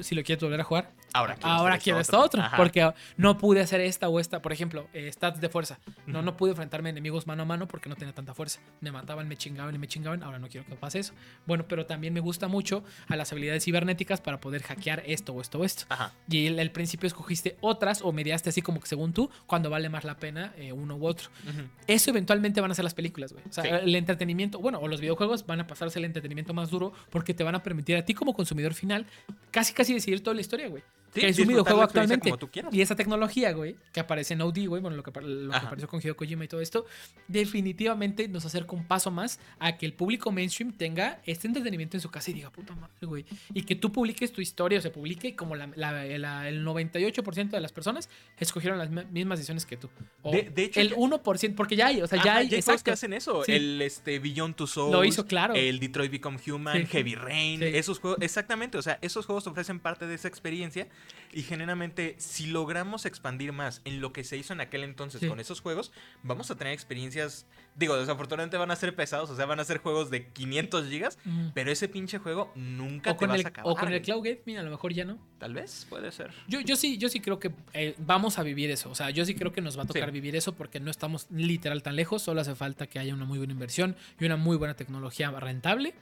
si 0.01 0.15
lo 0.15 0.23
quieres 0.23 0.43
volver 0.43 0.61
a 0.61 0.65
jugar, 0.65 0.91
Ahora 1.17 1.35
quiero, 1.35 1.51
ahora 1.51 1.79
quiero 1.79 2.01
esto 2.01 2.21
otro. 2.21 2.43
Ajá. 2.43 2.57
Porque 2.57 2.93
no 3.17 3.39
pude 3.39 3.61
hacer 3.61 3.81
esta 3.81 4.09
o 4.09 4.21
esta. 4.21 4.43
Por 4.43 4.53
ejemplo, 4.53 4.87
eh, 4.93 5.11
stats 5.13 5.41
de 5.41 5.49
fuerza. 5.49 5.79
No, 6.07 6.23
no 6.23 6.37
pude 6.37 6.51
enfrentarme 6.51 6.91
a 6.91 6.93
enemigos 6.93 7.27
mano 7.27 7.43
a 7.43 7.47
mano 7.47 7.67
porque 7.67 7.89
no 7.89 7.97
tenía 7.97 8.15
tanta 8.15 8.35
fuerza. 8.35 8.61
Me 8.81 8.93
mataban, 8.93 9.27
me 9.29 9.37
chingaban 9.37 9.75
y 9.75 9.79
me 9.79 9.89
chingaban. 9.89 10.23
Ahora 10.23 10.39
no 10.39 10.49
quiero 10.49 10.67
que 10.67 10.75
pase 10.75 10.99
eso. 10.99 11.15
Bueno, 11.47 11.65
pero 11.69 11.87
también 11.87 12.13
me 12.13 12.21
gusta 12.21 12.49
mucho 12.49 12.85
a 13.09 13.17
las 13.17 13.33
habilidades 13.33 13.65
cibernéticas 13.65 14.21
para 14.21 14.41
poder 14.41 14.63
hackear 14.63 15.03
esto 15.07 15.33
o 15.33 15.41
esto 15.41 15.59
o 15.59 15.65
esto. 15.65 15.85
Ajá. 15.89 16.13
Y 16.29 16.59
al, 16.59 16.71
principio 16.71 17.07
escogiste 17.07 17.57
otras 17.61 18.03
o 18.03 18.13
mediaste 18.13 18.51
así 18.51 18.61
como 18.61 18.81
que 18.81 18.87
según 18.87 19.13
tú, 19.13 19.31
cuando 19.47 19.71
vale 19.71 19.89
más 19.89 20.05
la 20.05 20.19
pena 20.19 20.53
eh, 20.59 20.73
uno 20.73 20.97
u 20.97 21.07
otro. 21.07 21.31
Ujú. 21.49 21.63
Eso 21.87 22.11
eventualmente 22.11 22.61
van 22.61 22.71
a 22.71 22.75
ser 22.75 22.85
las 22.85 22.95
películas, 22.95 23.33
güey. 23.33 23.45
O 23.49 23.53
sea, 23.53 23.65
Sí. 23.65 23.71
el 23.71 23.95
entretenimiento, 23.95 24.59
bueno, 24.59 24.79
o 24.79 24.89
los 24.89 25.01
videojuegos 25.01 25.47
van 25.47 25.61
a 25.61 25.67
pasarse 25.67 25.99
el 25.99 26.05
entretenimiento 26.05 26.53
más 26.53 26.69
duro 26.71 26.93
porque 27.11 27.33
te 27.33 27.43
van 27.43 27.55
a 27.55 27.63
permitir 27.63 27.97
a 27.97 28.05
ti 28.05 28.13
como 28.13 28.35
consumidor 28.35 28.75
final 28.75 29.07
casi 29.51 29.66
casi 29.73 29.95
decidir 29.95 30.23
toda 30.23 30.35
la 30.35 30.41
historia, 30.41 30.69
güey. 30.69 30.83
Sí, 31.17 31.21
que 31.23 31.29
es 31.29 31.39
un 31.41 31.49
videojuego 31.49 31.83
actualmente. 31.83 32.33
Y 32.73 32.81
esa 32.81 32.95
tecnología, 32.95 33.53
güey, 33.53 33.77
que 33.93 34.01
aparece 34.01 34.35
en 34.35 34.43
OD, 34.43 34.67
güey, 34.69 34.81
bueno, 34.81 34.97
lo 34.97 35.03
que, 35.03 35.11
lo 35.21 35.55
apareció 35.55 35.89
con 35.89 36.01
Hideo 36.01 36.17
Kojima 36.17 36.45
y 36.45 36.49
todo 36.49 36.61
esto, 36.61 36.87
definitivamente 37.29 38.29
nos 38.29 38.45
acerca 38.45 38.73
un 38.75 38.85
paso 38.85 39.11
más 39.11 39.39
a 39.59 39.77
que 39.77 39.87
el 39.87 39.93
público 39.93 40.33
mainstream 40.33 40.73
tenga 40.73 41.21
este 41.27 41.47
entretenimiento 41.47 41.97
en 41.97 42.01
su 42.01 42.11
casa 42.11 42.31
y 42.31 42.35
diga, 42.35 42.51
puta 42.51 42.75
madre, 42.75 42.93
güey. 43.07 43.25
Y 43.55 43.63
que 43.63 43.75
tú 43.77 43.93
publiques 43.93 44.33
tu 44.33 44.41
historia 44.41 44.79
o 44.79 44.83
se 44.83 44.91
publique 44.91 45.37
como 45.37 45.55
la, 45.57 45.69
la- 45.77 46.05
la- 46.19 46.49
el 46.49 46.65
98% 46.65 47.51
de 47.51 47.61
las 47.61 47.73
personas 47.73 48.09
escogieron 48.39 48.79
las 48.79 48.91
mi- 48.91 49.05
mismas 49.07 49.39
decisiones 49.39 49.67
que 49.67 49.77
tú. 49.77 49.89
O 50.23 50.33
De- 50.33 50.43
de 50.51 50.65
hecho, 50.65 50.81
el 50.81 50.91
ya- 50.91 50.97
1%, 50.97 51.55
porque 51.55 51.77
ya 51.77 51.87
hay, 51.89 52.03
o 52.03 52.07
sea, 52.07 52.23
ya 52.23 52.37
hay, 52.37 52.47
juegos 52.49 52.59
exacto. 52.67 52.85
que 52.85 52.91
hacen 52.93 53.13
eso. 53.13 53.45
Sí. 53.45 53.53
El 53.53 53.81
este, 53.83 54.19
Beyond 54.19 54.57
Two 54.57 54.67
Souls. 54.67 54.93
Lo 54.93 55.05
hizo, 55.05 55.27
claro. 55.27 55.55
El 55.55 55.79
Detroit 55.79 56.11
Become 56.11 56.39
Human, 56.49 56.79
Sí. 56.83 56.87
Heavy 56.87 57.15
Rain. 57.15 57.63
Esos 57.63 57.99
juegos, 58.01 58.19
exactamente. 58.23 58.79
O 58.79 58.83
sea, 58.83 58.99
esos 59.03 59.27
juegos 59.27 59.47
ofrecen 59.47 59.81
parte 59.81 60.07
de 60.07 60.15
esa 60.15 60.29
experiencia. 60.29 60.89
Y 61.33 61.43
generalmente, 61.43 62.15
si 62.19 62.47
logramos 62.47 63.05
expandir 63.05 63.53
más 63.53 63.83
en 63.85 64.01
lo 64.01 64.13
que 64.13 64.25
se 64.25 64.37
hizo 64.37 64.53
en 64.55 64.61
aquel 64.61 64.85
entonces 64.85 65.21
Sí. 65.21 65.29
con 65.29 65.39
esos 65.41 65.61
juegos, 65.61 65.93
vamos 66.23 66.51
a 66.51 66.57
tener 66.57 66.73
experiencias. 66.73 67.47
Digo, 67.75 67.97
desafortunadamente 67.99 68.57
van 68.57 68.71
a 68.71 68.77
ser 68.77 68.95
pesados. 68.97 69.29
O 69.29 69.37
sea, 69.37 69.45
van 69.45 69.61
a 69.61 69.65
ser 69.65 69.79
juegos 69.79 70.11
de 70.11 70.29
500 70.29 70.89
gigas. 70.89 71.19
Mm. 71.25 71.49
Pero 71.53 71.71
ese 71.71 71.89
pinche 71.89 72.19
juego 72.19 72.51
nunca 72.55 73.13
O 73.13 73.17
te 73.17 73.27
vas 73.27 73.41
el, 73.41 73.45
a 73.47 73.49
acabar. 73.51 73.71
o 73.73 73.77
con 73.77 73.93
el. 73.93 74.01
Cloud 74.01 74.25
Gaming, 74.25 74.57
a 74.59 74.63
lo 74.63 74.71
mejor 74.71 74.95
ya 74.95 75.05
no. 75.05 75.19
Tal 75.39 75.53
vez, 75.53 75.87
puede 75.91 76.11
ser. 76.13 76.31
Yo, 76.49 76.61
yo 76.61 76.75
sí, 76.77 76.97
yo 76.97 77.09
sí 77.11 77.21
creo 77.21 77.39
que 77.39 77.51
eh, 77.75 77.95
vamos 77.99 78.39
a 78.39 78.43
vivir 78.43 78.71
eso. 78.71 78.89
O 78.91 78.95
sea, 78.95 79.11
yo 79.11 79.25
sí 79.27 79.35
creo 79.35 79.53
que 79.53 79.61
nos 79.61 79.77
va 79.79 79.83
a 79.83 79.87
tocar 79.87 80.07
Sí. 80.07 80.11
vivir 80.13 80.37
eso 80.37 80.55
porque 80.55 80.81
no 80.81 80.91
estamos 80.91 81.27
literal 81.31 81.83
tan 81.83 81.97
lejos. 81.97 82.23
Solo 82.23 82.41
hace 82.41 82.55
falta 82.55 82.87
que 82.87 82.99
haya 82.99 83.13
una 83.13 83.27
muy 83.27 83.37
buena 83.39 83.53
inversión 83.53 83.95
y 84.19 84.25
una 84.25 84.37
muy 84.37 84.57
buena 84.57 84.75
tecnología 84.75 85.31
rentable. 85.33 85.95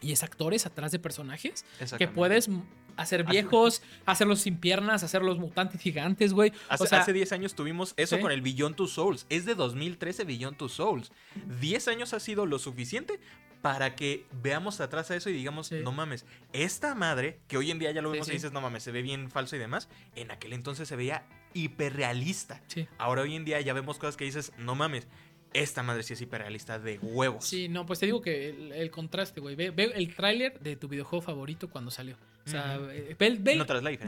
Y 0.00 0.12
es 0.12 0.22
actores 0.22 0.66
atrás 0.66 0.92
de 0.92 0.98
personajes 0.98 1.64
que 1.98 2.08
puedes 2.08 2.48
hacer 2.96 3.24
viejos, 3.24 3.82
hacerlos 4.06 4.40
sin 4.40 4.56
piernas, 4.58 5.02
hacerlos 5.02 5.38
mutantes 5.38 5.80
gigantes, 5.80 6.32
güey. 6.32 6.52
Hace, 6.68 6.84
o 6.84 6.86
sea, 6.86 7.00
hace 7.00 7.12
10 7.12 7.32
años 7.32 7.54
tuvimos 7.54 7.94
eso 7.96 8.16
Sí. 8.16 8.22
con 8.22 8.32
el 8.32 8.42
Beyond 8.42 8.76
Two 8.76 8.86
Souls. 8.88 9.26
Es 9.28 9.44
de 9.44 9.54
2013 9.54 10.24
Beyond 10.24 10.56
Two 10.56 10.68
Souls. 10.68 11.12
10 11.60 11.88
años 11.88 12.12
ha 12.14 12.20
sido 12.20 12.46
lo 12.46 12.58
suficiente 12.58 13.20
para 13.62 13.94
que 13.94 14.24
veamos 14.42 14.80
atrás 14.80 15.10
a 15.10 15.16
eso 15.16 15.28
y 15.28 15.34
digamos, 15.34 15.66
Sí. 15.66 15.76
no 15.82 15.92
mames, 15.92 16.24
esta 16.54 16.94
madre, 16.94 17.40
que 17.46 17.58
hoy 17.58 17.70
en 17.70 17.78
día 17.78 17.90
ya 17.92 18.00
lo 18.00 18.10
vemos 18.10 18.26
sí. 18.26 18.32
y 18.32 18.36
dices, 18.36 18.52
no 18.52 18.62
mames, 18.62 18.82
se 18.82 18.90
ve 18.90 19.02
bien 19.02 19.30
falso 19.30 19.54
y 19.54 19.58
demás, 19.58 19.88
en 20.16 20.30
aquel 20.30 20.54
entonces 20.54 20.88
se 20.88 20.96
veía 20.96 21.24
hiperrealista. 21.52 22.60
Ahora 22.98 23.22
hoy 23.22 23.34
en 23.36 23.44
día 23.44 23.60
ya 23.60 23.72
vemos 23.72 23.98
cosas 23.98 24.16
que 24.16 24.24
dices, 24.24 24.52
no 24.58 24.74
mames, 24.74 25.06
esta 25.52 25.82
madre 25.82 26.02
sí 26.02 26.12
es 26.12 26.20
hiperrealista 26.20 26.78
de 26.78 26.98
huevos. 27.00 27.44
Sí, 27.44 27.68
no, 27.68 27.84
pues 27.86 27.98
te 27.98 28.06
digo 28.06 28.20
que 28.20 28.50
el, 28.50 28.72
el 28.72 28.90
contraste, 28.90 29.40
güey. 29.40 29.56
Ve, 29.56 29.70
ve 29.70 29.92
el 29.94 30.14
tráiler 30.14 30.58
de 30.60 30.76
tu 30.76 30.88
videojuego 30.88 31.22
favorito 31.22 31.68
cuando 31.68 31.90
salió. 31.90 32.16
O 32.46 32.50
sea, 32.50 32.78
eh, 32.92 33.14
ve, 33.18 33.36
ve- 33.38 33.52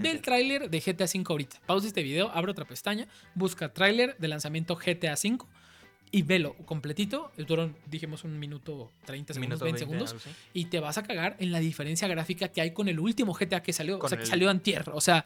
el 0.05 0.21
tráiler 0.21 0.71
de 0.71 0.81
GTA 0.81 1.05
V 1.05 1.25
ahorita. 1.29 1.61
Pausa 1.67 1.87
este 1.87 2.03
video, 2.03 2.31
abre 2.31 2.51
otra 2.53 2.65
pestaña, 2.65 3.07
busca 3.35 3.73
tráiler 3.73 4.17
de 4.19 4.29
lanzamiento 4.29 4.75
GTA 4.77 5.15
V 5.15 5.39
y 6.11 6.23
velo 6.23 6.55
completito. 6.65 7.31
Duran, 7.37 7.77
dijimos, 7.87 8.25
un 8.25 8.39
minuto 8.39 8.91
30 9.07 9.35
segundos, 9.35 9.61
Minuto 9.61 9.65
20 9.65 9.79
20, 9.79 9.79
segundos. 9.79 10.11
algo 10.13 10.23
así. 10.25 10.49
Y 10.55 10.65
te 10.67 10.81
vas 10.81 10.99
a 10.99 11.03
cagar 11.03 11.37
en 11.41 11.53
la 11.53 11.59
diferencia 11.61 12.07
gráfica 12.09 12.49
que 12.49 12.61
hay 12.61 12.73
con 12.73 12.89
el 12.89 12.99
último 13.01 13.33
GTA 13.35 13.63
que 13.63 13.73
salió. 13.73 13.99
Con 13.99 14.07
o 14.07 14.09
sea, 14.09 14.19
que 14.19 14.27
salió 14.27 14.49
antier. 14.51 14.85
O 14.93 15.01
sea, 15.01 15.25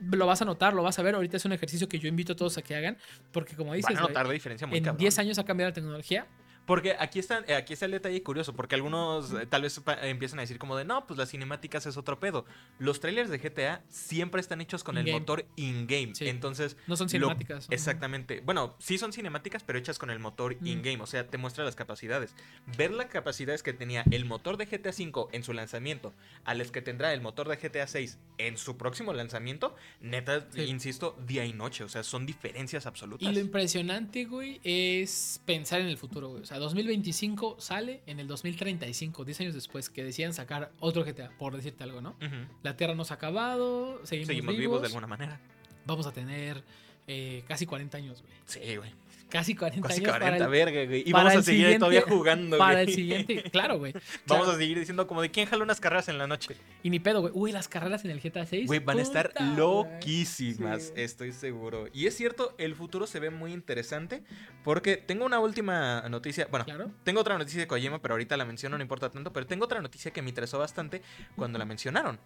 lo 0.00 0.26
vas 0.26 0.42
a 0.42 0.44
notar, 0.44 0.74
lo 0.74 0.82
vas 0.82 0.98
a 0.98 1.02
ver. 1.02 1.14
Ahorita 1.14 1.36
es 1.36 1.44
un 1.44 1.52
ejercicio 1.52 1.88
que 1.88 1.98
yo 1.98 2.08
invito 2.08 2.32
a 2.32 2.36
todos 2.36 2.58
a 2.58 2.62
que 2.62 2.74
hagan. 2.74 2.96
Porque 3.32 3.54
como 3.56 3.74
dices, 3.74 4.00
Van 4.00 4.16
a 4.16 4.24
la 4.24 4.32
diferencia 4.32 4.66
muy 4.66 4.78
en 4.78 4.84
cabrón. 4.84 4.98
10 4.98 5.18
años 5.18 5.38
ha 5.38 5.44
cambiado 5.44 5.70
la 5.70 5.74
tecnología. 5.74 6.26
Porque 6.68 6.94
aquí 7.00 7.18
está, 7.18 7.42
eh, 7.48 7.54
aquí 7.56 7.72
está 7.72 7.86
el 7.86 7.92
detalle 7.92 8.22
curioso, 8.22 8.54
porque 8.54 8.76
algunos 8.76 9.32
eh, 9.32 9.46
tal 9.46 9.62
vez 9.62 9.80
empiezan 10.02 10.38
a 10.38 10.42
decir 10.42 10.58
como 10.58 10.76
de, 10.76 10.84
no, 10.84 11.04
pues 11.06 11.18
las 11.18 11.30
cinemáticas 11.30 11.86
es 11.86 11.96
otro 11.96 12.20
pedo. 12.20 12.44
Los 12.78 13.00
trailers 13.00 13.30
de 13.30 13.38
GTA 13.38 13.82
siempre 13.88 14.40
están 14.40 14.60
hechos 14.60 14.84
con 14.84 14.98
el 14.98 15.10
motor 15.10 15.46
in-game. 15.56 16.14
Sí. 16.14 16.28
Entonces, 16.28 16.76
No 16.86 16.94
son 16.96 17.08
cinemáticas. 17.08 17.66
Exactamente. 17.70 18.40
Bueno, 18.44 18.76
sí 18.78 18.98
son 18.98 19.12
cinemáticas, 19.14 19.64
pero 19.64 19.78
hechas 19.78 19.98
con 19.98 20.10
el 20.10 20.18
motor 20.18 20.56
Mm. 20.60 20.66
in-game. 20.66 21.02
O 21.02 21.06
sea, 21.06 21.26
te 21.26 21.38
muestra 21.38 21.64
las 21.64 21.74
capacidades. 21.74 22.34
Ver 22.76 22.90
las 22.92 23.06
capacidades 23.06 23.62
que 23.62 23.72
tenía 23.72 24.04
el 24.10 24.26
motor 24.26 24.58
de 24.58 24.66
GTA 24.66 24.90
V 24.90 25.28
en 25.32 25.42
su 25.42 25.54
lanzamiento 25.54 26.12
a 26.44 26.52
las 26.54 26.70
que 26.70 26.82
tendrá 26.82 27.14
el 27.14 27.22
motor 27.22 27.48
de 27.48 27.56
GTA 27.56 27.86
VI 27.86 28.10
en 28.36 28.58
su 28.58 28.76
próximo 28.76 29.14
lanzamiento, 29.14 29.74
neta, 30.02 30.46
Sí. 30.50 30.64
insisto, 30.64 31.16
día 31.26 31.46
y 31.46 31.54
noche. 31.54 31.82
O 31.84 31.88
sea, 31.88 32.02
son 32.02 32.26
diferencias 32.26 32.84
absolutas. 32.84 33.26
Y 33.26 33.32
lo 33.34 33.40
impresionante, 33.40 34.26
güey, 34.26 34.60
es 34.64 35.40
pensar 35.46 35.80
en 35.80 35.86
el 35.88 35.96
futuro, 35.96 36.28
güey. 36.28 36.42
O 36.42 36.44
sea, 36.46 36.57
2025 36.58 37.56
sale 37.58 38.00
en 38.06 38.20
el 38.20 38.26
2035, 38.26 39.24
10 39.24 39.40
años 39.40 39.54
después, 39.54 39.90
que 39.90 40.04
decían 40.04 40.34
sacar 40.34 40.72
otro 40.80 41.04
GTA, 41.04 41.30
por 41.38 41.56
decirte 41.56 41.84
algo, 41.84 42.00
¿no? 42.00 42.10
Ujú. 42.10 42.46
La 42.62 42.76
Tierra 42.76 42.94
no 42.94 43.04
se 43.04 43.12
ha 43.12 43.16
acabado, 43.16 44.00
seguimos, 44.04 44.28
Seguimos 44.28 44.54
vivos, 44.54 44.60
vivos 44.60 44.80
de 44.82 44.86
alguna 44.86 45.06
manera. 45.06 45.40
Vamos 45.86 46.06
a 46.06 46.12
tener 46.12 46.62
eh, 47.06 47.42
casi 47.48 47.66
40 47.66 47.96
años, 47.96 48.22
güey. 48.22 48.34
Sí, 48.44 48.76
güey. 48.76 48.92
Casi 49.30 49.54
40 49.54 49.86
Casi 49.86 50.00
años 50.00 50.10
40, 50.10 50.30
para 50.32 50.44
el, 50.44 50.50
verga, 50.50 50.84
güey. 50.86 51.02
Y 51.06 51.12
vamos 51.12 51.34
a 51.36 51.42
seguir 51.42 51.78
todavía 51.78 52.02
jugando, 52.02 52.56
para 52.56 52.72
güey. 52.82 52.86
el 52.88 52.94
siguiente. 52.94 53.42
Claro, 53.50 53.78
güey. 53.78 53.92
Vamos 54.26 54.44
Claro. 54.44 54.50
a 54.52 54.56
seguir 54.56 54.78
diciendo 54.78 55.06
como 55.06 55.20
de 55.22 55.30
quién 55.30 55.46
jala 55.46 55.64
unas 55.64 55.80
carreras 55.80 56.08
en 56.08 56.16
la 56.18 56.26
noche. 56.26 56.56
Y 56.82 56.90
ni 56.90 56.98
pedo, 56.98 57.20
güey. 57.20 57.32
Uy, 57.36 57.52
las 57.52 57.68
carreras 57.68 58.04
en 58.04 58.10
el 58.10 58.20
GTA 58.20 58.46
6. 58.46 58.66
Güey, 58.66 58.80
van 58.80 58.98
a 58.98 59.02
estar 59.02 59.28
puta, 59.28 59.44
loquísimas, 59.54 60.92
estoy 60.96 61.32
seguro. 61.32 61.86
Y 61.92 62.06
es 62.06 62.16
cierto, 62.16 62.54
el 62.58 62.74
futuro 62.74 63.06
se 63.06 63.20
ve 63.20 63.30
muy 63.30 63.52
interesante 63.52 64.22
porque 64.64 64.96
tengo 64.96 65.24
una 65.26 65.40
última 65.40 66.08
noticia, 66.08 66.46
bueno, 66.50 66.64
Claro. 66.64 66.90
tengo 67.04 67.20
otra 67.20 67.36
noticia 67.36 67.60
de 67.60 67.66
Kojima, 67.66 68.00
pero 68.00 68.14
ahorita 68.14 68.36
la 68.36 68.44
menciono, 68.44 68.76
no 68.78 68.82
importa 68.82 69.10
tanto, 69.10 69.32
pero 69.32 69.46
tengo 69.46 69.64
otra 69.66 69.80
noticia 69.80 70.10
que 70.10 70.22
me 70.22 70.28
interesó 70.30 70.58
bastante 70.58 71.02
cuando 71.36 71.58
la 71.58 71.64
mencionaron. 71.64 72.18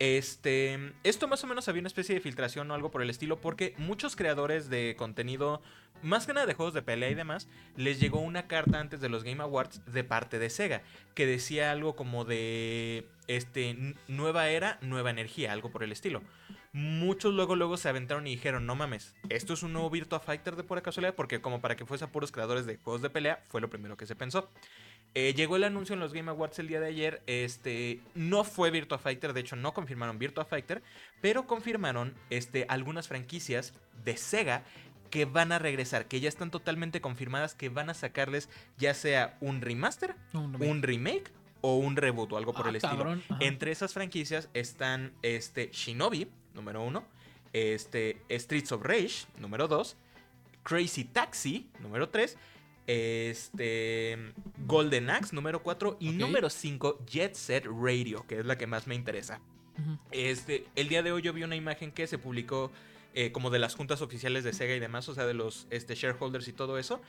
Este, 0.00 0.92
esto 1.04 1.28
más 1.28 1.44
o 1.44 1.46
menos 1.46 1.68
había 1.68 1.80
una 1.80 1.86
especie 1.88 2.14
de 2.16 2.20
filtración 2.20 2.68
o 2.70 2.74
algo 2.74 2.90
por 2.90 3.00
el 3.02 3.10
estilo 3.10 3.40
porque 3.40 3.74
muchos 3.78 4.16
creadores 4.16 4.68
de 4.68 4.96
contenido, 4.98 5.62
más 6.02 6.26
que 6.26 6.34
nada 6.34 6.46
de 6.46 6.54
juegos 6.54 6.74
de 6.74 6.82
pelea 6.82 7.10
y 7.10 7.14
demás, 7.14 7.48
les 7.76 8.00
llegó 8.00 8.20
una 8.20 8.46
carta 8.46 8.80
antes 8.80 9.00
de 9.00 9.08
los 9.08 9.24
Game 9.24 9.42
Awards 9.42 9.80
de 9.86 10.04
parte 10.04 10.38
de 10.38 10.50
Sega 10.50 10.82
que 11.14 11.26
decía 11.26 11.70
algo 11.70 11.96
como 11.96 12.24
de 12.24 13.06
este 13.26 13.94
nueva 14.08 14.48
era, 14.48 14.78
nueva 14.82 15.10
energía, 15.10 15.52
algo 15.52 15.70
por 15.70 15.82
el 15.82 15.92
estilo. 15.92 16.22
Muchos 16.72 17.32
luego 17.32 17.54
luego 17.54 17.76
se 17.76 17.88
aventaron 17.88 18.26
y 18.26 18.30
dijeron, 18.30 18.66
"No 18.66 18.74
mames, 18.74 19.14
esto 19.28 19.54
es 19.54 19.62
un 19.62 19.72
nuevo 19.72 19.90
Virtua 19.90 20.18
Fighter 20.18 20.56
de 20.56 20.64
pura 20.64 20.80
casualidad 20.80 21.14
porque 21.14 21.40
como 21.40 21.60
para 21.60 21.76
que 21.76 21.86
fuese 21.86 22.04
a 22.04 22.08
puros 22.10 22.32
creadores 22.32 22.66
de 22.66 22.78
juegos 22.78 23.00
de 23.00 23.10
pelea, 23.10 23.44
fue 23.48 23.60
lo 23.60 23.70
primero 23.70 23.96
que 23.96 24.06
se 24.06 24.16
pensó." 24.16 24.50
Eh, 25.16 25.32
llegó 25.34 25.54
el 25.54 25.62
anuncio 25.62 25.94
en 25.94 26.00
los 26.00 26.12
Game 26.12 26.28
Awards 26.28 26.58
el 26.58 26.66
día 26.66 26.80
de 26.80 26.88
ayer. 26.88 27.22
Este 27.28 28.00
no 28.16 28.42
fue 28.42 28.72
Virtua 28.72 28.98
Fighter, 28.98 29.32
de 29.32 29.40
hecho 29.40 29.54
no 29.54 29.72
confirmaron 29.72 30.18
Virtua 30.18 30.44
Fighter, 30.44 30.82
pero 31.20 31.46
confirmaron 31.46 32.14
este, 32.30 32.66
algunas 32.68 33.06
franquicias 33.06 33.74
de 34.04 34.16
Sega 34.16 34.64
que 35.14 35.26
van 35.26 35.52
a 35.52 35.60
regresar, 35.60 36.06
que 36.08 36.18
ya 36.18 36.28
están 36.28 36.50
totalmente 36.50 37.00
confirmadas, 37.00 37.54
que 37.54 37.68
van 37.68 37.88
a 37.88 37.94
sacarles 37.94 38.48
ya 38.78 38.94
sea 38.94 39.38
un 39.40 39.60
remaster, 39.60 40.16
un 40.32 40.82
remake 40.82 41.30
o 41.60 41.76
un 41.76 41.94
reboot 41.94 42.32
o 42.32 42.36
algo 42.36 42.52
por 42.52 42.66
Ah, 42.66 42.70
el 42.70 42.76
estilo. 42.76 43.12
ajá. 43.12 43.36
Entre 43.38 43.70
esas 43.70 43.92
franquicias 43.94 44.48
están 44.54 45.12
este, 45.22 45.70
Shinobi, 45.72 46.26
número 46.52 46.82
uno, 46.82 47.04
este, 47.52 48.20
Streets 48.28 48.72
of 48.72 48.82
Rage, 48.82 49.26
número 49.38 49.68
2, 49.68 49.96
Crazy 50.64 51.04
Taxi, 51.04 51.68
número 51.78 52.08
3, 52.08 52.36
este, 52.88 54.18
Golden 54.66 55.10
Axe, 55.10 55.32
número 55.32 55.62
4 55.62 55.96
y 56.00 56.10
número 56.10 56.50
5, 56.50 57.04
Jet 57.06 57.34
Set 57.34 57.66
Radio, 57.66 58.24
que 58.26 58.40
es 58.40 58.44
la 58.46 58.58
que 58.58 58.66
más 58.66 58.88
me 58.88 58.96
interesa. 58.96 59.40
Este, 60.10 60.66
el 60.74 60.88
día 60.88 61.02
de 61.04 61.12
hoy 61.12 61.22
yo 61.22 61.32
vi 61.32 61.44
una 61.44 61.56
imagen 61.56 61.92
que 61.92 62.06
se 62.08 62.18
publicó 62.18 62.70
eh, 63.14 63.32
como 63.32 63.50
de 63.50 63.58
las 63.58 63.74
juntas 63.74 64.02
oficiales 64.02 64.44
de 64.44 64.52
Sega 64.52 64.74
y 64.74 64.80
demás, 64.80 65.08
o 65.08 65.14
sea, 65.14 65.26
de 65.26 65.34
los 65.34 65.66
este, 65.70 65.94
shareholders 65.94 66.48
y 66.48 66.52
todo 66.52 66.78
eso. 66.78 67.00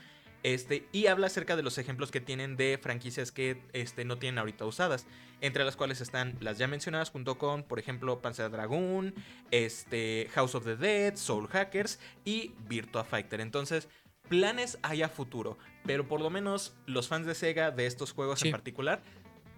Este, 0.43 0.87
y 0.91 1.07
habla 1.07 1.25
acerca 1.25 1.55
de 1.55 1.63
los 1.63 1.79
ejemplos 1.79 2.11
que 2.11 2.21
tienen 2.21 2.55
de 2.55 2.77
franquicias 2.79 3.31
que 3.31 3.63
este, 3.73 4.05
no 4.05 4.19
tienen 4.19 4.37
ahorita 4.37 4.65
usadas. 4.65 5.07
Entre 5.41 5.63
las 5.65 5.75
cuales 5.75 6.01
están 6.01 6.37
las 6.39 6.59
ya 6.59 6.67
mencionadas, 6.67 7.09
junto 7.09 7.39
con, 7.39 7.63
por 7.63 7.79
ejemplo, 7.79 8.21
Panzer 8.21 8.51
Dragoon, 8.51 9.15
este, 9.49 10.29
House 10.33 10.53
of 10.53 10.63
the 10.65 10.75
Dead, 10.75 11.15
Soul 11.15 11.47
Hackers 11.47 11.99
y 12.23 12.53
Virtua 12.67 13.03
Fighter. 13.03 13.41
Entonces, 13.41 13.89
planes 14.29 14.77
hay 14.83 15.01
a 15.01 15.09
futuro. 15.09 15.57
Pero 15.85 16.07
por 16.07 16.21
lo 16.21 16.29
menos 16.29 16.75
los 16.85 17.07
fans 17.07 17.25
de 17.25 17.33
Sega, 17.35 17.71
de 17.71 17.87
estos 17.87 18.11
juegos 18.11 18.39
Sí. 18.39 18.49
en 18.49 18.51
particular, 18.51 19.01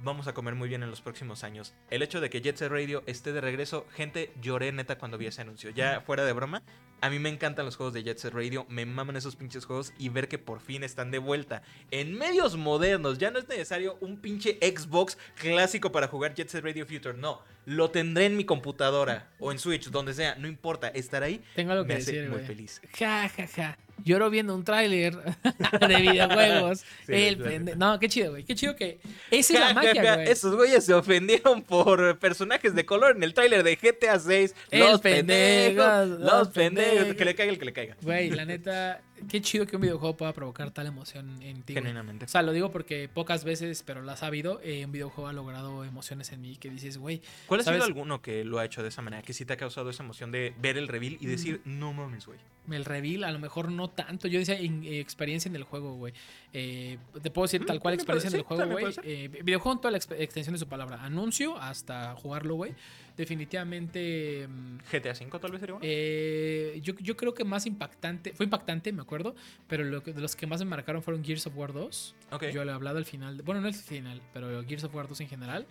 vamos 0.04 0.28
a 0.28 0.34
comer 0.34 0.56
muy 0.56 0.70
bien 0.70 0.84
en 0.84 0.90
los 0.90 1.02
próximos 1.02 1.44
años. 1.44 1.74
El 1.90 2.02
hecho 2.02 2.22
de 2.22 2.30
que 2.30 2.42
Jet 2.42 2.58
Set 2.58 2.72
Radio 2.72 3.04
esté 3.06 3.34
de 3.34 3.42
regreso, 3.42 3.86
gente, 3.94 4.32
lloré 4.42 4.72
neta 4.72 4.98
cuando 4.98 5.18
vi 5.18 5.28
ese 5.28 5.42
anuncio. 5.42 5.70
Ya 5.72 6.02
fuera 6.02 6.26
de 6.26 6.34
broma, 6.34 6.64
a 7.02 7.10
mí 7.10 7.20
me 7.20 7.30
encantan 7.30 7.66
los 7.66 7.76
juegos 7.76 7.94
de 7.94 8.04
Jet 8.04 8.18
Set 8.18 8.34
Radio, 8.34 8.66
me 8.70 8.86
maman 8.86 9.16
esos 9.16 9.36
pinches 9.36 9.66
juegos 9.66 9.94
y 9.98 10.10
ver 10.10 10.28
que 10.28 10.38
por 10.38 10.60
fin 10.60 10.84
están 10.84 11.12
de 11.12 11.20
vuelta 11.20 11.62
en 11.92 12.18
medios 12.18 12.58
modernos. 12.58 13.18
Ya 13.18 13.32
no 13.32 13.40
es 13.40 13.48
necesario 13.48 13.98
un 14.02 14.18
pinche 14.18 14.58
Xbox 14.62 15.18
clásico 15.36 15.92
para 15.92 16.08
jugar 16.08 16.34
Jet 16.34 16.50
Set 16.50 16.64
Radio 16.64 16.86
Future, 16.86 17.18
no. 17.18 17.42
Lo 17.66 17.92
tendré 17.92 18.26
en 18.26 18.38
mi 18.38 18.46
computadora 18.46 19.30
o 19.40 19.52
en 19.52 19.60
Switch, 19.60 19.90
donde 19.90 20.14
sea, 20.14 20.36
no 20.36 20.48
importa, 20.48 20.88
estar 20.88 21.22
ahí 21.22 21.44
Tengo 21.56 21.74
algo 21.74 21.84
que 21.86 21.94
me 21.94 22.00
hace 22.00 22.14
decir, 22.14 22.30
muy 22.30 22.42
feliz. 22.42 22.82
Ja, 22.98 23.30
ja, 23.30 23.48
ja. 23.48 23.78
Lloro 24.04 24.30
viendo 24.30 24.54
un 24.56 24.64
tráiler 24.64 25.16
de 25.88 25.96
videojuegos. 25.98 26.84
Sí, 27.08 27.14
el 27.14 27.38
pende- 27.40 27.76
No, 27.76 28.00
qué 28.00 28.10
chido, 28.10 28.32
güey. 28.32 28.44
Qué 28.44 28.54
chido 28.56 28.76
que. 28.76 29.00
Esa 29.32 29.54
es 29.54 29.60
la 29.60 29.74
magia, 29.74 30.04
ja, 30.04 30.16
güey. 30.16 30.30
Esos 30.30 30.56
güeyes 30.56 30.86
se 30.86 30.94
ofendieron 30.94 31.64
por 31.64 32.18
personajes 32.20 32.76
de 32.76 32.86
color 32.86 33.16
en 33.16 33.24
el 33.24 33.34
tráiler 33.34 33.64
de 33.64 33.76
GTA 33.76 34.20
6. 34.20 34.54
El 34.72 34.80
los 34.82 35.02
pendejos, 35.02 36.08
los 36.20 36.48
pendejos. 36.50 36.94
pendejos. 36.94 37.16
Que 37.16 37.26
le 37.26 37.36
caiga 37.36 37.52
el 37.54 37.60
que 37.60 37.66
le 37.66 37.74
caiga. 37.74 37.98
Güey, 38.02 38.30
la 38.30 38.46
neta, 38.46 39.02
qué 39.30 39.42
chido 39.42 39.66
que 39.66 39.76
un 39.76 39.82
videojuego 39.82 40.16
pueda 40.18 40.34
provocar 40.34 40.72
tal 40.72 40.88
emoción 40.88 41.42
en 41.42 41.64
ti. 41.64 41.74
Genuinamente. 41.74 42.26
O 42.26 42.28
sea, 42.28 42.42
lo 42.42 42.52
digo 42.52 42.72
porque 42.72 43.10
pocas 43.10 43.44
veces, 43.44 43.84
pero 43.84 44.02
las 44.02 44.24
ha 44.24 44.28
habido, 44.28 44.60
eh, 44.64 44.86
un 44.86 44.92
videojuego 44.92 45.28
ha 45.28 45.34
logrado 45.34 45.84
emociones 45.86 46.32
en 46.32 46.42
mí 46.42 46.56
que 46.58 46.70
dices, 46.70 46.98
güey, 46.98 47.22
¿Cuál 47.48 47.62
ha 47.62 47.64
sido 47.64 47.84
alguno 47.84 48.22
que 48.22 48.44
lo 48.46 48.60
ha 48.60 48.66
hecho 48.66 48.82
de 48.84 48.90
esa 48.90 49.02
manera? 49.02 49.22
Que 49.24 49.34
sí 49.34 49.46
te 49.46 49.54
ha 49.54 49.58
causado 49.58 49.90
esa 49.90 50.04
emoción 50.04 50.32
de 50.32 50.54
ver 50.62 50.78
el 50.78 50.88
reveal 50.88 51.18
y 51.20 51.26
decir, 51.26 51.62
no 51.66 51.94
mames, 51.94 52.26
güey. 52.26 52.40
el 52.70 52.84
reveal, 52.84 53.24
a 53.24 53.32
lo 53.32 53.40
mejor 53.40 53.72
no 53.72 53.90
tanto. 53.90 54.28
Yo 54.28 54.40
decía 54.40 54.60
en- 54.60 54.84
eh, 54.84 55.00
experiencia 55.00 55.48
en 55.48 55.56
el 55.56 55.64
juego, 55.64 55.96
güey. 55.96 56.14
Eh, 56.52 56.98
te 57.24 57.32
puedo 57.32 57.46
decir 57.46 57.62
Mm, 57.62 57.66
tal 57.66 57.80
cual 57.80 57.94
experiencia 57.94 58.30
puede- 58.30 58.62
en 58.62 58.68
el 58.72 58.76
sí, 58.76 58.94
juego, 59.02 59.22
güey. 59.22 59.28
videojuego 59.42 59.72
en 59.78 59.82
toda 59.82 59.92
la 59.92 59.98
extensión 59.98 60.52
de 60.54 60.60
su 60.60 60.68
palabra. 60.68 61.02
Anuncio 61.02 61.58
hasta 61.58 62.14
jugarlo, 62.16 62.56
güey. 62.56 62.74
Definitivamente. 63.18 64.48
mm, 64.48 64.78
GTA 64.92 65.16
5 65.16 65.40
tal 65.40 65.52
vez 65.52 65.60
sería 65.60 65.76
uno. 65.76 65.84
Eh, 65.86 66.80
yo, 66.84 66.94
yo 67.00 67.18
creo 67.18 67.34
que 67.34 67.44
más 67.44 67.66
impactante, 67.66 68.34
fue 68.34 68.46
impactante, 68.46 68.94
me 68.94 69.02
acuerdo, 69.02 69.36
pero 69.68 69.84
lo 69.84 70.04
que- 70.04 70.14
de 70.14 70.22
los 70.22 70.36
que 70.36 70.48
más 70.48 70.60
me 70.60 70.66
marcaron 70.66 71.02
fueron 71.02 71.24
Gears 71.24 71.48
of 71.48 71.58
War 71.58 71.74
2. 71.74 72.16
ok. 72.32 72.46
Yo 72.54 72.64
le 72.64 72.72
he 72.72 72.76
hablado 72.76 72.98
al 73.00 73.06
final, 73.06 73.42
bueno, 73.44 73.60
no 73.62 73.68
el 73.68 73.74
final, 73.74 74.22
pero 74.34 74.64
Gears 74.64 74.84
of 74.86 74.96
War 74.96 75.08
2 75.08 75.20
en 75.22 75.28
general. 75.28 75.66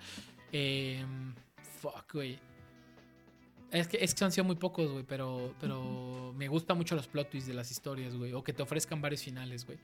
Eh, 0.52 1.04
fuck, 1.80 2.12
güey. 2.12 2.38
Es 3.72 3.88
que, 3.88 3.98
es 4.00 4.14
que 4.14 4.24
han 4.24 4.32
sido 4.32 4.44
muy 4.44 4.56
pocos, 4.56 4.90
güey, 4.90 5.04
pero, 5.04 5.54
pero 5.60 6.32
me 6.36 6.48
gustan 6.48 6.76
mucho 6.76 6.94
los 6.94 7.08
plot 7.08 7.30
twists 7.30 7.48
de 7.48 7.54
las 7.54 7.70
historias, 7.70 8.14
güey, 8.14 8.32
o 8.32 8.42
que 8.44 8.52
te 8.52 8.62
ofrezcan 8.62 9.00
varios 9.00 9.22
finales, 9.22 9.66
güey. 9.66 9.78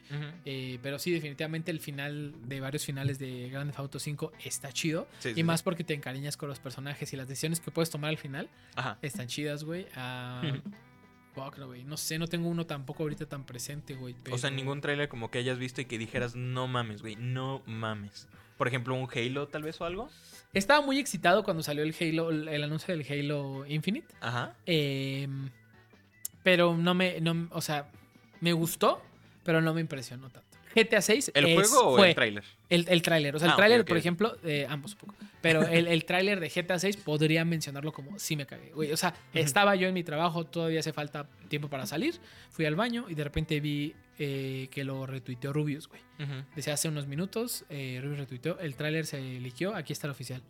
Eh, 0.45 0.79
pero 0.83 0.99
sí, 0.99 1.11
definitivamente 1.11 1.71
el 1.71 1.81
final 1.81 2.33
de 2.47 2.61
varios 2.61 2.85
finales 2.85 3.19
de 3.19 3.49
Grand 3.51 3.71
Theft 3.71 3.81
Auto 3.81 3.99
5 3.99 4.33
está 4.45 4.73
chido. 4.73 5.09
Sí, 5.19 5.31
y 5.31 5.35
sí. 5.35 5.43
más 5.43 5.63
porque 5.63 5.85
te 5.85 5.95
encariñas 5.95 6.37
con 6.37 6.49
los 6.49 6.61
personajes 6.61 7.13
y 7.13 7.17
las 7.17 7.29
decisiones 7.29 7.61
que 7.61 7.71
puedes 7.71 7.91
tomar 7.91 8.11
al 8.11 8.19
final 8.19 8.49
Ajá. 8.77 8.99
están 9.03 9.27
chidas, 9.27 9.65
güey. 9.65 9.87
Ah, 9.97 10.43
fuck, 11.35 11.59
no, 11.59 11.67
güey. 11.67 11.85
No 11.85 11.97
sé, 11.97 12.19
no 12.19 12.29
tengo 12.29 12.49
uno 12.49 12.67
tampoco 12.67 13.03
ahorita 13.03 13.27
tan 13.27 13.45
presente, 13.45 13.95
güey. 13.95 14.15
O 14.31 14.39
sea, 14.39 14.51
ningún 14.51 14.81
tráiler 14.81 15.09
como 15.09 15.31
que 15.31 15.39
hayas 15.39 15.59
visto 15.59 15.81
y 15.81 15.87
que 15.87 15.99
dijeras, 15.99 16.37
no 16.37 16.69
mames, 16.69 17.03
güey, 17.03 17.17
no 17.17 17.63
mames. 17.67 18.29
Por 18.63 18.69
ejemplo, 18.69 18.95
un 18.95 19.09
Halo 19.13 19.49
tal 19.49 19.65
vez 19.65 19.81
o 19.81 19.85
algo. 19.85 20.09
Estaba 20.55 20.81
muy 20.87 21.01
excitado 21.01 21.43
cuando 21.43 21.65
salió 21.65 21.83
el 21.83 21.93
Halo, 22.01 22.31
el, 22.31 22.47
el 22.47 22.63
anuncio 22.63 22.97
del 22.97 23.05
Halo 23.11 23.67
Infinite. 23.67 24.07
Ajá. 24.21 24.55
eh, 24.67 25.27
pero 26.45 26.77
no 26.77 26.95
me, 26.95 27.21
no, 27.21 27.49
o 27.51 27.61
sea, 27.61 27.89
me 28.41 28.53
gustó, 28.53 29.03
pero 29.43 29.61
no 29.61 29.75
me 29.75 29.81
impresionó 29.81 30.31
tanto. 30.31 30.49
GTA 30.77 31.03
6 31.03 31.33
¿El 31.35 31.47
es- 31.49 31.69
juego 31.71 31.89
o 31.91 31.97
fue 31.97 32.11
el 32.11 32.15
tráiler? 32.15 32.45
el, 32.71 32.87
el 32.89 33.03
tráiler. 33.03 33.35
O 33.35 33.39
sea, 33.41 33.47
el 33.47 33.51
Ah, 33.51 33.55
ok, 33.55 33.59
tráiler, 33.59 33.81
ok. 33.81 33.89
por 33.89 33.97
ejemplo, 33.97 34.37
eh, 34.45 34.65
ambos 34.71 34.93
un 34.93 34.99
poco. 35.01 35.15
Pero 35.41 35.63
el, 35.67 35.89
el 35.89 36.05
tráiler 36.05 36.39
de 36.39 36.49
GTA 36.49 36.79
6 36.79 36.99
podría 36.99 37.45
mencionarlo 37.45 37.93
como 37.93 38.17
sí 38.21 38.37
me 38.37 38.47
cagué, 38.47 38.71
güey. 38.73 38.93
O 38.93 38.97
sea, 38.97 39.13
estaba 39.35 39.75
yo 39.75 39.89
en 39.89 39.95
mi 39.95 40.05
trabajo, 40.05 40.45
todavía 40.47 40.79
hace 40.79 40.93
falta 40.93 41.27
tiempo 41.49 41.69
para 41.69 41.85
salir. 41.85 42.15
Fui 42.51 42.65
al 42.65 42.77
baño 42.77 43.07
y 43.09 43.15
de 43.17 43.25
repente 43.25 43.59
vi 43.61 43.93
eh, 44.19 44.69
que 44.71 44.85
lo 44.85 45.07
retuiteó 45.07 45.53
Rubius, 45.53 45.89
güey. 45.89 46.01
Ujú. 46.21 46.45
Decía 46.55 46.75
hace 46.75 46.89
unos 46.89 47.07
minutos, 47.07 47.65
eh, 47.71 47.99
Rubius 48.03 48.19
retuiteó, 48.21 48.59
el 48.61 48.77
tráiler 48.77 49.07
se 49.07 49.21
liqueó, 49.41 49.75
aquí 49.75 49.93
está 49.93 50.07
el 50.07 50.13
oficial. 50.13 50.43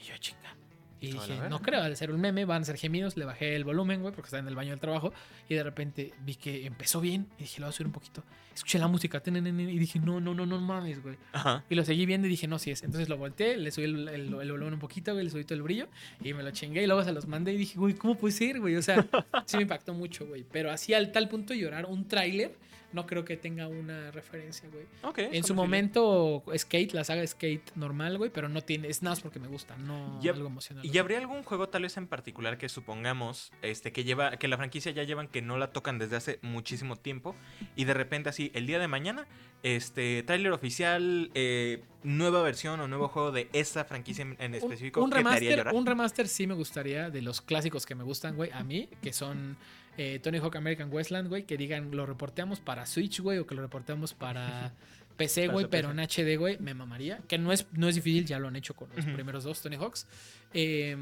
Y 0.00 0.04
yo, 0.04 0.16
chinga. 0.18 0.56
Y 1.02 1.12
dije, 1.12 1.40
no 1.48 1.62
creo, 1.62 1.82
al 1.82 1.96
ser 1.96 2.10
un 2.10 2.20
meme, 2.20 2.44
van 2.44 2.60
a 2.60 2.64
ser 2.66 2.76
gemidos. 2.76 3.16
Le 3.16 3.24
bajé 3.24 3.56
el 3.56 3.64
volumen, 3.64 4.02
güey, 4.02 4.12
porque 4.14 4.26
estaba 4.26 4.42
en 4.42 4.48
el 4.48 4.54
baño 4.54 4.68
del 4.68 4.80
trabajo. 4.80 5.14
Y 5.48 5.54
de 5.54 5.62
repente 5.62 6.12
vi 6.26 6.34
que 6.34 6.66
empezó 6.66 7.00
bien. 7.00 7.26
Y 7.38 7.44
dije, 7.44 7.58
lo 7.58 7.66
voy 7.66 7.70
a 7.70 7.72
subir 7.72 7.86
un 7.86 7.92
poquito. 7.94 8.22
Escuché 8.54 8.78
la 8.78 8.86
música. 8.86 9.22
Y 9.24 9.30
dije, 9.78 9.98
no, 9.98 10.20
no, 10.20 10.34
no, 10.34 10.44
no 10.44 10.60
mames, 10.60 11.02
güey. 11.02 11.16
Ajá. 11.32 11.64
Y 11.70 11.74
lo 11.74 11.86
seguí 11.86 12.04
viendo 12.04 12.26
y 12.26 12.30
dije, 12.30 12.46
no, 12.46 12.58
sí 12.58 12.70
es. 12.70 12.82
Entonces 12.82 13.08
lo 13.08 13.16
volteé, 13.16 13.56
le 13.56 13.70
subí 13.70 13.84
el, 13.86 14.08
el- 14.08 14.34
el 14.34 14.50
volumen 14.52 14.74
un 14.74 14.78
poquito, 14.78 15.14
güey, 15.14 15.24
le 15.24 15.30
subí 15.30 15.44
todo 15.44 15.54
el 15.54 15.62
brillo 15.62 15.88
y 16.22 16.34
me 16.34 16.42
lo 16.42 16.50
chingué 16.50 16.82
y 16.82 16.86
luego 16.86 17.02
se 17.02 17.12
los 17.12 17.26
mandé 17.26 17.54
y 17.54 17.56
dije, 17.56 17.78
güey, 17.78 17.94
¿cómo 17.94 18.16
puede 18.18 18.32
ser, 18.32 18.60
güey? 18.60 18.76
O 18.76 18.82
sea, 18.82 19.02
sí 19.46 19.56
me 19.56 19.62
impactó 19.62 19.94
mucho, 19.94 20.26
güey. 20.26 20.44
Pero 20.52 20.70
así 20.70 20.92
al 20.92 21.12
tal 21.12 21.30
punto 21.30 21.54
de 21.54 21.60
llorar 21.60 21.86
un 21.86 22.08
tráiler, 22.08 22.58
no 22.92 23.06
creo 23.06 23.24
que 23.24 23.36
tenga 23.36 23.68
una 23.68 24.10
referencia, 24.10 24.68
güey. 24.70 24.84
Ok. 25.02 25.18
En 25.32 25.44
su 25.44 25.54
momento, 25.54 26.42
Skate, 26.56 26.92
la 26.92 27.04
saga 27.04 27.26
Skate 27.26 27.72
normal, 27.76 28.18
güey, 28.18 28.30
pero 28.30 28.48
no 28.48 28.62
tiene, 28.62 28.88
es 28.88 29.02
nada 29.02 29.12
más 29.14 29.20
porque 29.20 29.38
me 29.38 29.48
gusta, 29.48 29.76
no 29.76 30.18
Y 30.22 30.28
algo 30.28 30.46
emocional. 30.46 30.84
¿Y 30.84 30.98
habría 30.98 31.18
algún 31.18 31.42
juego 31.42 31.68
tal 31.68 31.82
vez 31.82 31.96
en 31.96 32.06
particular 32.06 32.58
que 32.58 32.68
supongamos 32.68 33.52
este 33.62 33.92
que 33.92 34.04
lleva 34.04 34.36
que 34.38 34.48
la 34.48 34.56
franquicia 34.56 34.92
ya 34.92 35.02
llevan 35.04 35.28
que 35.28 35.42
no 35.42 35.56
la 35.58 35.72
tocan 35.72 35.98
desde 35.98 36.16
hace 36.16 36.38
muchísimo 36.42 36.96
tiempo 36.96 37.34
y 37.76 37.84
de 37.84 37.94
repente 37.94 38.28
así 38.28 38.50
el 38.54 38.66
día 38.66 38.78
de 38.78 38.88
mañana 38.88 39.26
este 39.62 40.22
tráiler 40.22 40.52
oficial 40.52 41.30
eh, 41.34 41.82
nueva 42.02 42.42
versión 42.42 42.80
o 42.80 42.88
nuevo 42.88 43.08
juego 43.08 43.30
de 43.30 43.48
esa 43.52 43.84
franquicia 43.84 44.22
en, 44.22 44.36
en 44.40 44.52
Un- 44.52 44.54
específico 44.56 45.02
un, 45.02 45.10
que 45.10 45.14
te 45.22 45.28
haría 45.28 45.30
remaster, 45.34 45.58
llorar? 45.58 45.74
un 45.74 45.86
remaster 45.86 46.28
sí 46.28 46.46
me 46.46 46.54
gustaría 46.54 47.10
de 47.10 47.22
los 47.22 47.40
clásicos 47.40 47.84
que 47.86 47.94
me 47.94 48.04
gustan, 48.04 48.36
güey, 48.36 48.50
a 48.52 48.64
mí, 48.64 48.88
que 49.02 49.12
son 49.12 49.56
eh, 50.02 50.18
Tony 50.18 50.38
Hawk 50.38 50.56
American 50.56 50.88
Westland, 50.90 51.28
güey, 51.28 51.44
que 51.44 51.58
digan 51.58 51.90
lo 51.94 52.06
reporteamos 52.06 52.58
para 52.58 52.86
Switch, 52.86 53.20
güey, 53.20 53.36
o 53.36 53.46
que 53.46 53.54
lo 53.54 53.60
reporteamos 53.60 54.14
para 54.14 54.72
PC, 55.18 55.48
güey, 55.48 55.66
pero 55.68 55.90
en 55.90 55.98
HD, 55.98 56.38
güey, 56.38 56.56
me 56.58 56.72
mamaría. 56.72 57.20
Que 57.28 57.36
no 57.36 57.52
es, 57.52 57.66
no 57.74 57.86
es 57.86 57.96
difícil, 57.96 58.24
ya 58.24 58.38
lo 58.38 58.48
han 58.48 58.56
hecho 58.56 58.74
con 58.74 58.88
los 58.96 59.04
primeros 59.04 59.44
dos 59.44 59.60
Tony 59.60 59.76
Hawks. 59.76 60.06
Eh, 60.54 60.96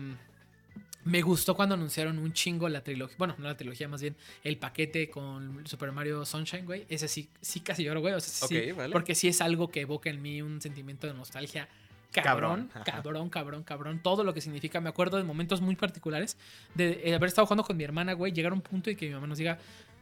me 1.05 1.23
gustó 1.23 1.55
cuando 1.55 1.77
anunciaron 1.77 2.19
un 2.19 2.33
chingo 2.33 2.69
la 2.69 2.83
trilogía, 2.83 3.15
bueno, 3.19 3.37
no 3.39 3.47
la 3.47 3.57
trilogía, 3.57 3.87
más 3.87 4.03
bien 4.03 4.17
el 4.43 4.59
paquete 4.59 5.09
con 5.09 5.65
Super 5.65 5.93
Mario 5.93 6.25
Sunshine, 6.27 6.67
güey. 6.67 6.85
Ese 6.89 7.07
sí, 7.07 7.29
sí 7.41 7.61
casi 7.61 7.85
lloro, 7.85 8.01
güey. 8.01 8.15
O 8.15 8.21
sea, 8.21 8.49
sí, 8.49 8.73
vale. 8.73 8.93
porque 8.93 9.15
sí 9.15 9.29
es 9.29 9.41
algo 9.41 9.71
que 9.71 9.83
evoca 9.83 10.11
en 10.11 10.21
mí 10.21 10.43
un 10.43 10.61
sentimiento 10.61 11.07
de 11.07 11.15
nostalgia 11.15 11.69
Cabrón, 12.11 12.71
cabrón, 12.85 13.29
cabrón, 13.29 13.63
cabrón, 13.65 14.01
todo 14.03 14.25
lo 14.25 14.33
que 14.33 14.41
significa. 14.41 14.81
Me 14.81 14.89
acuerdo 14.89 15.19
de 15.19 15.25
momentos 15.25 15.61
muy 15.61 15.77
particulares 15.77 16.39
de 16.75 17.03
eh, 17.05 17.15
haber 17.15 17.29
estado 17.29 17.47
jugando 17.47 17.65
con 17.65 17.77
mi 17.77 17.85
hermana, 17.85 18.15
güey, 18.15 18.33
llegar 18.33 18.53
a 18.53 18.55
un 18.55 18.63
punto 18.63 18.91
y 18.91 18.97
que 18.97 19.07
mi 19.07 19.15
mamá 19.15 19.27
nos 19.27 19.39
diga, 19.39 19.59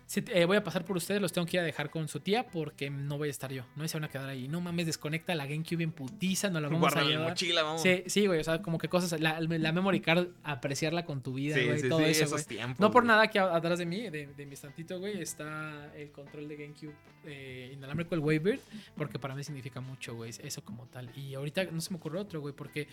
"Sí, 0.07 0.23
eh, 0.33 0.45
voy 0.45 0.57
a 0.57 0.63
pasar 0.63 0.85
por 0.85 0.97
ustedes, 0.97 1.21
los 1.21 1.33
tengo 1.33 1.47
que 1.47 1.57
ir 1.57 1.61
a 1.61 1.65
dejar 1.65 1.91
con 1.91 2.07
su 2.07 2.21
tía 2.21 2.47
porque 2.47 2.91
no 2.91 3.19
voy 3.19 3.27
a 3.29 3.31
estar 3.33 3.53
yo, 3.53 3.65
no 3.75 3.87
se 3.89 3.97
van 3.97 4.05
a 4.05 4.09
quedar 4.09 4.29
ahí. 4.29 4.47
No 4.47 4.61
mames, 4.61 4.87
desconecta 4.87 5.35
la 5.35 5.47
GameCube 5.47 5.83
en 5.83 5.91
putiza, 5.93 6.49
no 6.49 6.61
la 6.61 6.69
vamos 6.69 6.81
Guarda 6.81 7.01
a 7.01 7.05
la 7.05 7.11
llevar. 7.11 7.29
mochila, 7.31 7.63
vamos. 7.65 7.83
Sí, 7.83 8.05
sí, 8.07 8.27
güey, 8.27 8.39
o 8.41 8.45
sea, 8.45 8.63
como 8.63 8.79
que 8.79 8.89
cosas, 8.89 9.21
la, 9.21 9.41
la 9.41 9.73
memory 9.73 10.01
card, 10.01 10.29
apreciarla 10.45 11.05
con 11.05 11.23
tu 11.23 11.35
vida, 11.35 11.57
sí, 11.57 11.65
güey, 11.65 11.81
sí, 11.81 11.89
todo 11.89 12.01
eso, 12.01 12.25
esos 12.25 12.45
güey. 12.45 12.45
tiempos. 12.45 12.79
No 12.79 12.91
por 12.93 13.03
güey. 13.03 13.09
nada 13.17 13.23
a- 13.53 13.57
atrás 13.57 13.79
de 13.81 13.87
mí, 13.87 14.09
de, 14.09 14.29
de 14.29 14.47
mi 14.47 14.55
estantito, 14.55 14.99
güey, 15.01 15.21
está 15.21 15.93
el 15.97 16.11
control 16.13 16.47
de 16.49 16.57
GameCube 16.57 16.95
eh, 17.27 17.73
inalámbrico, 17.75 18.15
el 18.15 18.21
Wavebird, 18.21 18.61
porque 18.97 19.19
para 19.19 19.35
mí 19.35 19.43
significa 19.43 19.81
mucho, 19.81 20.15
güey, 20.15 20.31
eso 20.31 20.65
como 20.65 20.87
tal. 20.87 21.11
Y 21.17 21.35
ahorita 21.35 21.65
no 21.65 21.81
se 21.81 21.91
me 21.91 21.97
ocurre 21.97 22.21
otro, 22.21 22.41
güey, 22.41 22.55
porque 22.55 22.87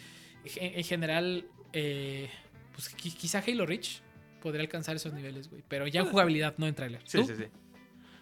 en, 0.56 0.80
en 0.80 0.84
general, 0.84 1.46
eh, 1.74 2.28
pues 2.74 2.96
qui- 2.98 3.16
quizá 3.16 3.44
Halo 3.48 3.68
Reach 3.68 4.02
podría 4.44 4.62
alcanzar 4.62 4.96
esos 4.98 5.14
niveles, 5.14 5.50
güey, 5.50 5.64
pero 5.68 5.88
ya 5.88 6.02
en 6.02 6.08
jugabilidad, 6.08 6.54
no 6.58 6.68
en 6.68 6.76
trailer. 6.76 7.02
Sí, 7.06 7.18
¿Tú? 7.20 7.26
sí, 7.28 7.34
sí. 7.38 7.46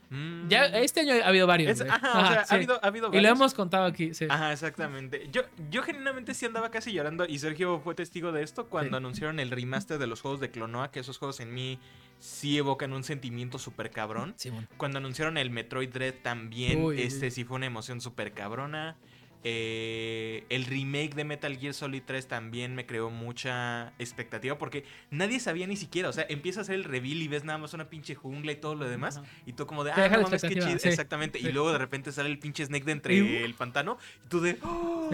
Mm, 0.10 0.50
Ya 0.50 0.66
este 0.66 1.00
año 1.02 1.14
ha 1.24 1.28
habido 1.28 1.48
varios. 1.48 1.72
es- 1.80 1.90
ajá, 1.90 2.20
o 2.22 2.28
sea, 2.28 2.46
sí. 2.46 2.54
ha 2.54 2.58
habido, 2.58 2.80
ha 2.84 2.88
habido 2.88 3.08
Y 3.08 3.10
lo 3.12 3.16
varios. 3.18 3.32
hemos 3.40 3.54
contado 3.54 3.86
aquí, 3.86 4.14
sí. 4.14 4.26
Ajá, 4.30 4.52
exactamente. 4.52 5.30
Yo, 5.32 5.42
yo 5.70 5.84
genuinamente 5.84 6.34
sí 6.34 6.46
andaba 6.46 6.70
casi 6.70 6.92
llorando 6.92 7.26
y 7.26 7.40
Sergio 7.40 7.80
fue 7.80 7.96
testigo 7.96 8.32
de 8.34 8.44
esto 8.44 8.68
cuando 8.68 8.92
Sí. 8.92 8.96
anunciaron 8.98 9.40
el 9.40 9.50
remaster 9.52 9.98
de 9.98 10.08
los 10.08 10.22
juegos 10.22 10.40
de 10.42 10.52
Clonoa, 10.52 10.92
que 10.92 11.00
esos 11.00 11.18
juegos 11.18 11.40
en 11.40 11.54
mí 11.54 11.80
sí 12.20 12.58
evocan 12.58 12.92
un 12.94 13.04
sentimiento 13.06 13.58
súper 13.58 13.90
cabrón. 13.90 14.34
Simón. 14.38 14.68
Cuando 14.78 14.98
anunciaron 15.00 15.38
el 15.38 15.50
Metroid 15.50 15.90
Dread 15.90 16.16
también, 16.22 16.84
Uy, 16.84 17.02
este 17.02 17.32
sí 17.32 17.46
fue 17.46 17.56
una 17.56 17.66
emoción 17.68 18.02
súper 18.02 18.34
cabrona. 18.34 18.98
Eh, 19.44 20.46
el 20.50 20.66
remake 20.66 21.16
de 21.16 21.24
Metal 21.24 21.58
Gear 21.58 21.74
Solid 21.74 22.04
3 22.06 22.28
también 22.28 22.76
me 22.76 22.86
creó 22.86 23.10
mucha 23.10 23.92
expectativa 24.00 24.58
porque 24.58 24.84
nadie 25.10 25.40
sabía 25.40 25.66
ni 25.68 25.76
siquiera, 25.78 26.10
o 26.10 26.14
sea, 26.14 26.26
empieza 26.30 26.60
a 26.60 26.64
hacer 26.64 26.76
el 26.76 26.84
reveal 26.84 27.18
y 27.22 27.28
ves 27.28 27.44
nada 27.44 27.58
más 27.58 27.74
una 27.74 27.90
pinche 27.90 28.14
jungla 28.16 28.52
y 28.52 28.56
todo 28.58 28.76
lo 28.76 28.88
demás 28.88 29.20
y 29.46 29.54
tú 29.54 29.66
como 29.66 29.84
de, 29.84 29.92
Te 29.94 30.02
ah, 30.02 30.10
no 30.10 30.22
mames, 30.24 30.42
qué 30.44 30.50
chido, 30.50 30.78
sí. 30.80 30.88
exactamente, 30.90 31.40
y 31.40 31.52
luego 31.52 31.72
de 31.72 31.80
repente 31.80 32.12
sale 32.12 32.30
el 32.30 32.38
pinche 32.40 32.66
Snake 32.66 32.86
de 32.86 32.92
entre 32.92 33.16
Y, 33.16 33.22
uh. 33.22 33.46
el 33.46 33.54
pantano 33.56 33.98
y 34.24 34.28
tú 34.28 34.42
de, 34.42 34.58
"Oh". 34.62 35.10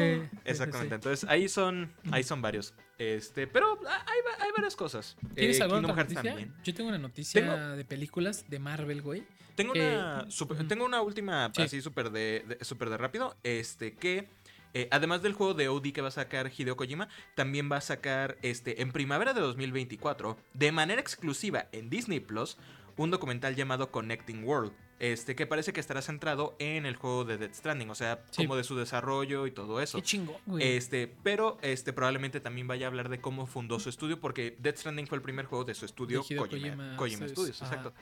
Exactamente, 0.45 0.95
entonces 0.95 1.28
ahí 1.30 1.47
son, 1.47 1.91
ahí 2.11 2.23
son 2.23 2.41
varios, 2.41 2.73
este, 2.97 3.47
pero 3.47 3.80
hay, 3.88 4.19
hay 4.45 4.51
varias 4.55 4.75
cosas. 4.75 5.15
¿Tienes 5.36 5.59
Eh, 5.59 5.63
alguna 5.63 5.88
otra 5.89 6.03
noticia? 6.03 6.23
también. 6.23 6.53
Yo 6.63 6.73
tengo 6.73 6.89
una 6.89 6.97
noticia 6.97 7.41
Tengo- 7.41 7.75
de 7.78 7.86
películas 7.86 8.49
de 8.49 8.59
Marvel, 8.59 9.01
güey. 9.01 9.23
Tengo 9.58 9.74
que- 9.74 9.82
una 9.97 10.26
super- 10.32 10.66
tengo 10.68 10.86
una 10.86 11.01
última 11.01 11.51
Sí. 11.53 11.64
así 11.64 11.82
súper 11.82 12.12
de, 12.12 12.45
de- 12.47 12.64
súper 12.64 12.89
de 12.89 12.95
rápido. 12.97 13.36
Este 13.43 13.93
que 13.95 14.30
eh, 14.74 14.88
además 14.91 15.22
del 15.24 15.34
juego 15.34 15.53
de 15.53 15.70
OD 15.70 15.91
que 15.91 16.01
va 16.01 16.10
a 16.10 16.12
sacar 16.12 16.51
Hideo 16.55 16.76
Kojima, 16.78 17.08
también 17.36 17.70
va 17.72 17.78
a 17.78 17.82
sacar 17.82 18.38
este 18.43 18.82
en 18.82 18.91
primavera 18.91 19.34
de 19.34 19.41
2024, 19.41 20.38
de 20.53 20.72
manera 20.72 21.01
exclusiva 21.01 21.68
en 21.72 21.89
Disney 21.89 22.20
Plus, 22.20 22.58
un 22.97 23.10
documental 23.12 23.55
llamado 23.55 23.91
Connecting 23.91 24.43
World. 24.43 24.72
Este 24.99 25.36
que 25.36 25.45
parece 25.45 25.74
que 25.74 25.80
estará 25.80 26.01
centrado 26.01 26.55
en 26.60 26.86
el 26.88 26.95
juego 26.95 27.24
de 27.24 27.38
Death 27.38 27.53
Stranding, 27.53 27.89
o 27.91 27.95
sea, 27.95 28.24
Sí. 28.32 28.43
como 28.43 28.55
de 28.55 28.64
su 28.64 28.76
desarrollo 28.76 29.45
y 29.47 29.51
todo 29.51 29.80
eso. 29.80 29.99
Qué 29.99 30.03
chingo, 30.03 30.39
güey. 30.47 30.76
Este, 30.76 31.08
pero 31.24 31.58
este 31.62 31.93
probablemente 31.93 32.39
también 32.39 32.68
vaya 32.68 32.88
a 32.88 32.89
hablar 32.89 33.08
de 33.10 33.22
cómo 33.22 33.45
fundó 33.45 33.80
su 33.80 33.89
estudio, 33.89 34.20
porque 34.20 34.55
Death 34.60 34.78
Stranding 34.78 35.05
fue 35.08 35.18
el 35.18 35.22
primer 35.22 35.45
juego 35.45 35.64
de 35.66 35.76
su 35.76 35.86
estudio, 35.86 36.22
Kojima, 36.22 36.95
Kojima, 36.97 37.28
Studios, 37.28 37.62
exacto. 37.62 37.93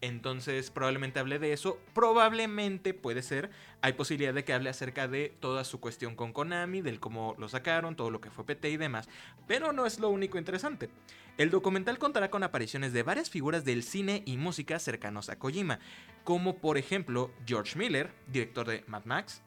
Entonces, 0.00 0.70
probablemente 0.70 1.20
hable 1.20 1.38
de 1.38 1.52
eso. 1.52 1.78
Probablemente 1.94 2.94
puede 2.94 3.22
ser. 3.22 3.50
Hay 3.80 3.94
posibilidad 3.94 4.34
de 4.34 4.44
que 4.44 4.52
hable 4.52 4.68
acerca 4.68 5.08
de 5.08 5.34
toda 5.40 5.64
su 5.64 5.80
cuestión 5.80 6.14
con 6.14 6.32
Konami, 6.32 6.82
del 6.82 7.00
cómo 7.00 7.34
lo 7.38 7.48
sacaron, 7.48 7.96
todo 7.96 8.10
lo 8.10 8.20
que 8.20 8.30
fue 8.30 8.44
PT 8.44 8.70
y 8.70 8.76
demás. 8.76 9.08
Pero 9.46 9.72
no 9.72 9.86
es 9.86 9.98
lo 9.98 10.10
único 10.10 10.38
interesante. 10.38 10.90
El 11.38 11.50
documental 11.50 11.98
contará 11.98 12.30
con 12.30 12.42
apariciones 12.42 12.92
de 12.92 13.02
varias 13.02 13.30
figuras 13.30 13.64
del 13.64 13.82
cine 13.82 14.22
y 14.26 14.36
música 14.36 14.78
cercanos 14.78 15.28
a 15.28 15.38
Kojima, 15.38 15.80
como 16.24 16.56
por 16.58 16.78
ejemplo 16.78 17.30
George 17.46 17.78
Miller, 17.78 18.10
director 18.26 18.66
de 18.66 18.84
Mad 18.86 19.04
Max, 19.04 19.42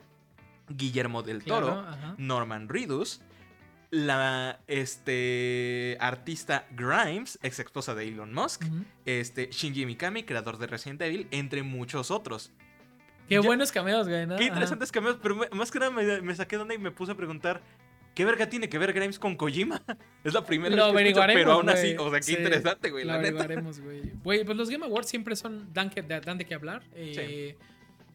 Guillermo 0.69 1.23
del 1.23 1.43
Toro. 1.43 1.85
Norman 2.17 2.69
Reedus, 2.69 3.21
la 3.91 4.59
este, 4.67 5.97
artista 5.99 6.67
Grimes, 6.75 7.39
ex 7.41 7.59
esposa 7.59 7.95
de 7.95 8.07
Elon 8.07 8.33
Musk, 8.33 8.63
este, 9.05 9.49
Shinji 9.51 9.85
Mikami, 9.85 10.23
creador 10.23 10.57
de 10.57 10.67
Resident 10.67 11.01
Evil, 11.01 11.27
entre 11.31 11.63
muchos 11.63 12.11
otros. 12.11 12.51
Qué 13.27 13.35
Ya- 13.35 13.41
buenos 13.41 13.71
cameos, 13.71 14.07
güey, 14.07 14.25
¿no? 14.25 14.35
Qué 14.37 14.43
Ajá. 14.45 14.53
interesantes 14.53 14.91
cameos, 14.91 15.17
pero 15.21 15.35
me- 15.35 15.49
más 15.49 15.71
que 15.71 15.79
nada 15.79 15.91
me, 15.91 16.21
me 16.21 16.35
saqué 16.35 16.55
de 16.57 16.63
onda 16.63 16.73
y 16.73 16.77
me 16.77 16.91
puse 16.91 17.11
a 17.11 17.15
preguntar. 17.15 17.61
¿Qué 18.15 18.25
verga 18.25 18.49
tiene 18.49 18.67
que 18.67 18.77
ver 18.79 18.91
Grimes 18.91 19.17
con 19.19 19.35
Kojima? 19.35 19.81
Es 20.23 20.33
la 20.33 20.43
primera 20.45 20.75
Lo 20.75 20.91
vez 20.91 21.03
que 21.03 21.09
escucho, 21.11 21.27
pero 21.33 21.51
aún 21.53 21.69
así, 21.69 21.95
o 21.97 22.09
sea, 22.09 22.19
qué 22.19 22.23
Sí, 22.25 22.33
interesante, 22.33 22.89
güey, 22.89 23.05
Lo 23.05 23.13
la 23.13 23.19
averiguaremos, 23.19 23.79
güey. 23.79 24.01
Güey, 24.23 24.43
pues 24.43 24.57
los 24.57 24.69
Game 24.69 24.85
Awards 24.85 25.07
siempre 25.07 25.35
son 25.35 25.71
dan, 25.73 25.89
que, 25.89 26.01
dan 26.01 26.37
de 26.37 26.45
qué 26.45 26.53
hablar. 26.55 26.83
Eh, 26.95 27.55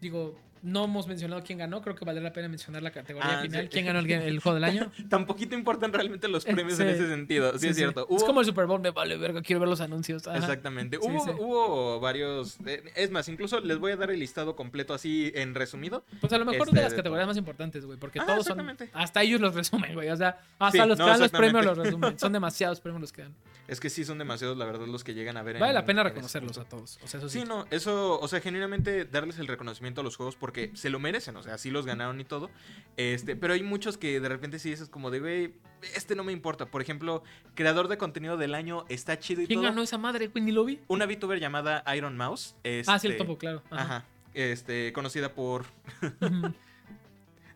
Digo, 0.01 0.39
no 0.65 0.85
hemos 0.85 1.07
mencionado 1.07 1.43
quién 1.45 1.59
ganó. 1.59 1.81
Creo 1.83 1.95
que 1.95 2.05
vale 2.05 2.21
la 2.21 2.33
pena 2.33 2.49
mencionar 2.49 2.83
la 2.83 2.91
categoría 2.91 3.39
Ah, 3.39 3.43
final. 3.43 3.63
sí. 3.65 3.69
¿Quién 3.71 3.87
ganó 3.87 3.99
el, 4.01 4.11
el 4.11 4.41
juego 4.41 4.55
del 4.55 4.65
año? 4.65 4.91
Tan 5.09 5.27
poquito 5.27 5.55
importan 5.55 5.93
realmente 5.93 6.27
los 6.27 6.45
premios 6.45 6.77
sí. 6.77 6.83
en 6.83 6.89
ese 6.89 7.07
sentido, 7.07 7.57
sí, 7.59 7.69
es 7.69 7.77
cierto. 7.77 8.07
Es 8.11 8.25
como 8.25 8.41
el 8.41 8.47
Super 8.47 8.67
Bowl, 8.67 8.81
me 8.81 8.91
vale 8.91 9.17
verga, 9.17 9.43
quiero 9.43 9.61
ver 9.61 9.69
los 9.69 9.81
anuncios. 9.81 10.27
Ajá. 10.27 10.39
Exactamente. 10.39 10.99
Hubo, 10.99 11.23
hubo 11.39 12.01
varios. 12.01 12.57
eh, 12.67 12.83
es 12.97 13.11
más, 13.11 13.29
incluso 13.29 13.61
les 13.61 13.79
voy 13.79 13.93
a 13.93 13.97
dar 13.97 14.11
el 14.11 14.19
listado 14.19 14.57
completo 14.57 14.95
así 14.95 15.31
en 15.35 15.55
resumido. 15.55 16.05
Pues 16.21 16.33
a 16.33 16.39
lo 16.39 16.45
mejor 16.45 16.69
Este, 16.69 16.77
de 16.77 16.83
las 16.83 16.93
de 16.93 16.97
categorías 16.97 17.27
más 17.29 17.37
importantes, 17.37 17.85
güey. 17.85 17.99
Porque 17.99 18.19
Ah, 18.21 18.27
todos 18.27 18.47
son. 18.47 18.77
Hasta 18.95 19.23
ellos 19.23 19.41
los 19.41 19.55
resumen, 19.55 19.95
güey. 19.95 20.09
O 20.09 20.17
sea, 20.17 20.39
hasta 20.59 20.87
los 20.87 20.99
no, 20.99 21.05
que 21.05 21.11
dan 21.11 21.21
los 21.21 21.31
premios 21.31 21.65
los 21.65 21.77
resumen. 21.79 22.19
Son 22.19 22.33
demasiados 22.33 22.81
premios 22.81 23.01
los 23.03 23.13
que 23.13 23.23
dan. 23.23 23.35
Es 23.67 23.81
que 23.81 23.89
sí 23.89 24.05
son 24.05 24.19
demasiados, 24.19 24.59
la 24.59 24.67
verdad, 24.67 24.87
los 24.87 25.03
que 25.05 25.15
llegan 25.15 25.39
a 25.39 25.43
ver. 25.43 25.55
Vale 25.59 25.69
en- 25.71 25.75
la 25.75 25.85
pena 25.87 26.03
reconocerlos 26.03 26.59
a 26.59 26.65
todos. 26.65 26.99
O 27.03 27.07
sea, 27.07 27.19
eso 27.19 27.29
sí. 27.31 27.41
Sí, 27.41 27.45
no, 27.47 27.65
eso, 27.71 28.21
o 28.21 28.29
sea, 28.29 28.41
genuinamente 28.41 29.05
darles 29.07 29.39
el 29.39 29.47
reconocimiento 29.47 30.03
a 30.03 30.05
los 30.05 30.17
juegos 30.17 30.37
porque 30.37 30.54
se 30.75 30.91
lo 30.91 30.99
merecen, 30.99 31.37
o 31.37 31.43
sea, 31.43 31.59
sí 31.59 31.71
los 31.71 31.87
ganaron 31.87 32.21
y 32.21 32.25
todo. 32.25 32.51
Este, 32.97 33.37
pero 33.37 33.55
hay 33.55 33.63
muchos 33.63 33.99
que 33.99 34.21
de 34.21 34.29
repente 34.29 34.59
sí 34.59 34.71
dices 34.71 34.89
como 34.89 35.11
de, 35.11 35.21
güey, 35.21 35.55
este 35.95 36.17
no 36.17 36.25
me 36.25 36.33
importa. 36.33 36.67
Por 36.67 36.81
ejemplo, 36.83 37.23
creador 37.55 37.89
de 37.89 37.99
contenido 37.99 38.37
del 38.37 38.55
año 38.55 38.85
está 38.89 39.19
chido 39.19 39.43
y 39.43 39.47
¿Quién 39.47 39.61
todo. 39.61 39.69
ganó 39.69 39.83
esa 39.83 39.99
madre, 39.99 40.29
güey? 40.29 40.45
Ni 40.45 40.53
lo 40.53 40.65
vi. 40.65 40.81
Una 40.89 41.07
VTuber 41.07 41.39
llamada 41.39 41.85
Iron 41.97 42.17
Mouse. 42.17 42.57
Ah, 42.87 42.99
sí, 42.99 43.07
el 43.07 43.13
este, 43.13 43.15
topo, 43.15 43.39
claro. 43.39 43.63
Ajá. 43.71 43.83
Ajá. 43.83 44.05
este, 44.35 44.93
conocida 44.93 45.33
por... 45.35 45.65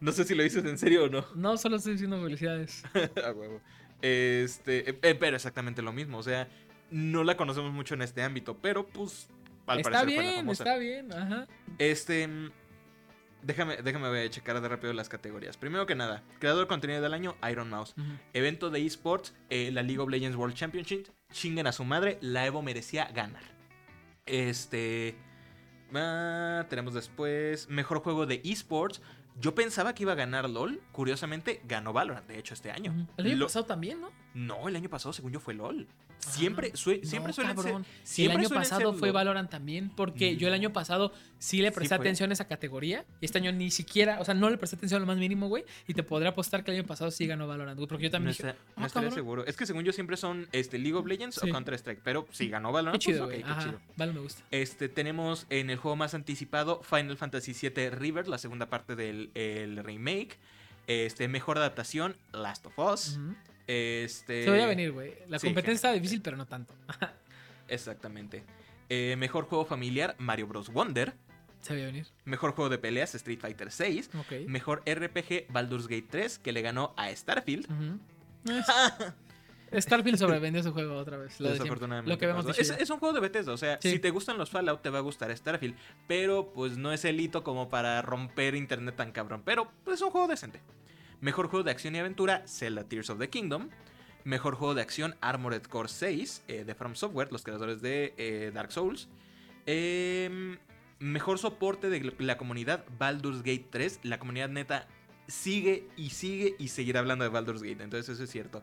No 0.00 0.12
sé 0.12 0.24
si 0.24 0.34
lo 0.34 0.42
dices 0.42 0.64
en 0.64 0.78
serio 0.78 1.04
o 1.04 1.08
no. 1.08 1.24
no, 1.34 1.56
solo 1.56 1.76
estoy 1.76 1.92
diciendo 1.92 2.22
felicidades. 2.22 2.84
A 3.24 3.32
huevo. 3.32 3.60
Este, 4.00 4.90
eh, 4.90 4.98
eh, 5.02 5.14
pero 5.16 5.36
exactamente 5.36 5.82
lo 5.82 5.92
mismo. 5.92 6.18
O 6.18 6.22
sea, 6.22 6.48
no 6.90 7.24
la 7.24 7.36
conocemos 7.36 7.72
mucho 7.72 7.94
en 7.94 8.02
este 8.02 8.22
ámbito, 8.22 8.56
pero 8.56 8.86
pues 8.86 9.28
al 9.66 9.78
está 9.80 9.90
parecer 9.90 10.14
fue 10.14 10.24
la 10.24 10.30
bien, 10.30 10.36
famosa. 10.36 10.64
está 10.64 10.78
bien, 10.78 11.12
ajá. 11.12 11.46
Este. 11.78 12.28
Déjame, 13.42 13.76
déjame 13.78 14.08
voy 14.08 14.18
a 14.20 14.30
checar 14.30 14.60
de 14.60 14.68
rápido 14.68 14.92
las 14.92 15.08
categorías. 15.08 15.56
Primero 15.56 15.86
que 15.86 15.94
nada, 15.94 16.22
creador 16.40 16.62
de 16.64 16.68
contenido 16.68 17.00
del 17.00 17.14
año, 17.14 17.36
Iron 17.50 17.70
Mouse. 17.70 17.94
Evento 18.32 18.68
de 18.70 18.84
esports, 18.84 19.34
eh, 19.50 19.70
la 19.72 19.82
League 19.82 20.00
of 20.00 20.08
Legends 20.10 20.36
World 20.36 20.54
Championship. 20.56 21.06
Chinguen 21.32 21.66
a 21.66 21.72
su 21.72 21.84
madre, 21.84 22.18
la 22.20 22.44
Evo 22.46 22.62
merecía 22.62 23.04
ganar. 23.14 23.42
Este. 24.26 25.16
ah, 25.94 26.66
tenemos 26.68 26.94
después 26.94 27.68
mejor 27.68 28.00
juego 28.00 28.26
de 28.26 28.40
esports. 28.44 29.00
Yo 29.40 29.54
pensaba 29.54 29.94
que 29.94 30.02
iba 30.02 30.12
a 30.12 30.16
ganar 30.16 30.50
LOL. 30.50 30.80
Curiosamente, 30.90 31.60
ganó 31.64 31.92
Valorant, 31.92 32.26
de 32.26 32.38
hecho, 32.40 32.54
este 32.54 32.72
año. 32.72 33.06
El 33.16 33.26
año 33.26 33.36
Lo- 33.36 33.46
pasado 33.46 33.66
también, 33.66 34.00
¿no? 34.00 34.10
No, 34.38 34.68
el 34.68 34.76
año 34.76 34.88
pasado, 34.88 35.12
según 35.12 35.32
yo, 35.32 35.40
fue 35.40 35.52
LOL. 35.54 35.86
Siempre, 36.18 36.70
Ah, 36.72 36.76
sue- 36.76 37.00
siempre 37.04 37.28
no, 37.30 37.32
suelen 37.34 37.56
ser. 37.56 37.64
cabrón. 37.64 37.86
siempre 38.04 38.34
el 38.34 38.40
año 38.46 38.48
pasado 38.54 38.90
ser 38.92 38.98
fue. 39.00 39.10
Valorant 39.10 39.50
también, 39.50 39.88
porque 39.90 40.36
yo 40.36 40.46
el 40.48 40.54
año 40.54 40.72
pasado 40.72 41.12
sí 41.38 41.60
le 41.62 41.72
presté 41.72 41.94
atención 41.94 42.30
a 42.30 42.34
esa 42.34 42.46
categoría. 42.46 43.04
Y 43.20 43.24
este 43.26 43.38
año 43.38 43.50
ni 43.52 43.70
siquiera, 43.70 44.20
o 44.20 44.24
sea, 44.24 44.34
no 44.34 44.48
le 44.50 44.56
presté 44.58 44.76
atención 44.76 44.98
a 44.98 45.00
lo 45.00 45.06
más 45.06 45.16
mínimo, 45.16 45.48
güey. 45.48 45.64
Y 45.86 45.94
te 45.94 46.02
podré 46.02 46.28
apostar 46.28 46.62
que 46.62 46.70
el 46.70 46.78
año 46.78 46.86
pasado 46.86 47.10
sí 47.10 47.26
ganó 47.26 47.46
Valorant, 47.48 47.76
güey. 47.78 47.88
Porque 47.88 48.04
yo 48.04 48.08
No, 48.10 48.12
también 48.12 48.32
dije, 48.36 48.48
está- 48.50 48.60
no 48.76 48.84
"Ah, 48.84 48.86
estaría 48.86 49.08
cabrón". 49.08 49.14
seguro. 49.14 49.46
Es 49.46 49.56
que 49.56 49.66
según 49.66 49.82
yo 49.84 49.92
siempre 49.92 50.16
son 50.16 50.46
este, 50.52 50.78
League 50.78 50.94
of 50.96 51.06
Legends 51.06 51.36
Sí. 51.42 51.48
o 51.48 51.52
Counter-Strike. 51.52 52.00
Pero 52.04 52.26
si 52.30 52.48
ganó 52.48 52.68
qué 52.68 52.74
Valorant, 52.74 53.02
chido, 53.02 53.24
pues, 53.26 53.38
qué 53.38 53.44
Ajá, 53.44 53.62
chido. 53.64 53.80
Vale, 53.96 54.12
me 54.12 54.20
gusta. 54.20 54.42
Este, 54.50 54.88
tenemos 54.88 55.46
en 55.50 55.70
el 55.70 55.78
juego 55.78 55.96
más 55.96 56.14
anticipado 56.14 56.82
Final 56.82 57.16
Fantasy 57.16 57.54
VII 57.54 57.90
River, 57.90 58.28
la 58.28 58.38
segunda 58.38 58.66
parte 58.66 58.94
del 58.94 59.30
el 59.34 59.82
remake. 59.82 60.36
Este, 60.86 61.26
mejor 61.28 61.58
adaptación, 61.58 62.16
Last 62.32 62.66
of 62.66 62.78
Us. 62.78 63.16
Ujú. 63.18 63.34
Este. 63.68 64.44
Se 64.44 64.50
veía 64.50 64.66
venir, 64.66 64.92
güey. 64.92 65.14
La 65.28 65.38
sí, 65.38 65.46
competencia 65.46 65.74
estaba 65.74 65.94
difícil, 65.94 66.22
pero 66.22 66.36
no 66.36 66.46
tanto. 66.46 66.74
Exactamente. 67.68 68.42
Eh, 68.88 69.14
mejor 69.18 69.44
juego 69.44 69.64
familiar, 69.66 70.16
Mario 70.18 70.46
Bros. 70.46 70.70
Wonder. 70.72 71.12
Se 71.60 71.74
veía 71.74 71.86
venir. 71.86 72.06
Mejor 72.24 72.52
juego 72.52 72.70
de 72.70 72.78
peleas, 72.78 73.14
Street 73.14 73.38
Fighter 73.40 73.68
VI. 73.76 74.04
Ok. 74.18 74.48
Mejor 74.48 74.82
RPG, 74.86 75.46
Baldur's 75.50 75.86
Gate 75.86 76.06
3, 76.10 76.38
que 76.38 76.52
le 76.52 76.62
ganó 76.62 76.94
a 76.96 77.14
Starfield. 77.14 77.66
Es- 79.70 79.84
Starfield 79.84 80.16
sobrevendió 80.16 80.62
su 80.62 80.72
juego 80.72 80.96
otra 80.96 81.18
vez. 81.18 81.38
Lo. 81.40 81.50
Desafortunadamente. 81.50 82.10
lo 82.10 82.16
que 82.16 82.26
vemos 82.26 82.46
pasó. 82.46 82.56
de 82.74 82.82
es, 82.82 82.88
un 82.88 82.98
juego 82.98 83.12
de 83.12 83.20
Bethesda, 83.20 83.52
o 83.52 83.58
sea, 83.58 83.78
Sí. 83.82 83.90
si 83.90 83.98
te 83.98 84.08
gustan 84.08 84.38
los 84.38 84.48
Fallout 84.48 84.80
te 84.80 84.88
va 84.88 84.98
a 84.98 85.02
gustar 85.02 85.36
Starfield, 85.36 85.76
pero 86.06 86.52
pues 86.54 86.78
no 86.78 86.90
es 86.90 87.04
el 87.04 87.20
hito 87.20 87.44
como 87.44 87.68
para 87.68 88.00
romper 88.00 88.54
internet 88.54 88.96
tan 88.96 89.12
cabrón, 89.12 89.42
pero 89.44 89.70
pues, 89.84 89.96
es 89.96 90.02
un 90.02 90.10
juego 90.10 90.26
decente. 90.26 90.60
Mejor 91.20 91.48
juego 91.48 91.64
de 91.64 91.70
acción 91.70 91.94
y 91.94 91.98
aventura, 91.98 92.44
Zelda 92.46 92.84
Tears 92.84 93.10
of 93.10 93.18
the 93.18 93.28
Kingdom. 93.28 93.68
Mejor 94.24 94.54
juego 94.54 94.74
de 94.74 94.82
acción, 94.82 95.16
Armored 95.20 95.62
Core 95.62 95.88
6, 95.88 96.44
eh, 96.48 96.64
de 96.64 96.74
From 96.74 96.94
Software, 96.94 97.28
los 97.32 97.42
creadores 97.42 97.80
de 97.80 98.14
eh, 98.18 98.50
Dark 98.52 98.72
Souls. 98.72 99.08
Em, 99.66 100.58
mejor 100.98 101.38
soporte 101.38 101.88
de 101.88 102.14
la 102.18 102.36
comunidad, 102.36 102.84
Baldur's 102.98 103.38
Gate 103.42 103.66
3. 103.70 104.00
La 104.02 104.18
comunidad 104.18 104.48
neta 104.48 104.86
sigue 105.28 105.86
y 105.96 106.10
sigue 106.10 106.56
y 106.58 106.68
seguirá 106.68 107.00
hablando 107.00 107.22
de 107.22 107.28
Baldur's 107.30 107.62
Gate, 107.62 107.82
entonces 107.82 108.08
eso 108.14 108.24
es 108.24 108.30
cierto. 108.30 108.62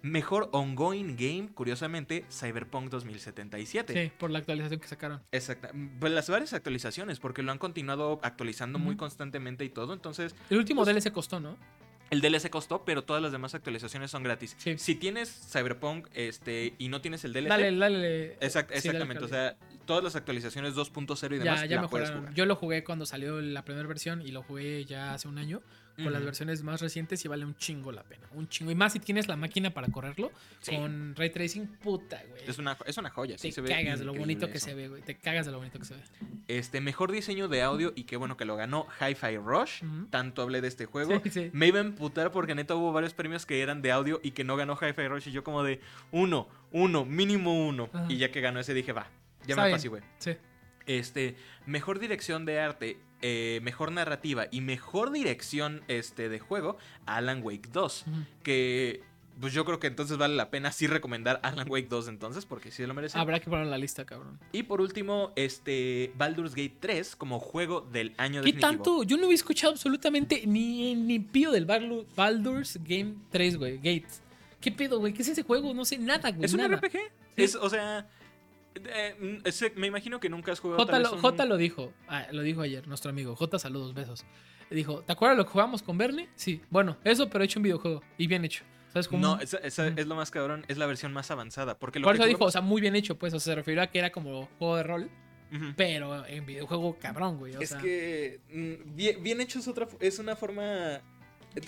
Mejor 0.00 0.48
ongoing 0.52 1.14
game, 1.16 1.50
curiosamente, 1.52 2.24
Cyberpunk 2.30 2.88
2077. 2.90 3.92
Sí, 3.92 4.12
por 4.18 4.30
la 4.30 4.38
actualización 4.38 4.80
que 4.80 4.88
sacaron. 4.88 5.22
Exacta. 5.30 5.70
Pues 5.98 6.12
las 6.12 6.28
varias 6.30 6.54
actualizaciones, 6.54 7.20
porque 7.20 7.42
lo 7.42 7.52
han 7.52 7.58
continuado 7.58 8.18
actualizando 8.22 8.78
muy 8.78 8.96
constantemente 8.96 9.64
y 9.64 9.68
todo. 9.68 9.92
Entonces, 9.92 10.34
El 10.48 10.58
último 10.58 10.84
Pues- 10.84 10.94
DLC 10.94 11.12
costó, 11.12 11.38
¿no? 11.38 11.56
El 12.10 12.20
DLC 12.20 12.50
costó, 12.50 12.84
pero 12.84 13.04
todas 13.04 13.22
las 13.22 13.32
demás 13.32 13.54
actualizaciones 13.54 14.10
son 14.10 14.22
gratis. 14.22 14.56
Sí. 14.58 14.76
Si 14.78 14.94
tienes 14.96 15.30
Cyberpunk 15.52 16.08
este, 16.14 16.74
y 16.78 16.88
no 16.88 17.00
tienes 17.00 17.24
el 17.24 17.32
DLC, 17.32 17.48
Dale, 17.48 17.76
dale. 17.76 18.34
exact- 18.40 18.68
sí, 18.74 18.88
dale 18.88 18.98
exactamente. 18.98 19.24
o 19.24 19.28
sea, 19.28 19.56
todas 19.86 20.02
las 20.04 20.16
actualizaciones 20.16 20.74
2.0 20.74 21.36
y 21.36 21.38
demás 21.38 21.60
ya, 21.60 21.66
ya 21.66 21.82
la 21.82 21.88
puedes 21.88 22.10
jugar. 22.10 22.34
Yo 22.34 22.46
lo 22.46 22.56
jugué 22.56 22.84
cuando 22.84 23.06
salió 23.06 23.40
la 23.40 23.64
primera 23.64 23.86
versión 23.88 24.22
y 24.22 24.32
lo 24.32 24.42
jugué 24.42 24.84
ya 24.84 25.14
hace 25.14 25.28
un 25.28 25.38
año. 25.38 25.62
Con 26.02 26.12
las 26.12 26.24
versiones 26.24 26.62
más 26.62 26.80
recientes 26.80 27.24
y 27.24 27.28
vale 27.28 27.44
un 27.44 27.54
chingo 27.56 27.92
la 27.92 28.02
pena. 28.02 28.26
Un 28.34 28.48
chingo. 28.48 28.70
Y 28.70 28.74
más 28.74 28.92
si 28.92 29.00
tienes 29.00 29.28
la 29.28 29.36
máquina 29.36 29.70
para 29.70 29.88
correrlo 29.88 30.30
Sí. 30.60 30.76
con 30.76 31.14
ray 31.16 31.30
tracing, 31.30 31.66
puta, 31.66 32.22
güey. 32.28 32.42
Es 32.46 32.58
una, 32.58 32.76
es 32.86 32.96
una 32.98 33.10
joya, 33.10 33.36
sí 33.38 33.48
te 33.48 33.52
se 33.54 33.60
ve 33.60 33.68
cagas 33.70 33.98
de 33.98 34.04
lo 34.04 34.14
bonito 34.14 34.50
que 34.50 34.58
se 34.60 34.74
ve, 34.74 34.88
güey. 34.88 35.02
Te 35.02 35.16
cagas 35.16 35.46
de 35.46 35.52
lo 35.52 35.58
bonito 35.58 35.78
que 35.78 35.84
se 35.84 35.94
ve. 35.94 36.00
Este, 36.48 36.80
mejor 36.80 37.12
diseño 37.12 37.48
de 37.48 37.62
audio 37.62 37.92
y 37.94 38.04
qué 38.04 38.16
bueno 38.16 38.36
que 38.36 38.44
lo 38.44 38.56
ganó 38.56 38.86
Hi-Fi 39.00 39.36
Rush. 39.38 39.82
Tanto 40.10 40.42
hablé 40.42 40.60
de 40.60 40.68
este 40.68 40.86
juego. 40.86 41.20
Sí, 41.24 41.30
sí. 41.30 41.50
Me 41.52 41.66
iba 41.68 41.78
a 41.78 41.82
emputar 41.82 42.30
porque 42.32 42.54
neta 42.54 42.74
hubo 42.74 42.92
varios 42.92 43.14
premios 43.14 43.46
que 43.46 43.60
eran 43.62 43.82
de 43.82 43.92
audio 43.92 44.20
y 44.22 44.32
que 44.32 44.44
no 44.44 44.56
ganó 44.56 44.74
Hi-Fi 44.80 45.08
Rush. 45.08 45.28
Y 45.28 45.32
yo 45.32 45.44
como 45.44 45.62
de 45.62 45.80
uno, 46.10 46.48
uno, 46.72 47.04
mínimo 47.04 47.66
uno. 47.66 47.88
Y 48.08 48.16
ya 48.16 48.30
que 48.32 48.40
ganó 48.40 48.60
ese 48.60 48.74
dije, 48.74 48.92
va, 48.92 49.08
ya 49.46 49.54
Está 49.54 49.62
me 49.62 49.68
bien. 49.68 49.74
apacigué. 49.74 50.00
Sí. 50.18 50.36
Este, 50.86 51.36
mejor 51.66 51.98
dirección 51.98 52.44
de 52.44 52.58
arte, 52.60 52.98
eh, 53.22 53.60
mejor 53.62 53.92
narrativa 53.92 54.46
y 54.50 54.60
mejor 54.60 55.10
dirección 55.12 55.82
este, 55.88 56.28
de 56.28 56.38
juego, 56.38 56.76
Alan 57.06 57.42
Wake 57.42 57.68
2. 57.72 58.04
Ujú. 58.06 58.16
Que 58.42 59.02
pues 59.40 59.54
yo 59.54 59.64
creo 59.64 59.80
que 59.80 59.86
entonces 59.86 60.18
vale 60.18 60.34
la 60.36 60.50
pena 60.50 60.70
sí 60.70 60.86
recomendar 60.86 61.40
Alan 61.42 61.66
Wake 61.70 61.88
2 61.88 62.08
entonces, 62.08 62.44
porque 62.44 62.70
sí 62.70 62.84
lo 62.84 62.92
merece. 62.92 63.18
Habrá 63.18 63.38
que 63.40 63.46
ponerlo 63.46 63.64
en 63.66 63.70
la 63.70 63.78
lista, 63.78 64.04
cabrón. 64.04 64.38
Y 64.52 64.64
por 64.64 64.82
último, 64.82 65.32
este, 65.34 66.12
Baldur's 66.18 66.54
Gate 66.54 66.74
3 66.78 67.16
como 67.16 67.40
juego 67.40 67.80
del 67.80 68.12
año 68.18 68.42
¿Qué 68.42 68.52
definitivo. 68.52 68.60
tanto? 68.60 69.02
Yo 69.04 69.16
no 69.16 69.24
había 69.24 69.36
escuchado 69.36 69.72
absolutamente 69.72 70.42
ni, 70.46 70.94
ni 70.94 71.20
pío 71.20 71.52
del 71.52 71.66
Baldu- 71.66 72.04
Baldur's 72.14 72.78
Game 72.84 73.14
3, 73.30 73.56
güey. 73.56 73.76
Gates. 73.78 74.20
¿Qué 74.60 74.72
pedo, 74.72 74.98
güey? 74.98 75.14
¿Qué 75.14 75.22
es 75.22 75.28
ese 75.28 75.42
juego? 75.42 75.72
No 75.72 75.86
sé 75.86 75.96
nada, 75.96 76.30
güey. 76.32 76.44
¿Es 76.44 76.52
un 76.52 76.58
nada. 76.60 76.76
RPG? 76.76 76.98
Es, 77.36 77.54
o 77.54 77.70
sea, 77.70 78.06
eh, 78.86 79.16
mm, 79.42 79.46
ese- 79.46 79.72
me 79.76 79.86
imagino 79.86 80.20
que 80.20 80.28
nunca 80.28 80.52
has 80.52 80.60
jugado 80.60 80.78
J 80.80 80.90
tal 80.92 81.02
lo, 81.02 81.08
vez 81.10 81.16
un- 81.16 81.22
J 81.22 81.44
lo 81.46 81.56
dijo. 81.56 81.92
Ah, 82.08 82.26
lo 82.32 82.42
dijo 82.42 82.60
ayer, 82.62 82.86
nuestro 82.88 83.10
amigo. 83.10 83.34
J, 83.36 83.58
saludos, 83.58 83.94
besos. 83.94 84.24
Dijo, 84.70 85.02
¿te 85.02 85.12
acuerdas 85.12 85.36
lo 85.36 85.44
que 85.44 85.50
jugamos 85.50 85.82
con 85.82 85.98
Bernie? 85.98 86.28
Sí. 86.36 86.60
Bueno, 86.70 86.96
eso, 87.04 87.28
pero 87.28 87.42
hecho 87.44 87.58
un 87.58 87.64
videojuego. 87.64 88.02
Y 88.18 88.26
bien 88.28 88.44
hecho. 88.44 88.64
¿Sabes 88.92 89.08
cómo? 89.08 89.20
No, 89.20 89.40
esa, 89.40 89.58
esa 89.58 89.86
Ujú. 89.88 89.94
es 90.00 90.06
lo 90.06 90.14
más 90.16 90.30
cabrón, 90.30 90.64
es 90.68 90.76
la 90.78 90.86
versión 90.86 91.12
más 91.12 91.30
avanzada. 91.30 91.78
Porque 91.78 91.98
lo 92.00 92.04
Por 92.04 92.14
que 92.16 92.22
eso 92.22 92.28
dijo, 92.28 92.44
o 92.44 92.50
sea, 92.50 92.60
muy 92.60 92.80
bien 92.80 92.94
hecho, 92.96 93.16
pues. 93.18 93.32
O 93.34 93.40
sea, 93.40 93.52
se 93.52 93.56
refirió 93.56 93.82
a 93.82 93.86
que 93.88 93.98
era 93.98 94.10
como 94.10 94.48
juego 94.58 94.76
de 94.76 94.82
rol, 94.82 95.10
pero 95.76 96.24
en 96.26 96.46
videojuego 96.46 96.96
cabrón, 96.98 97.38
güey. 97.38 97.56
O 97.56 97.60
Es 97.60 97.70
sea, 97.70 97.80
que 97.80 98.40
mm, 98.52 98.94
bien, 98.96 99.22
bien 99.22 99.40
hecho 99.40 99.58
es 99.58 99.68
otra 99.68 99.86
es 100.00 100.18
una 100.18 100.36
forma 100.36 101.00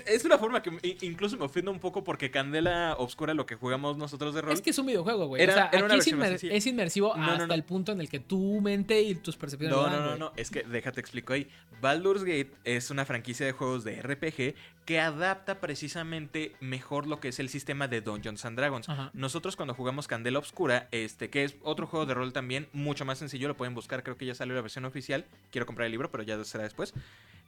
es 0.06 0.24
una 0.24 0.38
forma 0.38 0.62
que 0.62 0.96
incluso 1.02 1.36
me 1.36 1.44
ofende 1.44 1.70
un 1.70 1.78
poco 1.80 2.04
porque 2.04 2.30
Candela 2.30 2.94
Obscura 2.98 3.34
lo 3.34 3.46
que 3.46 3.54
jugamos 3.56 3.96
nosotros 3.96 4.34
de 4.34 4.40
rol. 4.42 4.52
Es 4.52 4.62
que 4.62 4.70
es 4.70 4.78
un 4.78 4.86
videojuego, 4.86 5.26
güey. 5.26 5.42
Era- 5.42 5.52
o 5.52 5.56
sea, 5.56 5.70
era 5.72 5.84
una 5.84 5.94
aquí 5.94 6.00
es, 6.10 6.14
inmer- 6.14 6.66
inmersivo 6.66 7.14
No, 7.16 7.24
hasta 7.32 7.46
no. 7.48 7.54
el 7.54 7.64
punto 7.64 7.92
en 7.92 8.00
el 8.00 8.08
que 8.08 8.20
tu 8.20 8.60
mente 8.60 9.02
y 9.02 9.14
tus 9.16 9.36
percepciones 9.36 9.76
no, 9.76 9.88
no, 9.90 10.00
no, 10.00 10.16
no, 10.16 10.32
es 10.36 10.50
que 10.50 10.62
déjate 10.62 11.00
explico 11.00 11.32
ahí. 11.32 11.48
Baldur's 11.80 12.22
Gate 12.24 12.52
es 12.64 12.90
una 12.90 13.04
franquicia 13.04 13.44
de 13.44 13.52
juegos 13.52 13.82
de 13.84 14.00
RPG 14.00 14.54
que 14.84 15.00
adapta 15.00 15.60
precisamente 15.60 16.52
mejor 16.60 17.06
lo 17.06 17.20
que 17.20 17.28
es 17.28 17.38
el 17.40 17.48
sistema 17.48 17.88
de 17.88 18.00
Dungeons 18.00 18.44
and 18.44 18.56
Dragons. 18.56 18.88
Ajá. 18.88 19.10
Nosotros 19.14 19.56
cuando 19.56 19.74
jugamos 19.74 20.06
Candela 20.08 20.38
Obscura, 20.38 20.88
este 20.92 21.30
que 21.30 21.44
es 21.44 21.56
otro 21.62 21.86
juego 21.86 22.06
de 22.06 22.14
rol 22.14 22.32
también, 22.32 22.68
mucho 22.72 23.04
más 23.04 23.18
sencillo, 23.18 23.48
lo 23.48 23.56
pueden 23.56 23.74
buscar, 23.74 24.02
creo 24.02 24.16
que 24.16 24.26
ya 24.26 24.34
salió 24.34 24.54
la 24.54 24.60
versión 24.60 24.84
oficial. 24.84 25.24
Quiero 25.50 25.66
comprar 25.66 25.86
el 25.86 25.92
libro, 25.92 26.10
pero 26.10 26.22
ya 26.22 26.42
será 26.44 26.64
después. 26.64 26.94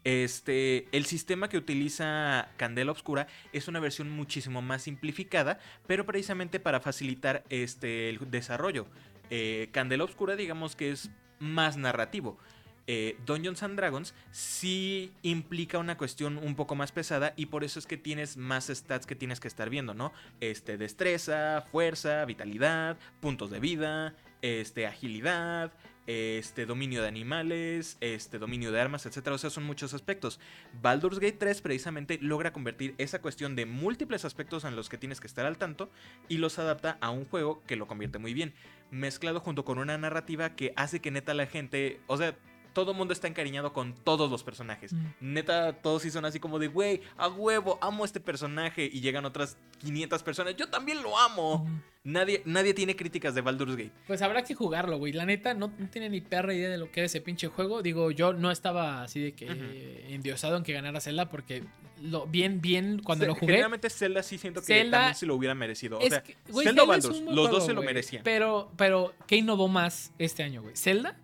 Este, 0.05 0.86
el 0.92 1.07
sistema 1.07 1.48
que 1.48 1.57
utiliza 1.57 2.50
Candela 2.59 2.92
Obscura 2.92 3.26
es 3.52 3.68
una 3.68 3.80
versión 3.80 4.11
muchísimo 4.11 4.61
más 4.61 4.82
simplificada, 4.82 5.59
pero 5.86 6.05
precisamente 6.05 6.61
para 6.61 6.80
facilitar 6.80 7.42
este, 7.48 8.11
el 8.11 8.30
desarrollo. 8.30 8.86
Eh, 9.30 9.70
Candela 9.72 10.05
Obscura, 10.05 10.36
digamos 10.36 10.76
que 10.76 10.90
es 10.90 11.11
más 11.38 11.78
narrativo. 11.78 12.38
Eh, 12.86 13.16
Dungeons 13.24 13.62
and 13.62 13.76
Dragons 13.76 14.14
sí 14.30 15.11
implica 15.22 15.78
una 15.78 15.96
cuestión 15.96 16.36
un 16.36 16.55
poco 16.55 16.74
más 16.74 16.92
pesada 16.92 17.32
y 17.34 17.46
por 17.46 17.64
eso 17.64 17.78
es 17.78 17.86
que 17.86 17.96
tienes 17.96 18.36
más 18.36 18.66
stats 18.66 19.07
que 19.07 19.14
tienes 19.14 19.40
que 19.40 19.48
estar 19.48 19.70
viendo, 19.70 19.94
¿no? 19.94 20.12
Este, 20.40 20.76
destreza, 20.76 21.64
fuerza, 21.72 22.26
vitalidad, 22.26 22.98
puntos 23.20 23.50
de 23.50 23.61
vida, 23.61 24.14
este, 24.42 24.86
agilidad, 24.86 25.72
este, 26.07 26.66
dominio 26.66 27.02
de 27.02 27.09
animales, 27.09 27.96
este, 28.00 28.38
dominio 28.38 28.72
de 28.72 28.80
armas, 28.80 29.07
etcétera. 29.07 29.37
O 29.37 29.38
sea, 29.38 29.50
son 29.50 29.64
muchos 29.64 29.95
aspectos. 29.95 30.41
Baldur's 30.83 31.18
Gate 31.18 31.37
3 31.38 31.61
precisamente 31.62 32.18
logra 32.20 32.53
convertir 32.53 32.95
esa 32.99 33.20
cuestión 33.20 33.57
de 33.57 33.66
múltiples 33.66 34.24
aspectos 34.24 34.64
en 34.64 34.76
los 34.76 34.88
que 34.88 34.99
tienes 34.99 35.20
que 35.20 35.26
estar 35.26 35.46
al 35.46 35.58
tanto 35.58 35.91
y 36.29 36.38
los 36.38 36.58
adapta 36.58 36.99
a 37.00 37.11
un 37.11 37.24
juego 37.24 37.62
que 37.66 37.76
lo 37.76 37.87
convierte 37.87 38.18
muy 38.18 38.34
bien. 38.34 38.54
Mezclado 38.91 39.41
junto 39.41 39.64
con 39.64 39.79
una 39.79 39.99
narrativa 39.99 40.54
que 40.54 40.72
hace 40.76 41.00
que 41.00 41.11
neta 41.11 41.34
la 41.34 41.46
gente, 41.46 42.00
o 42.07 42.16
sea, 42.16 42.37
todo 42.75 42.91
el 42.91 42.96
mundo 42.99 43.14
está 43.14 43.26
encariñado 43.29 43.72
con 43.72 43.95
todos 43.95 44.30
los 44.30 44.45
personajes. 44.45 44.92
Mm. 44.92 45.07
Neta, 45.21 45.72
todos 45.72 46.03
sí 46.03 46.11
son 46.11 46.25
así 46.26 46.38
como 46.38 46.59
de, 46.59 46.67
güey, 46.67 47.01
a 47.17 47.29
huevo, 47.29 47.79
amo 47.80 48.05
este 48.05 48.21
personaje. 48.21 48.91
Y 48.92 49.01
llegan 49.01 49.25
otras 49.25 49.57
500 49.79 50.22
personas, 50.22 50.57
yo 50.57 50.68
también 50.68 51.03
lo 51.03 51.18
amo. 51.18 51.64
Mm. 51.67 51.80
Nadie, 52.07 52.42
nadie 52.45 52.75
tiene 52.75 52.95
críticas 52.96 53.34
de 53.34 53.41
Baldur's 53.41 53.76
Gate. 53.76 53.92
Pues 54.07 54.21
habrá 54.21 54.45
que 54.45 54.55
jugarlo, 54.55 54.99
güey. 54.99 55.14
La 55.14 55.25
neta, 55.25 55.55
no, 55.55 55.72
no 55.79 55.88
tiene 55.88 56.11
ni 56.11 56.21
perra 56.21 56.53
idea 56.53 56.68
de 56.68 56.76
lo 56.76 56.92
que 56.92 57.01
era 57.01 57.07
ese 57.07 57.22
pinche 57.22 57.49
juego. 57.49 57.80
Digo, 57.80 58.11
yo 58.11 58.34
no 58.34 58.51
estaba 58.51 59.03
así 59.03 59.21
de 59.21 59.33
que 59.33 60.05
endiosado 60.11 60.59
en 60.59 60.64
que 60.64 60.75
ganara 60.75 61.01
Zelda 61.01 61.30
porque 61.30 61.64
lo, 62.03 62.26
bien, 62.26 62.61
bien, 62.61 63.01
cuando 63.03 63.25
lo 63.25 63.34
jugué. 63.34 63.53
Generalmente 63.53 63.88
Zelda 63.88 64.22
sí 64.22 64.37
siento 64.37 64.61
que 64.61 64.67
Zelda- 64.67 64.99
también 64.99 65.14
se 65.14 65.25
lo 65.25 65.34
hubiera 65.34 65.55
merecido. 65.55 65.99
O 65.99 66.03
es 66.03 66.11
sea, 66.11 66.22
que, 66.22 66.37
güey, 66.51 66.67
Zelda 66.67 66.83
o 66.83 66.87
Zelda 66.87 66.99
es 66.99 67.05
Baldur's, 67.05 67.25
los 67.25 67.34
juego, 67.34 67.49
dos 67.57 67.67
se 67.67 67.72
lo 67.72 67.83
merecían. 67.83 68.22
Pero, 68.22 68.71
pero, 68.76 69.14
¿qué 69.26 69.37
innovó 69.37 69.68
más 69.68 70.13
este 70.18 70.42
año, 70.42 70.61
güey? 70.61 70.76
¿Zelda 70.76 71.17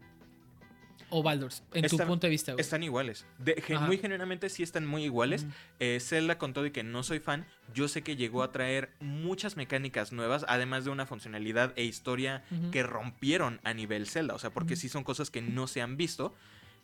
o 1.10 1.22
Baldur's? 1.22 1.62
En 1.74 1.82
tu 1.82 1.96
Están- 1.96 2.08
punto 2.08 2.26
de 2.26 2.30
vista, 2.30 2.52
güey. 2.52 2.60
Están 2.60 2.82
iguales. 2.82 3.26
De- 3.38 3.60
gen- 3.60 3.76
Ajá. 3.78 3.86
muy 3.86 3.98
genuinamente 3.98 4.48
sí 4.48 4.62
están 4.62 4.86
muy 4.86 5.04
iguales. 5.04 5.46
Eh, 5.78 5.98
Zelda, 6.00 6.38
con 6.38 6.52
todo 6.52 6.66
y 6.66 6.70
que 6.70 6.82
no 6.82 7.02
soy 7.02 7.20
fan, 7.20 7.46
yo 7.74 7.88
sé 7.88 8.02
que 8.02 8.16
llegó 8.16 8.42
a 8.42 8.52
traer 8.52 8.90
muchas 9.00 9.56
mecánicas 9.56 10.12
nuevas, 10.12 10.44
además 10.48 10.84
de 10.84 10.90
una 10.90 11.06
funcionalidad 11.06 11.72
e 11.76 11.84
historia 11.84 12.42
que 12.72 12.82
rompieron 12.82 13.60
a 13.64 13.74
nivel 13.74 14.06
Zelda. 14.06 14.34
O 14.34 14.38
sea, 14.38 14.50
porque 14.50 14.76
sí 14.76 14.88
son 14.88 15.04
cosas 15.04 15.30
que 15.30 15.42
no 15.42 15.66
se 15.66 15.82
han 15.82 15.96
visto 15.96 16.34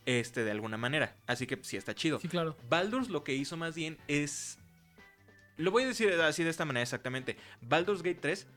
este, 0.05 0.43
de 0.45 0.51
alguna 0.51 0.77
manera. 0.77 1.15
Así 1.27 1.47
que 1.47 1.59
sí 1.63 1.75
está 1.77 1.93
chido. 1.95 2.19
Sí, 2.19 2.27
claro. 2.29 2.55
Baldur's 2.69 3.09
lo 3.09 3.23
que 3.23 3.33
hizo 3.35 3.57
más 3.57 3.75
bien 3.75 3.97
es. 4.07 4.57
Lo 5.57 5.71
voy 5.71 5.83
a 5.83 5.87
decir 5.87 6.11
así 6.21 6.43
de 6.43 6.49
esta 6.49 6.65
manera 6.65 6.83
exactamente. 6.83 7.35
Baldur's 7.61 8.03
Gate 8.03 8.19
3 8.21 8.47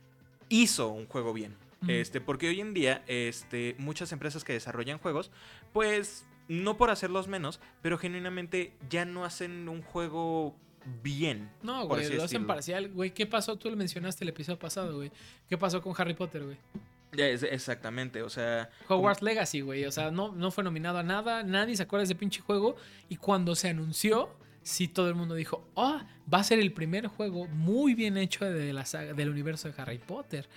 hizo 0.51 0.89
un 0.89 1.07
juego 1.07 1.33
bien. 1.33 1.55
Este, 1.89 2.21
porque 2.21 2.49
hoy 2.49 2.61
en 2.61 2.75
día, 2.75 3.03
este, 3.07 3.75
muchas 3.79 4.13
empresas 4.13 4.45
que 4.45 4.53
desarrollan 4.53 4.99
juegos, 4.99 5.31
pues, 5.73 6.27
no 6.49 6.77
por 6.77 6.91
hacerlos 6.91 7.29
menos, 7.29 7.61
pero 7.81 7.97
genuinamente 7.97 8.75
ya 8.89 9.05
no 9.05 9.25
hacen 9.25 9.69
un 9.69 9.83
juego 9.83 10.57
bien. 11.03 11.51
No, 11.63 11.87
güey, 11.87 12.13
lo 12.15 12.25
hacen 12.25 12.47
parcial. 12.47 12.91
Güey, 12.91 13.13
¿qué 13.13 13.27
pasó? 13.27 13.57
Tú 13.57 13.71
lo 13.71 13.77
mencionaste 13.77 14.25
el 14.25 14.31
episodio 14.31 14.59
pasado, 14.59 14.97
güey. 14.97 15.11
¿Qué 15.49 15.57
pasó 15.57 15.81
con 15.81 15.95
Harry 15.97 16.15
Potter, 16.15 16.45
güey? 16.45 16.57
Exactamente, 17.13 18.23
o 18.23 18.29
sea. 18.31 18.71
Hogwarts 18.89 19.23
Legacy, 19.23 19.61
güey. 19.63 19.85
O 19.85 19.93
sea, 19.93 20.11
no, 20.11 20.33
no 20.33 20.51
fue 20.51 20.63
nominado 20.63 20.99
a 20.99 21.03
nada. 21.03 21.43
Nadie 21.43 21.77
se 21.77 21.83
acuerda 21.83 22.03
de 22.03 22.05
ese 22.05 22.15
pinche 22.15 22.41
juego. 22.41 22.77
Y 23.09 23.17
cuando 23.17 23.55
se 23.55 23.69
anunció, 23.69 24.31
sí 24.63 24.89
todo 24.89 25.09
el 25.09 25.15
mundo 25.15 25.35
dijo, 25.35 25.67
ah, 25.77 26.07
va 26.33 26.39
a 26.39 26.45
ser 26.45 26.59
el 26.61 26.73
primer 26.73 27.07
juego 27.09 27.47
muy 27.49 27.95
bien 27.95 28.17
hecho 28.17 28.45
de 28.45 28.73
la 28.73 28.85
saga, 28.85 29.15
del 29.15 29.29
universo 29.31 29.69
de 29.71 29.75
Harry 29.81 29.99
Potter. 29.99 30.49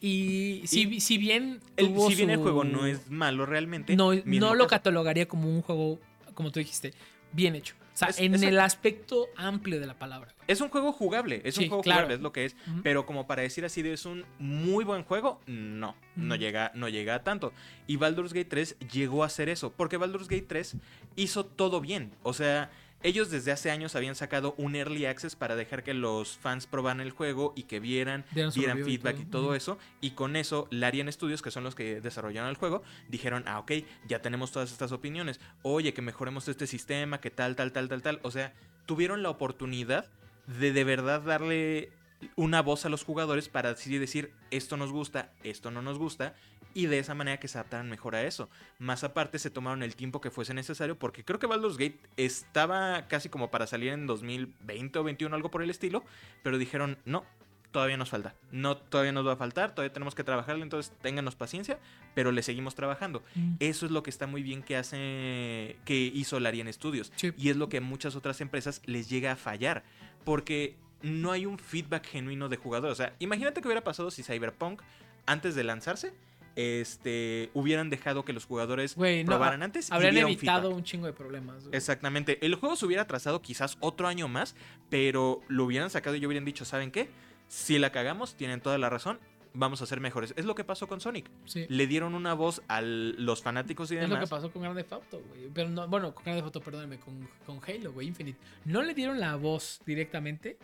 Y 0.00 0.62
si, 0.66 0.88
Y 0.88 1.00
si 1.00 1.18
bien. 1.18 1.60
El- 1.76 1.98
si 2.08 2.14
bien 2.14 2.30
el 2.30 2.38
juego 2.38 2.64
no 2.64 2.86
es 2.86 3.10
malo 3.10 3.46
realmente. 3.46 3.94
No, 3.96 4.12
no 4.14 4.54
lo 4.54 4.64
caso. 4.64 4.68
catalogaría 4.68 5.26
como 5.28 5.48
un 5.48 5.62
juego, 5.62 6.00
como 6.34 6.50
tú 6.50 6.58
dijiste, 6.60 6.94
bien 7.32 7.54
hecho. 7.54 7.74
O 7.92 7.96
sea, 8.00 8.08
Es- 8.08 8.18
en 8.20 8.34
es- 8.34 8.42
el 8.42 8.58
aspecto 8.60 9.28
amplio 9.36 9.78
de 9.78 9.86
la 9.86 9.98
palabra. 9.98 10.32
güey. 10.34 10.44
Es 10.48 10.60
un 10.60 10.68
juego 10.70 10.90
jugable, 10.92 11.42
es 11.44 11.58
un 11.58 11.68
juego 11.68 11.82
claro. 11.82 11.98
jugable, 12.00 12.14
es 12.14 12.20
lo 12.22 12.32
que 12.32 12.44
es. 12.46 12.56
Pero 12.82 13.04
como 13.04 13.26
para 13.26 13.42
decir 13.42 13.64
así 13.64 13.82
de 13.82 13.92
es 13.92 14.06
un 14.06 14.24
muy 14.38 14.84
buen 14.84 15.04
juego, 15.04 15.40
no, 15.46 15.94
no 16.16 16.34
llega, 16.34 16.72
no 16.74 16.88
llega 16.88 17.16
a 17.16 17.22
tanto. 17.24 17.52
Y 17.86 17.96
Baldur's 17.96 18.32
Gate 18.32 18.46
3 18.48 18.76
llegó 18.92 19.22
a 19.22 19.26
hacer 19.26 19.48
eso, 19.48 19.72
porque 19.72 19.96
Baldur's 19.98 20.28
Gate 20.28 20.46
3 20.48 20.76
hizo 21.16 21.44
todo 21.44 21.80
bien. 21.80 22.12
O 22.22 22.32
sea, 22.32 22.70
ellos 23.02 23.30
desde 23.30 23.52
hace 23.52 23.70
años 23.70 23.96
habían 23.96 24.14
sacado 24.14 24.54
un 24.58 24.76
early 24.76 25.06
access 25.06 25.36
para 25.36 25.56
dejar 25.56 25.82
que 25.82 25.94
los 25.94 26.36
fans 26.36 26.66
probaran 26.66 27.00
el 27.00 27.10
juego 27.10 27.52
y 27.56 27.62
que 27.64 27.80
vieran, 27.80 28.24
Dieran 28.32 28.80
y 28.80 28.82
feedback 28.82 29.20
y 29.20 29.24
todo 29.24 29.54
eso. 29.54 29.78
Y 30.00 30.10
con 30.12 30.36
eso, 30.36 30.68
Larian 30.70 31.10
Studios, 31.10 31.42
que 31.42 31.50
son 31.50 31.64
los 31.64 31.74
que 31.74 32.00
desarrollaron 32.00 32.50
el 32.50 32.56
juego, 32.56 32.82
dijeron, 33.08 33.44
ah, 33.46 33.58
ok, 33.58 33.72
ya 34.06 34.20
tenemos 34.20 34.52
todas 34.52 34.70
estas 34.70 34.92
opiniones. 34.92 35.40
Oye, 35.62 35.94
que 35.94 36.02
mejoremos 36.02 36.48
este 36.48 36.66
sistema, 36.66 37.20
que 37.20 37.30
tal, 37.30 37.56
tal, 37.56 37.72
tal, 37.72 37.88
tal, 37.88 38.02
tal. 38.02 38.20
O 38.22 38.30
sea, 38.30 38.52
tuvieron 38.86 39.22
la 39.22 39.30
oportunidad 39.30 40.06
de 40.46 40.72
de 40.72 40.84
verdad 40.84 41.22
darle 41.22 41.92
una 42.36 42.60
voz 42.60 42.84
a 42.84 42.88
los 42.88 43.04
jugadores 43.04 43.48
para 43.48 43.70
así 43.70 43.96
decir, 43.98 44.32
esto 44.50 44.76
nos 44.76 44.92
gusta, 44.92 45.32
esto 45.42 45.70
no 45.70 45.82
nos 45.82 45.98
gusta. 45.98 46.34
Y 46.74 46.86
de 46.86 46.98
esa 46.98 47.14
manera 47.14 47.38
que 47.38 47.48
se 47.48 47.58
adaptaran 47.58 47.88
mejor 47.88 48.14
a 48.14 48.22
eso. 48.22 48.48
Más 48.78 49.04
aparte, 49.04 49.38
se 49.38 49.50
tomaron 49.50 49.82
el 49.82 49.96
tiempo 49.96 50.20
que 50.20 50.30
fuese 50.30 50.54
necesario. 50.54 50.98
Porque 50.98 51.24
creo 51.24 51.38
que 51.38 51.46
Baldur's 51.46 51.76
Gate 51.76 51.98
estaba 52.16 53.08
casi 53.08 53.28
como 53.28 53.50
para 53.50 53.66
salir 53.66 53.92
en 53.92 54.06
2020 54.06 54.98
o 54.98 55.04
21, 55.04 55.34
algo 55.34 55.50
por 55.50 55.62
el 55.62 55.70
estilo. 55.70 56.04
Pero 56.42 56.58
dijeron, 56.58 56.98
no, 57.04 57.24
todavía 57.70 57.96
nos 57.96 58.10
falta. 58.10 58.34
No, 58.50 58.76
todavía 58.76 59.12
nos 59.12 59.26
va 59.26 59.32
a 59.32 59.36
faltar, 59.36 59.74
todavía 59.74 59.92
tenemos 59.92 60.14
que 60.14 60.24
trabajarle, 60.24 60.62
entonces 60.62 60.92
ténganos 61.00 61.36
paciencia, 61.36 61.78
pero 62.14 62.32
le 62.32 62.42
seguimos 62.42 62.74
trabajando. 62.74 63.22
Mm. 63.34 63.54
Eso 63.60 63.86
es 63.86 63.92
lo 63.92 64.02
que 64.02 64.10
está 64.10 64.26
muy 64.26 64.42
bien 64.42 64.62
que 64.62 64.76
hace, 64.76 65.76
que 65.84 65.96
hizo 66.14 66.40
Larian 66.40 66.72
Studios. 66.72 67.12
Sí. 67.16 67.32
Y 67.36 67.50
es 67.50 67.56
lo 67.56 67.68
que 67.68 67.78
a 67.78 67.80
muchas 67.80 68.16
otras 68.16 68.40
empresas 68.40 68.82
les 68.86 69.08
llega 69.08 69.32
a 69.32 69.36
fallar. 69.36 69.84
Porque 70.24 70.76
no 71.02 71.32
hay 71.32 71.46
un 71.46 71.58
feedback 71.58 72.06
genuino 72.06 72.48
de 72.48 72.56
jugadores. 72.56 72.92
O 72.92 72.96
sea, 72.96 73.14
imagínate 73.18 73.60
que 73.60 73.68
hubiera 73.68 73.84
pasado 73.84 74.10
si 74.10 74.22
Cyberpunk, 74.22 74.82
antes 75.26 75.54
de 75.54 75.64
lanzarse, 75.64 76.12
este, 76.56 77.50
hubieran 77.54 77.90
dejado 77.90 78.24
que 78.24 78.32
los 78.32 78.44
jugadores 78.44 78.96
no, 78.96 79.04
probaran 79.26 79.62
antes. 79.62 79.90
y 79.90 79.94
Habrían 79.94 80.16
un 80.16 80.20
evitado 80.32 80.62
feedback. 80.62 80.76
un 80.76 80.84
chingo 80.84 81.06
de 81.06 81.12
problemas. 81.12 81.68
Exactamente. 81.72 82.44
El 82.44 82.54
juego 82.54 82.76
se 82.76 82.86
hubiera 82.86 83.02
atrasado 83.02 83.42
quizás 83.42 83.76
otro 83.80 84.08
año 84.08 84.28
más, 84.28 84.54
pero 84.88 85.40
lo 85.48 85.64
hubieran 85.64 85.90
sacado 85.90 86.16
y 86.16 86.24
hubieran 86.26 86.44
dicho, 86.44 86.64
¿saben 86.64 86.90
qué? 86.90 87.08
Si 87.48 87.78
la 87.78 87.90
cagamos, 87.90 88.34
tienen 88.34 88.60
toda 88.60 88.78
la 88.78 88.88
razón, 88.90 89.18
vamos 89.54 89.82
a 89.82 89.86
ser 89.86 90.00
mejores. 90.00 90.32
Es 90.36 90.44
lo 90.44 90.54
que 90.54 90.62
pasó 90.62 90.86
con 90.86 91.00
Sonic. 91.00 91.28
Sí. 91.46 91.66
Le 91.68 91.86
dieron 91.88 92.14
una 92.14 92.34
voz 92.34 92.62
a 92.68 92.80
los 92.82 93.42
fanáticos 93.42 93.90
y 93.90 93.96
Es 93.96 94.02
lo 94.02 94.08
que 94.10 94.14
demás. 94.14 94.30
pasó 94.30 94.52
con 94.52 94.62
Grand 94.62 94.76
Theft 94.76 94.92
Auto, 94.92 95.20
güey. 95.28 95.48
Pero 95.52 95.68
no, 95.70 95.88
bueno, 95.88 96.14
con 96.14 96.22
Grand 96.24 96.38
Theft 96.38 96.46
Auto, 96.46 96.60
perdóname, 96.60 96.98
con, 96.98 97.28
con 97.44 97.60
Halo, 97.66 97.92
güey, 97.92 98.06
Infinite. 98.06 98.38
No 98.64 98.82
le 98.82 98.94
dieron 98.94 99.18
la 99.18 99.34
voz 99.36 99.80
directamente, 99.84 100.58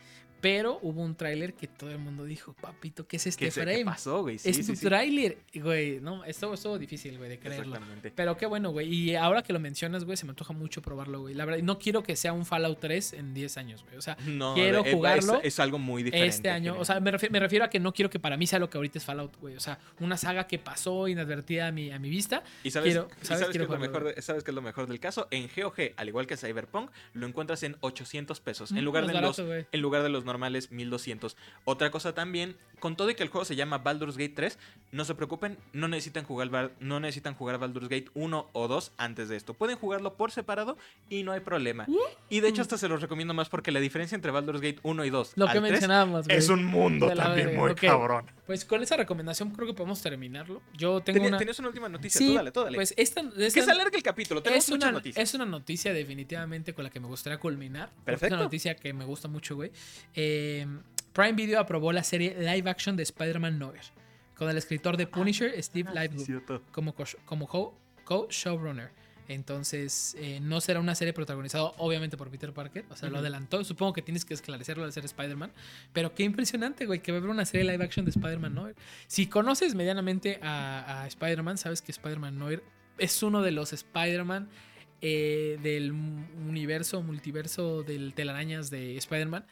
pero 0.47 0.79
hubo 0.83 1.03
un 1.03 1.17
tráiler 1.17 1.55
que 1.55 1.67
todo 1.67 1.91
el 1.91 1.99
mundo 1.99 2.25
dijo, 2.25 2.53
papito, 2.53 3.05
¿qué 3.09 3.17
es 3.17 3.27
este 3.27 3.47
¿Qué, 3.47 3.51
se- 3.51 3.61
qué 3.63 3.67
frame? 3.67 3.85
pasó, 3.85 4.23
güey? 4.23 4.39
Sí, 4.39 4.51
es 4.51 4.57
sí, 4.59 4.65
tu 4.65 4.77
sí. 4.77 4.87
tráiler, 4.87 5.39
güey. 5.55 5.99
No, 6.01 6.23
esto 6.25 6.55
estuvo 6.55 6.79
difícil, 6.79 7.19
güey, 7.19 7.29
de 7.31 7.39
creerlo. 7.41 7.75
Exactamente. 7.75 8.13
Pero 8.15 8.37
qué 8.37 8.47
bueno, 8.47 8.71
güey. 8.71 8.87
Y 8.89 9.17
ahora 9.17 9.43
que 9.43 9.53
lo 9.53 9.59
mencionas, 9.59 10.05
güey, 10.05 10.17
se 10.17 10.25
me 10.25 10.31
antoja 10.31 10.53
mucho 10.53 10.83
probarlo, 10.83 11.23
güey. 11.23 11.35
La 11.35 11.45
verdad, 11.47 11.61
no 11.65 11.81
quiero 11.81 12.05
que 12.05 12.15
sea 12.15 12.33
un 12.33 12.47
Fallout 12.47 12.79
3 12.79 13.15
en 13.15 13.35
10 13.35 13.57
años, 13.57 13.83
güey. 13.83 13.97
O 13.97 14.01
sea, 14.03 14.17
No, 14.25 14.55
Quiero 14.55 14.85
jugarlo 14.85 15.41
Es, 15.41 15.55
es 15.55 15.59
algo 15.61 15.79
muy 15.81 16.05
diferente. 16.05 16.29
este 16.29 16.51
año, 16.51 16.77
o 16.79 16.85
sea, 16.85 17.01
me 17.01 17.11
refiero, 17.11 17.33
me 17.33 17.41
refiero 17.41 17.65
a 17.65 17.69
que 17.71 17.81
no 17.81 17.93
quiero 17.93 18.09
que 18.09 18.21
para 18.21 18.37
mí 18.37 18.47
sea 18.47 18.61
lo 18.61 18.71
que 18.71 18.79
ahorita 18.79 18.99
es 18.99 19.05
Fallout, 19.05 19.37
güey. 19.41 19.57
O 19.57 19.61
sea, 19.61 19.81
una 19.99 20.17
saga 20.17 20.47
que 20.47 20.61
pasó 20.61 21.09
inadvertida 21.09 21.67
a 21.67 21.73
mi, 21.73 21.91
a 21.91 21.99
mi 21.99 22.09
vista. 22.09 22.45
y 22.63 22.71
sabes, 22.71 22.93
quiero- 22.95 23.09
y 23.21 23.27
sabes, 23.27 23.49
quiero 23.49 23.67
qué 23.67 23.75
es 23.75 23.81
lo 23.81 23.87
mejor 23.89 24.15
de- 24.15 24.23
sabes 24.23 24.45
qué 24.45 24.53
es 24.53 24.55
lo 24.55 24.63
mejor 24.63 24.87
del 24.87 25.01
caso. 25.01 25.27
En 25.33 25.49
GOG, 25.55 25.93
al 25.97 26.07
igual 26.09 26.29
que 26.29 26.37
Cyberpunk, 26.37 26.91
lo 27.15 27.27
encuentras 27.27 27.65
en 27.65 27.77
800 27.81 28.39
pesos. 28.39 28.71
En 28.71 28.85
lugar, 28.85 29.07
de 29.09 29.13
barato, 29.13 29.43
los, 29.45 29.67
en 29.73 29.81
lugar 29.81 30.03
de 30.05 30.09
los 30.11 30.25
normales 30.37 30.71
1200. 30.71 31.37
Otra 31.65 31.91
cosa 31.91 32.15
también, 32.15 32.57
con 32.81 32.97
todo 32.97 33.11
y 33.11 33.15
que 33.15 33.23
el 33.23 33.29
juego 33.31 33.45
se 33.45 33.57
llama 33.57 33.79
Baldur's 33.79 34.17
Gate 34.17 34.33
3, 34.35 34.59
no 34.93 35.05
se 35.05 35.15
preocupen, 35.15 35.59
no 35.73 35.89
necesitan 35.89 36.25
jugar, 36.25 36.73
no 36.81 37.01
necesitan 37.01 37.35
jugar 37.35 37.59
Baldur's 37.59 37.89
Gate 37.89 38.07
1 38.15 38.51
o 38.53 38.69
2 38.69 38.93
antes 38.99 39.29
de 39.29 39.37
esto. 39.37 39.55
Pueden 39.55 39.77
jugarlo 39.77 40.15
por 40.15 40.31
separado 40.31 40.77
y 41.09 41.23
no 41.23 41.33
hay 41.33 41.41
problema. 41.41 41.87
Y 42.29 42.41
de 42.41 42.49
hecho 42.49 42.63
hasta 42.63 42.79
se 42.79 42.89
los 42.89 43.01
recomiendo 43.01 43.35
más 43.35 43.49
porque 43.49 43.73
la 43.73 43.81
diferencia 43.81 44.15
entre 44.15 44.31
Baldur's 44.31 44.61
Gate 44.61 44.79
1 44.83 45.05
y 45.05 45.11
2 45.11 45.33
Lo 45.37 45.47
al 45.47 45.53
que 45.53 45.59
3 45.61 45.71
mencionábamos, 45.73 46.27
güey. 46.27 46.37
es 46.39 46.49
un 46.49 46.65
mundo 46.65 47.09
también 47.13 47.47
verga, 47.49 47.61
muy 47.61 47.71
ok. 47.73 47.81
cabrón. 47.81 48.27
Pues 48.47 48.65
con 48.65 48.83
esa 48.83 48.97
recomendación 48.97 49.51
creo 49.51 49.67
que 49.67 49.75
podemos 49.75 50.01
terminarlo. 50.03 50.63
Yo 50.75 51.01
tengo 51.01 51.17
Tenía- 51.17 51.29
una. 51.31 51.39
Tenías 51.39 51.59
una 51.59 51.69
última 51.69 51.89
noticia, 51.89 52.19
Sí, 52.19 52.29
tú 52.29 52.35
dale, 52.35 52.53
tú 52.53 52.63
dale. 52.63 52.77
Pues 52.77 52.95
esta, 52.97 53.23
que 53.23 53.47
esta- 53.47 53.65
se 53.65 53.71
alargue 53.73 53.97
el 53.97 54.03
capítulo, 54.03 54.43
tenemos 54.43 54.65
es 54.65 54.71
muchas 54.71 54.89
una, 54.91 54.93
noticias. 54.99 55.29
es 55.29 55.35
una 55.35 55.47
noticia 55.47 55.93
definitivamente 55.93 56.73
con 56.75 56.85
la 56.85 56.91
que 56.91 57.01
me 57.01 57.09
gustaría 57.09 57.39
culminar. 57.39 57.89
porque 57.89 58.01
Es 58.01 58.05
Perfecto. 58.05 58.35
una 58.37 58.45
noticia 58.45 58.77
que 58.77 58.93
me 58.93 59.05
gusta 59.05 59.27
mucho, 59.29 59.57
güey. 59.57 59.73
Eh, 60.15 60.67
Prime 61.17 61.33
Video 61.33 61.59
aprobó 61.59 61.93
la 61.93 62.05
serie 62.05 62.37
live 62.39 62.69
action 62.71 62.95
de 62.97 63.03
Spider-Man 63.03 63.59
Noir. 63.59 63.81
Con 64.37 64.51
el 64.51 64.59
escritor 64.59 64.99
de 64.99 65.07
Punisher, 65.07 65.51
Steve 65.63 65.91
Lightwood, 65.95 66.25
Cierto. 66.27 66.63
como 66.71 66.95
co- 66.95 67.05
como 67.25 67.47
co- 67.49 67.75
co-showrunner. 68.05 68.91
Entonces, 69.29 70.15
eh, 70.21 70.39
no 70.41 70.61
será 70.61 70.79
una 70.79 70.95
serie 70.95 71.13
protagonizada, 71.13 71.73
obviamente, 71.79 72.17
por 72.17 72.31
Peter 72.31 72.53
Parker. 72.53 72.85
O 72.91 72.97
sea, 72.97 73.09
lo 73.09 73.19
adelantó. 73.19 73.65
Supongo 73.65 73.93
que 73.93 74.03
tienes 74.03 74.25
que 74.25 74.35
esclarecerlo 74.35 74.85
al 74.85 74.93
ser 74.93 75.05
Spider-Man. 75.05 75.51
Pero 75.93 76.15
qué 76.15 76.23
impresionante, 76.23 76.87
güey, 76.87 77.01
que 77.01 77.11
va 77.13 77.17
a 77.17 77.21
haber 77.21 77.31
una 77.31 77.45
serie 77.45 77.65
live 77.73 77.83
action 77.85 78.05
de 78.05 78.11
Spider-Man 78.11 78.55
Noir. 78.55 78.77
Si 79.09 79.27
conoces 79.27 79.75
medianamente 79.75 80.39
a, 80.43 81.03
a 81.03 81.07
Spider-Man, 81.09 81.59
sabes 81.59 81.83
que 81.83 81.91
Spider-Man 81.93 82.39
Noir 82.39 82.63
es 82.99 83.21
uno 83.23 83.43
de 83.43 83.51
los 83.51 83.73
Spider-Man 83.73 84.49
eh, 85.03 85.59
del 85.63 85.93
universo, 85.93 87.03
multiverso 87.03 87.83
del 87.83 88.15
telarañas 88.15 88.71
de 88.71 88.97
Spider-Man. 88.97 89.45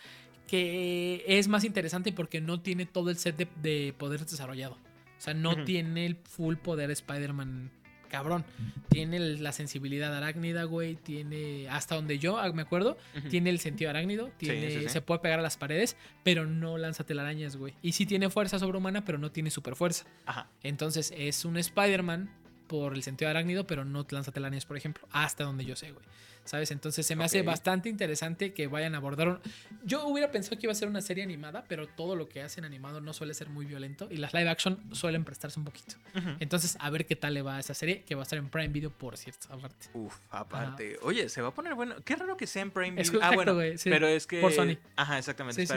Que 0.47 1.25
es 1.27 1.49
más 1.49 1.65
interesante 1.65 2.13
porque 2.13 2.41
no 2.41 2.61
tiene 2.61 2.87
todo 2.87 3.11
el 3.11 3.17
set 3.17 3.37
de, 3.37 3.49
de 3.63 3.95
poderes 3.97 4.31
desarrollado. 4.31 4.75
O 4.75 5.21
sea, 5.25 5.33
no 5.35 5.65
tiene 5.65 6.07
el 6.07 6.17
full 6.17 6.57
poder 6.57 6.91
Spider-Man 6.91 7.71
cabrón. 8.11 8.45
Tiene 8.91 9.17
el- 9.17 9.43
la 9.43 9.51
sensibilidad 9.51 10.15
arácnida, 10.15 10.65
güey. 10.65 10.95
Tiene, 10.95 11.69
hasta 11.69 11.97
donde 11.97 12.19
yo 12.21 12.39
me 12.53 12.63
acuerdo, 12.63 12.97
tiene 13.31 13.51
el 13.51 13.59
sentido 13.59 13.91
arácnido. 13.91 14.31
Tiene, 14.37 14.71
sí, 14.71 14.81
sí. 14.83 14.89
Se 14.89 15.01
puede 15.01 15.19
pegar 15.21 15.41
a 15.41 15.43
las 15.43 15.57
paredes, 15.57 15.97
pero 16.23 16.47
no 16.47 16.79
lanza 16.79 17.05
telarañas, 17.05 17.57
güey. 17.57 17.75
Y 17.83 17.93
sí 17.93 18.07
tiene 18.07 18.31
fuerza 18.31 18.59
sobrehumana, 18.61 19.05
pero 19.05 19.19
no 19.19 19.33
tiene 19.33 19.51
super 19.51 19.75
fuerza. 19.75 20.05
Ajá. 20.27 20.49
Entonces 20.63 21.13
es 21.17 21.45
un 21.45 21.57
Spider-Man 21.57 22.31
por 22.69 22.95
el 22.95 23.03
sentido 23.03 23.31
arácnido, 23.31 23.67
pero 23.67 23.85
no 23.85 24.07
lanza 24.11 24.31
telarañas, 24.31 24.65
por 24.67 24.77
ejemplo, 24.77 25.09
hasta 25.11 25.43
donde 25.45 25.65
yo 25.65 25.75
sé, 25.75 25.91
güey. 25.91 26.05
¿Sabes? 26.45 26.71
Entonces 26.71 27.07
se 27.07 27.17
me 27.17 27.25
hace 27.25 27.41
bastante 27.43 27.89
interesante 27.89 28.53
que 28.53 28.67
vayan 28.67 28.95
a 28.95 28.99
abordar. 28.99 29.29
un- 29.29 29.41
Yo 29.85 30.07
hubiera 30.07 30.31
pensado 30.31 30.59
que 30.59 30.67
iba 30.67 30.73
a 30.73 30.75
ser 30.77 30.89
una 30.89 31.01
serie 31.01 31.25
animada, 31.25 31.65
pero 31.69 31.87
todo 31.89 32.17
lo 32.17 32.29
que 32.29 32.43
hacen 32.43 32.65
animado 32.65 33.01
no 33.01 33.13
suele 33.15 33.33
ser 33.35 33.49
muy 33.49 33.65
violento 33.65 34.09
y 34.11 34.19
las 34.19 34.35
live 34.35 34.49
action 34.49 34.79
suelen 34.93 35.25
prestarse 35.25 35.59
un 35.59 35.65
poquito. 35.65 35.95
Entonces, 36.41 36.77
a 36.81 36.91
ver 36.91 37.07
qué 37.07 37.17
tal 37.17 37.35
le 37.35 37.43
va 37.43 37.57
a 37.57 37.61
esa 37.61 37.73
serie, 37.75 38.03
que 38.03 38.15
va 38.15 38.23
a 38.23 38.25
estar 38.25 38.39
en 38.39 38.49
Prime 38.51 38.69
Video, 38.69 38.91
por 38.91 39.17
cierto, 39.17 39.47
aparte. 39.53 39.89
Uf, 39.95 40.17
aparte. 40.31 40.99
Oye, 41.03 41.29
se 41.29 41.41
va 41.41 41.49
a 41.49 41.55
poner 41.55 41.75
bueno. 41.75 41.95
Qué 42.05 42.15
raro 42.17 42.37
que 42.37 42.47
sea 42.47 42.63
en 42.63 42.71
Prime 42.71 43.03
Video. 43.03 43.21
Ah, 43.23 43.31
bueno, 43.35 43.55
güey, 43.55 43.79
sí. 43.79 43.89
pero 43.91 44.07
es 44.07 44.27
que. 44.27 44.41
Por 44.41 44.53
Sony. 44.53 44.77
Ajá, 44.97 45.19
exactamente. 45.19 45.67
Sí, 45.67 45.73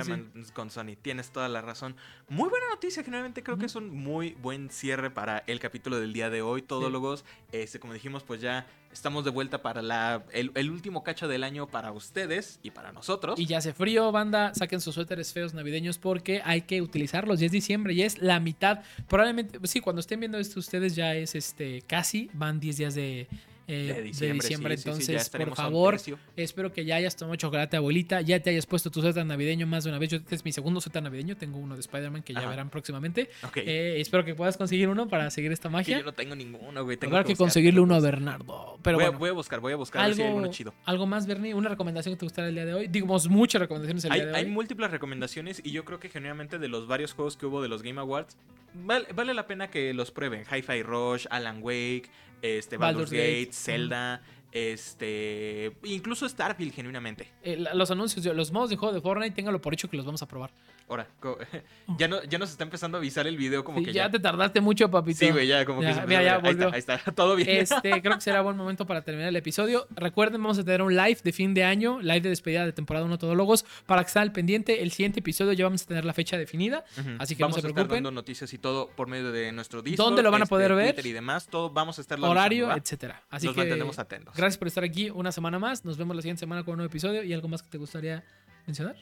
con 0.53 0.69
Sony. 0.69 0.95
Tienes 1.01 1.31
toda 1.31 1.47
la 1.49 1.61
razón. 1.61 1.95
Muy 2.29 2.49
buena 2.49 2.67
noticia. 2.69 3.03
Generalmente 3.03 3.41
creo 3.43 3.57
que 3.57 3.65
es 3.67 3.75
un 3.75 3.89
muy 3.89 4.31
buen 4.41 4.69
cierre 4.69 5.09
para 5.11 5.43
el 5.47 5.59
capítulo 5.59 5.99
del 5.99 6.11
día 6.13 6.29
de 6.29 6.41
hoy, 6.41 6.61
todólogos. 6.61 7.23
Este, 7.51 7.79
como 7.79 7.93
dijimos, 7.93 8.23
pues 8.23 8.41
ya 8.41 8.67
estamos 8.97 9.23
de 9.23 9.31
vuelta 9.31 9.61
para 9.61 9.81
la, 9.81 10.23
el, 10.31 10.71
último 10.71 11.03
cacho 11.03 11.27
del 11.27 11.43
año 11.43 11.67
para 11.67 11.91
ustedes 11.91 12.59
y 12.63 12.71
para 12.71 12.91
nosotros. 12.91 13.39
Y 13.39 13.45
ya 13.45 13.59
hace 13.59 13.73
frío, 13.73 14.11
banda, 14.11 14.53
saquen 14.53 14.81
sus 14.81 14.95
suéteres 14.95 15.33
feos 15.33 15.53
navideños 15.53 15.97
porque 15.97 16.41
hay 16.43 16.61
que 16.61 16.81
utilizarlos. 16.81 17.39
Ya 17.39 17.45
es 17.45 17.51
diciembre, 17.51 17.95
ya 17.95 18.05
es 18.05 18.17
la 18.19 18.39
mitad. 18.39 18.81
Probablemente, 19.07 19.59
sí, 19.63 19.79
cuando 19.79 19.99
estén 19.99 20.19
viendo 20.19 20.37
esto 20.37 20.59
ustedes 20.59 20.95
ya 20.95 21.13
es 21.15 21.35
este 21.35 21.83
casi, 21.83 22.29
van 22.33 22.59
10 22.59 22.77
días 22.77 22.95
de, 22.95 23.27
eh, 23.67 23.93
de 23.95 24.01
diciembre. 24.01 24.47
sí, 24.47 24.53
ya 24.85 24.91
entonces, 24.91 25.29
por 25.29 25.55
favor, 25.55 25.97
espero 26.35 26.71
que 26.71 26.85
ya 26.85 26.95
hayas 26.95 27.15
tomado 27.15 27.35
chocolate, 27.35 27.77
abuelita, 27.77 28.21
ya 28.21 28.39
te 28.39 28.49
hayas 28.51 28.65
puesto 28.65 28.89
tu 28.89 29.01
suéter 29.01 29.25
navideño 29.25 29.67
más 29.67 29.83
de 29.83 29.89
una 29.89 29.99
vez. 29.99 30.09
Yo, 30.11 30.17
este 30.17 30.35
es 30.35 30.45
mi 30.45 30.51
segundo 30.51 30.79
suéter 30.81 31.03
navideño, 31.03 31.35
tengo 31.37 31.57
uno 31.59 31.75
de 31.75 31.81
Spider-Man 31.81 32.23
que 32.23 32.33
ya 32.33 32.47
verán 32.47 32.69
próximamente. 32.69 33.29
Eh, 33.55 33.95
espero 33.99 34.23
que 34.23 34.35
puedas 34.35 34.55
conseguir 34.57 34.87
uno 34.89 35.07
para 35.07 35.29
seguir 35.31 35.51
esta 35.51 35.69
que 35.69 35.73
magia. 35.73 35.99
yo 35.99 36.05
no 36.05 36.13
tengo 36.13 36.35
ninguno, 36.35 36.83
güey. 36.83 36.97
tengo 36.97 37.15
que 37.17 37.21
buscar, 37.23 37.37
conseguirle 37.37 37.79
uno 37.81 37.95
a 37.95 37.97
pues- 37.99 38.11
Bernardo. 38.11 38.79
Pero 38.81 38.97
voy, 38.97 39.03
a- 39.05 39.07
bueno. 39.09 39.19
voy 39.19 39.29
a 39.29 39.33
buscar, 39.33 39.59
voy 39.59 39.73
a 39.73 39.75
buscar 39.75 40.01
a 40.01 40.05
ver 40.07 40.15
si 40.15 40.21
hay 40.21 40.29
Algo, 40.29 40.47
chido. 40.47 40.73
algo 40.85 41.05
más, 41.05 41.27
Bernie, 41.27 41.53
una 41.53 41.69
recomendación 41.69 42.15
que 42.15 42.19
te 42.19 42.25
gustara 42.25 42.47
el 42.47 42.55
día 42.55 42.65
de 42.65 42.73
hoy. 42.73 42.87
Digamos, 42.87 43.27
muchas 43.27 43.59
recomendaciones 43.61 44.05
el 44.05 44.11
Hay, 44.13 44.19
día 44.21 44.29
de 44.29 44.37
hay 44.37 44.45
hoy. 44.45 44.51
múltiples 44.51 44.89
recomendaciones 44.91 45.61
y 45.63 45.71
yo 45.71 45.83
creo 45.85 45.99
que 45.99 46.09
genuinamente 46.09 46.57
de 46.59 46.67
los 46.69 46.87
varios 46.87 47.13
juegos 47.13 47.35
que 47.37 47.45
hubo 47.45 47.61
de 47.61 47.67
los 47.67 47.83
Game 47.83 47.99
Awards, 47.99 48.37
vale, 48.73 49.07
vale 49.13 49.33
la 49.33 49.47
pena 49.47 49.69
que 49.69 49.93
los 49.93 50.11
prueben. 50.11 50.43
Hi-Fi 50.51 50.83
Rush, 50.83 51.25
Alan 51.29 51.59
Wake, 51.61 52.09
este, 52.41 52.77
Baldur's, 52.77 53.09
Baldur's 53.09 53.11
Gate, 53.11 53.45
Gate, 53.45 53.53
Zelda, 53.53 54.21
este, 54.51 55.71
incluso 55.83 56.27
Starfield 56.27 56.73
genuinamente. 56.73 57.31
Eh, 57.43 57.63
los 57.73 57.91
anuncios, 57.91 58.25
los 58.25 58.51
modos 58.51 58.69
de 58.69 58.77
juego 58.77 58.93
de 58.93 59.01
Fortnite, 59.01 59.35
téngalo 59.35 59.61
por 59.61 59.73
hecho 59.73 59.89
que 59.89 59.97
los 59.97 60.05
vamos 60.05 60.21
a 60.21 60.27
probar. 60.27 60.51
Ahora, 60.89 61.05
co- 61.19 61.37
ya, 61.97 62.07
no, 62.07 62.23
ya 62.23 62.37
nos 62.37 62.49
está 62.49 62.63
empezando 62.63 62.97
a 62.97 62.99
avisar 62.99 63.27
el 63.27 63.35
video 63.35 63.63
como 63.65 63.79
Sí, 63.79 63.85
que 63.85 63.93
ya, 63.93 64.05
ya... 64.05 64.09
te 64.11 64.19
tardaste 64.19 64.61
mucho, 64.61 64.89
papito. 64.89 65.19
Sí, 65.19 65.31
güey, 65.31 65.45
ya 65.45 65.65
como 65.65 65.79
que 65.81 65.87
Ya, 65.87 65.91
empezó 65.91 66.07
mira, 66.07 66.23
ya 66.23 66.35
ahí, 66.41 66.51
está, 66.51 66.65
ahí 66.67 66.79
está, 66.79 66.97
todo 67.15 67.35
bien. 67.35 67.49
Este, 67.49 68.01
creo 68.01 68.15
que 68.15 68.21
será 68.21 68.41
buen 68.41 68.55
momento 68.55 68.85
para 68.87 69.01
terminar 69.01 69.27
el 69.27 69.35
episodio. 69.35 69.85
Recuerden, 69.89 70.41
vamos 70.41 70.57
a 70.59 70.63
tener 70.63 70.81
un 70.81 70.95
live 70.95 71.17
de 71.21 71.33
fin 71.33 71.53
de 71.53 71.65
año, 71.65 71.99
live 72.01 72.21
de 72.21 72.29
despedida 72.29 72.65
de 72.65 72.71
temporada 72.71 73.05
1 73.05 73.17
Todólogos, 73.17 73.65
para 73.85 74.01
que 74.03 74.07
estén 74.07 74.21
al 74.21 74.31
pendiente. 74.31 74.81
El 74.81 74.91
siguiente 74.91 75.19
episodio 75.19 75.51
ya 75.53 75.65
vamos 75.65 75.83
a 75.83 75.85
tener 75.87 76.05
la 76.05 76.13
fecha 76.13 76.37
definida, 76.37 76.85
así 77.19 77.35
que 77.35 77.41
no 77.41 77.47
vamos 77.47 77.55
se 77.55 77.59
a 77.59 77.67
estar 77.67 77.73
preocupen. 77.73 77.97
dando 78.03 78.11
noticias 78.11 78.53
y 78.53 78.57
todo 78.57 78.87
por 78.95 79.07
medio 79.07 79.33
de 79.33 79.51
nuestro 79.51 79.81
Discord. 79.81 80.05
¿Dónde 80.07 80.23
lo 80.23 80.31
van 80.31 80.41
a 80.41 80.45
este, 80.45 80.49
poder 80.55 80.73
ver? 80.73 80.93
Twitter 80.93 81.05
y 81.05 81.11
demás, 81.13 81.47
todo 81.47 81.69
vamos 81.69 81.97
a 81.97 82.01
estar 82.01 82.17
horario, 82.21 82.71
etcétera. 82.73 83.23
Así 83.29 83.45
Nos 83.47 83.55
que 83.55 83.61
mantenemos 83.61 83.99
atentos. 83.99 84.33
gracias 84.37 84.57
por 84.57 84.69
estar 84.69 84.85
aquí 84.85 85.09
una 85.09 85.33
semana 85.33 85.59
más. 85.59 85.83
Nos 85.83 85.97
vemos 85.97 86.15
la 86.15 86.21
siguiente 86.21 86.39
semana 86.39 86.63
con 86.63 86.71
un 86.73 86.77
nuevo 86.77 86.89
episodio 86.89 87.23
y 87.23 87.33
algo 87.33 87.49
más 87.49 87.61
que 87.61 87.69
te 87.69 87.77
gustaría 87.77 88.23
mencionar. 88.65 88.95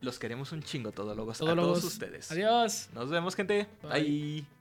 Los 0.00 0.18
queremos 0.18 0.52
un 0.52 0.62
chingo, 0.62 0.92
todólogos. 0.92 1.36
A 1.36 1.40
Todólogos. 1.40 1.80
todos 1.80 1.92
ustedes. 1.92 2.30
Adiós. 2.32 2.88
Nos 2.94 3.10
vemos, 3.10 3.34
gente. 3.36 3.66
Bye. 3.82 4.02
Bye. 4.02 4.59